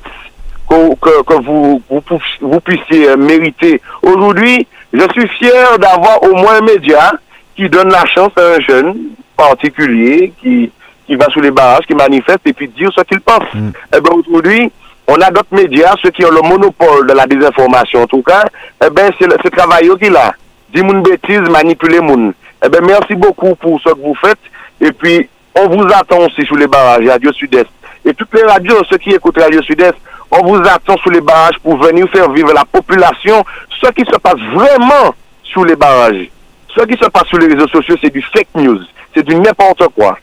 que, 0.69 1.41
vous, 1.41 1.81
vous, 1.89 2.59
puissiez 2.59 3.09
euh, 3.09 3.17
mériter. 3.17 3.81
Aujourd'hui, 4.01 4.67
je 4.93 5.07
suis 5.11 5.27
fier 5.29 5.77
d'avoir 5.79 6.21
au 6.23 6.35
moins 6.35 6.57
un 6.57 6.61
média 6.61 7.13
qui 7.55 7.69
donne 7.69 7.89
la 7.89 8.05
chance 8.05 8.31
à 8.37 8.55
un 8.55 8.59
jeune 8.59 8.95
particulier 9.35 10.33
qui, 10.41 10.71
qui 11.05 11.15
va 11.15 11.25
sous 11.29 11.41
les 11.41 11.51
barrages, 11.51 11.85
qui 11.85 11.95
manifeste 11.95 12.41
et 12.45 12.53
puis 12.53 12.67
dire 12.67 12.91
ce 12.95 13.01
qu'il 13.01 13.19
pense. 13.21 13.53
Mm. 13.53 13.71
Eh 13.95 14.01
bien, 14.01 14.11
aujourd'hui, 14.13 14.71
on 15.07 15.15
a 15.15 15.31
d'autres 15.31 15.53
médias, 15.53 15.95
ceux 16.01 16.11
qui 16.11 16.23
ont 16.25 16.31
le 16.31 16.41
monopole 16.41 17.07
de 17.07 17.13
la 17.13 17.25
désinformation 17.25 18.03
en 18.03 18.07
tout 18.07 18.21
cas, 18.21 18.43
eh 18.85 18.89
bien, 18.89 19.09
c'est 19.19 19.29
ce 19.29 19.49
travail 19.49 19.89
qu'il 19.99 20.15
a. 20.15 20.33
Dis 20.73 20.81
mon 20.81 21.01
bêtise, 21.01 21.41
manipuler 21.49 21.99
moun. 21.99 22.33
Eh 22.65 22.69
bien, 22.69 22.81
merci 22.81 23.15
beaucoup 23.15 23.55
pour 23.55 23.79
ce 23.81 23.89
que 23.89 23.99
vous 23.99 24.15
faites. 24.15 24.39
Et 24.79 24.91
puis, 24.91 25.27
on 25.55 25.67
vous 25.67 25.85
attend 25.93 26.19
aussi 26.19 26.45
sous 26.45 26.55
les 26.55 26.67
barrages, 26.67 27.07
Radio 27.07 27.31
Sud-Est. 27.33 27.67
Et 28.05 28.13
toutes 28.13 28.33
les 28.33 28.43
radios, 28.43 28.83
ceux 28.89 28.97
qui 28.97 29.11
écoutent 29.11 29.39
Radio 29.39 29.61
Sud-Est, 29.61 29.95
on 30.31 30.45
vous 30.45 30.61
attend 30.67 30.97
sous 30.97 31.09
les 31.09 31.21
barrages 31.21 31.59
pour 31.61 31.77
venir 31.77 32.07
faire 32.09 32.31
vivre 32.31 32.53
la 32.53 32.65
population. 32.65 33.43
Ce 33.81 33.91
qui 33.91 34.01
se 34.01 34.17
passe 34.19 34.39
vraiment 34.53 35.13
sous 35.43 35.63
les 35.63 35.75
barrages, 35.75 36.29
ce 36.75 36.83
qui 36.85 36.93
se 36.93 37.09
passe 37.09 37.27
sur 37.27 37.37
les 37.37 37.47
réseaux 37.53 37.67
sociaux, 37.67 37.95
c'est 38.01 38.11
du 38.11 38.21
fake 38.21 38.47
news. 38.55 38.79
C'est 39.13 39.25
du 39.25 39.35
n'importe 39.35 39.87
quoi. 39.95 40.17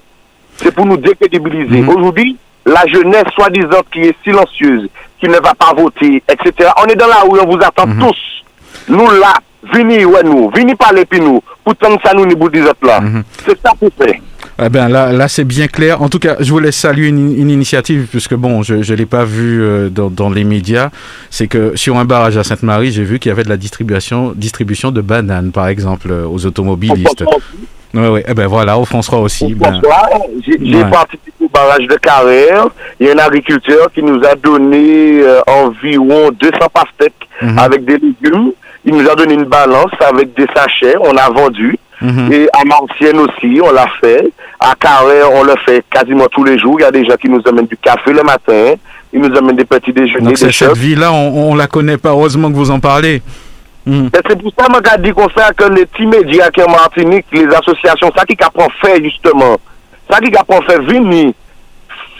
C'est 0.57 0.75
pour 0.75 0.85
nous 0.85 0.97
décrédibiliser. 0.97 1.81
Mhm. 1.81 1.89
Aujourd'hui, 1.89 2.37
la 2.67 2.85
jeunesse 2.87 3.25
soi-disant 3.35 3.83
qui 3.93 4.01
est 4.01 4.17
silencieuse, 4.23 4.89
qui 5.19 5.29
ne 5.29 5.35
va 5.35 5.55
pas 5.55 5.73
voter, 5.77 6.23
etc. 6.29 6.71
On 6.83 6.87
est 6.87 6.97
dans 6.97 7.07
la 7.07 7.21
rue, 7.21 7.41
on 7.41 7.49
vous 7.49 7.63
attend 7.63 7.87
mhm. 7.87 8.01
tous. 8.01 8.45
Nous 8.89 9.11
là, 9.11 9.35
venez 9.73 10.05
ouais 10.05 10.23
nous, 10.25 10.51
venez 10.51 10.75
parler 10.75 11.05
puis 11.05 11.21
nous. 11.21 11.43
Pourtant 11.65 11.97
ça 12.05 12.13
nous 12.15 12.27
nous 12.27 12.49
là. 12.83 13.01
Mhm. 13.01 13.23
C'est 13.47 13.61
ça 13.61 13.73
pour 13.79 13.91
faire. 13.99 14.21
Eh 14.63 14.69
ben 14.69 14.89
là, 14.89 15.13
là 15.13 15.29
c'est 15.29 15.45
bien 15.45 15.67
clair. 15.69 16.03
En 16.03 16.09
tout 16.09 16.19
cas, 16.19 16.37
je 16.41 16.51
voulais 16.51 16.73
saluer 16.73 17.09
une, 17.09 17.51
initiative, 17.51 18.07
puisque 18.11 18.35
bon, 18.35 18.63
je 18.63 18.75
ne 18.75 18.97
l'ai 18.97 19.07
pas 19.07 19.25
vu 19.25 19.63
euh, 19.63 19.89
dans, 19.89 20.11
dans, 20.11 20.31
les 20.31 20.45
médias. 20.45 20.91
C'est 21.31 21.47
que 21.47 21.77
sur 21.77 21.97
un 21.97 22.05
barrage 22.05 22.37
à 22.37 22.45
Sainte-Marie, 22.45 22.93
j'ai 22.93 23.05
vu 23.05 23.19
qu'il 23.19 23.31
y 23.31 23.33
avait 23.33 23.45
de 23.45 23.49
la 23.49 23.57
distribution, 23.57 24.33
distribution 24.35 24.91
de 24.91 25.01
bananes, 25.01 25.53
par 25.53 25.69
exemple, 25.69 26.09
euh, 26.11 26.27
aux 26.27 26.45
automobilistes. 26.47 27.25
Oui, 27.95 28.07
oui. 28.07 28.21
Eh 28.29 28.35
ben 28.35 28.47
voilà, 28.47 28.79
au 28.79 28.85
François 28.85 29.19
aussi. 29.21 29.55
Ben... 29.55 29.81
J'ai 30.47 30.85
participé 30.85 31.33
au 31.41 31.49
barrage 31.49 31.87
de 31.87 31.97
Carrère. 31.97 32.69
Il 33.01 33.07
y 33.07 33.11
a 33.11 33.15
un 33.15 33.19
agriculteur 33.19 33.91
qui 33.93 34.03
nous 34.03 34.21
a 34.25 34.35
donné 34.37 35.23
euh, 35.23 35.41
environ 35.47 36.31
200 36.39 36.53
pastèques 36.73 37.29
mhm. 37.43 37.59
avec 37.59 37.85
des 37.85 37.99
légumes. 37.99 38.53
Il 38.85 38.95
nous 38.95 39.09
a 39.09 39.15
donné 39.15 39.35
une 39.35 39.45
balance 39.45 39.93
avec 40.01 40.35
des 40.35 40.47
sachets. 40.55 40.95
On 41.01 41.17
a 41.17 41.29
vendu. 41.31 41.77
Mhm. 42.01 42.33
Et 42.33 42.49
à 42.53 42.65
Martienne 42.65 43.19
aussi, 43.19 43.61
on 43.63 43.73
l'a 43.73 43.87
fait. 44.01 44.33
À 44.59 44.75
Carrère, 44.75 45.33
on 45.33 45.43
le 45.43 45.55
fait 45.67 45.85
quasiment 45.91 46.27
tous 46.27 46.45
les 46.45 46.59
jours. 46.59 46.77
Il 46.79 46.83
y 46.83 46.87
a 46.87 46.91
des 46.91 47.05
gens 47.05 47.17
qui 47.17 47.29
nous 47.29 47.43
amènent 47.47 47.67
du 47.67 47.77
café 47.77 48.13
le 48.13 48.23
matin. 48.23 48.75
Ils 49.13 49.21
nous 49.21 49.37
amènent 49.37 49.57
des 49.57 49.65
petits 49.65 49.93
déjeuners. 49.93 50.33
Donc 50.33 50.39
cette 50.39 50.77
vie-là, 50.77 51.13
on, 51.13 51.51
on 51.51 51.55
la 51.55 51.67
connaît 51.67 51.99
pas. 51.99 52.11
Heureusement 52.11 52.51
que 52.51 52.57
vous 52.57 52.71
en 52.71 52.81
parlez. 52.81 53.23
Mm. 53.87 54.09
C'est 54.15 54.43
pour 54.43 54.53
ça 54.59 54.67
que 54.81 54.91
je 54.91 55.03
dit 55.03 55.13
qu'on 55.13 55.29
fait 55.29 55.57
que 55.57 55.65
les 55.73 55.87
petits 55.87 56.07
médias 56.07 56.51
qui 56.51 56.63
en 56.63 56.71
Martinique, 56.71 57.27
les 57.33 57.47
associations, 57.47 58.11
ça 58.17 58.25
qui 58.25 58.37
apprend 58.43 58.69
fait 58.81 59.03
justement, 59.03 59.57
ça 60.11 60.21
qui 60.21 60.35
apprend 60.37 60.61
fait 60.63 60.79
venir, 60.81 61.33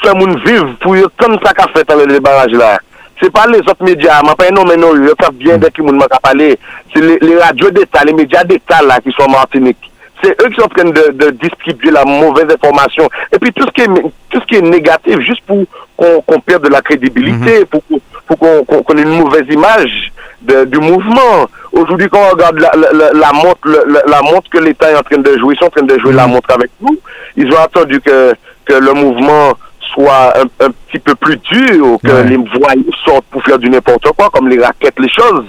faire 0.03 0.17
moun 0.17 0.41
vivre 0.45 0.75
pour 0.81 0.97
comme 1.19 1.39
ça 1.45 1.53
qu'a 1.53 1.69
fait 1.69 1.87
dans 1.87 2.05
les 2.07 2.21
barrages 2.21 2.53
là. 2.53 2.79
C'est 3.21 3.31
pas 3.31 3.47
les 3.47 3.59
autres 3.59 3.83
médias, 3.85 4.21
mais 4.23 4.35
pas 4.35 4.51
non, 4.51 4.65
mais 4.65 4.77
non, 4.77 4.95
ils 4.95 5.13
savent 5.21 5.35
bien 5.35 5.59
de 5.59 5.69
qui 5.69 5.83
moun 5.83 5.97
m'a 5.97 6.09
parlé. 6.09 6.59
C'est 6.95 7.01
les, 7.01 7.39
radios 7.39 7.71
d'État, 7.71 8.03
les 8.05 8.15
médias 8.15 8.45
d'État 8.45 8.83
là 8.83 8.99
qui 9.01 9.13
sont 9.13 9.31
Martinique. 9.31 9.91
C'est 10.23 10.31
eux 10.43 10.49
qui 10.49 10.57
sont 10.57 10.67
en 10.67 10.69
train 10.69 10.85
de, 10.85 11.31
distribuer 11.31 11.91
la 11.91 12.05
mauvaise 12.05 12.47
information. 12.51 13.09
Et 13.33 13.39
puis 13.39 13.53
tout 13.53 13.67
ce 13.67 13.73
qui 13.73 13.83
est, 13.83 14.03
tout 14.31 14.41
ce 14.41 14.47
qui 14.47 14.57
est 14.57 14.63
négatif, 14.63 15.21
juste 15.21 15.43
pour 15.47 15.65
qu'on 15.97 16.41
perde 16.41 16.65
de 16.65 16.69
la 16.69 16.81
crédibilité, 16.81 17.65
mm-hmm. 17.65 18.01
pour, 18.27 18.85
qu'on 18.85 18.97
ait 18.97 19.03
une 19.03 19.21
mauvaise 19.21 19.47
image 19.51 20.13
du 20.41 20.79
mouvement. 20.79 21.47
Aujourd'hui, 21.73 22.09
quand 22.11 22.21
on 22.27 22.31
regarde 22.31 22.59
la, 22.59 22.73
la, 23.13 23.33
montre, 23.33 23.69
la, 24.07 24.23
montre 24.23 24.49
que 24.51 24.59
l'État 24.59 24.91
est 24.91 24.97
en 24.97 25.03
train 25.03 25.19
de 25.19 25.39
jouer, 25.39 25.55
ils 25.55 25.59
sont 25.59 25.67
en 25.67 25.71
train 25.71 25.87
de 25.87 25.99
jouer 25.99 26.13
la 26.13 26.27
mm. 26.27 26.31
montre 26.31 26.51
avec 26.53 26.71
nous. 26.81 26.99
Ils 27.37 27.53
ont 27.53 27.59
attendu 27.59 28.01
que, 28.01 28.33
que 28.65 28.75
le 28.75 28.93
mouvement 28.95 29.53
soit 29.93 30.35
un, 30.39 30.67
un 30.67 30.71
petit 30.71 30.99
peu 30.99 31.15
plus 31.15 31.37
dur, 31.37 31.99
que 32.03 32.23
les 32.23 32.37
voyous 32.37 32.93
sortent 33.05 33.27
pour 33.31 33.43
faire 33.43 33.59
du 33.59 33.69
n'importe 33.69 34.07
quoi, 34.17 34.31
comme 34.31 34.49
les 34.49 34.63
raquettes, 34.63 34.99
les 34.99 35.09
choses. 35.09 35.47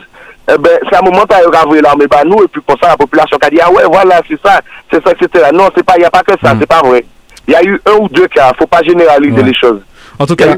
Eh 0.49 0.57
ben, 0.57 0.71
c'est 0.89 0.97
un 0.97 1.01
moment 1.01 1.23
où 1.29 1.75
a 1.75 1.81
l'armée 1.81 2.07
par 2.07 2.25
nous, 2.25 2.43
et 2.43 2.47
puis 2.47 2.61
pour 2.61 2.77
ça, 2.81 2.89
la 2.89 2.97
population 2.97 3.37
qui 3.37 3.47
a 3.47 3.49
dit, 3.49 3.59
ah 3.61 3.71
ouais, 3.71 3.83
voilà, 3.91 4.21
c'est 4.27 4.39
ça, 4.43 4.59
c'est 4.91 5.03
ça, 5.05 5.11
etc. 5.11 5.49
Non, 5.53 5.69
c'est 5.75 5.85
pas, 5.85 5.93
il 5.97 5.99
n'y 5.99 6.05
a 6.05 6.11
pas 6.11 6.23
que 6.23 6.33
ça, 6.41 6.53
mm. 6.53 6.57
c'est 6.59 6.67
pas 6.67 6.81
vrai. 6.81 7.05
Il 7.47 7.53
y 7.53 7.55
a 7.55 7.63
eu 7.63 7.79
un 7.85 7.97
ou 7.99 8.09
deux 8.09 8.27
cas, 8.27 8.51
faut 8.57 8.67
pas 8.67 8.83
généraliser 8.83 9.43
les 9.43 9.53
choses. 9.53 9.81
En 10.21 10.27
tout 10.27 10.35
cas, 10.35 10.55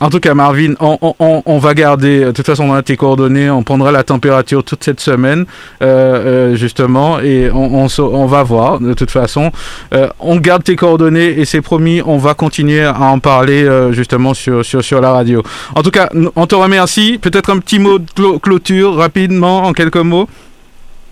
En 0.00 0.08
tout 0.08 0.20
cas, 0.20 0.34
Marvin, 0.34 0.74
on, 0.78 1.58
va 1.58 1.74
garder, 1.74 2.26
de 2.26 2.30
toute 2.30 2.46
façon, 2.46 2.70
on 2.70 2.74
a 2.74 2.82
tes 2.82 2.96
coordonnées, 2.96 3.50
on 3.50 3.64
prendra 3.64 3.90
la 3.90 4.04
température 4.04 4.62
toute 4.62 4.84
cette 4.84 5.00
semaine, 5.00 5.46
euh, 5.82 6.52
euh, 6.52 6.54
justement, 6.54 7.18
et 7.18 7.50
on, 7.52 8.26
va 8.26 8.44
voir, 8.44 8.78
de 8.78 8.94
toute 8.94 9.10
façon. 9.10 9.50
Euh, 9.92 10.08
on 10.20 10.36
garde 10.36 10.62
tes 10.62 10.76
coordonnées 10.76 11.40
et 11.40 11.44
c'est 11.44 11.60
promis, 11.60 12.02
on 12.06 12.18
va 12.18 12.34
continuer 12.34 12.84
à 12.84 13.00
en 13.00 13.18
parler, 13.18 13.68
justement, 13.90 14.32
sur, 14.32 14.64
sur, 14.64 15.00
la 15.00 15.10
radio. 15.10 15.42
En 15.74 15.82
tout 15.82 15.90
cas, 15.90 16.08
on 16.36 16.46
te 16.46 16.54
remercie. 16.54 17.18
Peut-être 17.20 17.50
un 17.50 17.58
petit 17.58 17.80
mot 17.80 17.98
de 17.98 18.38
clôture, 18.38 18.94
rapidement, 18.94 19.64
en 19.64 19.72
quelques 19.72 19.96
mots. 19.96 20.28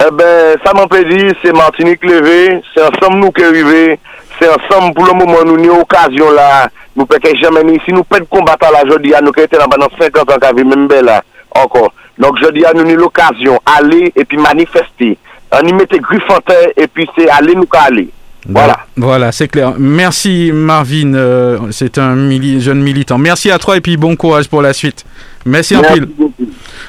Eh 0.01 0.11
ben, 0.13 0.57
ça 0.65 0.73
dire, 1.05 1.35
c'est 1.43 1.53
Martinique 1.53 2.05
levé, 2.05 2.63
c'est 2.75 2.83
ensemble 2.83 3.19
nous 3.19 3.33
qui 3.33 3.43
arrivons, 3.43 3.97
c'est 4.41 4.49
ensemble 4.49 4.95
pour 4.95 5.05
le 5.05 5.13
moment, 5.13 5.45
nous 5.45 5.57
avons 5.57 5.83
occasion 5.83 6.31
là 6.31 6.71
nous 6.97 7.03
ne 7.03 7.07
pouvons 7.07 7.37
jamais 7.37 7.65
ni 7.65 7.81
si 7.85 7.93
nous 7.93 8.05
pouvons 8.05 8.25
combattre 8.27 8.71
là 8.73 8.83
aujourd'hui, 8.85 9.13
nous 9.23 9.33
sommes 9.33 9.47
là 9.53 9.67
pendant 9.71 9.89
50 9.99 10.31
ans 10.31 10.39
qu'avait 10.41 10.65
même 10.65 10.89
là 10.89 11.23
encore. 11.55 11.93
Donc 12.19 12.37
je 12.43 12.51
dis 12.51 12.65
à 12.65 12.73
nous 12.73 12.85
l'occasion 12.97 13.59
aller 13.65 14.13
et 14.15 14.25
puis 14.25 14.39
manifester. 14.39 15.17
On 15.53 15.67
y 15.67 15.73
mettait 15.73 15.99
griffanteur 15.99 16.69
et 16.77 16.87
puis 16.87 17.09
c'est 17.17 17.29
aller 17.29 17.55
nous 17.55 17.67
aller. 17.73 18.09
Voilà. 18.49 18.79
Voilà, 18.97 19.33
c'est 19.33 19.49
clair. 19.49 19.75
Merci 19.79 20.51
Marvin, 20.53 21.15
euh, 21.15 21.59
c'est 21.71 21.99
un 21.99 22.17
jeune 22.59 22.83
militant. 22.83 23.19
Merci 23.19 23.51
à 23.51 23.59
toi 23.59 23.77
et 23.77 23.81
puis 23.81 23.97
bon 23.97 24.17
courage 24.17 24.49
pour 24.49 24.63
la 24.63 24.73
suite. 24.73 25.05
Merci, 25.47 25.77
en 25.77 25.83
pile. 25.83 26.09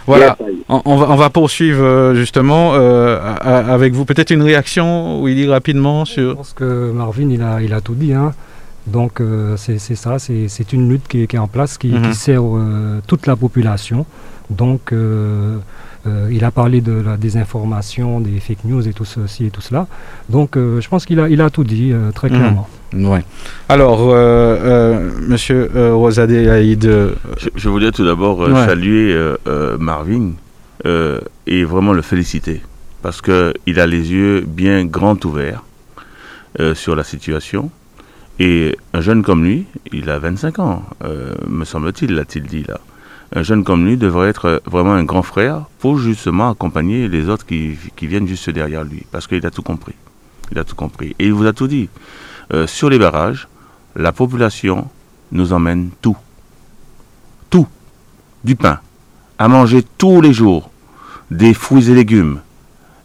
Voilà, 0.06 0.38
on, 0.68 0.98
va, 0.98 1.10
on 1.10 1.16
va 1.16 1.30
poursuivre 1.30 1.84
euh, 1.84 2.16
justement 2.16 2.72
euh, 2.74 3.18
avec 3.44 3.94
vous. 3.94 4.04
Peut-être 4.04 4.32
une 4.32 4.42
réaction, 4.42 5.24
Willy, 5.24 5.48
rapidement 5.48 6.06
sur... 6.06 6.32
Je 6.32 6.36
pense 6.36 6.54
que 6.54 6.92
Marvin, 6.92 7.30
il 7.30 7.42
a, 7.42 7.62
il 7.62 7.74
a 7.74 7.82
tout 7.82 7.94
dit. 7.94 8.14
Hein. 8.14 8.34
Donc 8.88 9.22
euh, 9.22 9.56
c'est 9.58 9.78
ça, 9.78 10.18
c'est 10.20 10.74
une 10.74 10.90
lutte 10.90 11.08
qui, 11.08 11.22
est 11.22 11.38
en 11.38 11.48
place, 11.48 11.78
qui, 11.78 11.90
mhm. 11.90 12.14
sert 12.14 12.42
euh, 12.44 13.00
toute 13.08 13.28
la 13.28 13.36
population. 13.36 14.06
Donc 14.50 14.92
euh, 14.92 15.58
il 16.32 16.44
a 16.44 16.52
parlé 16.52 16.82
de 16.82 16.94
la 16.94 17.16
désinformation, 17.16 18.20
des 18.20 18.40
fake 18.40 18.66
news 18.66 18.88
et 18.88 18.94
tout 18.94 19.06
ceci 19.06 19.46
et 19.46 19.50
tout 19.52 19.62
cela. 19.62 19.88
Donc 20.30 20.56
je 20.56 20.88
pense 20.88 21.06
qu'il 21.06 21.20
a, 21.20 21.30
il 21.30 21.42
a 21.42 21.50
tout 21.50 21.64
dit 21.64 21.94
très 22.16 22.30
mhm. 22.30 22.38
clairement. 22.38 22.68
Ouais. 22.94 23.24
Alors, 23.70 24.08
Monsieur 25.28 25.70
Rosade 25.94 26.32
Aïd, 26.32 26.84
je, 26.84 27.50
je, 27.56 27.70
voulais 27.70 27.92
tout 27.92 28.04
d'abord 28.04 28.48
saluer 28.66 29.16
Marvin 29.80 30.32
et 30.84 31.64
vraiment 31.64 31.94
le 31.94 32.02
féliciter 32.02 32.62
parce 33.04 33.22
qu'il 33.22 33.80
a 33.80 33.88
les 33.88 34.12
yeux 34.12 34.44
bien 34.46 34.86
grands 34.86 35.18
ouverts 35.24 35.64
sur 36.74 36.96
la 36.96 37.04
situation 37.04 37.70
et 38.44 38.76
un 38.96 39.02
jeune 39.02 39.22
comme 39.22 39.44
lui, 39.44 39.68
il 39.92 40.10
a 40.10 40.18
25 40.18 40.58
ans, 40.58 40.84
euh, 41.04 41.36
me 41.48 41.64
semble-t-il, 41.64 42.16
l'a-t-il 42.16 42.44
dit 42.48 42.64
là. 42.64 42.80
Un 43.36 43.44
jeune 43.44 43.64
comme 43.64 43.86
lui 43.86 43.98
devrait 43.98 44.30
être 44.30 44.64
vraiment 44.66 44.94
un 44.94 45.04
grand 45.04 45.22
frère 45.22 45.66
pour 45.78 46.00
justement 46.00 46.50
accompagner 46.50 47.08
les 47.08 47.30
autres 47.30 47.46
qui, 47.46 47.78
viennent 48.02 48.28
juste 48.28 48.50
derrière 48.50 48.84
lui, 48.84 49.06
parce 49.12 49.28
qu'il 49.28 49.46
a 49.46 49.52
tout 49.52 49.62
compris. 49.62 49.94
Il 50.52 50.58
a 50.58 50.64
tout 50.64 50.74
compris. 50.74 51.16
Et 51.20 51.28
il 51.28 51.34
vous 51.34 51.46
a 51.46 51.54
tout 51.54 51.68
dit. 51.68 51.88
Euh, 52.52 52.66
sur 52.66 52.90
les 52.90 52.98
barrages, 52.98 53.48
la 53.96 54.12
population 54.12 54.88
nous 55.32 55.54
emmène 55.54 55.92
tout. 56.02 56.18
Tout. 57.52 57.68
Du 58.44 58.56
pain. 58.56 58.80
À 59.38 59.50
manger 59.50 59.84
tous 60.00 60.20
les 60.20 60.34
jours. 60.34 60.72
des 61.30 61.54
fruits 61.54 61.92
et 61.92 61.94
légumes. 61.94 62.40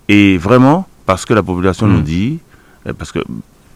Et 0.09 0.39
vraiment, 0.39 0.89
parce 1.05 1.26
que 1.26 1.34
la 1.34 1.43
population 1.43 1.87
nous 1.87 2.01
dit, 2.01 2.39
euh, 2.87 2.95
parce 2.95 3.12
que 3.12 3.20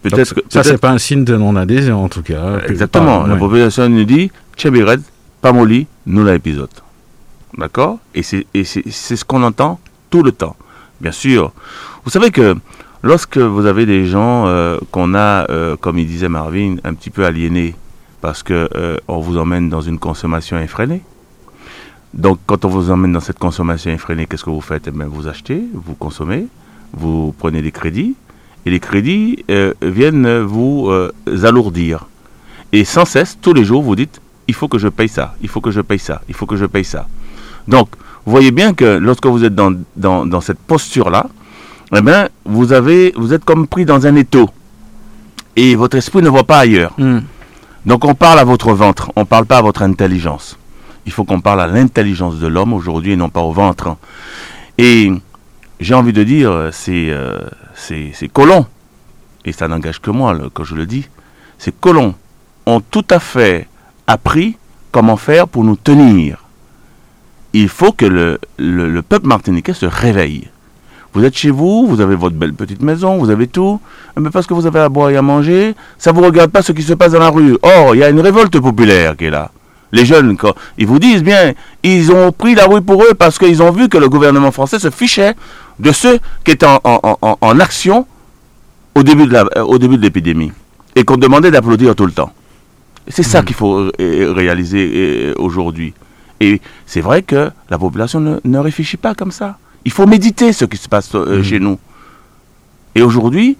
peut-être 0.03 0.34
que 0.34 0.40
ça, 0.48 0.61
peut-être- 0.61 0.66
c'est 0.74 0.78
pas 0.80 0.90
un 0.90 0.98
signe 0.98 1.24
de 1.24 1.36
non-adhésion, 1.36 2.05
en 2.05 2.09
tout 2.09 2.22
cas. 2.22 2.59
Exactement. 2.68 3.22
pas- 3.22 3.28
la 3.28 3.36
population 3.36 3.88
nous 3.88 4.05
dit, 4.05 4.30
Tchebired, 4.57 5.01
pas 5.40 5.53
molli, 5.53 5.86
nous 6.07 6.24
la 6.24 6.34
épisode. 6.34 6.70
D'accord? 7.57 7.98
Et 8.14 8.22
c'est 8.22 8.46
et 8.55 8.64
c'est- 8.64 8.84
c'est 8.90 9.16
ce 9.16 9.24
qu'on 9.24 9.42
entend 9.42 9.80
tout 10.11 10.22
le 10.22 10.32
temps. 10.32 10.57
Bien 11.01 11.12
sûr. 11.12 11.53
Vous 12.05 12.11
savez 12.11 12.30
que 12.30 12.55
lorsque 13.03 13.38
vous 13.38 13.66
avez 13.66 13.86
des 13.86 14.07
gens 14.07 14.46
euh, 14.46 14.78
qu'on 14.90 15.14
a, 15.14 15.51
euh, 15.51 15.76
comme 15.76 15.98
il 15.98 16.07
disait 16.07 16.28
Marvin, 16.28 16.76
un 16.84 16.94
petit 16.94 17.11
peu 17.11 17.24
aliénés, 17.24 17.74
parce 18.20 18.42
que 18.42 18.68
euh, 18.76 18.96
on 19.09 19.18
vous 19.20 19.36
emmène 19.38 19.68
dans 19.68 19.80
une 19.80 19.98
consommation 19.98 20.59
effrénée. 20.61 21.03
Donc, 22.12 22.38
quand 22.46 22.64
on 22.64 22.68
vous 22.68 22.90
emmène 22.90 23.12
dans 23.12 23.20
cette 23.20 23.38
consommation 23.38 23.90
effrénée, 23.92 24.26
qu'est-ce 24.26 24.44
que 24.44 24.51
vous 24.51 24.61
faites? 24.61 24.88
Eh 24.88 24.90
bien, 24.90 25.07
vous 25.07 25.28
achetez, 25.28 25.62
vous 25.72 25.94
consommez, 25.94 26.46
vous 26.92 27.32
prenez 27.38 27.62
des 27.62 27.70
crédits, 27.70 28.14
et 28.66 28.70
les 28.70 28.80
crédits 28.80 29.44
euh, 29.50 29.72
viennent 29.82 30.40
vous 30.40 30.88
euh, 30.88 31.12
alourdir. 31.42 32.06
Et 32.72 32.84
sans 32.84 33.04
cesse, 33.04 33.38
tous 33.40 33.52
les 33.52 33.64
jours, 33.64 33.82
vous 33.82 33.96
dites, 33.96 34.20
il 34.48 34.54
faut 34.54 34.68
que 34.68 34.78
je 34.78 34.88
paye 34.88 35.08
ça, 35.08 35.34
il 35.42 35.48
faut 35.48 35.61
que 35.61 35.70
je 35.70 35.80
paye 35.80 35.98
ça, 35.98 36.22
il 36.28 36.34
faut 36.34 36.46
que 36.46 36.56
je 36.56 36.66
paye 36.66 36.84
ça. 36.84 37.06
Donc, 37.68 37.88
vous 38.24 38.32
voyez 38.32 38.50
bien 38.50 38.74
que 38.74 38.98
lorsque 38.98 39.26
vous 39.26 39.44
êtes 39.44 39.54
dans, 39.54 39.72
dans, 39.96 40.26
dans 40.26 40.40
cette 40.40 40.58
posture-là, 40.58 41.26
eh 41.96 42.00
bien, 42.00 42.28
vous, 42.44 42.72
avez, 42.72 43.12
vous 43.16 43.32
êtes 43.32 43.44
comme 43.44 43.66
pris 43.66 43.84
dans 43.84 44.06
un 44.06 44.14
étau. 44.16 44.48
Et 45.56 45.74
votre 45.74 45.96
esprit 45.96 46.22
ne 46.22 46.28
voit 46.28 46.44
pas 46.44 46.61
ailleurs. 46.61 46.92
Mm. 46.98 47.20
Donc 47.86 48.04
on 48.04 48.14
parle 48.14 48.38
à 48.38 48.44
votre 48.44 48.72
ventre, 48.72 49.11
on 49.16 49.20
ne 49.20 49.24
parle 49.26 49.46
pas 49.46 49.58
à 49.58 49.62
votre 49.62 49.82
intelligence. 49.82 50.58
Il 51.06 51.12
faut 51.12 51.24
qu'on 51.24 51.40
parle 51.40 51.62
à 51.62 51.66
l'intelligence 51.66 52.38
de 52.38 52.46
l'homme 52.46 52.74
aujourd'hui 52.74 53.12
et 53.12 53.16
non 53.16 53.30
pas 53.30 53.40
au 53.40 53.52
ventre. 53.52 53.96
Et 54.76 55.11
j'ai 55.81 55.95
envie 55.95 56.12
de 56.12 56.22
dire, 56.22 56.68
c'est 56.72 57.09
euh, 57.11 57.39
colons, 58.33 58.66
et 59.45 59.53
ça 59.53 59.68
n'engage 59.68 60.01
que 60.01 60.11
moi 60.11 60.37
quand 60.53 60.64
je 60.64 60.74
le 60.74 60.87
dis, 60.87 61.09
ces 61.59 61.72
colons 61.72 62.14
ont 62.66 62.81
tout 62.81 63.05
à 63.11 63.18
fait 63.18 63.66
appris 64.07 64.57
comment 64.93 65.16
faire 65.16 65.49
pour 65.49 65.64
nous 65.64 65.76
tenir. 65.76 66.45
Il 67.53 67.68
faut 67.68 67.93
que 67.93 68.07
le, 68.07 68.39
le- 68.59 68.91
le 68.91 69.03
peuple 69.03 69.26
martiniquais 69.26 69.72
se 69.74 69.87
réveille. 69.87 70.49
Vous 71.12 71.24
êtes 71.24 71.37
chez 71.37 71.51
vous, 71.51 71.87
vous 71.89 72.01
avez 72.01 72.14
votre 72.14 72.37
belle 72.37 72.55
petite 72.55 72.83
maison, 72.83 73.18
vous 73.18 73.31
avez 73.31 73.49
tout, 73.49 73.81
mais 74.16 74.31
parce 74.31 74.47
que 74.47 74.55
vous 74.55 74.66
avez 74.66 74.78
à 74.78 74.89
boire 74.89 75.11
et 75.11 75.16
à 75.16 75.22
manger, 75.22 75.74
ça 75.99 76.12
vous 76.12 76.20
regarde 76.22 76.53
pas 76.53 76.62
ce 76.62 76.70
qui 76.70 76.83
se 76.83 76.95
passe 76.95 77.12
dans 77.12 77.18
la 77.18 77.31
rue. 77.31 77.59
Or, 77.62 77.97
il 77.97 77.99
y 77.99 78.05
a 78.05 78.11
une 78.11 78.20
révolte 78.20 78.61
populaire 78.61 79.16
qui 79.16 79.24
est 79.24 79.31
là. 79.31 79.51
Les 79.93 80.05
jeunes, 80.05 80.36
ils 80.78 80.86
vous 80.86 80.99
disent 81.01 81.22
bien, 81.24 81.53
ils 81.82 82.12
ont 82.12 82.30
pris 82.32 82.55
la 82.55 82.66
rue 82.66 82.80
pour 82.82 83.03
eux 83.03 83.14
parce 83.14 83.38
qu'ils 83.38 83.61
ont 83.62 83.72
vu 83.72 83.88
que 83.88 83.99
le 83.99 84.09
gouvernement 84.09 84.53
français 84.53 84.78
se 84.78 84.91
fichait 84.91 85.34
de 85.80 85.91
ceux 85.93 86.18
qui 86.45 86.53
étaient 86.53 86.66
en, 86.66 86.80
en- 86.84 87.18
en- 87.22 87.38
en 87.41 87.61
action 87.61 88.07
au 88.95 89.03
début 89.03 89.26
de 89.26 89.32
la- 89.32 89.47
euh, 89.57 89.62
au 89.62 89.78
début 89.78 89.97
de 89.97 90.03
l'épidémie 90.03 90.53
et 90.95 91.03
qu'on 91.05 91.16
demandait 91.16 91.51
d'applaudir 91.51 91.95
tout 91.97 92.07
le 92.07 92.12
temps. 92.12 92.32
C'est 93.09 93.22
ça 93.24 93.43
qu'il 93.43 93.57
faut 93.57 93.91
euh, 94.01 94.32
réaliser 94.32 95.34
aujourd'hui. 95.36 95.93
Et 96.38 96.61
c'est 96.86 97.01
vrai 97.01 97.22
que 97.22 97.51
la 97.68 97.78
population 97.78 98.20
ne, 98.20 98.36
ne 98.45 98.59
réfléchit 98.59 98.97
pas 98.97 99.14
comme 99.14 99.32
ça. 99.32 99.59
Il 99.84 99.91
faut 99.93 100.07
méditer 100.07 100.53
ce 100.53 100.64
qui 100.66 100.76
se 100.76 100.88
passe 100.88 101.11
euh, 101.14 101.38
Mhm. 101.38 101.43
chez 101.43 101.59
nous. 101.61 101.78
Et 102.95 103.03
aujourd'hui, 103.03 103.57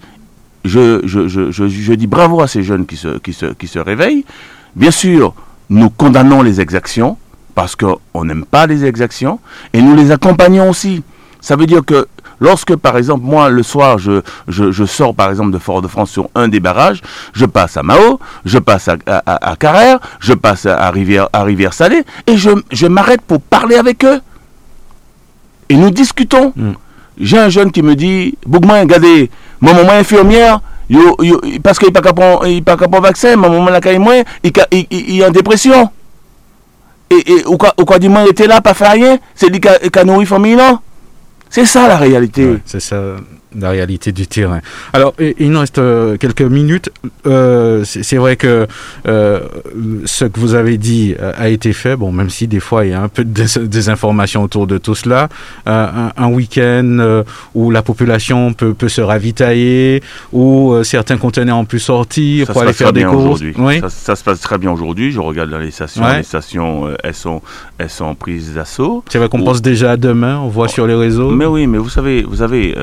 je, 0.63 1.01
je, 1.05 1.27
je, 1.27 1.51
je, 1.51 1.67
je 1.67 1.93
dis 1.93 2.07
bravo 2.07 2.41
à 2.41 2.47
ces 2.47 2.63
jeunes 2.63 2.85
qui 2.85 2.95
se, 2.95 3.17
qui 3.19 3.33
se, 3.33 3.47
qui 3.47 3.67
se 3.67 3.79
réveillent. 3.79 4.23
Bien 4.75 4.91
sûr, 4.91 5.33
nous 5.71 5.89
condamnons 5.89 6.41
les 6.43 6.59
exactions 6.61 7.17
parce 7.55 7.75
qu'on 7.75 8.25
n'aime 8.25 8.45
pas 8.45 8.67
les 8.67 8.85
exactions 8.85 9.39
et 9.73 9.81
nous 9.81 9.95
les 9.95 10.11
accompagnons 10.11 10.69
aussi. 10.69 11.01
Ça 11.39 11.55
veut 11.55 11.65
dire 11.65 11.83
que 11.85 12.07
lorsque, 12.39 12.75
par 12.75 12.97
exemple, 12.97 13.23
moi, 13.23 13.49
le 13.49 13.63
soir, 13.63 13.97
je, 13.97 14.21
je, 14.47 14.71
je 14.71 14.83
sors, 14.85 15.15
par 15.15 15.29
exemple, 15.29 15.51
de 15.51 15.57
Fort-de-France 15.57 16.11
sur 16.11 16.29
un 16.35 16.47
des 16.49 16.59
barrages, 16.59 17.01
je 17.33 17.45
passe 17.45 17.77
à 17.77 17.83
Mao, 17.83 18.19
je 18.45 18.59
passe 18.59 18.87
à, 18.89 18.97
à, 19.07 19.17
à- 19.25 19.51
à 19.51 19.55
Carrère, 19.55 19.99
je 20.19 20.33
passe 20.33 20.65
à 20.65 20.91
Rivière, 20.91 21.29
à 21.33 21.43
Rivière-Salée 21.43 22.03
et 22.27 22.37
je, 22.37 22.51
je 22.71 22.87
m'arrête 22.87 23.21
pour 23.21 23.41
parler 23.41 23.75
avec 23.77 24.03
eux. 24.05 24.21
Et 25.69 25.75
nous 25.75 25.89
discutons. 25.89 26.53
Mm. 26.55 26.71
J'ai 27.17 27.37
un 27.39 27.49
jeune 27.49 27.71
qui 27.71 27.81
me 27.81 27.95
dit, 27.95 28.37
Bougman, 28.45 28.81
regardez, 28.81 29.29
mon 29.61 29.73
maman 29.73 29.93
infirmière, 29.93 30.59
yo, 30.91 31.15
yo, 31.23 31.41
parce 31.63 31.79
qu'il 31.79 31.91
pas 31.91 32.01
qu'à 32.01 32.13
prendre 32.13 33.01
vaccin, 33.01 33.35
mon 33.35 33.49
maman 33.49 33.71
l'a 33.71 33.81
qu'à 33.81 33.97
moins, 33.97 34.21
il, 34.43 34.51
il, 34.71 34.85
il- 34.91 35.09
il 35.15 35.21
est 35.21 35.25
en 35.25 35.31
dépression. 35.31 35.89
Et, 37.09 37.31
et 37.33 37.45
ou 37.45 37.57
quoi, 37.57 37.73
ou 37.79 37.83
quoi 37.85 37.99
dit, 37.99 38.07
moi, 38.09 38.23
il 38.25 38.29
était 38.31 38.47
là, 38.47 38.61
pas 38.61 38.73
fait 38.73 38.87
rien, 38.87 39.17
c'est 39.35 39.47
lui 39.49 39.59
qui 39.59 39.67
a 39.67 40.03
nourri 40.03 40.25
famille, 40.25 40.55
non? 40.55 40.79
C'est 41.49 41.65
ça 41.65 41.87
la 41.87 41.97
réalité. 41.97 42.45
Ouais, 42.45 42.61
c'est 42.65 42.79
ça 42.79 42.95
la 43.59 43.69
réalité 43.69 44.11
du 44.11 44.27
terrain. 44.27 44.61
Alors, 44.93 45.13
il 45.19 45.51
nous 45.51 45.59
reste 45.59 45.77
euh, 45.79 46.17
quelques 46.17 46.41
minutes. 46.41 46.89
Euh, 47.27 47.83
c'est 47.83 48.17
vrai 48.17 48.35
que 48.35 48.67
euh, 49.07 49.39
ce 50.05 50.25
que 50.25 50.39
vous 50.39 50.53
avez 50.55 50.77
dit 50.77 51.15
a 51.37 51.49
été 51.49 51.73
fait. 51.73 51.95
Bon, 51.95 52.11
même 52.11 52.29
si 52.29 52.47
des 52.47 52.59
fois 52.59 52.85
il 52.85 52.91
y 52.91 52.93
a 52.93 53.01
un 53.01 53.09
peu 53.09 53.23
de 53.23 53.31
dés- 53.31 53.67
désinformation 53.67 54.43
autour 54.43 54.67
de 54.67 54.77
tout 54.77 54.95
cela. 54.95 55.27
Euh, 55.67 55.87
un, 56.17 56.23
un 56.23 56.27
week-end 56.31 57.23
où 57.55 57.71
la 57.71 57.81
population 57.81 58.53
peut, 58.53 58.73
peut 58.73 58.89
se 58.89 59.01
ravitailler, 59.01 60.01
où 60.31 60.73
certains 60.83 61.17
conteneurs 61.17 61.57
ont 61.57 61.65
pu 61.65 61.79
sortir 61.79 62.47
Ça 62.47 62.53
pour 62.53 62.61
aller 62.61 62.73
faire 62.73 62.93
des 62.93 63.03
courses. 63.03 63.15
aujourd'hui. 63.23 63.53
Oui. 63.57 63.79
Ça, 63.81 63.89
ça 63.89 64.15
se 64.15 64.23
passe 64.23 64.39
très 64.39 64.57
bien 64.57 64.71
aujourd'hui. 64.71 65.11
Je 65.11 65.19
regarde 65.19 65.49
dans 65.49 65.57
les 65.59 65.71
stations. 65.71 66.03
Ouais. 66.03 66.17
Les 66.17 66.23
stations, 66.23 66.87
elles, 67.03 67.13
sont, 67.13 67.41
elles 67.77 67.89
sont 67.89 68.15
prises 68.15 68.53
d'assaut. 68.53 69.03
C'est 69.09 69.17
vrai 69.17 69.29
qu'on 69.29 69.41
Ou- 69.41 69.45
pense 69.45 69.61
déjà 69.61 69.91
à 69.91 69.97
demain. 69.97 70.37
On 70.39 70.47
voit 70.47 70.67
sur 70.67 70.87
les 70.87 70.95
réseaux. 70.95 71.31
Mais 71.31 71.45
oui, 71.45 71.67
mais 71.67 71.77
vous 71.77 71.89
savez, 71.89 72.23
vous 72.23 72.37
savez, 72.37 72.75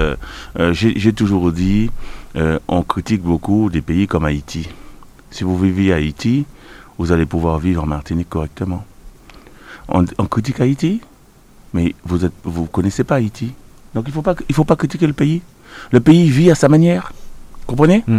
euh, 0.59 0.73
j'ai 0.73 1.13
toujours 1.13 1.53
dit, 1.53 1.91
euh, 2.37 2.59
on 2.69 2.83
critique 2.83 3.23
beaucoup 3.23 3.71
des 3.71 3.83
pays 3.83 4.07
comme 4.07 4.25
Haïti. 4.25 4.69
Si 5.31 5.45
vous 5.45 5.59
vivez 5.59 5.93
à 5.93 5.97
Haïti, 5.97 6.47
vous 6.99 7.13
allez 7.13 7.27
pouvoir 7.27 7.59
vivre 7.59 7.85
en 7.85 7.87
Martinique 7.87 8.29
correctement. 8.29 8.85
On, 9.89 10.05
on 10.19 10.27
critique 10.27 10.61
Haïti, 10.61 11.01
mais 11.73 11.95
vous 12.05 12.25
êtes, 12.25 12.33
vous 12.45 12.67
connaissez 12.67 13.05
pas 13.05 13.17
Haïti. 13.17 13.53
Donc 13.95 14.05
il 14.07 14.13
faut 14.13 14.23
pas, 14.23 14.35
il 14.49 14.55
faut 14.55 14.65
pas 14.65 14.77
critiquer 14.77 15.07
le 15.07 15.13
pays. 15.13 15.43
Le 15.93 16.01
pays 16.01 16.29
vit 16.31 16.51
à 16.51 16.55
sa 16.55 16.69
manière. 16.69 17.13
Comprenez? 17.67 18.03
Mm. 18.07 18.19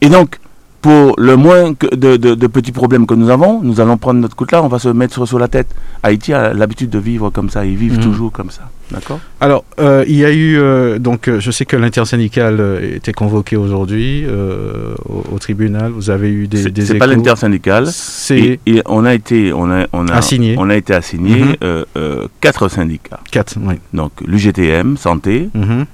Et 0.00 0.08
donc, 0.08 0.38
pour 0.80 1.14
le 1.18 1.34
moins 1.36 1.74
que 1.74 1.92
de, 1.94 2.16
de- 2.16 2.34
de 2.36 2.46
petits 2.46 2.70
problèmes 2.72 3.04
que 3.06 3.14
nous 3.14 3.30
avons, 3.30 3.60
nous 3.62 3.80
allons 3.80 3.96
prendre 3.98 4.20
notre 4.20 4.36
coup 4.36 4.46
là, 4.52 4.62
on 4.62 4.68
va 4.68 4.78
se 4.78 4.88
mettre 4.88 5.12
sur, 5.14 5.26
sur 5.26 5.38
la 5.38 5.48
tête. 5.48 5.66
Haïti 6.04 6.32
a 6.32 6.54
l'habitude 6.54 6.88
de 6.90 6.98
vivre 7.00 7.30
comme 7.30 7.50
ça, 7.50 7.64
ils 7.66 7.76
vivent 7.76 7.98
Mm. 7.98 8.02
toujours 8.02 8.30
comme 8.32 8.50
ça. 8.50 8.70
D'accord? 8.92 9.18
Alors, 9.40 9.64
euh, 9.80 10.04
il 10.08 10.14
y 10.16 10.24
a 10.24 10.30
eu 10.32 10.56
euh, 10.56 10.98
donc, 10.98 11.28
euh, 11.28 11.40
je 11.40 11.50
sais 11.50 11.66
que 11.66 11.76
l'intersyndicale 11.76 12.80
était 12.94 13.12
convoqué 13.12 13.56
aujourd'hui 13.56 14.24
euh, 14.26 14.94
au, 15.04 15.24
au 15.34 15.38
tribunal. 15.38 15.90
Vous 15.90 16.08
avez 16.10 16.30
eu 16.30 16.46
des, 16.48 16.70
des 16.70 16.86
c'est 16.86 16.94
pas 16.94 17.06
l'intersyndicale. 17.06 17.88
C'est 17.92 18.60
on 18.86 19.04
a 19.04 19.14
été, 19.14 19.52
on 19.52 19.70
a, 19.70 19.86
on 19.92 20.06
a, 20.08 20.14
Assigné. 20.14 20.54
on 20.58 20.70
a 20.70 20.76
été 20.76 20.94
assigné 20.94 21.42
Mhm. 21.60 22.28
quatre 22.40 22.68
syndicats. 22.68 23.20
quatre. 23.30 23.56
Oui. 23.60 23.74
Donc 23.92 24.12
l'UGTM 24.26 24.96
santé, 24.96 25.50
Mhm. 25.54 25.84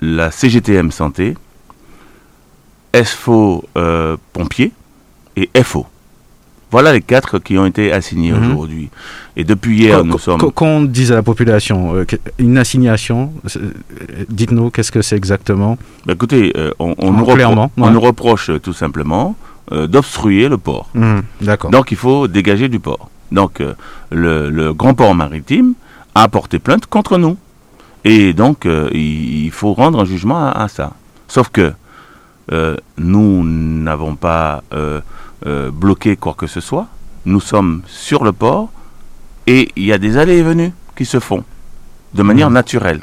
la 0.00 0.30
CGTM 0.30 0.90
santé, 0.90 1.34
SFO 2.94 3.64
euh, 3.76 4.16
pompiers 4.32 4.72
et 5.36 5.50
FO. 5.62 5.86
Voilà 6.70 6.92
les 6.92 7.02
quatre 7.02 7.38
qui 7.38 7.56
ont 7.58 7.66
été 7.66 7.92
assignés 7.92 8.32
Mhm. 8.32 8.52
aujourd'hui. 8.52 8.88
Et 9.36 9.44
depuis 9.44 9.78
hier, 9.78 10.04
nous 10.04 10.18
sommes. 10.18 10.38
qu'on- 10.52 10.82
dise 10.82 11.12
à 11.12 11.14
la 11.16 11.22
population 11.22 11.94
euh, 11.94 12.04
une 12.38 12.58
assignation. 12.58 13.32
euh, 13.56 13.70
Dites-nous 14.28 14.70
qu'est-ce 14.70 14.90
que 14.92 15.02
c'est 15.02 15.16
exactement? 15.16 15.76
Bah, 16.06 16.14
écoutez, 16.14 16.52
euh, 16.56 16.72
on, 16.78 16.94
nous 17.12 17.24
on 17.78 18.00
reproche 18.00 18.50
tout 18.62 18.72
simplement 18.72 19.36
euh, 19.72 19.86
d'obstruer 19.86 20.48
le 20.48 20.58
port. 20.58 20.88
Mhm. 20.94 21.22
D'accord. 21.42 21.70
Donc 21.70 21.90
il 21.92 21.96
faut 21.96 22.26
dégager 22.28 22.68
du 22.68 22.80
port. 22.80 23.08
Donc 23.32 23.60
le, 24.10 24.50
le 24.50 24.72
grand 24.74 24.94
port 24.94 25.14
maritime 25.14 25.74
a 26.14 26.28
porté 26.28 26.58
plainte 26.58 26.86
contre 26.86 27.18
nous. 27.18 27.36
Et 28.04 28.32
donc 28.34 28.64
il, 28.66 29.44
il 29.46 29.50
faut 29.50 29.72
rendre 29.74 30.00
un 30.00 30.04
jugement 30.04 30.38
à, 30.46 30.50
à 30.64 30.68
ça. 30.68 30.92
Sauf 31.28 31.48
que 31.50 31.72
euh, 32.52 32.76
nous 32.98 33.42
n'avons 33.44 34.16
pas 34.16 34.62
euh, 34.72 35.00
euh, 35.46 35.70
bloqué 35.70 36.16
quoi 36.16 36.34
que 36.34 36.46
ce 36.46 36.60
soit. 36.60 36.86
Nous 37.26 37.40
sommes 37.40 37.82
sur 37.86 38.24
le 38.24 38.32
port 38.32 38.70
et 39.46 39.70
il 39.76 39.84
y 39.84 39.92
a 39.92 39.98
des 39.98 40.16
allées 40.18 40.38
et 40.38 40.42
venues 40.42 40.72
qui 40.96 41.04
se 41.04 41.20
font 41.20 41.44
de 42.14 42.22
manière 42.22 42.48
Mhm. 42.48 42.54
naturelle. 42.54 43.00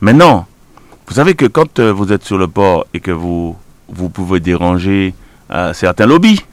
Maintenant, 0.00 0.46
vous 1.06 1.14
savez 1.14 1.34
que 1.34 1.46
quand 1.46 1.80
vous 1.80 2.12
êtes 2.12 2.24
sur 2.24 2.38
le 2.38 2.48
port 2.48 2.86
et 2.94 3.00
que 3.00 3.10
vous, 3.12 3.56
vous 3.88 4.08
pouvez 4.08 4.40
déranger 4.40 5.14
certains 5.72 6.06
lobbies, 6.06 6.44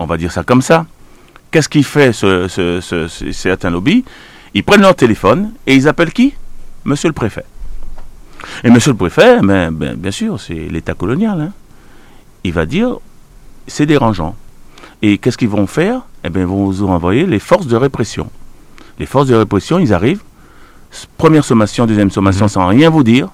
on 0.00 0.06
va 0.06 0.16
dire 0.16 0.32
ça 0.32 0.42
comme 0.42 0.62
ça, 0.62 0.84
qu'est-ce 1.50 1.68
qui 1.68 1.82
fait 1.82 2.12
ce, 2.12 2.48
ce- 2.48 2.80
ce- 2.80 3.08
ce- 3.08 3.32
certains 3.32 3.70
lobbies? 3.70 4.04
Ils 4.54 4.64
prennent 4.64 4.80
leur 4.82 4.96
téléphone 4.96 5.52
et 5.66 5.74
ils 5.74 5.86
appellent 5.88 6.12
qui? 6.12 6.34
Monsieur 6.84 7.08
le 7.08 7.12
préfet. 7.14 7.44
Et 8.64 8.70
monsieur 8.70 8.90
le 8.92 8.96
préfet, 8.96 9.40
ben, 9.42 9.70
ben, 9.72 9.94
bien 9.96 10.10
sûr, 10.10 10.40
c'est 10.40 10.54
l'État 10.54 10.94
colonial. 10.94 11.40
hein. 11.40 11.52
Il 12.44 12.52
va 12.52 12.66
dire, 12.66 12.96
c'est 13.66 13.86
dérangeant. 13.86 14.36
Et 15.02 15.18
qu'est-ce 15.18 15.36
qu'ils 15.36 15.48
vont 15.48 15.66
faire? 15.66 16.02
Eh 16.24 16.30
bien, 16.30 16.42
ils 16.42 16.48
vont 16.48 16.66
vous 16.66 16.82
envoyer 16.84 17.26
les 17.26 17.38
forces 17.38 17.66
de 17.66 17.76
répression. 17.76 18.30
Les 18.98 19.06
forces 19.06 19.26
de 19.26 19.34
répression, 19.34 19.78
ils 19.78 19.92
arrivent, 19.92 20.22
première 21.18 21.44
sommation, 21.44 21.86
deuxième 21.86 22.10
sommation, 22.10 22.48
sans 22.48 22.66
rien 22.66 22.88
vous 22.88 23.02
dire, 23.02 23.28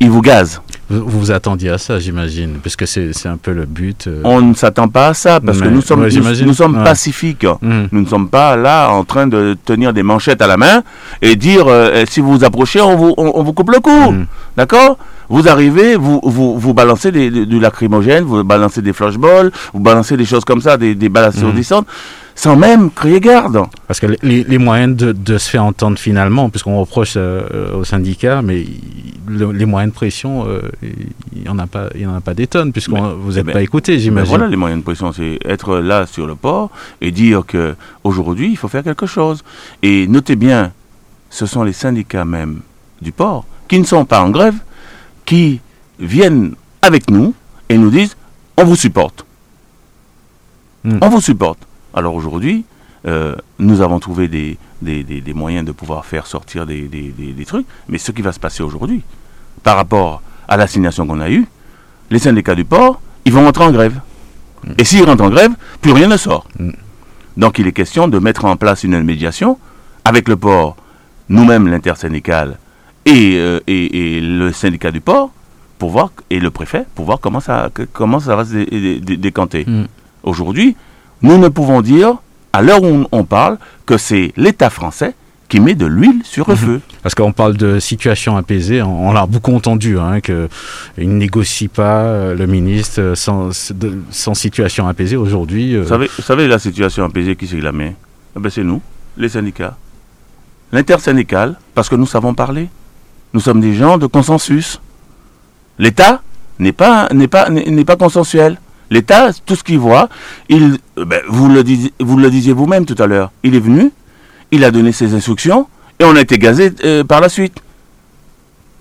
ils 0.00 0.10
vous 0.10 0.20
gazent. 0.20 0.60
Vous 0.90 1.20
vous 1.20 1.30
attendiez 1.30 1.70
à 1.70 1.78
ça, 1.78 2.00
j'imagine, 2.00 2.54
puisque 2.60 2.86
c'est 2.86 3.12
c'est 3.12 3.28
un 3.28 3.36
peu 3.36 3.52
le 3.52 3.64
but. 3.64 4.08
euh. 4.08 4.20
On 4.24 4.40
ne 4.42 4.54
s'attend 4.54 4.88
pas 4.88 5.08
à 5.08 5.14
ça 5.14 5.38
parce 5.40 5.60
que 5.60 5.68
nous 5.68 5.82
sommes, 5.82 6.00
ouais, 6.02 6.08
nous, 6.44 6.52
sommes 6.54 6.78
Ouais. 6.78 6.84
pacifiques. 6.84 7.46
Mhm. 7.62 7.88
Nous 7.92 8.00
ne 8.02 8.06
sommes 8.06 8.28
pas 8.28 8.56
là 8.56 8.88
en 8.90 9.04
train 9.04 9.28
de 9.28 9.56
tenir 9.64 9.92
des 9.92 10.02
manchettes 10.02 10.42
à 10.42 10.48
la 10.48 10.56
main 10.56 10.82
et 11.22 11.36
dire 11.36 11.64
euh, 11.68 12.04
si 12.08 12.20
vous 12.20 12.32
vous 12.38 12.44
approchez, 12.44 12.80
on 12.80 12.96
vous, 12.96 13.14
on, 13.16 13.30
on 13.36 13.42
vous 13.44 13.52
coupe 13.52 13.70
le 13.70 13.78
cou. 13.80 14.10
Mhm. 14.12 14.26
D'accord? 14.56 14.98
Vous 15.28 15.48
arrivez, 15.48 15.94
vous, 15.94 16.20
vous, 16.24 16.58
vous 16.58 16.74
balancez 16.74 17.12
des, 17.12 17.30
du 17.46 17.60
lacrymogène, 17.60 18.24
vous 18.24 18.42
balancez 18.42 18.82
des 18.82 18.92
flashballs, 18.92 19.52
vous 19.72 19.78
balancez 19.80 20.16
des 20.16 20.24
choses 20.24 20.44
comme 20.44 20.60
ça, 20.60 20.76
des, 20.76 20.96
des 20.96 21.08
balles 21.08 21.26
assourdissantes, 21.26 21.86
sans 22.42 22.56
même 22.56 22.90
crier 22.90 23.20
garde. 23.20 23.58
Parce 23.86 24.00
que 24.00 24.06
les, 24.22 24.44
les 24.44 24.56
moyens 24.58 24.96
de, 24.96 25.12
de 25.12 25.36
se 25.36 25.50
faire 25.50 25.62
entendre 25.64 25.98
finalement, 25.98 26.48
puisqu'on 26.48 26.80
reproche 26.80 27.12
euh, 27.16 27.76
aux 27.78 27.84
syndicats, 27.84 28.40
mais 28.40 28.64
le- 29.28 29.52
les 29.52 29.66
moyens 29.66 29.92
de 29.92 29.94
pression, 29.94 30.46
euh, 30.46 30.62
il 30.82 31.42
n'y 31.42 31.48
en 31.50 31.58
a 31.58 31.66
pas, 31.66 31.88
il 31.94 32.00
y 32.00 32.06
en 32.06 32.14
a 32.14 32.22
pas 32.22 32.32
des 32.32 32.46
tonnes, 32.46 32.72
puisque 32.72 32.88
vous 32.90 33.32
n'êtes 33.32 33.44
mais- 33.44 33.52
pas 33.52 33.60
écouté, 33.62 33.92
Ben 33.96 34.00
j'imagine. 34.00 34.28
voilà 34.30 34.48
les 34.48 34.56
moyens 34.56 34.80
de 34.80 34.84
pression, 34.84 35.12
c'est 35.12 35.38
être 35.44 35.76
là 35.80 36.06
sur 36.06 36.26
le 36.26 36.34
port 36.34 36.70
et 37.02 37.10
dire 37.10 37.44
que 37.46 37.74
aujourd'hui 38.04 38.48
il 38.50 38.56
faut 38.56 38.68
faire 38.68 38.84
quelque 38.84 39.04
chose. 39.06 39.44
Et 39.82 40.06
notez 40.06 40.34
bien, 40.36 40.72
ce 41.28 41.44
sont 41.44 41.62
les 41.62 41.74
syndicats 41.74 42.24
même 42.24 42.60
du 43.02 43.12
port 43.12 43.44
qui 43.68 43.78
ne 43.78 43.84
sont 43.84 44.06
pas 44.06 44.22
en 44.22 44.30
grève, 44.30 44.56
qui 45.26 45.60
viennent 45.98 46.54
avec 46.80 47.10
nous 47.10 47.34
et 47.68 47.76
nous 47.76 47.90
disent 47.90 48.16
on 48.56 48.64
vous 48.64 48.76
supporte. 48.76 49.26
Hmm. 50.84 50.98
On 51.02 51.08
vous 51.10 51.20
supporte. 51.20 51.58
Alors 51.94 52.14
aujourd'hui, 52.14 52.64
euh, 53.06 53.34
nous 53.58 53.80
avons 53.80 53.98
trouvé 53.98 54.28
des, 54.28 54.58
des, 54.82 55.02
des- 55.02 55.20
des 55.20 55.32
moyens 55.34 55.64
de 55.66 55.72
pouvoir 55.72 56.04
faire 56.04 56.26
sortir 56.26 56.66
des, 56.66 56.82
des- 56.82 57.10
des- 57.16 57.32
des 57.32 57.44
trucs, 57.46 57.66
mais 57.88 57.98
ce 57.98 58.12
qui 58.12 58.22
va 58.22 58.32
se 58.32 58.40
passer 58.40 58.62
aujourd'hui, 58.62 59.02
par 59.62 59.76
rapport 59.76 60.22
à 60.48 60.56
l'assignation 60.56 61.06
qu'on 61.06 61.20
a 61.20 61.30
eue, 61.30 61.46
les 62.10 62.18
syndicats 62.18 62.54
du 62.54 62.64
port, 62.64 63.00
ils 63.24 63.32
vont 63.32 63.44
rentrer 63.44 63.64
en 63.64 63.72
grève. 63.72 64.00
Et 64.78 64.84
s'ils 64.84 65.04
rentrent 65.04 65.24
en 65.24 65.30
grève, 65.30 65.52
plus 65.80 65.92
rien 65.92 66.08
ne 66.08 66.16
sort. 66.16 66.46
Mm. 66.58 66.70
Donc 67.36 67.58
il 67.58 67.66
est 67.66 67.72
question 67.72 68.08
de 68.08 68.18
mettre 68.18 68.44
en 68.44 68.56
place 68.56 68.84
une 68.84 69.00
médiation 69.02 69.58
avec 70.04 70.28
le 70.28 70.36
port, 70.36 70.76
nous-mêmes 71.28 71.68
l'intersyndical 71.68 72.58
et, 73.06 73.36
euh, 73.38 73.60
et, 73.66 74.16
et 74.16 74.20
le 74.20 74.52
syndicat 74.52 74.90
du 74.90 75.00
port, 75.00 75.30
pour 75.78 75.90
voir, 75.90 76.12
et 76.28 76.38
le 76.40 76.50
préfet, 76.50 76.84
pour 76.94 77.06
voir 77.06 77.20
comment 77.20 77.40
ça, 77.40 77.70
comment 77.94 78.20
ça 78.20 78.36
va 78.36 78.44
se 78.44 78.52
dé- 78.52 78.66
dé- 78.66 79.00
dé- 79.00 79.16
décanter. 79.16 79.64
Mm. 79.66 79.84
Aujourd'hui, 80.24 80.76
nous 81.22 81.38
ne 81.38 81.48
pouvons 81.48 81.80
dire, 81.80 82.14
à 82.52 82.62
l'heure 82.62 82.82
où 82.82 83.06
on- 83.12 83.24
parle, 83.24 83.58
que 83.86 83.96
c'est 83.98 84.32
l'État 84.36 84.70
français 84.70 85.14
qui 85.48 85.58
met 85.60 85.74
de 85.74 85.86
l'huile 85.86 86.20
sur 86.24 86.48
le 86.48 86.54
Mhm. 86.54 86.60
feu. 86.60 86.80
Parce 87.02 87.14
qu'on 87.14 87.32
parle 87.32 87.56
de 87.56 87.78
situation 87.80 88.36
apaisée, 88.36 88.82
on, 88.82 89.08
on 89.08 89.12
l'a 89.12 89.26
beaucoup 89.26 89.54
entendu, 89.54 89.98
hein, 89.98 90.20
qu'il 90.20 90.48
ne 90.98 91.04
négocie 91.04 91.68
pas 91.68 92.02
euh, 92.02 92.34
le 92.36 92.46
ministre 92.46 93.00
euh, 93.00 93.14
sans, 93.16 94.34
situation 94.34 94.86
apaisée. 94.86 95.16
Aujourd'hui, 95.16 95.74
euh, 95.74 95.82
Vous 95.82 95.88
savez, 95.88 96.08
vous 96.16 96.22
savez 96.22 96.46
la 96.48 96.58
situation 96.58 97.04
apaisée, 97.04 97.34
qui 97.36 97.46
c'est 97.48 97.60
la 97.60 97.72
met 97.72 97.96
Eh 98.36 98.40
ben, 98.40 98.48
C'est 98.50 98.62
nous, 98.64 98.80
les 99.16 99.28
syndicats. 99.28 99.76
L'intersyndical, 100.72 101.56
parce 101.74 101.88
que 101.88 101.96
nous 101.96 102.06
savons 102.06 102.32
parler. 102.34 102.68
Nous 103.34 103.40
sommes 103.40 103.60
des 103.60 103.74
gens 103.74 103.98
de 103.98 104.06
consensus. 104.06 104.80
L'État 105.78 106.22
n'est 106.60 106.72
pas, 106.72 107.08
n'est 107.12 107.28
pas, 107.28 107.48
n'est 107.50 107.84
pas 107.84 107.96
consensuel. 107.96 108.58
L'État, 108.90 109.30
tout 109.46 109.54
ce 109.54 109.62
qu'il 109.62 109.78
voit, 109.78 110.08
il, 110.48 110.78
euh, 110.98 111.04
ben, 111.04 111.20
vous, 111.28 111.48
le 111.48 111.62
disiez, 111.62 111.92
vous 112.00 112.16
le 112.16 112.30
disiez 112.30 112.52
vous-même 112.52 112.86
tout 112.86 113.00
à 113.00 113.06
l'heure, 113.06 113.30
il 113.44 113.54
est 113.54 113.60
venu, 113.60 113.92
il 114.50 114.64
a 114.64 114.70
donné 114.70 114.90
ses 114.92 115.14
instructions, 115.14 115.68
et 116.00 116.04
on 116.04 116.16
a 116.16 116.20
été 116.20 116.38
gazé 116.38 116.72
euh, 116.84 117.04
par 117.04 117.20
la 117.20 117.28
suite. 117.28 117.58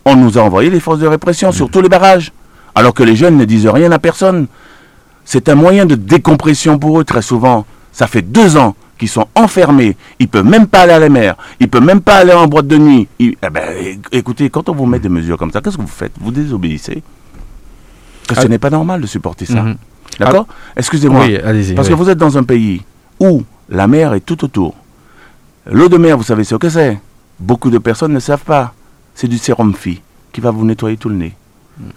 On 0.05 0.15
nous 0.15 0.37
a 0.37 0.41
envoyé 0.41 0.69
les 0.69 0.79
forces 0.79 0.99
de 0.99 1.07
répression 1.07 1.51
sur 1.51 1.69
tous 1.69 1.81
les 1.81 1.89
barrages, 1.89 2.31
alors 2.73 2.93
que 2.93 3.03
les 3.03 3.15
jeunes 3.15 3.37
ne 3.37 3.45
disent 3.45 3.67
rien 3.67 3.91
à 3.91 3.99
personne. 3.99 4.47
C'est 5.25 5.47
un 5.49 5.55
moyen 5.55 5.85
de 5.85 5.93
décompression 5.95 6.79
pour 6.79 6.99
eux 6.99 7.03
très 7.03 7.21
souvent. 7.21 7.65
Ça 7.91 8.07
fait 8.07 8.23
deux 8.23 8.57
ans 8.57 8.75
qu'ils 8.97 9.09
sont 9.09 9.27
enfermés. 9.35 9.95
Ils 10.17 10.27
peuvent 10.27 10.45
même 10.45 10.65
pas 10.65 10.81
aller 10.81 10.93
à 10.93 10.99
la 10.99 11.09
mer. 11.09 11.35
Ils 11.59 11.67
peuvent 11.69 11.83
même 11.83 12.01
pas 12.01 12.15
aller 12.15 12.33
en 12.33 12.47
boîte 12.47 12.67
de 12.67 12.77
nuit. 12.77 13.07
Ils- 13.19 13.35
eh 13.45 13.49
ben, 13.51 13.99
écoutez, 14.11 14.49
quand 14.49 14.69
on 14.69 14.73
vous 14.73 14.87
met 14.87 14.97
des 14.99 15.09
mesures 15.09 15.37
comme 15.37 15.51
ça, 15.51 15.61
qu'est-ce 15.61 15.77
que 15.77 15.81
vous 15.83 15.87
faites? 15.87 16.13
Vous 16.19 16.31
désobéissez? 16.31 17.03
Que 18.27 18.35
ce 18.35 18.41
Ah. 18.41 18.47
n'est 18.47 18.57
pas 18.57 18.69
normal 18.71 19.01
de 19.01 19.07
supporter 19.07 19.45
ça. 19.45 19.61
mhm. 19.61 19.75
D'accord 20.19 20.47
Excusez-moi. 20.75 21.25
oui, 21.25 21.37
allez-y. 21.37 21.75
Parce 21.75 21.87
oui. 21.87 21.93
que 21.93 21.99
vous 21.99 22.09
êtes 22.09 22.17
dans 22.17 22.37
un 22.37 22.43
pays 22.43 22.83
où 23.19 23.43
la 23.69 23.87
mer 23.87 24.13
est 24.13 24.21
tout 24.21 24.43
autour. 24.43 24.75
L'eau 25.69 25.89
de 25.89 25.97
mer, 25.97 26.17
vous 26.17 26.23
savez 26.23 26.43
ce 26.43 26.55
que 26.55 26.69
c'est 26.69 26.99
Beaucoup 27.39 27.69
de 27.69 27.77
personnes 27.77 28.13
ne 28.13 28.19
savent 28.19 28.43
pas. 28.43 28.73
C'est 29.15 29.27
du 29.27 29.37
sérum 29.37 29.73
phi 29.73 30.01
qui 30.31 30.41
va 30.41 30.51
vous 30.51 30.65
nettoyer 30.65 30.97
tout 30.97 31.09
le 31.09 31.15
nez. 31.15 31.33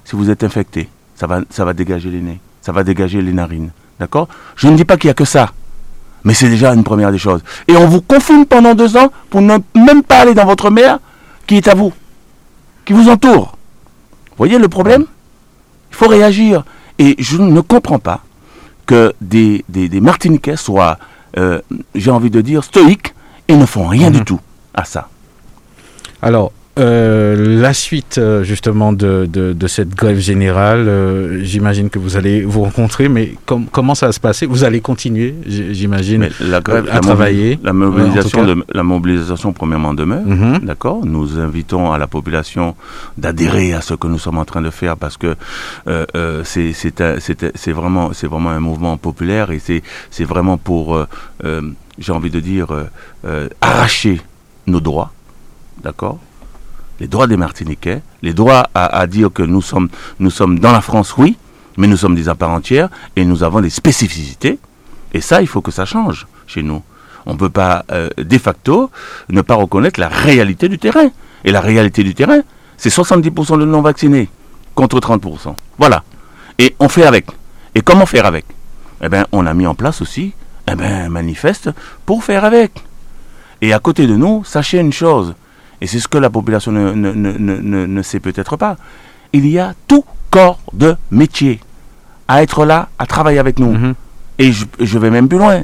Si 0.04 0.14
vous 0.14 0.30
êtes 0.30 0.44
infecté, 0.44 0.88
ça 1.16 1.26
va, 1.26 1.40
ça 1.50 1.64
va 1.64 1.72
dégager 1.72 2.10
les 2.10 2.20
nez, 2.20 2.40
ça 2.60 2.70
va 2.72 2.84
dégager 2.84 3.20
les 3.20 3.32
narines. 3.32 3.70
D'accord 3.98 4.28
Je 4.56 4.68
ne 4.68 4.76
dis 4.76 4.84
pas 4.84 4.96
qu'il 4.96 5.08
n'y 5.08 5.12
a 5.12 5.14
que 5.14 5.24
ça. 5.24 5.50
Mais 6.24 6.34
c'est 6.34 6.48
déjà 6.48 6.72
une 6.72 6.84
première 6.84 7.10
des 7.10 7.18
choses. 7.18 7.42
Et 7.66 7.76
on 7.76 7.86
vous 7.88 8.00
confine 8.00 8.46
pendant 8.46 8.74
deux 8.74 8.96
ans 8.96 9.10
pour 9.30 9.40
ne 9.42 9.58
même 9.74 10.02
pas 10.04 10.18
aller 10.20 10.34
dans 10.34 10.44
votre 10.44 10.70
mer 10.70 10.98
qui 11.46 11.56
est 11.56 11.66
à 11.66 11.74
vous, 11.74 11.92
qui 12.84 12.92
vous 12.92 13.08
entoure. 13.08 13.56
Vous 14.30 14.36
voyez 14.38 14.58
le 14.58 14.68
problème? 14.68 15.04
Il 15.90 15.96
faut 15.96 16.06
réagir. 16.08 16.64
Et 16.98 17.16
je 17.18 17.36
ne 17.38 17.60
comprends 17.60 17.98
pas 17.98 18.22
que 18.86 19.12
des, 19.20 19.64
des, 19.68 19.88
des 19.88 20.00
Martiniquais 20.00 20.56
soient, 20.56 20.98
euh, 21.38 21.60
j'ai 21.94 22.10
envie 22.10 22.30
de 22.30 22.40
dire, 22.40 22.64
stoïques 22.64 23.14
et 23.48 23.56
ne 23.56 23.66
font 23.66 23.86
rien 23.86 24.10
Mhm. 24.10 24.16
du 24.16 24.24
tout 24.24 24.40
à 24.74 24.84
ça. 24.84 25.08
Alors, 26.20 26.52
euh, 26.78 27.60
la 27.60 27.74
suite 27.74 28.16
euh, 28.16 28.44
justement 28.44 28.94
de, 28.94 29.26
de, 29.30 29.52
de 29.52 29.66
cette 29.66 29.94
grève 29.94 30.18
générale, 30.18 30.88
euh, 30.88 31.44
j'imagine 31.44 31.90
que 31.90 31.98
vous 31.98 32.16
allez 32.16 32.44
vous 32.44 32.62
rencontrer, 32.62 33.08
mais 33.10 33.34
com- 33.44 33.66
comment 33.70 33.94
ça 33.94 34.06
va 34.06 34.12
se 34.12 34.20
passer? 34.20 34.46
Vous 34.46 34.64
allez 34.64 34.80
continuer, 34.80 35.34
j'imagine, 35.46 36.30
la 36.40 36.60
grève, 36.60 36.88
à 36.90 36.94
la, 36.94 37.00
travailler, 37.00 37.58
la 37.62 37.74
mobilisation, 37.74 38.40
tout 38.40 38.46
cas. 38.46 38.54
de, 38.54 38.64
la 38.72 38.82
mobilisation 38.82 39.52
premièrement 39.52 39.92
demeure. 39.92 40.24
Mhm. 40.24 40.60
D'accord? 40.60 41.04
Nous 41.04 41.38
invitons 41.38 41.92
à 41.92 41.98
la 41.98 42.06
population 42.06 42.74
d'adhérer 43.18 43.74
à 43.74 43.82
ce 43.82 43.92
que 43.94 44.06
nous 44.06 44.18
sommes 44.18 44.38
en 44.38 44.46
train 44.46 44.62
de 44.62 44.70
faire 44.70 44.96
parce 44.96 45.18
que 45.18 45.34
euh, 45.88 46.42
c'est 46.44 47.72
vraiment, 47.72 48.12
c'est 48.14 48.26
vraiment 48.26 48.50
un 48.50 48.60
mouvement 48.60 48.96
populaire 48.96 49.50
et 49.50 49.58
c'est 49.58 49.82
c'est 50.10 50.24
vraiment 50.24 50.56
pour, 50.56 50.98
j'ai 51.98 52.12
envie 52.12 52.30
de 52.30 52.40
dire, 52.40 52.68
arracher 53.60 54.20
nos 54.66 54.80
droits. 54.80 55.12
D'accord? 55.82 56.18
Les 57.02 57.08
droits 57.08 57.26
des 57.26 57.36
Martiniquais, 57.36 58.00
les 58.22 58.32
droits 58.32 58.70
à, 58.76 59.04
dire 59.08 59.32
que 59.34 59.42
nous 59.42 59.60
sommes, 59.60 59.88
nous 60.20 60.30
sommes 60.30 60.60
dans 60.60 60.70
la 60.70 60.80
France, 60.80 61.16
oui, 61.18 61.36
mais 61.76 61.88
nous 61.88 61.96
sommes 61.96 62.14
des 62.14 62.28
à 62.28 62.36
part 62.36 62.60
et 63.16 63.24
nous 63.24 63.42
avons 63.42 63.60
des 63.60 63.70
spécificités. 63.70 64.60
Et 65.12 65.20
ça, 65.20 65.42
il 65.42 65.48
faut 65.48 65.60
que 65.60 65.72
ça 65.72 65.84
change 65.84 66.28
chez 66.46 66.62
nous. 66.62 66.80
On 67.26 67.32
ne 67.32 67.38
peut 67.38 67.50
pas, 67.50 67.84
euh, 67.90 68.08
de 68.16 68.38
facto, 68.38 68.88
ne 69.30 69.40
pas 69.40 69.56
reconnaître 69.56 69.98
la 69.98 70.06
réalité 70.06 70.68
du 70.68 70.78
terrain. 70.78 71.08
Et 71.44 71.50
la 71.50 71.60
réalité 71.60 72.04
du 72.04 72.14
terrain, 72.14 72.38
c'est 72.76 72.94
70% 72.94 73.58
de 73.58 73.64
non-vaccinés 73.64 74.28
contre 74.76 75.00
30%. 75.00 75.56
Voilà. 75.78 76.04
Et 76.60 76.76
on 76.78 76.88
fait 76.88 77.04
avec. 77.04 77.26
Et 77.74 77.80
comment 77.80 78.06
faire 78.06 78.26
avec? 78.26 78.44
Eh 79.02 79.08
bien, 79.08 79.26
on 79.32 79.44
a 79.46 79.54
mis 79.54 79.66
en 79.66 79.74
place 79.74 80.02
aussi 80.02 80.34
eh 80.70 80.76
ben, 80.76 81.06
un 81.06 81.08
manifeste 81.08 81.68
pour 82.06 82.22
faire 82.22 82.44
avec. 82.44 82.70
Et 83.60 83.72
à 83.72 83.80
côté 83.80 84.06
de 84.06 84.14
nous, 84.14 84.44
sachez 84.44 84.78
une 84.78 84.92
chose, 84.92 85.34
et 85.82 85.86
c'est 85.88 85.98
ce 85.98 86.06
que 86.06 86.16
la 86.18 86.30
population 86.30 86.70
ne, 86.70 86.92
ne- 86.92 87.12
ne- 87.12 87.36
ne- 87.38 87.58
ne- 87.60 87.86
ne 87.86 88.02
sait 88.02 88.20
peut-être 88.20 88.56
pas, 88.56 88.76
il 89.32 89.44
y 89.48 89.58
a 89.58 89.74
tout 89.88 90.04
corps 90.30 90.60
de 90.72 90.94
métier 91.10 91.58
à 92.28 92.42
être 92.44 92.64
là, 92.64 92.88
à 92.98 93.04
travailler 93.06 93.40
avec 93.40 93.58
nous. 93.58 93.72
Mhm. 93.72 93.94
Et 94.38 94.52
je, 94.52 94.64
je 94.78 94.96
vais 94.98 95.10
même 95.10 95.28
plus 95.28 95.38
loin, 95.38 95.60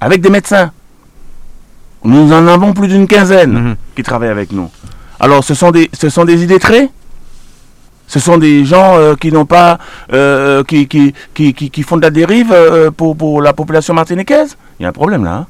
avec 0.00 0.22
des 0.22 0.30
médecins. 0.30 0.72
Nous 2.02 2.32
en 2.32 2.46
avons 2.46 2.72
plus 2.72 2.88
d'une 2.88 3.06
quinzaine 3.06 3.52
Mhm. 3.52 3.76
qui 3.94 4.02
travaillent 4.02 4.30
avec 4.38 4.52
nous. 4.52 4.70
Alors, 5.20 5.44
ce 5.44 5.52
sont 5.54 5.70
des, 5.70 5.90
ce 5.92 6.08
sont 6.08 6.24
des 6.24 6.42
illettrés 6.44 6.88
Ce 8.10 8.20
sont 8.20 8.38
des 8.38 8.64
gens 8.64 8.96
euh, 8.96 9.16
qui 9.20 9.30
n'ont 9.30 9.44
pas, 9.44 9.78
euh, 10.14 10.64
qui, 10.64 10.88
qui, 10.88 11.12
qui, 11.34 11.52
qui, 11.52 11.70
qui 11.70 11.82
font 11.82 11.98
de 11.98 12.02
la 12.08 12.10
dérive 12.10 12.50
euh, 12.52 12.90
pour, 12.90 13.14
pour 13.14 13.42
la 13.42 13.52
population 13.52 13.92
martiniquaise 13.92 14.56
Il 14.80 14.84
y 14.84 14.86
a 14.86 14.88
un 14.88 14.92
problème 14.92 15.24
là, 15.24 15.34
hein. 15.34 15.46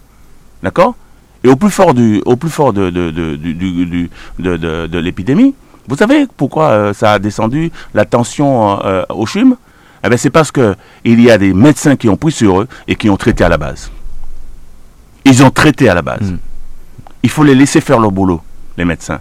d'accord? 0.65 0.97
Et 1.45 1.49
au 1.49 1.57
plus 1.57 1.71
fort 1.71 1.95
du, 1.95 2.21
au 2.27 2.37
plus 2.37 2.51
fort 2.51 2.73
de, 2.73 2.91
de, 2.91 3.11
de, 3.11 3.37
de, 3.37 4.87
de- 4.87 4.99
l'épidémie, 4.99 5.55
vous 5.87 5.97
savez 5.97 6.27
pourquoi 6.37 6.71
euh, 6.71 6.93
ça 6.93 7.13
a 7.13 7.19
descendu 7.19 7.71
la 7.95 8.05
tension 8.05 8.85
euh, 8.85 9.05
au 9.11 9.25
CHUM 9.25 9.57
Eh 10.05 10.09
bien, 10.09 10.17
c'est 10.19 10.31
parce 10.31 10.51
que 10.51 10.75
il 11.05 11.21
y 11.21 11.31
a 11.31 11.39
des 11.39 11.55
médecins 11.55 11.97
qui 11.97 12.09
ont 12.09 12.17
pris 12.17 12.33
sur 12.33 12.61
eux 12.63 12.69
et 12.89 12.97
qui 12.97 13.09
ont 13.09 13.17
traité 13.17 13.45
à 13.45 13.49
la 13.49 13.57
base. 13.57 13.91
Ils 15.25 15.43
ont 15.45 15.51
traité 15.51 15.89
à 15.89 15.95
la 15.95 16.03
base. 16.03 16.33
Mm. 16.33 16.39
Il 17.23 17.31
faut 17.31 17.45
les 17.45 17.55
laisser 17.55 17.81
faire 17.81 17.99
leur 18.01 18.11
boulot, 18.13 18.41
les 18.77 18.85
médecins. 18.85 19.21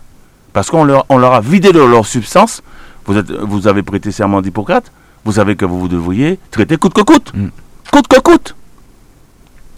Parce 0.53 0.69
qu'on 0.69 0.83
leur, 0.83 1.05
on 1.09 1.17
leur 1.17 1.33
a 1.33 1.41
vidé 1.41 1.71
de 1.71 1.79
leur 1.79 2.05
substance. 2.05 2.61
Vous, 3.05 3.17
êtes, 3.17 3.29
vous 3.31 3.67
avez 3.67 3.83
prêté 3.83 4.11
serment 4.11 4.41
d'Hippocrate. 4.41 4.91
Vous 5.23 5.33
savez 5.33 5.55
que 5.55 5.65
vous 5.65 5.87
devriez 5.87 6.39
traiter 6.51 6.77
coûte 6.77 6.93
que 6.93 7.01
coûte. 7.01 7.31
Mm. 7.35 7.47
Coûte 7.91 8.07
que 8.07 8.19
coûte. 8.19 8.55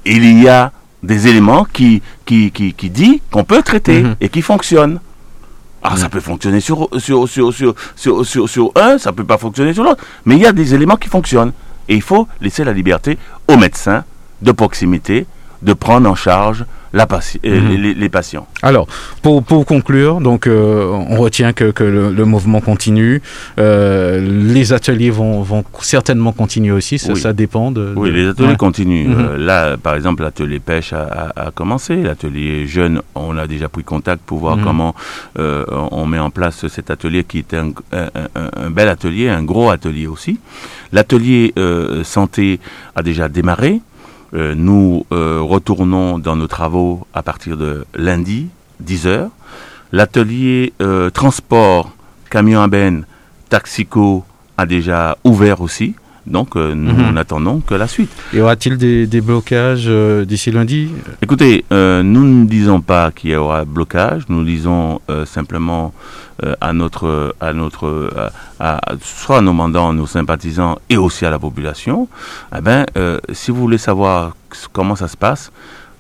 Il 0.05 0.41
y 0.41 0.47
a 0.47 0.71
des 1.03 1.27
éléments 1.27 1.65
qui, 1.65 2.01
qui, 2.25 2.51
qui, 2.51 2.73
qui 2.73 2.89
dit 2.89 3.21
qu'on 3.31 3.43
peut 3.43 3.61
traiter 3.61 4.03
Mhm. 4.03 4.15
et 4.21 4.29
qui 4.29 4.41
fonctionnent. 4.41 4.99
Ah, 5.81 5.95
ça 5.95 6.09
peut 6.09 6.19
fonctionner 6.19 6.59
sur, 6.59 6.89
sur, 6.97 7.27
sur, 7.29 7.53
sur, 7.53 7.73
sur, 7.95 8.25
sur, 8.25 8.49
sur 8.49 8.71
un, 8.75 8.97
ça 8.97 9.13
peut 9.13 9.23
pas 9.23 9.37
fonctionner 9.37 9.73
sur 9.73 9.83
l'autre. 9.83 10.03
Mais 10.25 10.35
il 10.35 10.41
y 10.41 10.45
a 10.45 10.51
des 10.51 10.73
éléments 10.73 10.97
qui 10.97 11.07
fonctionnent. 11.07 11.53
Et 11.87 11.95
il 11.95 12.01
faut 12.01 12.27
laisser 12.41 12.63
la 12.65 12.73
liberté 12.73 13.17
aux 13.47 13.55
médecins 13.55 14.03
de 14.41 14.51
proximité 14.51 15.25
de 15.61 15.73
prendre 15.73 16.09
en 16.09 16.15
charge 16.15 16.65
la 16.91 17.05
pati- 17.05 17.39
euh, 17.45 17.61
Mhm. 17.61 17.81
les, 17.83 17.93
les 17.93 18.09
patients. 18.09 18.47
Alors, 18.63 18.87
pour, 19.21 19.43
pour 19.43 19.63
conclure, 19.63 20.21
donc 20.21 20.47
euh, 20.47 20.87
on 20.87 21.17
retient 21.17 21.53
que, 21.53 21.69
que 21.69 21.83
le, 21.83 22.11
le 22.11 22.25
mouvement 22.25 22.61
continue. 22.61 23.21
Euh, 23.59 24.19
les 24.55 24.73
ateliers 24.73 25.11
vont, 25.11 25.43
vont 25.43 25.63
certainement 25.81 26.31
continuer 26.31 26.71
aussi. 26.71 26.97
Ça, 26.97 27.13
Oui. 27.13 27.19
ça 27.19 27.31
dépend 27.31 27.71
de. 27.71 27.93
Oui, 27.95 28.09
de- 28.09 28.15
les 28.15 28.27
ateliers 28.29 28.47
Ouais. 28.49 28.55
continuent. 28.57 29.07
Mhm. 29.09 29.19
Euh, 29.19 29.37
là, 29.37 29.77
par 29.77 29.93
exemple, 29.95 30.23
l'atelier 30.23 30.59
pêche 30.59 30.91
a, 30.93 31.03
a- 31.35 31.47
a 31.47 31.51
commencé. 31.51 31.95
L'atelier 32.01 32.65
jeune, 32.65 33.01
on 33.13 33.37
a 33.37 33.45
déjà 33.45 33.69
pris 33.69 33.83
contact 33.83 34.21
pour 34.25 34.39
voir 34.39 34.57
Mhm. 34.57 34.63
comment 34.63 34.95
on 35.37 36.05
met 36.07 36.19
en 36.19 36.31
place 36.31 36.67
cet 36.69 36.89
atelier 36.89 37.23
qui 37.23 37.39
est 37.39 37.53
un, 37.53 37.69
un- 37.93 38.09
un- 38.35 38.65
un 38.65 38.69
bel 38.71 38.87
atelier, 38.89 39.29
un 39.29 39.43
gros 39.43 39.69
atelier 39.69 40.07
aussi. 40.07 40.39
L'atelier 40.91 41.53
santé 42.03 42.59
a 42.95 43.03
déjà 43.03 43.29
démarré. 43.29 43.81
Euh, 44.33 44.53
nous 44.55 45.05
euh, 45.11 45.39
retournons 45.41 46.19
dans 46.19 46.35
nos 46.35 46.47
travaux 46.47 47.07
à 47.13 47.23
partir 47.23 47.57
de 47.57 47.85
lundi, 47.95 48.49
10 48.79 49.07
heures. 49.07 49.31
L'atelier 49.91 50.73
euh, 50.81 51.09
transport, 51.09 51.91
camion 52.29 52.61
à 52.61 52.67
benne, 52.67 53.05
taxico 53.49 54.23
a 54.57 54.65
déjà 54.65 55.17
ouvert 55.23 55.61
aussi. 55.61 55.95
Donc, 56.29 56.55
euh, 56.55 56.73
nous 56.75 56.93
Mhm. 56.93 57.13
n'attendons 57.15 57.59
que 57.59 57.73
la 57.73 57.87
suite. 57.87 58.11
Y 58.33 58.39
aura-t-il 58.41 58.77
des, 58.77 59.07
des 59.07 59.19
blocages 59.21 59.85
euh, 59.87 60.25
d'ici 60.25 60.51
lundi? 60.51 60.89
Écoutez, 61.21 61.65
euh, 61.71 62.03
nous 62.03 62.23
ne 62.23 62.45
disons 62.45 62.81
pas 62.81 63.11
qu'il 63.11 63.31
y 63.31 63.35
aura 63.35 63.65
blocage, 63.65 64.23
nous 64.29 64.43
disons 64.43 65.01
simplement 65.25 65.93
à 66.61 66.71
notre, 66.71 67.35
à 67.41 67.51
notre, 67.51 68.09
à, 68.59 68.75
à- 68.77 68.93
soit 69.01 69.39
à 69.39 69.41
nos 69.41 69.51
mandants, 69.53 69.91
nos 69.91 70.05
sympathisants 70.07 70.77
et 70.89 70.95
aussi 70.97 71.25
à 71.25 71.29
la 71.29 71.39
population, 71.39 72.07
eh 72.55 72.61
ben, 72.61 72.85
si 73.33 73.51
vous 73.51 73.59
voulez 73.59 73.77
savoir 73.77 74.35
comment 74.71 74.95
ça 74.95 75.07
se 75.09 75.17
passe, 75.17 75.51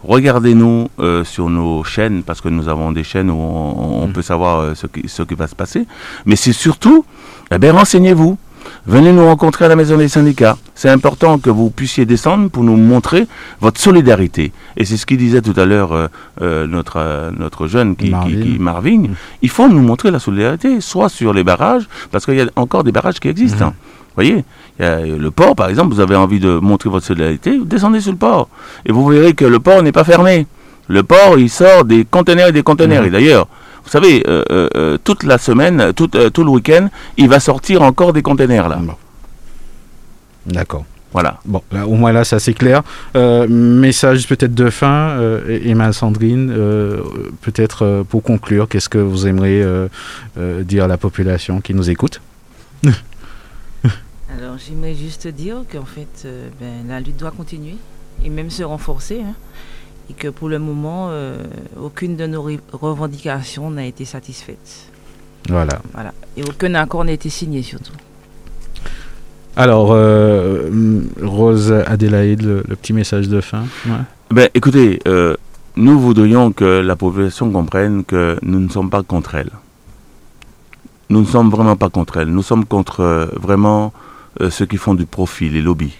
regardez-nous 0.03 0.87
sur 1.25 1.49
nos 1.49 1.83
chaînes 1.83 2.23
parce 2.23 2.39
que 2.39 2.47
nous 2.49 2.69
avons 2.69 2.91
des 2.93 3.03
chaînes 3.03 3.29
où 3.29 3.33
on, 3.33 4.03
on 4.03 4.07
Mm. 4.07 4.13
peut 4.13 4.21
savoir 4.21 4.75
ce, 4.77 4.87
qui, 4.87 5.09
ce 5.09 5.23
qui 5.23 5.35
va 5.35 5.47
se 5.47 5.55
passer. 5.55 5.85
Mais 6.25 6.35
c'est 6.37 6.53
surtout, 6.53 7.03
eh 7.51 7.57
ben, 7.57 7.75
renseignez-vous. 7.75 8.37
Venez 8.85 9.11
nous 9.11 9.25
rencontrer 9.25 9.65
à 9.65 9.67
la 9.67 9.75
maison 9.75 9.97
des 9.97 10.07
syndicats. 10.07 10.57
C'est 10.73 10.89
important 10.89 11.37
que 11.37 11.49
vous 11.49 11.69
puissiez 11.69 12.05
descendre 12.05 12.49
pour 12.49 12.63
nous 12.63 12.75
montrer 12.77 13.27
votre 13.61 13.79
solidarité. 13.79 14.51
Et 14.77 14.85
c'est 14.85 14.97
ce 14.97 15.05
qu'il 15.05 15.17
disait 15.17 15.41
tout 15.41 15.53
à 15.57 15.65
l'heure 15.65 15.91
euh, 15.93 16.07
euh, 16.41 16.65
notre, 16.65 16.97
euh, 16.97 17.29
notre 17.37 17.67
jeune 17.67 17.95
qui, 17.95 18.09
Marvin. 18.09 18.41
qui- 18.41 18.57
Marvin. 18.59 19.03
Il 19.41 19.49
faut 19.49 19.67
nous 19.67 19.81
montrer 19.81 20.09
la 20.11 20.19
solidarité, 20.19 20.81
soit 20.81 21.09
sur 21.09 21.33
les 21.33 21.43
barrages, 21.43 21.87
parce 22.11 22.25
qu'il 22.25 22.35
y 22.35 22.41
a 22.41 22.47
encore 22.55 22.83
des 22.83 22.91
barrages 22.91 23.19
qui 23.19 23.27
existent. 23.27 23.65
Mhm. 23.65 23.71
hein. 23.71 23.73
Vous 24.07 24.15
voyez, 24.25 24.43
il 24.79 24.83
y 24.83 24.87
a 24.87 24.99
le 25.05 25.31
port, 25.31 25.55
par 25.55 25.69
exemple, 25.69 25.93
vous 25.93 25.99
avez 26.01 26.15
envie 26.15 26.39
de 26.39 26.57
montrer 26.59 26.89
votre 26.89 27.05
solidarité, 27.05 27.57
vous 27.57 27.65
descendez 27.65 28.01
sur 28.01 28.11
le 28.11 28.17
port. 28.17 28.49
Et 28.85 28.91
vous 28.91 29.05
verrez 29.07 29.33
que 29.33 29.45
le 29.45 29.59
port 29.59 29.83
n'est 29.83 29.91
pas 29.91 30.03
fermé. 30.03 30.47
Le 30.87 31.03
port, 31.03 31.37
il 31.37 31.49
sort 31.49 31.85
des 31.85 32.05
conteneurs 32.05 32.47
et 32.47 32.51
des 32.51 32.63
conteneurs. 32.63 33.01
Mhm. 33.03 33.07
Et 33.07 33.11
d'ailleurs, 33.11 33.47
vous 33.83 33.89
savez, 33.89 34.23
euh, 34.27 34.43
euh, 34.51 34.67
euh, 34.75 34.97
toute 35.03 35.23
la 35.23 35.37
semaine, 35.37 35.93
tout, 35.93 36.09
euh, 36.15 36.29
tout 36.29 36.43
le 36.43 36.49
week-end, 36.49 36.89
il 37.17 37.27
va 37.29 37.39
sortir 37.39 37.81
encore 37.81 38.13
des 38.13 38.21
conteneurs 38.21 38.69
là. 38.69 38.77
Bon. 38.77 38.95
D'accord. 40.45 40.85
Voilà. 41.11 41.39
Bon, 41.43 41.63
là, 41.71 41.87
au 41.87 41.95
moins 41.95 42.11
là, 42.11 42.23
ça 42.23 42.37
c'est 42.37 42.53
clair. 42.53 42.83
Euh, 43.15 43.47
message 43.47 44.27
peut-être 44.27 44.53
de 44.53 44.69
fin, 44.69 45.09
euh, 45.09 45.59
Emma 45.63 45.91
Sandrine, 45.91 46.51
euh, 46.55 47.01
peut-être 47.41 47.83
euh, 47.83 48.03
pour 48.03 48.21
conclure, 48.21 48.67
qu'est-ce 48.67 48.89
que 48.89 48.99
vous 48.99 49.25
aimeriez 49.25 49.63
euh, 49.63 49.87
euh, 50.37 50.61
dire 50.63 50.83
à 50.83 50.87
la 50.87 50.97
population 50.97 51.61
qui 51.61 51.73
nous 51.73 51.89
écoute? 51.89 52.21
Alors 52.83 54.57
j'aimerais 54.57 54.93
juste 54.93 55.27
dire 55.27 55.57
qu'en 55.71 55.85
fait, 55.85 56.25
euh, 56.25 56.47
ben, 56.61 56.87
la 56.87 56.99
lutte 56.99 57.17
doit 57.17 57.31
continuer 57.31 57.77
et 58.23 58.29
même 58.29 58.51
se 58.51 58.61
renforcer. 58.61 59.21
hein, 59.21 59.33
et 60.09 60.13
que 60.13 60.27
pour 60.27 60.49
le 60.49 60.59
moment, 60.59 61.07
euh, 61.09 61.37
aucune 61.79 62.15
de 62.15 62.25
nos 62.25 62.45
revendications 62.71 63.69
n'a 63.69 63.85
été 63.85 64.05
satisfaite. 64.05 64.89
Voilà. 65.47 65.81
Voilà. 65.93 66.13
Et 66.37 66.43
aucun 66.43 66.73
accord 66.75 67.05
n'a 67.05 67.11
été 67.13 67.29
signé 67.29 67.61
surtout. 67.61 67.93
Alors, 69.55 69.89
euh, 69.91 70.67
hum, 70.69 71.09
Rose 71.21 71.71
Adélaïde, 71.85 72.43
le, 72.43 72.63
le 72.67 72.75
petit 72.75 72.93
message 72.93 73.27
de 73.27 73.41
fin. 73.41 73.63
Ouais. 73.85 73.91
Ben, 74.31 74.49
écoutez, 74.53 74.99
euh, 75.07 75.35
nous 75.75 75.99
voudrions 75.99 76.51
que 76.51 76.81
la 76.81 76.95
population 76.95 77.51
comprenne 77.51 78.03
que 78.03 78.37
nous 78.41 78.59
ne 78.59 78.69
sommes 78.69 78.89
pas 78.89 79.03
contre 79.03 79.35
elle. 79.35 79.51
Nous 81.09 81.21
ne 81.21 81.25
sommes 81.25 81.49
vraiment 81.49 81.75
pas 81.75 81.89
contre 81.89 82.17
elle. 82.17 82.27
Nous 82.29 82.43
sommes 82.43 82.65
contre 82.65 82.99
euh, 82.99 83.25
vraiment 83.41 83.91
euh, 84.41 84.49
ceux 84.49 84.65
qui 84.67 84.77
font 84.77 84.93
du 84.93 85.05
profit, 85.05 85.49
les 85.49 85.61
lobbies. 85.61 85.95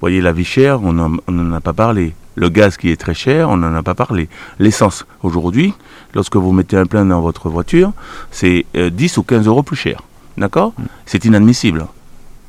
Voyez, 0.00 0.20
la 0.20 0.32
vie 0.32 0.44
chère, 0.44 0.82
on 0.82 0.92
n'en 0.92 1.52
a 1.52 1.60
pas 1.60 1.72
parlé. 1.72 2.14
Le 2.36 2.48
gaz 2.48 2.76
qui 2.76 2.90
est 2.90 2.96
très 2.96 3.12
cher, 3.14 3.50
on 3.50 3.56
n'en 3.58 3.74
a 3.74 3.82
pas 3.82 3.94
parlé. 3.94 4.28
L'essence, 4.58 5.04
aujourd'hui, 5.22 5.74
lorsque 6.14 6.36
vous 6.36 6.52
mettez 6.52 6.76
un 6.76 6.86
plein 6.86 7.04
dans 7.04 7.20
votre 7.20 7.48
voiture, 7.50 7.92
c'est 8.30 8.64
euh, 8.76 8.88
10 8.88 9.18
ou 9.18 9.22
15 9.24 9.46
euros 9.46 9.62
plus 9.62 9.76
cher. 9.76 10.00
D'accord 10.38 10.72
C'est 11.04 11.24
inadmissible. 11.26 11.86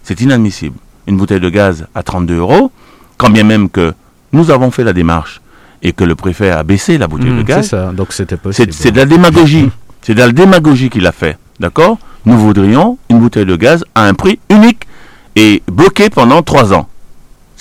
C'est 0.04 0.22
inadmissible. 0.22 0.78
Une 1.08 1.18
bouteille 1.18 1.42
de 1.42 1.50
gaz 1.50 1.88
à 1.94 2.04
32 2.04 2.38
euros, 2.38 2.72
quand 3.18 3.30
bien 3.30 3.44
même 3.44 3.70
que 3.70 3.94
nous 4.32 4.50
avons 4.50 4.72
fait 4.72 4.84
la 4.86 4.94
démarche 4.94 5.42
et 5.84 5.92
que 5.92 6.04
le 6.06 6.16
préfet 6.16 6.52
a 6.52 6.64
baissé 6.64 6.98
la 6.98 7.08
bouteille 7.08 7.32
de 7.32 7.32
Hum, 7.34 7.40
c'est 7.40 7.46
gaz, 7.54 7.68
ça, 7.70 7.92
donc 7.92 8.14
c'était 8.14 8.36
c'est 8.36 8.42
possible. 8.42 8.72
c'est 8.74 8.92
de 8.92 8.98
la 8.98 9.06
démagogie. 9.06 9.70
C'est 10.04 10.16
de 10.16 10.20
la 10.20 10.32
démagogie 10.32 10.90
qu'il 10.90 11.06
a 11.06 11.12
fait. 11.12 11.38
D'accord 11.60 12.00
Nous 12.26 12.36
voudrions 12.36 12.98
une 13.12 13.20
bouteille 13.20 13.46
de 13.46 13.56
gaz 13.56 13.86
à 13.94 14.06
un 14.08 14.16
prix 14.16 14.40
unique 14.50 14.88
et 15.36 15.62
bloqué 15.72 16.10
pendant 16.10 16.42
trois 16.42 16.74
ans. 16.74 16.88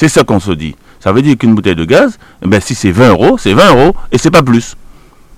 C'est 0.00 0.08
ça 0.08 0.24
qu'on 0.24 0.40
se 0.40 0.52
dit. 0.52 0.74
Ça 0.98 1.12
veut 1.12 1.20
dire 1.20 1.36
qu'une 1.36 1.54
bouteille 1.54 1.74
de 1.76 1.84
gaz, 1.84 2.18
eh 2.42 2.48
ben, 2.48 2.58
si 2.58 2.74
c'est 2.74 2.90
20 2.90 3.10
euros, 3.10 3.36
c'est 3.36 3.52
20 3.52 3.74
euros 3.74 3.94
et 4.10 4.16
c'est 4.16 4.30
pas 4.30 4.42
plus. 4.42 4.74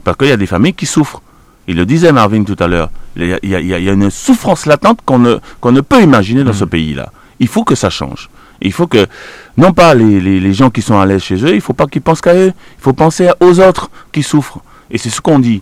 Parce 0.04 0.16
qu'il 0.16 0.28
y 0.28 0.30
a 0.30 0.36
des 0.36 0.46
familles 0.46 0.72
qui 0.74 0.86
souffrent. 0.86 1.20
Il 1.66 1.74
le 1.74 1.84
disait 1.84 2.12
Marvin 2.12 2.44
tout 2.44 2.54
à 2.60 2.68
l'heure. 2.68 2.88
Il 3.16 3.26
y 3.26 3.32
a, 3.32 3.38
il 3.42 3.48
y 3.50 3.56
a- 3.56 3.60
il 3.60 3.66
y 3.66 3.74
a- 3.74 3.78
il 3.80 3.84
y 3.86 3.88
a 3.88 3.92
une 3.92 4.08
souffrance 4.08 4.64
latente 4.66 5.00
qu'on 5.04 5.18
ne, 5.18 5.38
ne 5.64 5.80
peut 5.80 6.00
imaginer 6.00 6.44
dans 6.44 6.52
ce 6.52 6.64
pays-là. 6.64 7.10
Il 7.40 7.48
faut 7.48 7.64
que 7.64 7.74
ça 7.74 7.90
change. 7.90 8.30
Il 8.60 8.72
faut 8.72 8.86
que, 8.86 9.08
non 9.56 9.72
pas 9.72 9.94
les, 9.94 10.20
les- 10.20 10.38
les 10.38 10.54
gens 10.54 10.70
qui 10.70 10.80
sont 10.80 10.96
à 11.00 11.06
l'aise 11.06 11.24
chez 11.24 11.42
eux, 11.44 11.56
il 11.56 11.60
faut 11.60 11.72
pas 11.72 11.88
qu'ils 11.88 12.00
pensent 12.02 12.20
qu'à 12.20 12.32
eux. 12.36 12.52
Il 12.78 12.82
faut 12.82 12.92
penser 12.92 13.30
aux 13.40 13.58
autres 13.58 13.90
qui 14.12 14.22
souffrent. 14.22 14.60
Et 14.92 14.98
c'est 14.98 15.10
ce 15.10 15.20
qu'on 15.20 15.40
dit. 15.40 15.60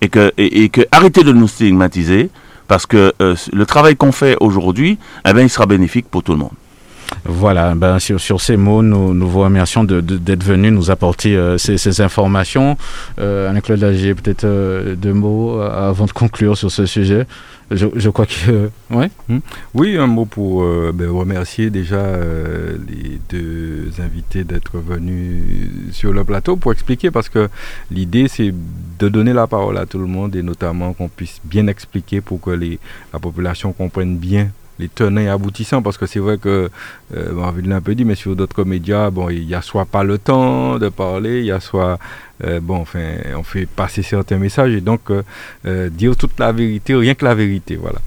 Et 0.00 0.08
que, 0.08 0.32
et, 0.36 0.64
et 0.64 0.68
que 0.68 0.80
arrêtez 0.90 1.22
de 1.22 1.32
nous 1.32 1.46
stigmatiser, 1.46 2.28
parce 2.66 2.86
que 2.86 3.12
euh, 3.22 3.36
le 3.52 3.66
travail 3.66 3.94
qu'on 3.94 4.10
fait 4.10 4.36
aujourd'hui, 4.40 4.98
eh 5.24 5.32
ben, 5.32 5.42
il 5.42 5.48
sera 5.50 5.66
bénéfique 5.66 6.06
pour 6.10 6.24
tout 6.24 6.32
le 6.32 6.38
monde. 6.38 6.50
Voilà, 7.24 7.74
ben, 7.74 7.98
sur, 7.98 8.40
ces 8.40 8.56
mots, 8.56 8.82
nous, 8.82 9.28
vous 9.28 9.40
remercions 9.40 9.84
d'être 9.84 10.42
venu 10.42 10.70
nous 10.70 10.90
apporter 10.90 11.36
euh, 11.36 11.56
ces, 11.58 12.00
informations. 12.00 12.76
Euh, 13.20 13.48
Anne-Claude 13.50 13.80
Lagier, 13.80 14.14
peut-être 14.14 14.44
euh, 14.44 14.96
deux 14.96 15.12
mots 15.12 15.60
euh, 15.60 15.88
avant 15.90 16.06
de 16.06 16.12
conclure 16.12 16.56
sur 16.56 16.70
ce 16.70 16.86
sujet. 16.86 17.26
Je, 17.70 18.10
crois 18.10 18.26
que... 18.26 18.70
ouais. 18.90 19.10
Oui, 19.72 19.96
un 19.96 20.06
mot 20.06 20.26
pour 20.26 20.62
ben, 20.92 21.08
remercier 21.08 21.70
déjà 21.70 22.02
les 22.86 23.18
deux 23.30 23.90
invités 23.98 24.44
d'être 24.44 24.76
venus 24.76 25.42
sur 25.92 26.12
le 26.12 26.22
plateau 26.22 26.56
pour 26.56 26.72
expliquer 26.72 27.10
parce 27.10 27.30
que 27.30 27.48
l'idée 27.90 28.28
c'est 28.28 28.52
de 28.98 29.08
donner 29.08 29.32
la 29.32 29.46
parole 29.46 29.78
à 29.78 29.86
tout 29.86 29.98
le 29.98 30.06
monde 30.06 30.36
et 30.36 30.42
notamment 30.42 30.92
qu'on 30.92 31.08
puisse 31.08 31.40
bien 31.44 31.66
expliquer 31.66 32.20
pour 32.20 32.42
que 32.42 32.50
les, 32.50 32.78
la 33.10 33.18
population 33.18 33.72
comprenne 33.72 34.18
bien 34.18 34.50
les 34.78 34.88
tenants 34.88 35.20
et 35.20 35.28
aboutissants 35.28 35.82
parce 35.82 35.98
que 35.98 36.06
c'est 36.06 36.18
vrai 36.18 36.38
que 36.38 36.70
euh, 37.14 37.32
Marvin 37.32 37.68
l'a 37.68 37.76
un 37.76 37.80
peu 37.80 37.94
dit 37.94 38.04
mais 38.04 38.14
sur 38.14 38.34
d'autres 38.34 38.64
médias 38.64 39.10
bon 39.10 39.28
il 39.28 39.44
y 39.44 39.54
a 39.54 39.62
soit 39.62 39.84
pas 39.84 40.02
le 40.02 40.18
temps 40.18 40.78
de 40.78 40.88
parler 40.88 41.40
il 41.40 41.46
y 41.46 41.52
a 41.52 41.60
soit 41.60 41.98
euh, 42.44 42.58
bon 42.60 42.78
enfin 42.78 43.18
on 43.36 43.44
fait 43.44 43.66
passer 43.66 44.02
certains 44.02 44.38
messages 44.38 44.72
et 44.72 44.80
donc 44.80 45.10
euh, 45.10 45.22
euh, 45.64 45.88
dire 45.88 46.16
toute 46.16 46.40
la 46.40 46.50
vérité 46.50 46.94
rien 46.94 47.14
que 47.14 47.24
la 47.24 47.36
vérité 47.36 47.76
voilà 47.76 48.00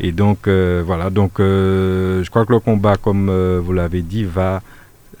et 0.00 0.12
donc, 0.12 0.48
voilà, 0.48 1.10
donc 1.10 1.34
je 1.38 2.28
crois 2.28 2.44
que 2.44 2.52
le 2.52 2.58
combat, 2.58 2.96
comme 2.96 3.30
vous 3.58 3.72
l'avez 3.72 4.02
dit, 4.02 4.24
va 4.24 4.62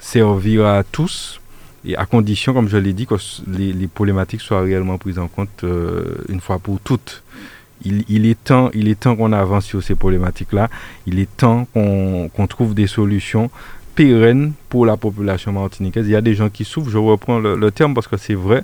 servir 0.00 0.66
à 0.66 0.82
tous, 0.82 1.40
et 1.84 1.96
à 1.96 2.04
condition, 2.04 2.52
comme 2.52 2.68
je 2.68 2.78
l'ai 2.78 2.92
dit, 2.92 3.06
que 3.06 3.14
les, 3.46 3.86
problématiques 3.86 4.40
soient 4.40 4.62
réellement 4.62 4.98
prises 4.98 5.20
en 5.20 5.28
compte 5.28 5.64
une 6.28 6.40
fois 6.40 6.58
pour 6.58 6.80
toutes. 6.80 7.21
Il, 7.84 8.26
est 8.26 8.42
temps, 8.44 8.70
il 8.74 8.88
est 8.88 8.98
temps 9.00 9.16
qu'on 9.16 9.32
avance 9.32 9.64
sur 9.66 9.82
ces 9.82 9.94
problématiques-là. 9.94 10.68
Il 11.06 11.18
est 11.18 11.36
temps 11.36 11.66
qu'on 11.72 12.28
qu'on 12.34 12.46
trouve 12.46 12.74
des 12.74 12.86
solutions 12.86 13.50
pérennes 13.94 14.52
pour 14.68 14.86
la 14.86 14.96
population 14.96 15.52
martiniquaise. 15.52 16.06
Il 16.06 16.12
y 16.12 16.16
a 16.16 16.20
des 16.20 16.34
gens 16.34 16.48
qui 16.48 16.64
souffrent, 16.64 16.90
je 16.90 16.98
reprends 16.98 17.38
le, 17.38 17.56
le 17.56 17.70
terme 17.70 17.94
parce 17.94 18.08
que 18.08 18.16
c'est 18.16 18.34
vrai. 18.34 18.62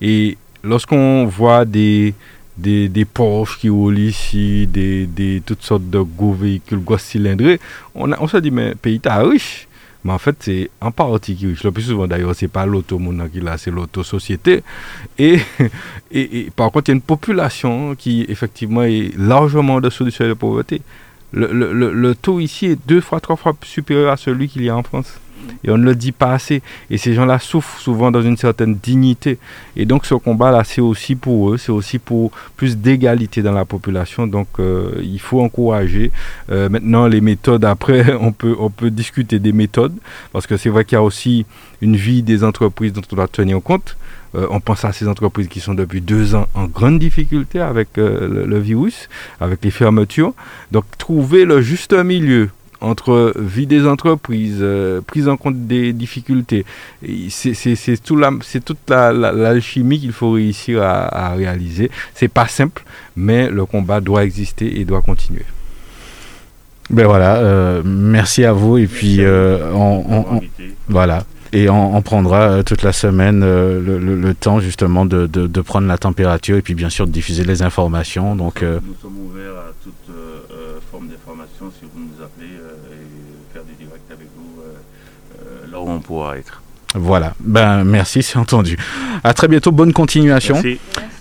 Et 0.00 0.36
lorsqu'on 0.62 1.26
voit 1.26 1.64
des, 1.64 2.14
des, 2.56 2.88
des 2.88 3.04
Porsche 3.04 3.58
qui 3.58 3.68
roulent 3.68 3.98
ici, 3.98 4.66
des, 4.66 5.06
des, 5.06 5.42
toutes 5.44 5.62
sortes 5.62 5.88
de 5.88 6.00
gros 6.00 6.32
véhicules, 6.34 6.82
gros 6.82 6.98
cylindrés, 6.98 7.60
on, 7.94 8.10
a- 8.12 8.16
on 8.20 8.28
se 8.28 8.36
dit, 8.38 8.50
mais 8.50 8.74
pays, 8.74 9.00
t'as 9.00 9.22
riche. 9.22 9.67
Mais 10.04 10.12
en 10.12 10.18
fait, 10.18 10.36
c'est 10.40 10.70
en 10.80 10.90
partie 10.92 11.34
qui 11.34 11.46
riche. 11.46 11.64
Le 11.64 11.72
plus 11.72 11.82
souvent, 11.82 12.06
d'ailleurs, 12.06 12.34
c'est 12.34 12.48
pas 12.48 12.66
l'auto 12.66 13.00
qui 13.32 13.40
l'a, 13.40 13.58
c'est 13.58 13.70
l'auto-société. 13.70 14.62
Et, 15.18 15.40
et, 16.12 16.50
par 16.54 16.70
contre, 16.70 16.88
il 16.88 16.92
y 16.92 16.94
a 16.94 16.94
une 16.94 17.02
population 17.02 17.94
qui, 17.96 18.24
effectivement, 18.28 18.84
est 18.84 19.12
largement 19.16 19.74
en 19.74 19.80
dessous 19.80 20.04
du 20.04 20.10
seuil 20.10 20.28
de 20.28 20.34
pauvreté. 20.34 20.80
Le, 21.32 21.52
le, 21.52 21.92
le, 21.92 22.14
taux 22.14 22.40
ici 22.40 22.66
est 22.66 22.78
deux 22.88 23.02
fois, 23.02 23.20
trois 23.20 23.36
fois 23.36 23.54
supérieur 23.62 24.12
à 24.12 24.16
celui 24.16 24.48
qu'il 24.48 24.62
y 24.62 24.70
a 24.70 24.76
en 24.76 24.82
France. 24.82 25.20
Et 25.64 25.70
on 25.70 25.78
ne 25.78 25.84
le 25.84 25.94
dit 25.94 26.12
pas 26.12 26.32
assez. 26.32 26.62
Et 26.90 26.98
ces 26.98 27.14
gens-là 27.14 27.38
souffrent 27.38 27.78
souvent 27.78 28.10
dans 28.10 28.22
une 28.22 28.36
certaine 28.36 28.74
dignité. 28.76 29.38
Et 29.76 29.84
donc 29.86 30.06
ce 30.06 30.14
combat-là, 30.14 30.64
c'est 30.64 30.80
aussi 30.80 31.14
pour 31.14 31.50
eux, 31.50 31.58
c'est 31.58 31.72
aussi 31.72 31.98
pour 31.98 32.30
plus 32.56 32.76
d'égalité 32.76 33.42
dans 33.42 33.52
la 33.52 33.64
population. 33.64 34.26
Donc 34.26 34.48
euh, 34.58 35.00
il 35.02 35.20
faut 35.20 35.40
encourager. 35.40 36.10
Euh, 36.50 36.68
maintenant, 36.68 37.06
les 37.06 37.20
méthodes, 37.20 37.64
après, 37.64 38.14
on 38.20 38.32
peut, 38.32 38.56
on 38.58 38.70
peut 38.70 38.90
discuter 38.90 39.38
des 39.38 39.52
méthodes. 39.52 39.94
Parce 40.32 40.46
que 40.46 40.56
c'est 40.56 40.70
vrai 40.70 40.84
qu'il 40.84 40.96
y 40.96 40.98
a 40.98 41.02
aussi 41.02 41.46
une 41.80 41.96
vie 41.96 42.22
des 42.22 42.44
entreprises 42.44 42.92
dont 42.92 43.02
on 43.12 43.16
doit 43.16 43.28
tenir 43.28 43.62
compte. 43.62 43.96
Euh, 44.34 44.46
on 44.50 44.60
pense 44.60 44.84
à 44.84 44.92
ces 44.92 45.08
entreprises 45.08 45.48
qui 45.48 45.60
sont 45.60 45.74
depuis 45.74 46.02
deux 46.02 46.34
ans 46.34 46.46
en 46.54 46.66
grande 46.66 46.98
difficulté 46.98 47.60
avec 47.60 47.88
le, 47.96 48.58
virus, 48.58 49.08
avec 49.40 49.64
les 49.64 49.70
fermetures. 49.70 50.34
Donc 50.70 50.84
trouver 50.98 51.44
le 51.44 51.62
juste 51.62 51.94
milieu 51.94 52.50
entre 52.80 53.34
vie 53.36 53.66
des 53.66 53.86
entreprises, 53.86 54.58
euh, 54.60 55.00
prise 55.00 55.28
en 55.28 55.36
compte 55.36 55.66
des 55.66 55.92
difficultés. 55.92 56.64
C'est 57.30 58.02
tout 58.02 58.16
toute 58.64 58.78
l'alchimie 58.90 59.96
la, 59.96 60.00
qu'il 60.00 60.12
faut 60.12 60.32
réussir 60.32 60.82
à, 60.82 61.30
à 61.30 61.34
réaliser. 61.34 61.90
C'est 62.14 62.28
pas 62.28 62.46
simple, 62.46 62.84
mais 63.16 63.50
le 63.50 63.64
combat 63.66 64.00
doit 64.00 64.24
exister 64.24 64.80
et 64.80 64.84
doit 64.84 65.02
continuer. 65.02 65.44
Ben 66.90 67.06
voilà, 67.06 67.36
euh, 67.36 67.82
merci 67.84 68.44
à 68.44 68.52
vous 68.52 68.78
et 68.78 68.86
puis 68.86 69.18
euh, 69.20 69.72
on, 69.74 70.40
voilà 70.88 71.24
et 71.52 71.68
on, 71.68 72.00
prendra 72.02 72.62
toute 72.62 72.82
la 72.82 72.92
semaine 72.92 73.40
le, 73.40 74.34
temps 74.34 74.60
justement 74.60 75.04
de, 75.04 75.26
de, 75.26 75.60
prendre 75.60 75.86
la 75.86 75.98
température 75.98 76.56
et 76.56 76.62
puis 76.62 76.74
bien 76.74 76.88
sûr 76.88 77.06
de 77.06 77.12
diffuser 77.12 77.44
les 77.44 77.62
informations. 77.62 78.36
Donc 78.36 78.62
nous 78.62 78.94
sommes 79.02 79.18
ouverts 79.18 79.56
à 79.56 79.72
toute 79.82 80.14
forme 80.90 81.08
d'information 81.08 81.70
si 81.78 81.86
vous 81.92 82.00
nous 82.00 82.24
appelez 82.24 82.48
on 85.94 86.00
pourra 86.00 86.38
être. 86.38 86.62
Voilà, 86.94 87.34
ben 87.40 87.84
merci, 87.84 88.22
c'est 88.22 88.38
entendu. 88.38 88.78
À 89.22 89.34
très 89.34 89.46
bientôt, 89.48 89.72
bonne 89.72 89.92
continuation. 89.92 90.54
Merci. 90.54 90.78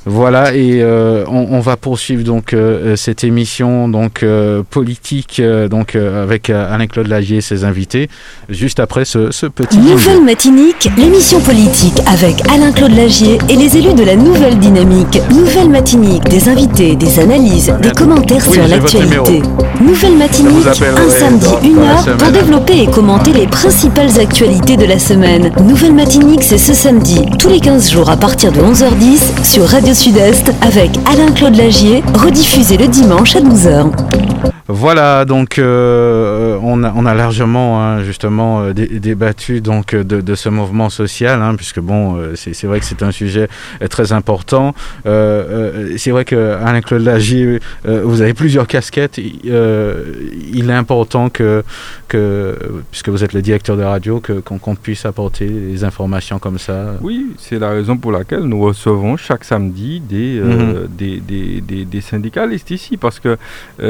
Voilà, 0.10 0.54
et 0.54 0.80
euh, 0.82 1.26
on, 1.28 1.60
va 1.60 1.76
poursuivre 1.76 2.24
donc 2.24 2.54
euh, 2.54 2.96
cette 2.96 3.26
émission 3.26 3.90
donc 3.90 4.24
euh, 4.24 4.64
politique 4.64 5.42
donc 5.70 5.96
avec 5.96 6.50
Alain-Claude 6.50 7.08
Lagier 7.08 7.38
et 7.38 7.42
ses 7.42 7.66
invités, 7.66 8.10
juste 8.48 8.80
après 8.80 9.04
ce, 9.04 9.32
ce 9.32 9.48
petit. 9.48 9.78
Nouvelle 9.78 10.24
Matinique, 10.24 10.90
l'émission 10.98 11.42
politique 11.42 12.00
avec 12.08 12.36
Alain-Claude 12.50 12.96
Lagier 12.96 13.38
et 13.50 13.56
les 13.58 13.76
élus 13.76 13.96
de 13.96 14.04
la 14.04 14.16
Nouvelle 14.16 14.58
Dynamique. 14.60 15.20
Nouvelle 15.30 15.70
Matinique, 15.70 16.24
des 16.30 16.48
invités, 16.48 16.96
des 16.96 17.20
analyses, 17.20 17.74
des 17.82 17.92
commentaires 17.92 18.46
sur 18.46 18.66
l'actualité. 18.66 19.42
Nouvelle 19.82 20.16
Matinique, 20.16 20.68
un 20.68 21.10
samedi, 21.10 21.50
une 21.64 21.80
heure 21.80 22.18
pour 22.18 22.32
développer 22.32 22.84
et 22.84 22.88
commenter 22.88 23.34
les 23.34 23.48
principales 23.48 24.20
actualités 24.20 24.78
de 24.78 24.86
la 24.86 25.00
semaine. 25.00 25.52
Nouvelle 25.62 25.94
Matinique, 25.94 26.44
c'est 26.44 26.58
ce 26.58 26.74
samedi, 26.74 27.26
tous 27.38 27.50
les 27.50 27.60
15 27.60 27.92
jours 27.92 28.10
à 28.10 28.16
partir 28.16 28.54
de 28.54 28.62
11h10 28.62 29.44
sur 29.44 29.66
Radio 29.68 29.94
Sud-Est 29.98 30.52
avec 30.62 30.92
Alain-Claude 31.06 31.56
Lagier, 31.56 32.04
rediffusé 32.14 32.78
le 32.78 32.88
dimanche 32.88 33.36
à 33.36 33.42
12h. 33.42 34.57
Voilà, 34.70 35.24
donc 35.24 35.60
euh, 35.60 36.60
on, 36.62 36.84
a, 36.84 36.92
on, 36.94 37.06
a, 37.06 37.14
largement 37.14 37.82
hein, 37.82 38.04
justement 38.04 38.64
euh, 38.64 38.74
débattu 38.74 39.62
donc 39.62 39.96
de, 39.96 40.36
ce 40.36 40.50
mouvement 40.50 40.90
social, 40.90 41.42
hein, 41.42 41.56
puisque 41.56 41.80
bon, 41.80 42.18
euh, 42.18 42.34
c'est 42.36 42.68
vrai 42.68 42.80
que 42.80 42.86
c'est 42.86 43.02
un 43.02 43.12
sujet 43.12 43.48
très 43.90 44.12
important. 44.12 44.74
c'est 45.06 46.12
vrai 46.12 46.26
que 46.26 46.58
Alain 46.64 46.82
Claude 46.82 47.04
Lagier, 47.04 47.60
vous 47.86 48.22
avez 48.22 48.34
plusieurs 48.34 48.68
casquettes. 48.68 49.18
il 49.18 50.70
est 50.70 50.74
important 50.74 51.30
que, 51.30 51.64
que, 52.08 52.58
puisque 52.92 53.10
vous 53.10 53.24
êtes 53.24 53.34
le 53.34 53.42
directeur 53.42 53.78
de 53.78 53.84
radio, 53.84 54.22
qu'on 54.44 54.76
puisse 54.76 55.06
apporter 55.06 55.48
des 55.48 55.84
informations 55.84 56.40
comme 56.40 56.60
ça. 56.60 56.96
Oui, 57.02 57.28
c'est 57.38 57.60
la 57.60 57.70
raison 57.70 57.98
pour 57.98 58.12
laquelle 58.12 58.44
nous 58.44 58.60
recevons 58.60 59.16
chaque 59.18 59.44
samedi 59.44 60.02
des, 60.02 60.42
mhm. 60.42 60.88
des, 60.90 61.20
des, 61.20 61.62
des, 61.62 61.86
des, 61.86 62.02
syndicalistes 62.02 62.72
ici, 62.72 62.98
parce 62.98 63.20
que 63.20 63.38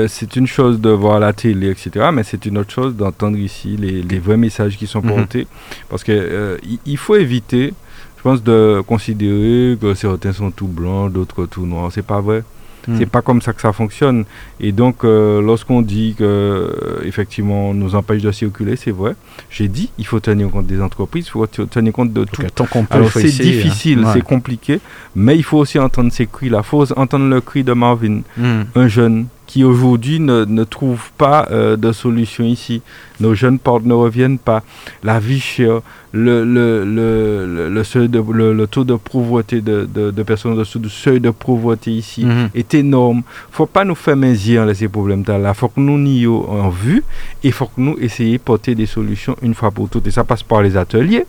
c'est 0.08 0.36
une 0.36 0.48
chose 0.48 0.66
de 0.76 0.89
voir 0.89 1.19
la 1.19 1.34
télé, 1.34 1.69
etc. 1.69 2.10
Mais 2.14 2.23
c'est 2.23 2.45
une 2.45 2.57
autre 2.57 2.72
chose 2.72 2.95
d'entendre 2.95 3.38
ici 3.38 3.77
les, 3.77 4.02
les, 4.02 4.19
vrais 4.19 4.38
messages 4.38 4.77
qui 4.77 4.88
sont 4.88 5.02
mhm. 5.02 5.15
portés. 5.15 5.48
Parce 5.89 6.03
qu'il 6.03 6.15
euh, 6.18 6.57
il 6.85 6.98
faut 6.98 7.15
éviter, 7.15 7.73
je 8.18 8.22
pense, 8.22 8.44
de 8.44 8.81
considérer 8.85 9.77
que 9.80 9.94
certains 9.94 10.34
sont 10.34 10.52
tout 10.52 10.68
blancs, 10.68 11.11
d'autres 11.11 11.45
tout 11.45 11.65
noirs. 11.65 11.91
C'est 11.91 12.06
pas 12.06 12.22
vrai. 12.22 12.44
Hmm. 12.88 12.95
C'est 12.98 13.06
pas 13.06 13.22
comme 13.22 13.41
ça 13.41 13.52
que 13.53 13.61
ça 13.61 13.73
fonctionne. 13.73 14.23
Et 14.60 14.72
donc, 14.72 15.03
euh, 15.03 15.41
lorsqu'on 15.41 15.81
dit 15.81 16.15
que 16.18 16.23
euh, 16.23 17.02
effectivement, 17.03 17.69
on 17.69 17.73
nous 17.73 17.95
empêche 17.95 18.22
de 18.22 18.31
circuler, 18.31 18.77
c'est 18.77 18.91
vrai. 18.91 19.15
J'ai 19.49 19.68
dit, 19.68 19.89
il 19.98 20.06
faut 20.06 20.22
tenir 20.22 20.49
compte 20.49 20.68
des 20.68 20.81
entreprises, 20.81 21.26
il 21.27 21.31
faut 21.31 21.45
tenir 21.48 21.91
compte 21.91 22.14
de 22.14 22.23
tout. 22.23 22.41
Alors 22.89 23.11
c'est 23.11 23.23
difficile, 23.23 24.06
c'est 24.14 24.22
compliqué, 24.23 24.80
mais 25.15 25.35
il 25.35 25.44
faut 25.44 25.57
aussi 25.57 25.77
entendre 25.80 26.11
ces 26.11 26.27
cris-là. 26.27 26.61
Il 26.64 26.68
faut 26.68 26.91
entendre 26.98 27.27
le 27.27 27.41
cri 27.41 27.64
de 27.64 27.73
Marvin, 27.73 28.22
hmm. 28.38 28.61
un 28.76 28.88
jeune 28.88 29.26
qui 29.48 29.64
aujourd'hui 29.64 30.19
ne, 30.19 30.44
ne 30.45 30.64
trouvent 30.65 31.10
pas 31.18 31.48
euh, 31.49 31.78
de 31.78 31.91
solution 31.94 32.44
ici. 32.44 32.82
Nos 33.22 33.34
jeunes 33.34 33.57
portes 33.57 33.86
ne 33.86 33.94
reviennent 33.94 34.38
pas. 34.38 34.61
La 35.03 35.19
vie 35.19 35.40
chère, 35.40 35.82
le, 36.11 36.44
le, 36.44 36.84
le, 36.86 37.69
le, 37.69 38.68
taux 38.68 38.84
de 38.84 38.95
pauvreté 38.95 39.61
de, 39.61 39.88
de, 39.91 40.11
de 40.11 40.24
personnes 40.24 40.56
dessous 40.57 40.80
du 40.80 40.90
seuil 40.90 41.19
de 41.22 41.30
pauvreté 41.30 41.91
ici 41.91 42.26
mhm. 42.26 42.49
est 42.53 42.74
énorme. 42.74 43.24
faut 43.49 43.65
pas 43.65 43.86
nous 43.86 43.95
faire 43.95 44.18
mesure 44.18 44.69
ces 44.76 44.90
problèmes-là. 44.90 45.40
Il 45.48 45.56
faut 45.56 45.69
que 45.69 45.80
nous 45.80 45.98
n'y 45.98 46.28
en 46.28 46.69
vue 46.69 47.03
et 47.44 47.48
il 47.48 47.53
faut 47.53 47.65
que 47.65 47.80
nous 47.80 47.95
essayions 47.99 48.34
de 48.34 48.40
porter 48.40 48.76
des 48.76 48.86
solutions 48.86 49.36
une 49.41 49.53
fois 49.53 49.72
pour 49.72 49.88
toutes. 49.90 50.07
Et 50.07 50.11
ça 50.11 50.26
passe 50.26 50.44
par 50.44 50.61
les 50.61 50.76
ateliers 50.76 51.26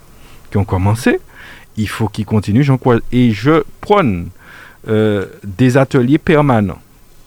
qui 0.51 0.57
ont 0.59 0.65
commencé. 0.65 1.21
Il 1.77 1.89
faut 1.89 2.09
qu'ils 2.09 2.27
continuent. 2.27 2.67
Et 3.13 3.31
je 3.31 3.63
prône 3.81 4.29
euh, 4.89 5.27
des 5.45 5.77
ateliers 5.77 6.19
permanents 6.19 6.79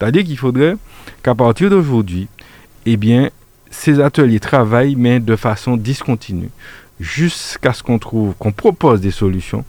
c'est-à-dire 0.02 0.24
qu'il 0.24 0.38
faudrait 0.38 0.78
qu'à 1.22 1.36
partir 1.36 1.70
d'aujourd'hui, 1.70 2.28
eh 2.88 2.98
bien, 2.98 3.30
ces 3.70 4.00
ateliers 4.00 4.40
travaillent, 4.40 4.96
mais 4.96 5.20
de 5.20 5.36
façon 5.36 5.78
discontinue, 5.78 6.50
jusqu'à 7.00 7.72
ce 7.72 7.84
qu'on 7.84 8.00
trouve, 8.00 8.34
qu'on 8.40 8.52
propose 8.52 9.00
des 9.00 9.12
solutions 9.12 9.64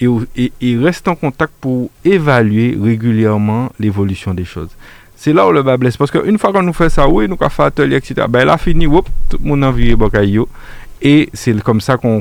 et, 0.00 0.52
et, 0.62 0.76
reste 0.78 1.08
en 1.08 1.14
contact 1.14 1.52
pour 1.60 1.90
évaluer 2.06 2.74
régulièrement 2.82 3.70
l'évolution 3.78 4.32
des 4.32 4.46
choses. 4.46 4.70
C'est 5.14 5.34
là 5.34 5.46
où 5.46 5.52
le 5.52 5.62
bas 5.62 5.76
blesse. 5.76 5.98
Parce 5.98 6.10
qu'une 6.10 6.38
fois 6.38 6.52
qu'on 6.54 6.62
nous 6.62 6.72
fait 6.72 6.88
ça, 6.88 7.06
oui, 7.06 7.28
nous 7.28 7.36
avons 7.38 7.50
fait 7.50 7.62
atelier, 7.64 7.96
etc., 7.96 8.26
ben 8.30 8.46
là, 8.46 8.56
fini, 8.56 8.86
tout 9.28 9.38
le 9.42 9.46
monde 9.46 9.64
a 9.64 9.70
vu 9.70 9.94
et 11.06 11.28
c'est 11.34 11.56
comme 11.62 11.80
ça 11.80 11.96
qu'on 11.98 12.20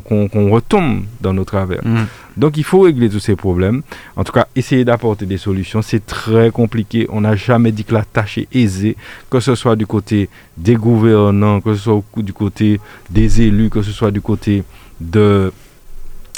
retombe 0.51 1.05
dans 1.19 1.33
nos 1.33 1.43
travers. 1.43 1.81
Mm. 1.83 2.05
Donc 2.37 2.55
il 2.55 2.63
faut 2.63 2.81
régler 2.81 3.09
tous 3.09 3.19
ces 3.19 3.35
problèmes. 3.35 3.81
En 4.15 4.23
tout 4.23 4.31
cas, 4.31 4.47
essayer 4.55 4.85
d'apporter 4.85 5.25
des 5.25 5.39
solutions. 5.39 5.81
C'est 5.81 6.05
très 6.05 6.51
compliqué. 6.51 7.07
On 7.09 7.21
n'a 7.21 7.35
jamais 7.35 7.71
dit 7.71 7.83
que 7.83 7.95
la 7.95 8.03
tâche 8.05 8.37
est 8.37 8.47
aisée, 8.55 8.95
que 9.31 9.39
ce 9.39 9.55
soit 9.55 9.75
du 9.75 9.87
côté 9.87 10.29
des 10.55 10.75
gouvernants, 10.75 11.61
que 11.61 11.73
ce 11.73 11.81
soit 11.81 12.03
du 12.17 12.31
côté 12.31 12.79
des 13.09 13.41
élus, 13.41 13.71
que 13.71 13.81
ce 13.81 13.91
soit 13.91 14.11
du 14.11 14.21
côté 14.21 14.63
de, 15.01 15.51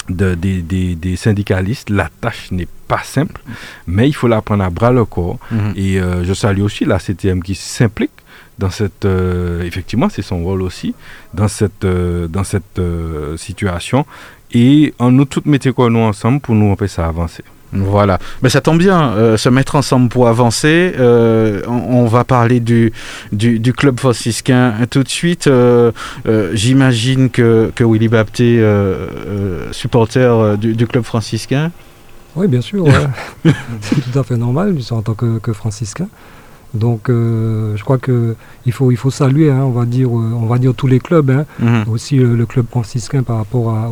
des, 0.08 1.16
syndicalistes. 1.16 1.90
La 1.90 2.08
tâche 2.22 2.50
n'est 2.50 2.68
pas 2.86 3.02
simple, 3.04 3.42
mais 3.86 4.08
il 4.08 4.14
faut 4.14 4.26
la 4.26 4.40
prendre 4.40 4.64
à 4.64 4.70
bras 4.70 4.90
le 4.90 5.04
corps. 5.04 5.38
Mm-hmm. 5.52 5.72
Et 5.76 6.00
euh, 6.00 6.24
je 6.24 6.32
salue 6.32 6.62
aussi 6.62 6.86
la 6.86 6.98
CTM 6.98 7.42
qui 7.42 7.54
s'implique 7.54 8.10
dans 8.58 8.70
cette 8.70 9.04
euh, 9.04 9.62
effectivement 9.62 10.08
c'est 10.08 10.22
son 10.22 10.42
rôle 10.42 10.62
aussi 10.62 10.94
dans 11.34 11.48
cette 11.48 11.84
euh, 11.84 12.26
dans 12.28 12.44
cette 12.44 12.78
euh, 12.78 13.36
situation 13.36 14.04
et 14.52 14.94
en 14.98 15.10
nous 15.10 15.24
toutes 15.24 15.46
mettons 15.46 15.90
nous 15.90 16.00
ensemble 16.00 16.40
pour 16.40 16.54
nous 16.54 16.70
empêcher 16.70 17.02
à 17.02 17.06
avancer. 17.06 17.44
Voilà, 17.70 18.18
mais 18.42 18.48
ça 18.48 18.62
tombe 18.62 18.78
bien, 18.78 19.36
se 19.36 19.50
mettre 19.50 19.76
ensemble 19.76 20.08
pour 20.08 20.26
avancer. 20.26 20.94
On, 20.98 22.06
va 22.06 22.24
parler 22.24 22.60
du, 22.60 22.94
du, 23.30 23.58
du, 23.60 23.74
club 23.74 24.00
franciscain 24.00 24.72
tout 24.90 25.02
de 25.02 25.08
suite. 25.10 25.50
J'imagine 26.54 27.28
que, 27.28 27.70
que 27.74 27.84
Willy 27.84 28.08
Bapté, 28.08 28.66
supporter 29.72 30.56
du, 30.56 30.74
du, 30.74 30.86
club 30.86 31.04
franciscain. 31.04 31.70
Oui, 32.36 32.48
bien 32.48 32.62
sûr, 32.62 32.86
c'est 33.82 34.00
tout 34.00 34.18
à 34.18 34.22
fait 34.22 34.38
normal, 34.38 34.78
en 34.90 35.02
tant 35.02 35.12
que, 35.12 35.38
que 35.38 35.52
franciscain. 35.52 36.08
Donc 36.74 37.08
euh, 37.08 37.76
je 37.76 37.84
crois 37.84 37.98
qu'il 37.98 38.72
faut, 38.72 38.90
il 38.90 38.96
faut 38.96 39.10
saluer, 39.10 39.50
hein, 39.50 39.62
on, 39.62 39.70
va 39.70 39.86
dire, 39.86 40.08
euh, 40.08 40.32
on 40.34 40.46
va 40.46 40.58
dire 40.58 40.74
tous 40.74 40.86
les 40.86 41.00
clubs, 41.00 41.30
hein. 41.30 41.46
mhm. 41.60 41.84
aussi 41.90 42.16
le, 42.16 42.46
club 42.46 42.66
franciscain 42.70 43.22
par 43.22 43.38
rapport 43.38 43.70
à, 43.70 43.90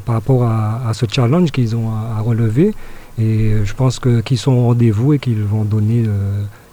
par 0.00 0.14
rapport 0.14 0.44
à, 0.44 0.92
ce 0.92 1.06
challenge 1.10 1.50
qu'ils 1.50 1.74
ont 1.74 1.88
à, 1.90 2.20
relever. 2.20 2.74
Et 3.18 3.52
je 3.64 3.74
pense 3.74 3.98
qu'ils 3.98 4.38
sont 4.38 4.52
au 4.52 4.62
rendez-vous 4.66 5.14
et 5.14 5.18
qu'ils 5.18 5.42
vont 5.42 5.64
donner 5.64 6.04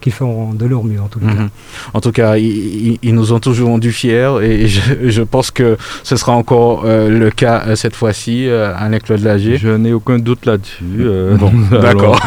qu'ils 0.05 0.13
feront 0.13 0.53
de 0.53 0.65
leur 0.67 0.83
mieux 0.83 1.01
en 1.01 1.07
tout 1.07 1.19
cas. 1.19 1.33
Mhm. 1.33 1.49
En 1.95 1.99
tout 1.99 2.11
cas, 2.11 2.37
ils, 2.37 2.99
nous 3.15 3.33
ont 3.33 3.39
toujours 3.39 3.69
rendu 3.69 3.91
fiers 3.91 4.37
et 4.43 4.67
je, 4.67 5.23
pense 5.23 5.49
que 5.49 5.77
ce 6.03 6.15
sera 6.15 6.33
encore 6.33 6.83
euh, 6.85 7.09
le 7.09 7.31
cas 7.31 7.63
euh, 7.65 7.75
cette 7.75 7.95
fois-ci 7.95 8.47
euh, 8.47 8.71
à 8.77 8.87
l'école 8.87 9.21
de 9.21 9.25
l'AG. 9.25 9.57
Je 9.57 9.69
n'ai 9.69 9.93
aucun 9.93 10.19
doute 10.19 10.45
là-dessus. 10.45 11.07
bon, 11.39 11.51
d'accord. 11.71 12.19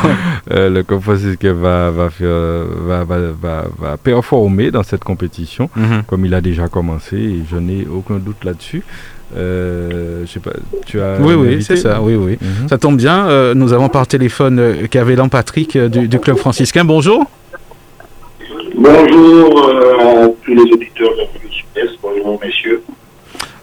le 0.51 0.83
Confosisque 0.83 1.45
va, 1.45 1.93
va, 1.93 2.09
va, 2.19 3.05
va, 3.05 3.65
va, 3.79 3.97
performer 3.97 4.73
dans 4.73 4.83
cette 4.83 5.05
compétition 5.05 5.71
mhm. 5.77 6.03
comme 6.09 6.27
il 6.27 6.35
a 6.35 6.41
déjà 6.41 6.67
commencé 6.67 7.17
et 7.17 7.43
je 7.49 7.57
n'ai 7.59 7.87
aucun 7.87 8.17
doute 8.17 8.43
là-dessus. 8.45 8.83
Euh, 9.37 10.23
je 10.25 10.31
sais 10.31 10.41
pas, 10.41 10.53
tu 10.87 11.01
as 11.01 11.19
oui, 11.21 11.35
oui, 11.35 11.63
c'est 11.63 11.77
ça, 11.77 12.01
oui, 12.01 12.15
oui. 12.15 12.39
Mhm. 12.41 12.69
Ça 12.69 12.79
tombe 12.79 12.97
bien. 12.97 13.29
Euh, 13.29 13.55
nous 13.55 13.73
avons 13.73 13.89
par 13.89 14.07
téléphone 14.07 14.59
euh, 14.59 14.87
Cavélan 14.87 15.29
Patrick 15.29 15.77
du, 15.77 16.19
club 16.19 16.37
franciscain. 16.37 16.85
Bonjour. 16.85 17.27
Bonjour 18.81 19.71
à 20.01 20.29
tous 20.45 20.55
les 20.55 20.73
auditeurs 20.73 21.11
de 21.15 21.19
la. 21.19 21.91
Bonjour, 22.01 22.41
messieurs. 22.43 22.83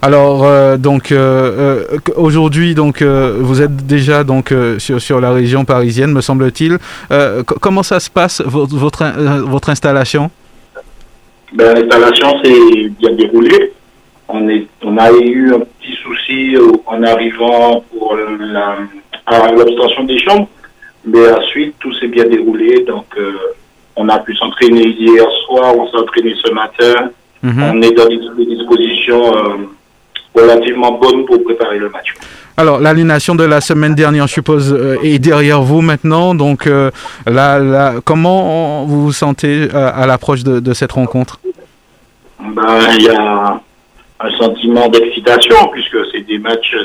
Alors 0.02 0.78
donc 0.78 1.12
aujourd'hui 2.16 2.76
donc 2.76 3.02
vous 3.02 3.62
êtes 3.62 3.88
déjà 3.88 4.24
donc 4.24 4.54
sur, 4.78 5.02
sur 5.02 5.20
la 5.20 5.32
région 5.32 5.66
parisienne 5.66 6.12
me 6.12 6.22
semble-t-il. 6.22 6.78
comment 7.62 7.82
ça 7.82 8.00
se 8.00 8.12
passe 8.12 8.42
votre 8.46 8.76
votre, 8.76 9.04
votre 9.48 9.70
installation? 9.70 10.30
Ben, 11.54 11.74
L'installation 11.74 12.44
s'est 12.44 12.90
bien 13.00 13.14
déroulée 13.14 13.74
on, 14.28 14.50
est, 14.50 14.68
on 14.84 14.98
a 14.98 15.12
eu 15.12 15.54
un 15.54 15.60
petit 15.60 15.96
souci 16.04 16.56
en 16.86 17.04
arrivant 17.04 17.84
pour 17.92 18.16
l'obtention 19.56 20.04
des 20.04 20.20
chambres, 20.20 20.50
mais 21.06 21.32
ensuite 21.32 21.76
tout 21.80 21.94
s'est 21.96 22.08
bien 22.08 22.26
déroulé. 22.26 22.84
Donc, 22.84 23.06
euh, 23.18 23.34
on 23.96 24.10
a 24.10 24.20
pu 24.20 24.36
s'entraîner 24.36 24.88
hier 24.88 25.26
soir, 25.46 25.76
on 25.78 25.90
s'est 25.90 25.98
entraîné 25.98 26.34
ce 26.44 26.52
matin. 26.52 27.10
Mhm. 27.44 27.64
On 27.64 27.82
est 27.82 27.92
dans 27.92 28.08
des, 28.08 28.46
dispositions 28.46 29.36
euh, 29.36 29.56
relativement 30.34 30.94
bonnes 30.94 31.26
pour 31.26 31.44
préparer 31.44 31.78
le 31.78 31.90
match. 31.90 32.14
Alors, 32.58 32.80
l'aliénation 32.80 33.36
de 33.36 33.44
la 33.44 33.62
semaine 33.62 33.96
dernière, 33.96 34.28
je 34.28 34.34
suppose, 34.34 34.74
euh, 34.74 34.98
est 35.04 35.20
derrière 35.20 35.62
vous 35.62 35.82
maintenant. 35.82 36.34
Donc, 36.36 36.70
là, 37.26 37.94
comment 38.04 38.86
vous 38.86 39.04
vous 39.04 39.14
sentez 39.14 39.70
à 39.74 40.06
l'approche 40.08 40.44
de, 40.44 40.60
de, 40.60 40.74
cette 40.74 40.94
rencontre? 40.94 41.40
Ben, 42.40 42.80
Il 42.98 43.04
y 43.04 43.10
a 43.10 43.60
un 44.20 44.32
sentiment 44.38 44.88
d'excitation 44.90 45.56
puisque 45.72 45.98
c'est 46.12 46.22
des 46.22 46.40
matchs, 46.40 46.76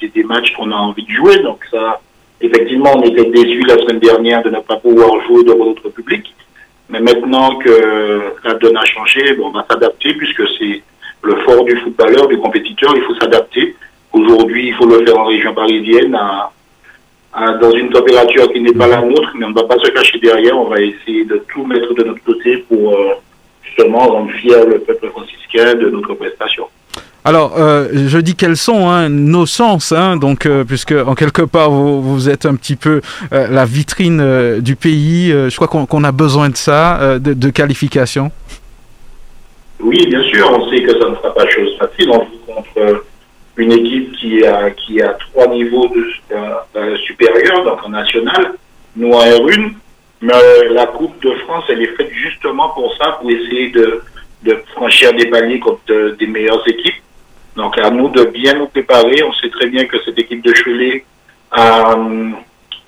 c'est 0.00 0.12
des, 0.12 0.24
matchs 0.24 0.52
qu'on 0.56 0.70
a 0.70 0.74
envie 0.74 1.04
de 1.04 1.10
jouer. 1.10 1.38
Donc 1.42 1.60
ça, 1.70 2.00
effectivement, 2.40 2.90
on 2.96 3.02
était 3.02 3.30
déçus 3.30 3.62
la 3.62 3.76
semaine 3.76 3.98
dernière 3.98 4.42
de 4.42 4.50
ne 4.50 4.60
pas 4.60 4.76
pouvoir 4.76 5.10
jouer 5.26 5.44
devant 5.44 5.66
notre 5.66 5.88
public. 5.90 6.34
Mais 6.90 7.00
maintenant 7.00 7.56
que 7.56 8.34
la 8.44 8.54
donne 8.54 8.76
a 8.76 8.84
changé, 8.84 9.34
bon, 9.34 9.48
on 9.48 9.50
va 9.50 9.64
s'adapter 9.70 10.12
puisque 10.14 10.42
c'est 10.58 10.82
le 11.22 11.36
fort 11.36 11.64
du 11.64 11.76
footballeur, 11.76 12.26
du 12.28 12.38
compétiteur. 12.38 12.92
Il 12.96 13.02
faut 13.02 13.14
s'adapter. 13.14 13.76
Aujourd'hui, 14.12 14.68
il 14.68 14.74
faut 14.74 14.86
le 14.86 15.04
faire 15.04 15.18
en 15.18 15.26
région 15.26 15.54
parisienne, 15.54 16.16
à, 17.32 17.52
dans 17.60 17.70
une 17.70 17.90
température 17.90 18.52
qui 18.52 18.60
n'est 18.60 18.72
pas 18.72 18.88
la 18.88 19.02
nôtre, 19.02 19.30
mais 19.36 19.46
on 19.46 19.50
ne 19.50 19.54
va 19.54 19.64
pas 19.64 19.78
se 19.78 19.88
cacher 19.90 20.18
derrière. 20.18 20.58
On 20.58 20.68
va 20.68 20.80
essayer 20.80 21.24
de 21.24 21.44
tout 21.52 21.64
mettre 21.64 21.94
de 21.94 22.02
notre 22.02 22.24
côté 22.24 22.58
pour 22.68 22.92
euh, 22.92 23.14
justement 23.62 24.08
rendre 24.08 24.32
fier 24.32 24.66
le 24.66 24.80
peuple 24.80 25.10
franciscain 25.10 25.74
de 25.74 25.90
notre 25.90 26.14
prestation. 26.14 26.66
Alors, 27.22 27.58
euh, 27.58 27.88
je 27.92 28.18
dis 28.18 28.34
quels 28.34 28.56
sont 28.56 28.88
hein, 28.88 29.10
nos 29.10 29.44
sens, 29.44 29.92
hein, 29.92 30.16
donc 30.16 30.46
euh, 30.46 30.64
puisque 30.64 30.92
en 30.92 31.14
quelque 31.14 31.42
part 31.42 31.70
vous, 31.70 32.00
vous 32.00 32.30
êtes 32.30 32.46
un 32.46 32.54
petit 32.54 32.76
peu 32.76 33.02
euh, 33.32 33.46
la 33.48 33.66
vitrine 33.66 34.60
du 34.60 34.74
pays. 34.74 35.30
je 35.30 35.54
crois 35.56 35.68
qu'on 35.68 36.04
a 36.04 36.12
besoin 36.12 36.48
de 36.48 36.56
ça, 36.56 37.18
de, 37.18 37.34
de, 37.34 37.50
qualification. 37.50 38.30
Oui, 39.80 40.06
bien 40.06 40.22
sûr. 40.24 40.50
On 40.50 40.70
sait 40.70 40.82
que 40.82 40.92
ça 40.92 41.10
ne 41.10 41.14
sera 41.16 41.34
pas 41.34 41.46
chose 41.48 41.76
facile. 41.78 42.10
On 42.10 42.20
joue 42.20 42.54
contre 42.54 43.04
une 43.56 43.72
équipe 43.72 44.12
qui 44.12 44.46
a 44.46 44.70
qui 44.70 45.02
a 45.02 45.10
trois 45.32 45.46
niveaux 45.48 45.88
de, 45.88 46.96
supérieurs, 47.04 47.64
donc 47.64 47.84
en 47.84 47.90
national, 47.90 48.54
nous 48.96 49.12
en 49.12 49.20
R1. 49.20 49.72
Mais 50.22 50.32
la 50.70 50.86
Coupe 50.86 51.22
de 51.22 51.32
France, 51.46 51.64
elle 51.68 51.82
est 51.82 51.96
faite 51.96 52.10
justement 52.12 52.70
pour 52.70 52.94
ça, 52.96 53.18
pour 53.20 53.30
essayer 53.30 53.70
de, 53.70 54.02
de 54.42 54.56
franchir 54.74 55.12
des 55.14 55.26
paliers 55.26 55.60
contre 55.60 56.16
des 56.18 56.26
meilleures 56.26 56.66
équipes. 56.66 56.94
Donc 57.56 57.78
à 57.78 57.90
nous 57.90 58.08
de 58.08 58.24
bien 58.24 58.54
nous 58.54 58.66
préparer. 58.66 59.22
On 59.22 59.32
sait 59.34 59.50
très 59.50 59.66
bien 59.66 59.84
que 59.86 59.96
cette 60.04 60.18
équipe 60.18 60.42
de 60.44 60.52
Cholet 60.52 61.04
a 61.50 61.94
hum, 61.94 62.36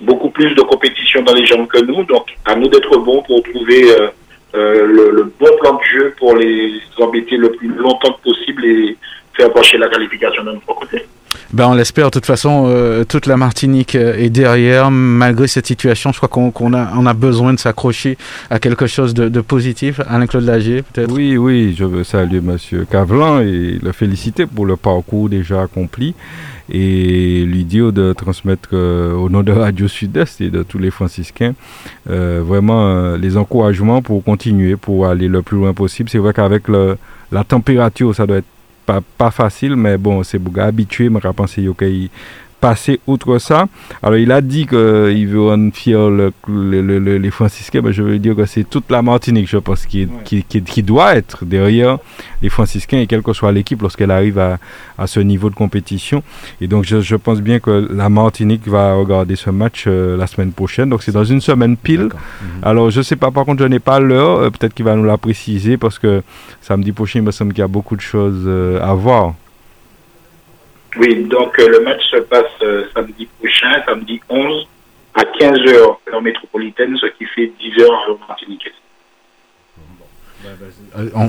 beaucoup 0.01 0.29
plus 0.29 0.53
de 0.55 0.61
compétition 0.61 1.21
dans 1.21 1.33
les 1.33 1.45
jambes 1.45 1.67
que 1.67 1.83
nous. 1.83 2.03
Donc 2.03 2.27
à 2.45 2.55
nous 2.55 2.67
d'être 2.67 2.97
bons 2.97 3.21
pour 3.23 3.43
trouver 3.43 3.91
euh, 3.91 4.07
euh, 4.55 4.85
le, 4.85 5.11
le, 5.11 5.23
bon 5.39 5.49
plan 5.59 5.73
de 5.75 5.83
jeu 5.83 6.15
pour 6.17 6.35
les 6.35 6.79
embêter 6.99 7.37
le 7.37 7.51
plus 7.51 7.69
longtemps 7.69 8.13
possible 8.23 8.65
et 8.65 8.97
faire 9.35 9.47
approcher 9.47 9.77
la 9.77 9.89
qualification 9.89 10.43
de 10.43 10.51
notre 10.51 10.65
côté. 10.65 11.05
Ben, 11.53 11.67
on 11.67 11.73
l'espère. 11.73 12.05
De 12.05 12.11
toute 12.11 12.25
façon, 12.25 12.65
euh, 12.67 13.03
toute 13.03 13.25
la 13.25 13.37
Martinique 13.37 13.95
euh, 13.95 14.17
est 14.17 14.29
derrière. 14.29 14.91
Malgré 14.91 15.47
cette 15.47 15.67
situation, 15.67 16.11
je 16.11 16.17
crois 16.17 16.29
qu'on 16.29 16.73
a, 16.73 17.13
besoin 17.13 17.53
de 17.53 17.59
s'accrocher 17.59 18.17
à 18.49 18.59
quelque 18.59 18.87
chose 18.87 19.13
de, 19.13 19.41
positif. 19.41 19.99
Alain-Claude 20.07 20.45
Lagier, 20.45 20.81
peut-être? 20.81 21.11
Oui, 21.11 21.37
oui. 21.37 21.75
Je 21.77 21.85
veux 21.85 22.03
saluer 22.03 22.37
M. 22.37 22.57
Cavelan 22.89 23.39
et 23.41 23.79
le 23.81 23.91
féliciter 23.91 24.45
pour 24.45 24.65
le 24.65 24.75
parcours 24.75 25.29
déjà 25.29 25.61
accompli 25.61 26.15
et 26.71 27.43
lui 27.45 27.65
dire 27.65 27.91
de 27.91 28.13
transmettre 28.13 28.69
euh, 28.73 29.13
au 29.13 29.29
nom 29.29 29.43
de 29.43 29.51
Radio 29.51 29.87
Sud-Est 29.87 30.41
et 30.41 30.49
de 30.49 30.63
tous 30.63 30.79
les 30.79 30.91
franciscains 30.91 31.53
vraiment 32.05 33.15
les 33.15 33.37
encouragements 33.37 34.01
pour 34.01 34.23
continuer, 34.23 34.75
pour 34.75 35.07
aller 35.07 35.27
le 35.27 35.41
plus 35.41 35.57
loin 35.57 35.73
possible. 35.73 36.09
C'est 36.09 36.17
vrai 36.17 36.33
qu'avec 36.33 36.63
la 36.67 37.43
température, 37.43 38.13
ça 38.15 38.25
doit 38.25 38.37
être 38.37 38.45
pas, 38.85 39.01
pas 39.17 39.31
facile, 39.31 39.75
mais 39.75 39.97
bon, 39.97 40.23
c'est 40.23 40.39
beaucoup 40.39 40.59
habitué, 40.59 41.09
je 41.21 41.27
pense 41.29 41.53
qu'il 41.55 42.09
passer 42.63 43.01
outre 43.07 43.39
ça. 43.39 43.67
Alors, 44.01 44.17
il 44.17 44.31
a 44.31 44.39
dit 44.39 44.65
qu'il 44.65 45.27
veut 45.27 45.41
rendre 45.41 45.73
fier 45.73 45.99
le, 46.09 46.31
les 47.17 47.29
franciscains, 47.29 47.81
mais 47.83 47.91
je 47.91 48.01
veux 48.01 48.19
dire 48.19 48.37
que 48.37 48.45
c'est 48.45 48.63
toute 48.63 48.89
la 48.89 49.01
Martinique, 49.01 49.49
je 49.49 49.57
pense, 49.57 49.85
qui, 49.85 50.07
qui, 50.23 50.43
qui, 50.45 50.81
doit 50.81 51.13
être 51.17 51.43
derrière 51.43 51.97
les 52.41 52.47
franciscains, 52.47 52.99
et 52.99 53.07
quelle 53.07 53.21
que 53.21 53.33
soit 53.33 53.51
l'équipe, 53.51 53.81
lorsqu'elle 53.81 54.11
arrive 54.11 54.39
à, 54.39 54.59
à, 54.97 55.07
ce 55.07 55.19
niveau 55.19 55.49
de 55.49 55.55
compétition. 55.55 56.23
Et 56.61 56.67
donc, 56.67 56.85
je, 56.85 57.01
je, 57.01 57.17
pense 57.17 57.41
bien 57.41 57.59
que 57.59 57.89
la 57.91 58.07
Martinique 58.07 58.65
va 58.65 58.93
regarder 58.93 59.35
ce 59.35 59.49
match 59.49 59.83
euh, 59.87 60.15
la 60.15 60.27
semaine 60.27 60.53
prochaine. 60.53 60.87
Donc, 60.87 61.03
c'est 61.03 61.11
dans 61.11 61.25
une 61.25 61.41
semaine 61.41 61.75
pile. 61.75 62.03
Mhm. 62.05 62.11
Alors, 62.61 62.91
je 62.91 63.01
sais 63.01 63.17
pas, 63.17 63.29
par 63.29 63.43
contre, 63.43 63.61
je 63.61 63.67
n'ai 63.67 63.79
pas 63.79 63.99
l'heure. 63.99 64.37
Euh, 64.39 64.49
peut-être 64.49 64.73
qu'il 64.73 64.85
va 64.85 64.95
nous 64.95 65.03
la 65.03 65.17
préciser, 65.17 65.75
parce 65.75 65.99
que 65.99 66.23
samedi 66.61 66.93
prochain, 66.93 67.19
il 67.19 67.25
me 67.25 67.31
semble 67.31 67.51
qu'il 67.51 67.61
y 67.61 67.65
a 67.65 67.67
beaucoup 67.67 67.97
de 67.97 68.01
choses 68.13 68.43
euh, 68.45 68.79
à 68.81 68.93
voir. 68.93 69.33
Oui, 70.97 71.23
donc 71.25 71.57
euh, 71.59 71.67
le 71.69 71.79
match 71.81 72.01
se 72.11 72.17
passe 72.17 72.45
euh, 72.61 72.85
samedi 72.93 73.27
prochain, 73.39 73.81
samedi 73.85 74.21
11 74.29 74.67
à 75.15 75.21
15h 75.21 75.97
en 76.13 76.21
métropolitaine, 76.21 76.95
ce 76.97 77.07
qui 77.17 77.25
fait 77.25 77.51
10h 77.61 77.85
en 77.87 78.27
Martinique. 78.27 78.71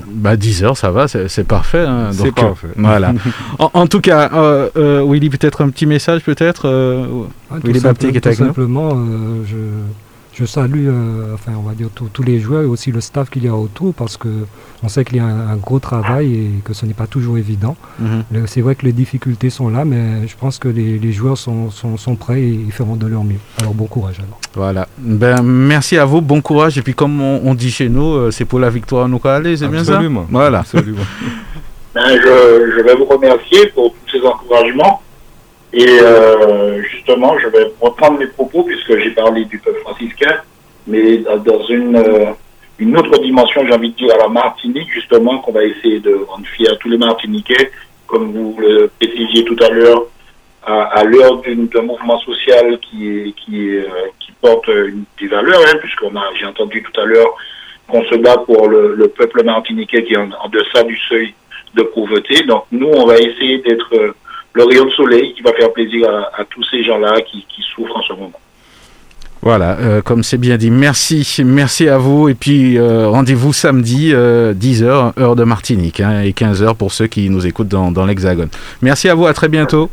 Bah, 0.07 0.37
10 0.37 0.65
heures, 0.65 0.77
ça 0.77 0.91
va, 0.91 1.07
c'est 1.09 1.47
parfait. 1.47 1.85
Hein, 1.87 2.13
c'est 2.13 2.29
euh, 2.29 2.33
parfait. 2.33 2.69
voilà. 2.77 3.13
en, 3.59 3.87
tout 3.87 4.01
cas, 4.01 4.29
Willy, 4.75 5.31
peut-être 5.31 5.63
un 5.63 5.71
petit 5.71 5.87
message, 5.87 6.23
peut-être 6.23 6.69
Willy 7.63 7.81
Baptiste 7.81 8.13
qui 8.13 8.19
est 8.19 8.27
avec 8.27 8.39
simplement, 8.39 8.91
je, 9.45 9.57
je 10.35 10.45
salue, 10.45 10.89
euh, 10.89 11.35
enfin, 11.35 11.53
on 11.57 11.63
va 11.63 11.75
dire 11.75 11.89
tous 11.95 12.23
les 12.23 12.41
joueurs 12.41 12.63
et 12.63 12.67
aussi 12.67 12.91
le 12.91 13.01
staff 13.01 13.31
qu'il 13.31 13.45
y 13.45 13.49
a 13.49 13.55
autour 13.55 13.95
parce 13.95 14.17
que 14.17 14.29
on 14.83 14.89
sait 14.89 15.05
qu'il 15.05 15.19
y 15.19 15.21
a 15.21 15.25
un, 15.25 15.57
gros 15.57 15.79
travail 15.79 16.35
et 16.35 16.51
que 16.65 16.75
ce 16.75 16.87
n'est 16.87 16.95
pas 16.95 17.07
toujours 17.07 17.39
évident. 17.39 17.77
Mhm. 18.01 18.47
C'est 18.47 18.61
vrai 18.61 18.75
que 18.75 18.85
les 18.85 18.93
difficultés 18.93 19.49
sont 19.49 19.69
là, 19.69 19.85
mais 19.85 20.27
je 20.27 20.35
pense 20.37 20.59
que 20.59 20.69
les, 20.69 21.13
joueurs 21.13 21.39
sont, 21.39 21.71
sont, 21.71 22.17
prêts 22.17 22.43
et 22.43 22.49
ils 22.49 22.73
feront 22.73 22.97
de 22.97 23.07
leur 23.07 23.23
mieux. 23.23 23.39
Alors 23.61 23.75
bon 23.75 23.87
courage 23.87 24.19
alors. 24.19 24.41
Voilà. 24.55 24.89
Ben, 24.99 25.43
merci 25.43 25.97
à 25.99 26.05
vous, 26.05 26.21
bon 26.21 26.41
courage. 26.41 26.77
Et 26.79 26.83
puis 26.83 26.95
comme 26.95 27.21
on, 27.21 27.55
dit 27.55 27.71
chez 27.71 27.89
nous, 27.89 28.15
euh, 28.15 28.31
c'est 28.31 28.45
pour 28.45 28.59
la 28.59 28.71
victoire 28.71 29.09
nous 29.09 29.21
aller, 29.25 29.57
c'est 29.57 29.69
bien 29.69 29.85
ça 29.85 30.01
Voilà. 30.31 30.61
Absolument. 30.61 31.03
ben, 31.95 32.09
je, 32.09 32.73
je 32.77 32.83
vais 32.83 32.95
vous 32.97 33.05
remercier 33.05 33.67
pour 33.69 33.95
tous 33.95 34.19
ces 34.19 34.27
encouragements. 34.27 35.01
Et 35.75 35.99
euh, 36.01 36.81
justement, 36.85 37.37
je 37.37 37.49
vais 37.49 37.67
reprendre 37.81 38.21
mes 38.21 38.29
propos 38.29 38.63
puisque 38.63 38.97
j'ai 38.97 39.11
parlé 39.11 39.45
du 39.45 39.59
peuple 39.59 39.81
franciscain, 39.81 40.37
mais 40.87 41.17
dans 41.19 41.65
une, 41.67 41.97
euh, 41.97 42.27
une 42.79 42.97
autre 42.97 43.19
dimension, 43.21 43.67
j'ai 43.67 43.75
envie 43.75 43.91
de 43.91 43.97
dire 43.97 44.15
à 44.15 44.19
la 44.19 44.29
Martinique, 44.29 44.89
justement, 44.93 45.39
qu'on 45.39 45.51
va 45.51 45.65
essayer 45.65 45.99
de 45.99 46.15
rendre 46.29 46.47
fiers 46.47 46.79
tous 46.79 46.89
les 46.89 46.97
Martiniquais, 46.97 47.73
comme 48.07 48.31
vous 48.31 48.57
le 48.61 48.89
précisiez 49.01 49.45
tout 49.45 49.57
à 49.61 49.69
l'heure, 49.71 50.05
à, 50.63 51.03
l'heure 51.03 51.43
d'un 51.43 51.83
mouvement 51.83 52.19
social 52.21 52.79
qui, 52.79 53.35
euh, 53.77 53.83
qui 54.21 54.33
porte 54.41 54.71
des 54.71 55.27
valeurs, 55.27 55.61
hein, 55.67 55.77
puisqu'on 55.81 56.15
a, 56.15 56.23
j'ai 56.39 56.47
entendu 56.47 56.85
tout 56.85 57.01
à 57.01 57.05
l'heure 57.05 57.35
qu'on 57.89 58.05
se 58.05 58.15
bat 58.15 58.39
pour 58.47 58.69
le, 58.69 58.95
le 58.95 59.09
peuple 59.09 59.43
martiniquais 59.43 60.05
qui 60.05 60.15
est 60.15 60.19
en, 60.19 60.31
en, 60.41 60.49
deçà 60.49 60.85
du 60.85 60.97
seuil 61.09 61.35
de 61.75 61.83
pauvreté. 61.83 62.45
Donc 62.45 62.65
nous, 62.71 62.87
on 62.87 63.07
va 63.07 63.19
essayer 63.19 63.59
d'être 63.59 64.15
le 64.55 64.65
rayon 64.65 64.85
de 64.87 64.91
soleil 64.91 65.35
qui 65.35 65.43
va 65.43 65.53
faire 65.53 65.73
plaisir 65.73 66.09
à, 66.37 66.45
tous 66.45 66.65
ces 66.71 66.83
gens-là 66.83 67.21
qui, 67.23 67.45
souffrent 67.75 67.97
en 67.97 68.03
ce 68.03 68.13
moment. 68.13 68.33
Voilà, 69.43 69.77
euh, 69.81 70.01
comme 70.01 70.23
c'est 70.23 70.39
bien 70.39 70.57
dit. 70.57 70.71
Merci, 70.71 71.43
merci 71.45 71.89
à 71.89 71.99
vous. 71.99 72.29
Et 72.29 72.35
puis 72.35 72.79
euh, 72.79 73.09
rendez-vous 73.09 73.53
samedi, 73.53 74.13
10h, 74.13 75.21
heure 75.21 75.37
de 75.37 75.45
Martinique, 75.45 76.01
hein, 76.01 76.23
et 76.23 76.31
15h 76.31 76.77
pour 76.77 76.93
ceux 76.93 77.09
qui 77.09 77.29
nous 77.29 77.47
écoutent 77.47 77.69
dans, 77.69 77.91
dans 77.91 78.07
l'Hexagone. 78.07 78.49
Merci 78.81 79.09
à 79.09 79.15
vous, 79.15 79.27
à 79.27 79.35
très 79.35 79.49
bientôt. 79.49 79.91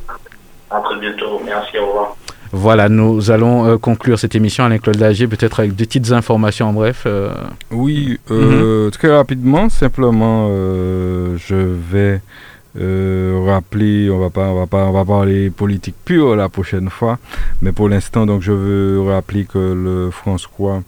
À 0.70 0.80
très 0.80 0.98
bientôt, 1.00 1.42
merci, 1.44 1.78
au 1.80 1.88
revoir. 1.88 2.16
Voilà, 2.54 2.90
nous 2.90 3.32
allons 3.32 3.66
euh, 3.66 3.78
conclure 3.78 4.20
cette 4.20 4.36
émission, 4.36 4.66
Alain-Claude 4.66 5.00
Lagier, 5.00 5.28
peut-être 5.28 5.62
avec 5.62 5.76
des 5.76 5.86
petites 5.86 6.12
informations 6.12 6.70
en 6.70 6.74
bref. 6.74 7.04
Euh. 7.06 7.34
Oui, 7.72 8.20
euh, 8.30 8.86
mhm. 8.86 8.92
très 8.92 9.16
rapidement, 9.16 9.70
simplement, 9.70 10.50
je 10.50 11.56
vais 11.56 12.22
rappeler, 12.76 14.10
on 14.10 14.20
va 14.20 14.30
pas, 14.30 14.50
on 14.50 14.56
va 14.56 14.68
pas, 14.68 14.86
on 14.86 14.92
va 14.92 15.06
parler 15.06 15.50
politique 15.50 15.96
pure 16.06 16.36
la 16.36 16.50
prochaine 16.50 16.90
fois, 16.90 17.20
mais 17.62 17.72
pour 17.72 17.90
l'instant, 17.90 18.26
donc, 18.26 18.42
je 18.42 18.52
veux 18.52 19.02
rappeler 19.02 19.46
que 19.46 19.58
le 19.58 20.10
François, 20.12 20.84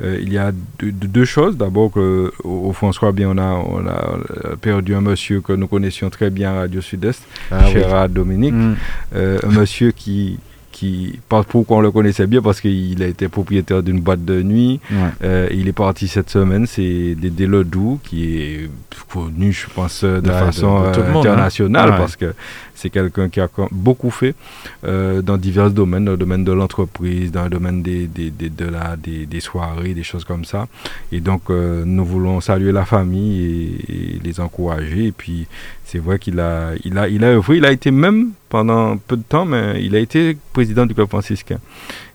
il 0.00 0.32
y 0.32 0.38
a 0.38 0.52
deux, 0.80 1.24
choses. 1.24 1.56
D'abord, 1.56 1.92
au 2.44 2.72
François, 2.72 3.12
bien, 3.12 3.30
on 3.30 3.38
a, 3.38 3.52
on 3.52 3.86
a 3.86 4.56
perdu 4.60 4.94
un 4.94 5.00
monsieur 5.00 5.40
que 5.40 5.52
nous 5.52 5.66
connaissions 5.66 6.10
très 6.10 6.30
bien 6.30 6.50
à 6.52 6.54
Radio 6.60 6.80
Sud-Est, 6.80 7.22
ah, 7.50 8.08
Dominique, 8.08 8.54
mhm. 8.54 8.76
un 9.14 9.48
monsieur 9.50 9.92
qui 9.92 10.38
qui, 10.78 11.18
pas 11.28 11.42
pourquoi 11.42 11.78
on 11.78 11.80
le 11.80 11.90
connaissait 11.90 12.28
bien, 12.28 12.40
parce 12.40 12.60
qu'il 12.60 13.02
a 13.02 13.08
été 13.08 13.28
propriétaire 13.28 13.82
d'une 13.82 13.98
boîte 13.98 14.24
de 14.24 14.42
nuit. 14.42 14.78
Euh, 15.24 15.48
il 15.50 15.66
est 15.66 15.72
parti 15.72 16.06
cette 16.06 16.30
semaine, 16.30 16.68
c'est 16.68 17.16
Dédé 17.16 17.46
Ledoux, 17.46 17.98
qui 18.04 18.40
est 18.40 18.70
connu, 19.12 19.52
je 19.52 19.66
pense, 19.74 20.04
de 20.04 20.30
façon 20.30 20.84
euh, 20.84 20.92
hein. 20.92 21.16
internationale, 21.16 21.96
parce 21.96 22.14
que 22.14 22.32
c'est 22.76 22.90
quelqu'un 22.90 23.28
qui 23.28 23.40
a 23.40 23.48
beaucoup 23.72 24.12
fait 24.12 24.36
euh, 24.84 25.20
dans 25.20 25.36
divers 25.36 25.72
domaines, 25.72 26.04
dans 26.04 26.12
le 26.12 26.16
domaine 26.16 26.44
de 26.44 26.52
l'entreprise, 26.52 27.32
dans 27.32 27.42
le 27.44 27.50
domaine 27.50 27.82
des, 27.82 28.06
des, 28.06 28.30
des 28.30 28.48
de 28.48 28.66
la, 28.66 28.94
des, 28.96 29.26
des, 29.26 29.40
soirées, 29.40 29.94
des 29.94 30.04
choses 30.04 30.24
comme 30.24 30.44
ça. 30.44 30.68
Et 31.10 31.18
donc, 31.18 31.48
nous 31.50 32.04
voulons 32.04 32.40
saluer 32.40 32.70
la 32.70 32.84
famille 32.84 33.80
et, 33.88 34.20
les 34.22 34.38
encourager. 34.38 35.06
Et 35.06 35.12
puis, 35.12 35.48
c'est 35.90 36.00
vrai 36.00 36.18
qu'il 36.18 36.38
a, 36.38 36.72
il 36.84 36.98
a, 36.98 37.08
il 37.08 37.24
a 37.24 37.28
œuvré, 37.28 37.56
il 37.56 37.64
a 37.64 37.72
été 37.72 37.90
même 37.90 38.32
pendant 38.50 38.98
peu 38.98 39.16
de 39.16 39.22
temps, 39.22 39.46
mais 39.46 39.82
il 39.82 39.96
a 39.96 39.98
été 39.98 40.36
président 40.52 40.84
du 40.84 40.94
club 40.94 41.08
franciscain. 41.08 41.58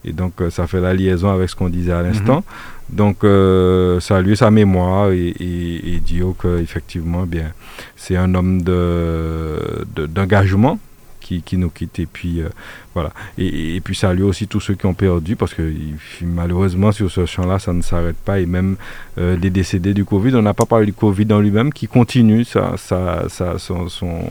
Et 0.06 0.14
donc, 0.14 0.34
ça 0.52 0.68
fait 0.68 0.80
la 0.80 0.94
liaison 0.94 1.30
avec 1.30 1.50
ce 1.50 1.56
qu'on 1.56 1.70
disait 1.70 1.92
à 1.92 2.04
l'instant. 2.04 2.44
Mhm. 2.90 2.96
Donc, 2.96 3.24
euh, 3.24 4.00
saluer 4.00 4.36
sa 4.36 4.52
mémoire 4.52 5.12
et, 5.12 5.28
et, 5.28 5.96
et 5.96 6.00
dire 6.00 6.28
qu'effectivement, 6.40 7.24
bien, 7.24 7.52
c'est 7.96 8.16
un 8.16 8.36
homme 8.36 8.62
d'engagement 8.62 10.74
de, 10.74 10.78
qui, 11.24 11.42
qui, 11.42 11.58
nous 11.58 11.70
quitte. 11.70 12.00
Et 12.00 12.06
puis, 12.06 12.42
euh, 12.42 12.50
voilà. 12.94 13.12
Et, 13.38 13.76
et, 13.76 13.82
puis, 13.82 13.96
saluer 13.96 14.24
aussi 14.24 14.48
tous 14.48 14.60
ceux 14.60 14.76
qui 14.76 14.86
ont 14.86 14.94
perdu, 14.94 15.36
parce 15.36 15.54
que 15.54 15.74
malheureusement, 16.22 16.92
sur 16.92 17.10
ce 17.10 17.26
champ-là, 17.26 17.60
ça 17.60 17.74
ne 17.74 17.82
s'arrête 17.82 18.18
pas. 18.18 18.40
Et 18.40 18.46
même 18.46 18.76
euh, 19.18 19.36
les 19.42 19.50
décédés 19.50 19.94
du 19.94 20.06
Covid, 20.06 20.36
on 20.36 20.42
n'a 20.42 20.54
pas 20.54 20.66
parlé 20.66 20.86
du 20.86 20.94
Covid 20.94 21.28
en 21.32 21.40
lui-même, 21.40 21.74
qui 21.74 21.88
continue 21.88 22.44
ça, 22.44 22.74
ça, 22.78 23.24
ça, 23.30 23.58
son, 23.58 23.90
son 23.90 24.26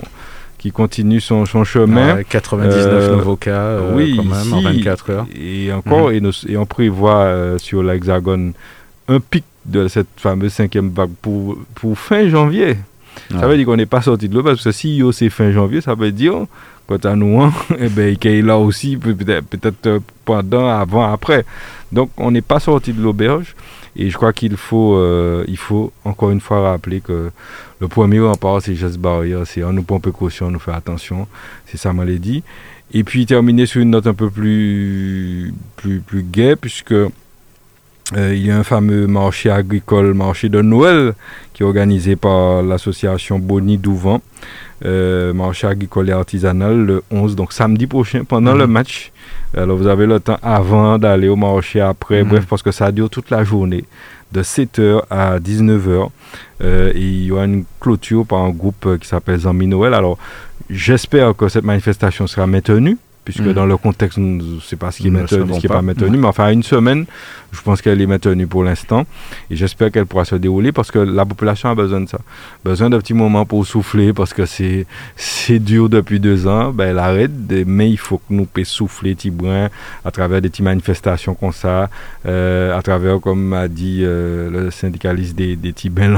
qui 0.63 0.71
continue 0.71 1.21
son, 1.21 1.45
son 1.45 1.65
chemin. 1.65 2.23
99 2.23 2.87
euh, 2.87 3.17
nouveaux 3.17 3.35
cas 3.35 3.51
euh, 3.51 3.97
oui, 3.97 4.15
quand 4.17 4.23
même, 4.23 4.53
en 4.53 4.61
24 4.61 5.11
heures. 5.11 5.27
Et 5.35 5.73
encore, 5.73 6.11
mhm. 6.11 6.31
et, 6.49 6.57
on 6.57 6.67
prévoit 6.67 7.25
euh, 7.25 7.59
sur 7.59 7.83
l'Hexagone 7.83 8.53
un 9.09 9.19
pic 9.19 9.43
de 9.65 9.89
cette 9.89 10.07
fameuse 10.17 10.53
cinquième 10.53 10.91
vague 10.91 11.11
pour, 11.21 11.59
pour 11.75 11.99
fin 11.99 12.29
janvier. 12.29 12.77
Ça 13.31 13.49
veut 13.49 13.57
dire 13.57 13.67
qu'on 13.67 13.77
n'est 13.77 13.87
pas 13.87 14.03
sorti 14.03 14.29
de 14.29 14.35
l'eau 14.35 14.45
parce 14.45 14.63
que 14.63 14.71
si 14.71 15.03
c'est 15.13 15.31
fin 15.31 15.51
janvier, 15.51 15.81
ça 15.81 15.97
veut 15.97 16.13
dire 16.13 16.47
quant 16.87 16.97
à 16.97 17.17
nous, 17.17 17.41
hein, 17.43 17.53
eh 17.79 17.89
ben, 17.89 18.17
qu'il 18.17 18.31
est 18.31 18.43
là 18.43 18.59
aussi, 18.59 18.97
peut-être 18.97 19.77
peut 19.77 20.01
pendant, 20.25 20.69
avant, 20.69 21.13
après. 21.13 21.45
Donc 21.91 22.11
on 22.17 22.31
n'est 22.31 22.43
pas 22.43 22.61
sorti 22.61 22.93
de 22.93 23.03
l'auberge. 23.03 23.55
Et 23.95 24.09
je 24.09 24.17
crois 24.17 24.33
qu'il 24.33 24.57
faut, 24.57 24.97
euh, 24.97 25.45
il 25.49 25.59
faut 25.59 25.93
encore 26.05 26.31
une 26.31 26.41
fois 26.41 26.71
rappeler 26.71 27.01
que 27.01 27.31
le 27.79 27.89
premier 27.89 28.21
rempart, 28.21 28.63
c'est 28.63 28.75
geste 28.75 28.97
barrière, 28.99 29.47
c'est 29.47 29.63
on 29.65 29.73
nous 29.73 29.83
prend 29.83 30.01
précaution, 30.01 30.47
on 30.47 30.51
nous 30.51 30.59
fait 30.59 30.73
attention, 30.73 31.27
c'est 31.67 31.77
ça 31.77 31.93
maladie. 31.93 32.43
Et 32.95 33.05
puis 33.05 33.27
terminer 33.27 33.67
sur 33.67 33.83
une 33.83 33.91
note 33.91 34.07
un 34.07 34.15
peu 34.15 34.31
plus, 34.31 35.53
plus, 35.77 36.01
plus 36.01 36.23
gaie, 36.23 36.57
puisque 36.57 36.93
euh, 36.93 38.35
il 38.35 38.47
y 38.47 38.51
a 38.51 38.59
un 38.59 38.65
fameux 38.65 39.07
marché 39.07 39.51
agricole, 39.51 40.13
marché 40.15 40.49
de 40.49 40.61
Noël, 40.61 41.15
qui 41.53 41.63
est 41.63 41.67
organisé 41.67 42.17
par 42.17 42.63
l'association 42.63 43.39
Boni 43.39 43.79
Douvent, 43.79 44.21
euh, 44.85 45.33
marché 45.33 45.67
agricole 45.67 46.09
et 46.09 46.13
artisanal, 46.13 46.77
le 46.85 47.03
11, 47.11 47.37
donc 47.37 47.53
samedi 47.53 47.87
prochain, 47.87 48.25
pendant 48.25 48.55
le 48.55 48.67
mhm. 48.67 48.73
match. 48.73 49.13
Alors 49.57 49.77
vous 49.77 49.87
avez 49.87 50.07
le 50.07 50.19
temps 50.19 50.39
avant 50.43 50.99
d'aller 50.99 51.29
au 51.29 51.37
marché, 51.37 51.81
après, 51.81 52.23
mhm. 52.23 52.29
bref, 52.31 52.47
parce 52.49 52.63
que 52.63 52.73
ça 52.73 52.91
dure 52.91 53.11
toute 53.11 53.31
la 53.31 53.45
journée, 53.45 53.85
de 54.33 54.43
7h 54.43 55.03
à 55.11 55.39
19h. 55.39 56.09
Euh, 56.63 56.93
et 56.95 57.01
il 57.01 57.25
y 57.25 57.33
aura 57.33 57.45
une 57.45 57.65
clôture 57.81 58.27
par 58.27 58.41
un 58.41 58.51
groupe 58.51 58.87
euh, 58.87 58.99
qui 58.99 59.07
s'appelle 59.07 59.39
Zambi 59.41 59.67
Noël. 59.67 59.95
Alors 59.95 60.19
j'espère 60.71 61.37
que 61.37 61.49
cette 61.49 61.65
manifestation 61.65 62.27
sera 62.27 62.47
maintenue 62.47 62.97
puisque 63.25 63.41
mm. 63.41 63.53
dans 63.53 63.67
le 63.67 63.77
contexte, 63.77 64.19
sait 64.63 64.77
pas 64.77 64.91
ce 64.91 64.99
qui 64.99 65.09
est 65.09 65.11
maintenu, 65.11 65.53
ce 65.55 65.61
qui 65.61 65.67
n'est 65.67 65.69
pas. 65.69 65.83
maintenu, 65.83 66.17
mais 66.17 66.27
enfin, 66.27 66.51
une 66.51 66.63
semaine, 66.63 67.07
je 67.53 67.61
pense 67.61 67.81
qu'elle 67.83 68.01
est 68.01 68.07
maintenue 68.07 68.47
pour 68.47 68.65
l'instant, 68.65 69.07
et 69.51 69.57
j'espère 69.57 69.91
qu'elle 69.91 70.07
pourra 70.07 70.25
se 70.25 70.35
dérouler, 70.35 70.73
parce 70.73 70.91
que 70.91 70.99
la 70.99 71.25
population 71.25 71.69
a 71.69 71.75
besoin 71.75 72.01
de 72.01 72.09
ça, 72.09 72.19
besoin 72.65 72.91
d'un 72.91 72.99
petit 72.99 73.15
moment 73.15 73.45
pour 73.45 73.67
souffler, 73.67 74.13
parce 74.13 74.33
que 74.35 74.47
c'est 74.47 74.87
c'est 75.17 75.59
dur 75.59 75.89
depuis 75.89 76.19
deux 76.19 76.47
ans, 76.47 76.73
ben, 76.73 76.91
elle 76.91 76.99
arrête, 76.99 77.31
mais 77.67 77.91
il 77.91 77.99
faut 77.99 78.19
que 78.19 78.25
nous 78.31 78.47
puissions 78.47 78.73
souffler, 78.73 79.15
Tibouin, 79.15 79.69
à 80.05 80.11
travers 80.11 80.41
des 80.41 80.49
petites 80.49 80.65
manifestations 80.65 81.35
comme 81.35 81.53
ça, 81.53 81.91
euh, 82.27 82.77
à 82.77 82.83
travers, 82.83 83.21
comme 83.21 83.53
a 83.53 83.69
dit 83.69 84.01
euh, 84.03 84.51
le 84.51 84.71
syndicaliste 84.71 85.37
des, 85.37 85.57
des 85.57 85.75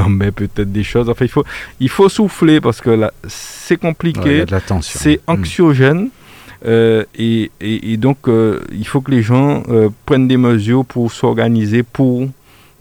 mais 0.08 0.30
peut-être 0.30 0.70
des 0.72 0.84
choses, 0.84 1.08
enfin, 1.08 1.24
il 1.24 1.30
faut, 1.30 1.44
il 1.80 1.88
faut 1.88 2.08
souffler, 2.08 2.60
parce 2.60 2.80
que 2.80 3.10
c'est 3.26 3.76
compliqué, 3.76 4.44
c'est 4.82 5.16
mm. 5.16 5.30
anxiogène, 5.30 6.08
euh, 6.66 7.04
et, 7.14 7.50
et, 7.60 7.96
donc, 7.96 8.28
euh, 8.28 8.60
il 8.72 8.86
faut 8.86 9.00
que 9.00 9.10
les 9.10 9.22
gens 9.22 9.62
euh, 9.68 9.90
prennent 10.06 10.28
des 10.28 10.36
mesures 10.36 10.84
pour 10.84 11.12
s'organiser, 11.12 11.82
pour, 11.82 12.28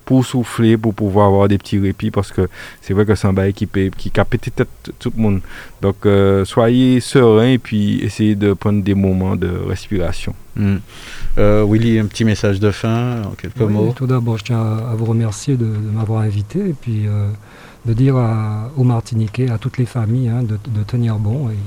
pour 0.06 0.26
souffler, 0.26 0.78
pour 0.78 0.94
pouvoir 0.94 1.28
avoir 1.28 1.48
des 1.48 1.58
petits 1.58 1.80
répits, 1.80 2.12
parce 2.12 2.32
que 2.32 2.48
c'est 2.82 2.94
vrai 2.94 3.06
que 3.06 3.16
c'est 3.16 3.28
un 3.28 3.34
bail 3.34 3.54
qui, 3.54 3.66
peut, 3.66 3.90
qui 3.96 4.10
capte 4.10 4.38
peut-être 4.38 4.92
tout 5.00 5.12
le 5.16 5.22
monde. 5.22 5.42
Donc, 5.82 6.08
soyez 6.46 7.00
sereins 7.00 7.52
et 7.52 7.58
puis 7.58 8.00
essayez 8.02 8.36
de 8.36 8.54
prendre 8.54 8.84
des 8.84 8.96
moments 8.96 9.36
de 9.36 9.50
respiration. 9.68 10.34
Hmm. 10.56 10.78
Willy, 11.38 12.00
un 12.00 12.06
petit 12.06 12.26
message 12.26 12.60
de 12.60 12.72
fin, 12.72 13.24
en 13.24 13.32
quelques 13.32 13.58
mots. 13.60 13.94
Tout 13.96 14.08
d'abord, 14.08 14.38
je 14.38 14.46
tiens 14.46 14.62
à 14.62 14.96
vous 14.96 15.06
remercier 15.06 15.58
de, 15.58 15.66
m'avoir 15.66 16.22
invité 16.22 16.60
et 16.60 16.76
puis 16.80 17.06
de 17.86 17.94
dire 17.94 18.16
aux 18.78 18.84
Martiniquais, 18.84 19.50
à 19.50 19.58
toutes 19.58 19.78
les 19.78 19.86
familles, 19.86 20.30
hein, 20.30 20.44
de, 20.44 20.58
de, 20.70 20.84
tenir 20.84 21.16
bon. 21.16 21.50
Et, 21.50 21.58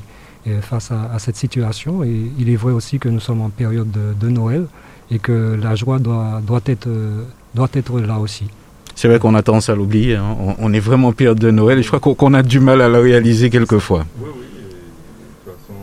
face 0.60 0.90
à, 0.90 1.18
cette 1.18 1.36
situation. 1.36 2.04
Et 2.04 2.30
il 2.38 2.50
est 2.50 2.56
vrai 2.56 2.72
aussi 2.72 2.98
que 2.98 3.08
nous 3.08 3.20
sommes 3.20 3.40
en 3.40 3.50
période 3.50 3.90
de, 3.90 4.28
Noël 4.28 4.66
et 5.10 5.18
que 5.18 5.58
la 5.60 5.74
joie 5.74 5.98
doit, 5.98 6.40
doit, 6.46 6.62
être, 6.66 6.88
doit 7.54 7.68
être 7.74 8.00
là 8.00 8.18
aussi. 8.18 8.48
C'est 8.96 9.08
vrai 9.08 9.18
qu'on 9.18 9.34
a 9.34 9.42
tendance 9.42 9.68
à 9.68 9.74
l'oublier. 9.74 10.16
Hein. 10.16 10.36
On, 10.58 10.72
est 10.72 10.80
vraiment 10.80 11.08
en 11.08 11.12
période 11.12 11.38
de 11.38 11.50
Noël 11.50 11.78
et 11.78 11.82
je 11.82 11.90
crois 11.90 12.14
qu'on 12.14 12.32
a 12.32 12.42
du 12.42 12.60
mal 12.60 12.80
à 12.80 12.88
la 12.88 12.98
réaliser 12.98 13.50
quelquefois. 13.50 14.06
Oui, 14.18 14.30
oui. 14.34 14.44
De 15.44 15.50
toute 15.50 15.60
façon, 15.60 15.74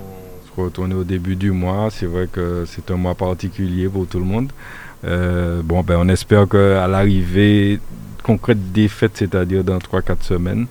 se 0.56 0.62
retourner 0.62 0.96
au 0.96 1.04
début 1.04 1.36
du 1.36 1.52
mois, 1.52 1.90
c'est 1.92 2.08
vrai 2.08 2.28
que 2.32 2.66
c'est 2.66 2.90
un 2.90 2.98
mois 2.98 3.14
particulier 3.14 3.88
pour 3.88 4.08
tout 4.08 4.18
le 4.18 4.26
monde. 4.26 4.52
Euh, 5.06 5.62
bon, 5.64 5.84
ben, 5.84 5.98
on 6.00 6.10
espère 6.10 6.48
qu'à 6.48 6.88
l'arrivée 6.88 7.80
concrète 8.24 8.72
des 8.72 8.88
fêtes, 8.88 9.12
c'est-à-dire 9.16 9.64
dans 9.64 9.78
3-4 9.78 10.24
semaines, 10.24 10.66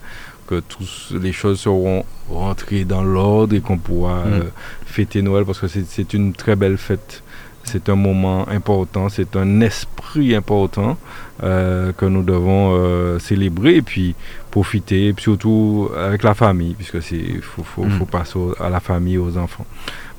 que 0.53 0.59
toutes 0.67 1.21
les 1.21 1.31
choses 1.31 1.59
seront 1.61 2.05
rentrées 2.29 2.85
dans 2.85 3.03
l'ordre 3.03 3.55
et 3.55 3.61
qu'on 3.61 3.77
pourra 3.77 4.25
mm. 4.25 4.33
euh, 4.33 4.41
fêter 4.85 5.21
Noël 5.21 5.45
parce 5.45 5.59
que 5.59 5.67
c'est 5.67 6.13
une 6.13 6.33
très 6.33 6.55
belle 6.55 6.77
fête. 6.77 7.23
C'est 7.65 7.87
un 7.87 7.95
moment 7.95 8.45
important, 8.49 9.07
c'est 9.07 9.37
un 9.37 9.61
esprit 9.61 10.35
important 10.35 10.97
euh, 11.43 11.93
que 11.93 12.05
nous 12.05 12.21
devons 12.21 12.73
euh, 12.73 13.19
célébrer 13.19 13.77
et 13.77 13.81
puis 13.81 14.15
profiter, 14.51 15.07
et 15.07 15.15
surtout 15.17 15.89
avec 15.97 16.23
la 16.23 16.33
famille, 16.33 16.73
puisque 16.73 17.01
c'est 17.01 17.39
faut, 17.41 17.63
faut, 17.63 17.83
faut, 17.83 18.03
mm. 18.03 18.07
passer 18.07 18.39
à 18.59 18.69
la 18.69 18.81
famille, 18.81 19.17
aux 19.17 19.37
enfants. 19.37 19.65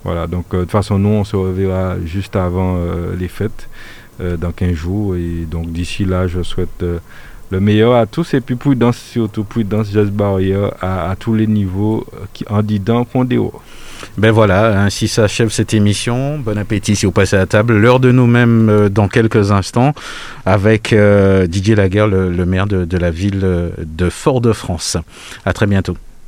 Voilà, 0.05 0.27
donc 0.27 0.51
de 0.53 0.61
toute 0.61 0.71
façon, 0.71 0.99
nous, 0.99 1.11
on 1.11 1.25
se 1.25 1.37
reverra 1.37 1.97
juste 2.05 2.35
avant 2.35 2.79
les 3.19 3.29
fêtes, 3.29 3.69
dans 4.21 4.53
15 4.53 4.73
jours. 4.73 5.17
Et 5.17 5.47
donc 5.51 5.71
d'ici 5.71 6.05
là, 6.05 6.27
je 6.27 6.43
souhaite 6.43 6.85
le 7.55 7.61
meilleur 7.61 7.95
à 7.95 8.07
tous 8.07 8.35
et 8.35 8.41
puis 8.41 8.57
prudence 8.57 8.97
surtout 8.97 9.45
prudence 9.45 9.89
geste 9.93 10.11
barrière 10.11 10.73
à, 10.81 11.11
à, 11.11 11.15
tous 11.15 11.35
les 11.35 11.47
niveaux 11.47 12.05
euh, 12.13 12.25
qui, 12.33 12.45
en 12.51 12.63
disant 12.63 13.05
qu'on 13.05 13.25
dehors. 13.25 13.63
Ben 14.19 14.33
voilà, 14.33 14.81
ainsi 14.83 15.07
s'achève 15.07 15.51
cette 15.51 15.73
émission. 15.73 16.39
Bon 16.41 16.59
appétit 16.59 16.97
si 16.97 17.07
vous 17.07 17.13
passez 17.13 17.37
à 17.37 17.47
table. 17.47 17.77
L'heure 17.77 18.01
de 18.01 18.11
nous-mêmes 18.11 18.69
euh, 18.69 18.89
dans 18.89 19.07
quelques 19.07 19.53
instants 19.53 19.95
avec 20.45 20.93
euh, 20.93 21.47
Didier 21.47 21.77
Laguerre, 21.77 22.09
le, 22.09 22.29
le 22.29 22.45
maire 22.45 22.67
de, 22.67 22.85
de, 22.85 22.99
la 22.99 23.13
ville 23.13 23.71
de 23.79 24.11
Fort-de-France. 24.11 24.97
À 25.45 25.53
très 25.53 25.67
bientôt. 25.67 25.97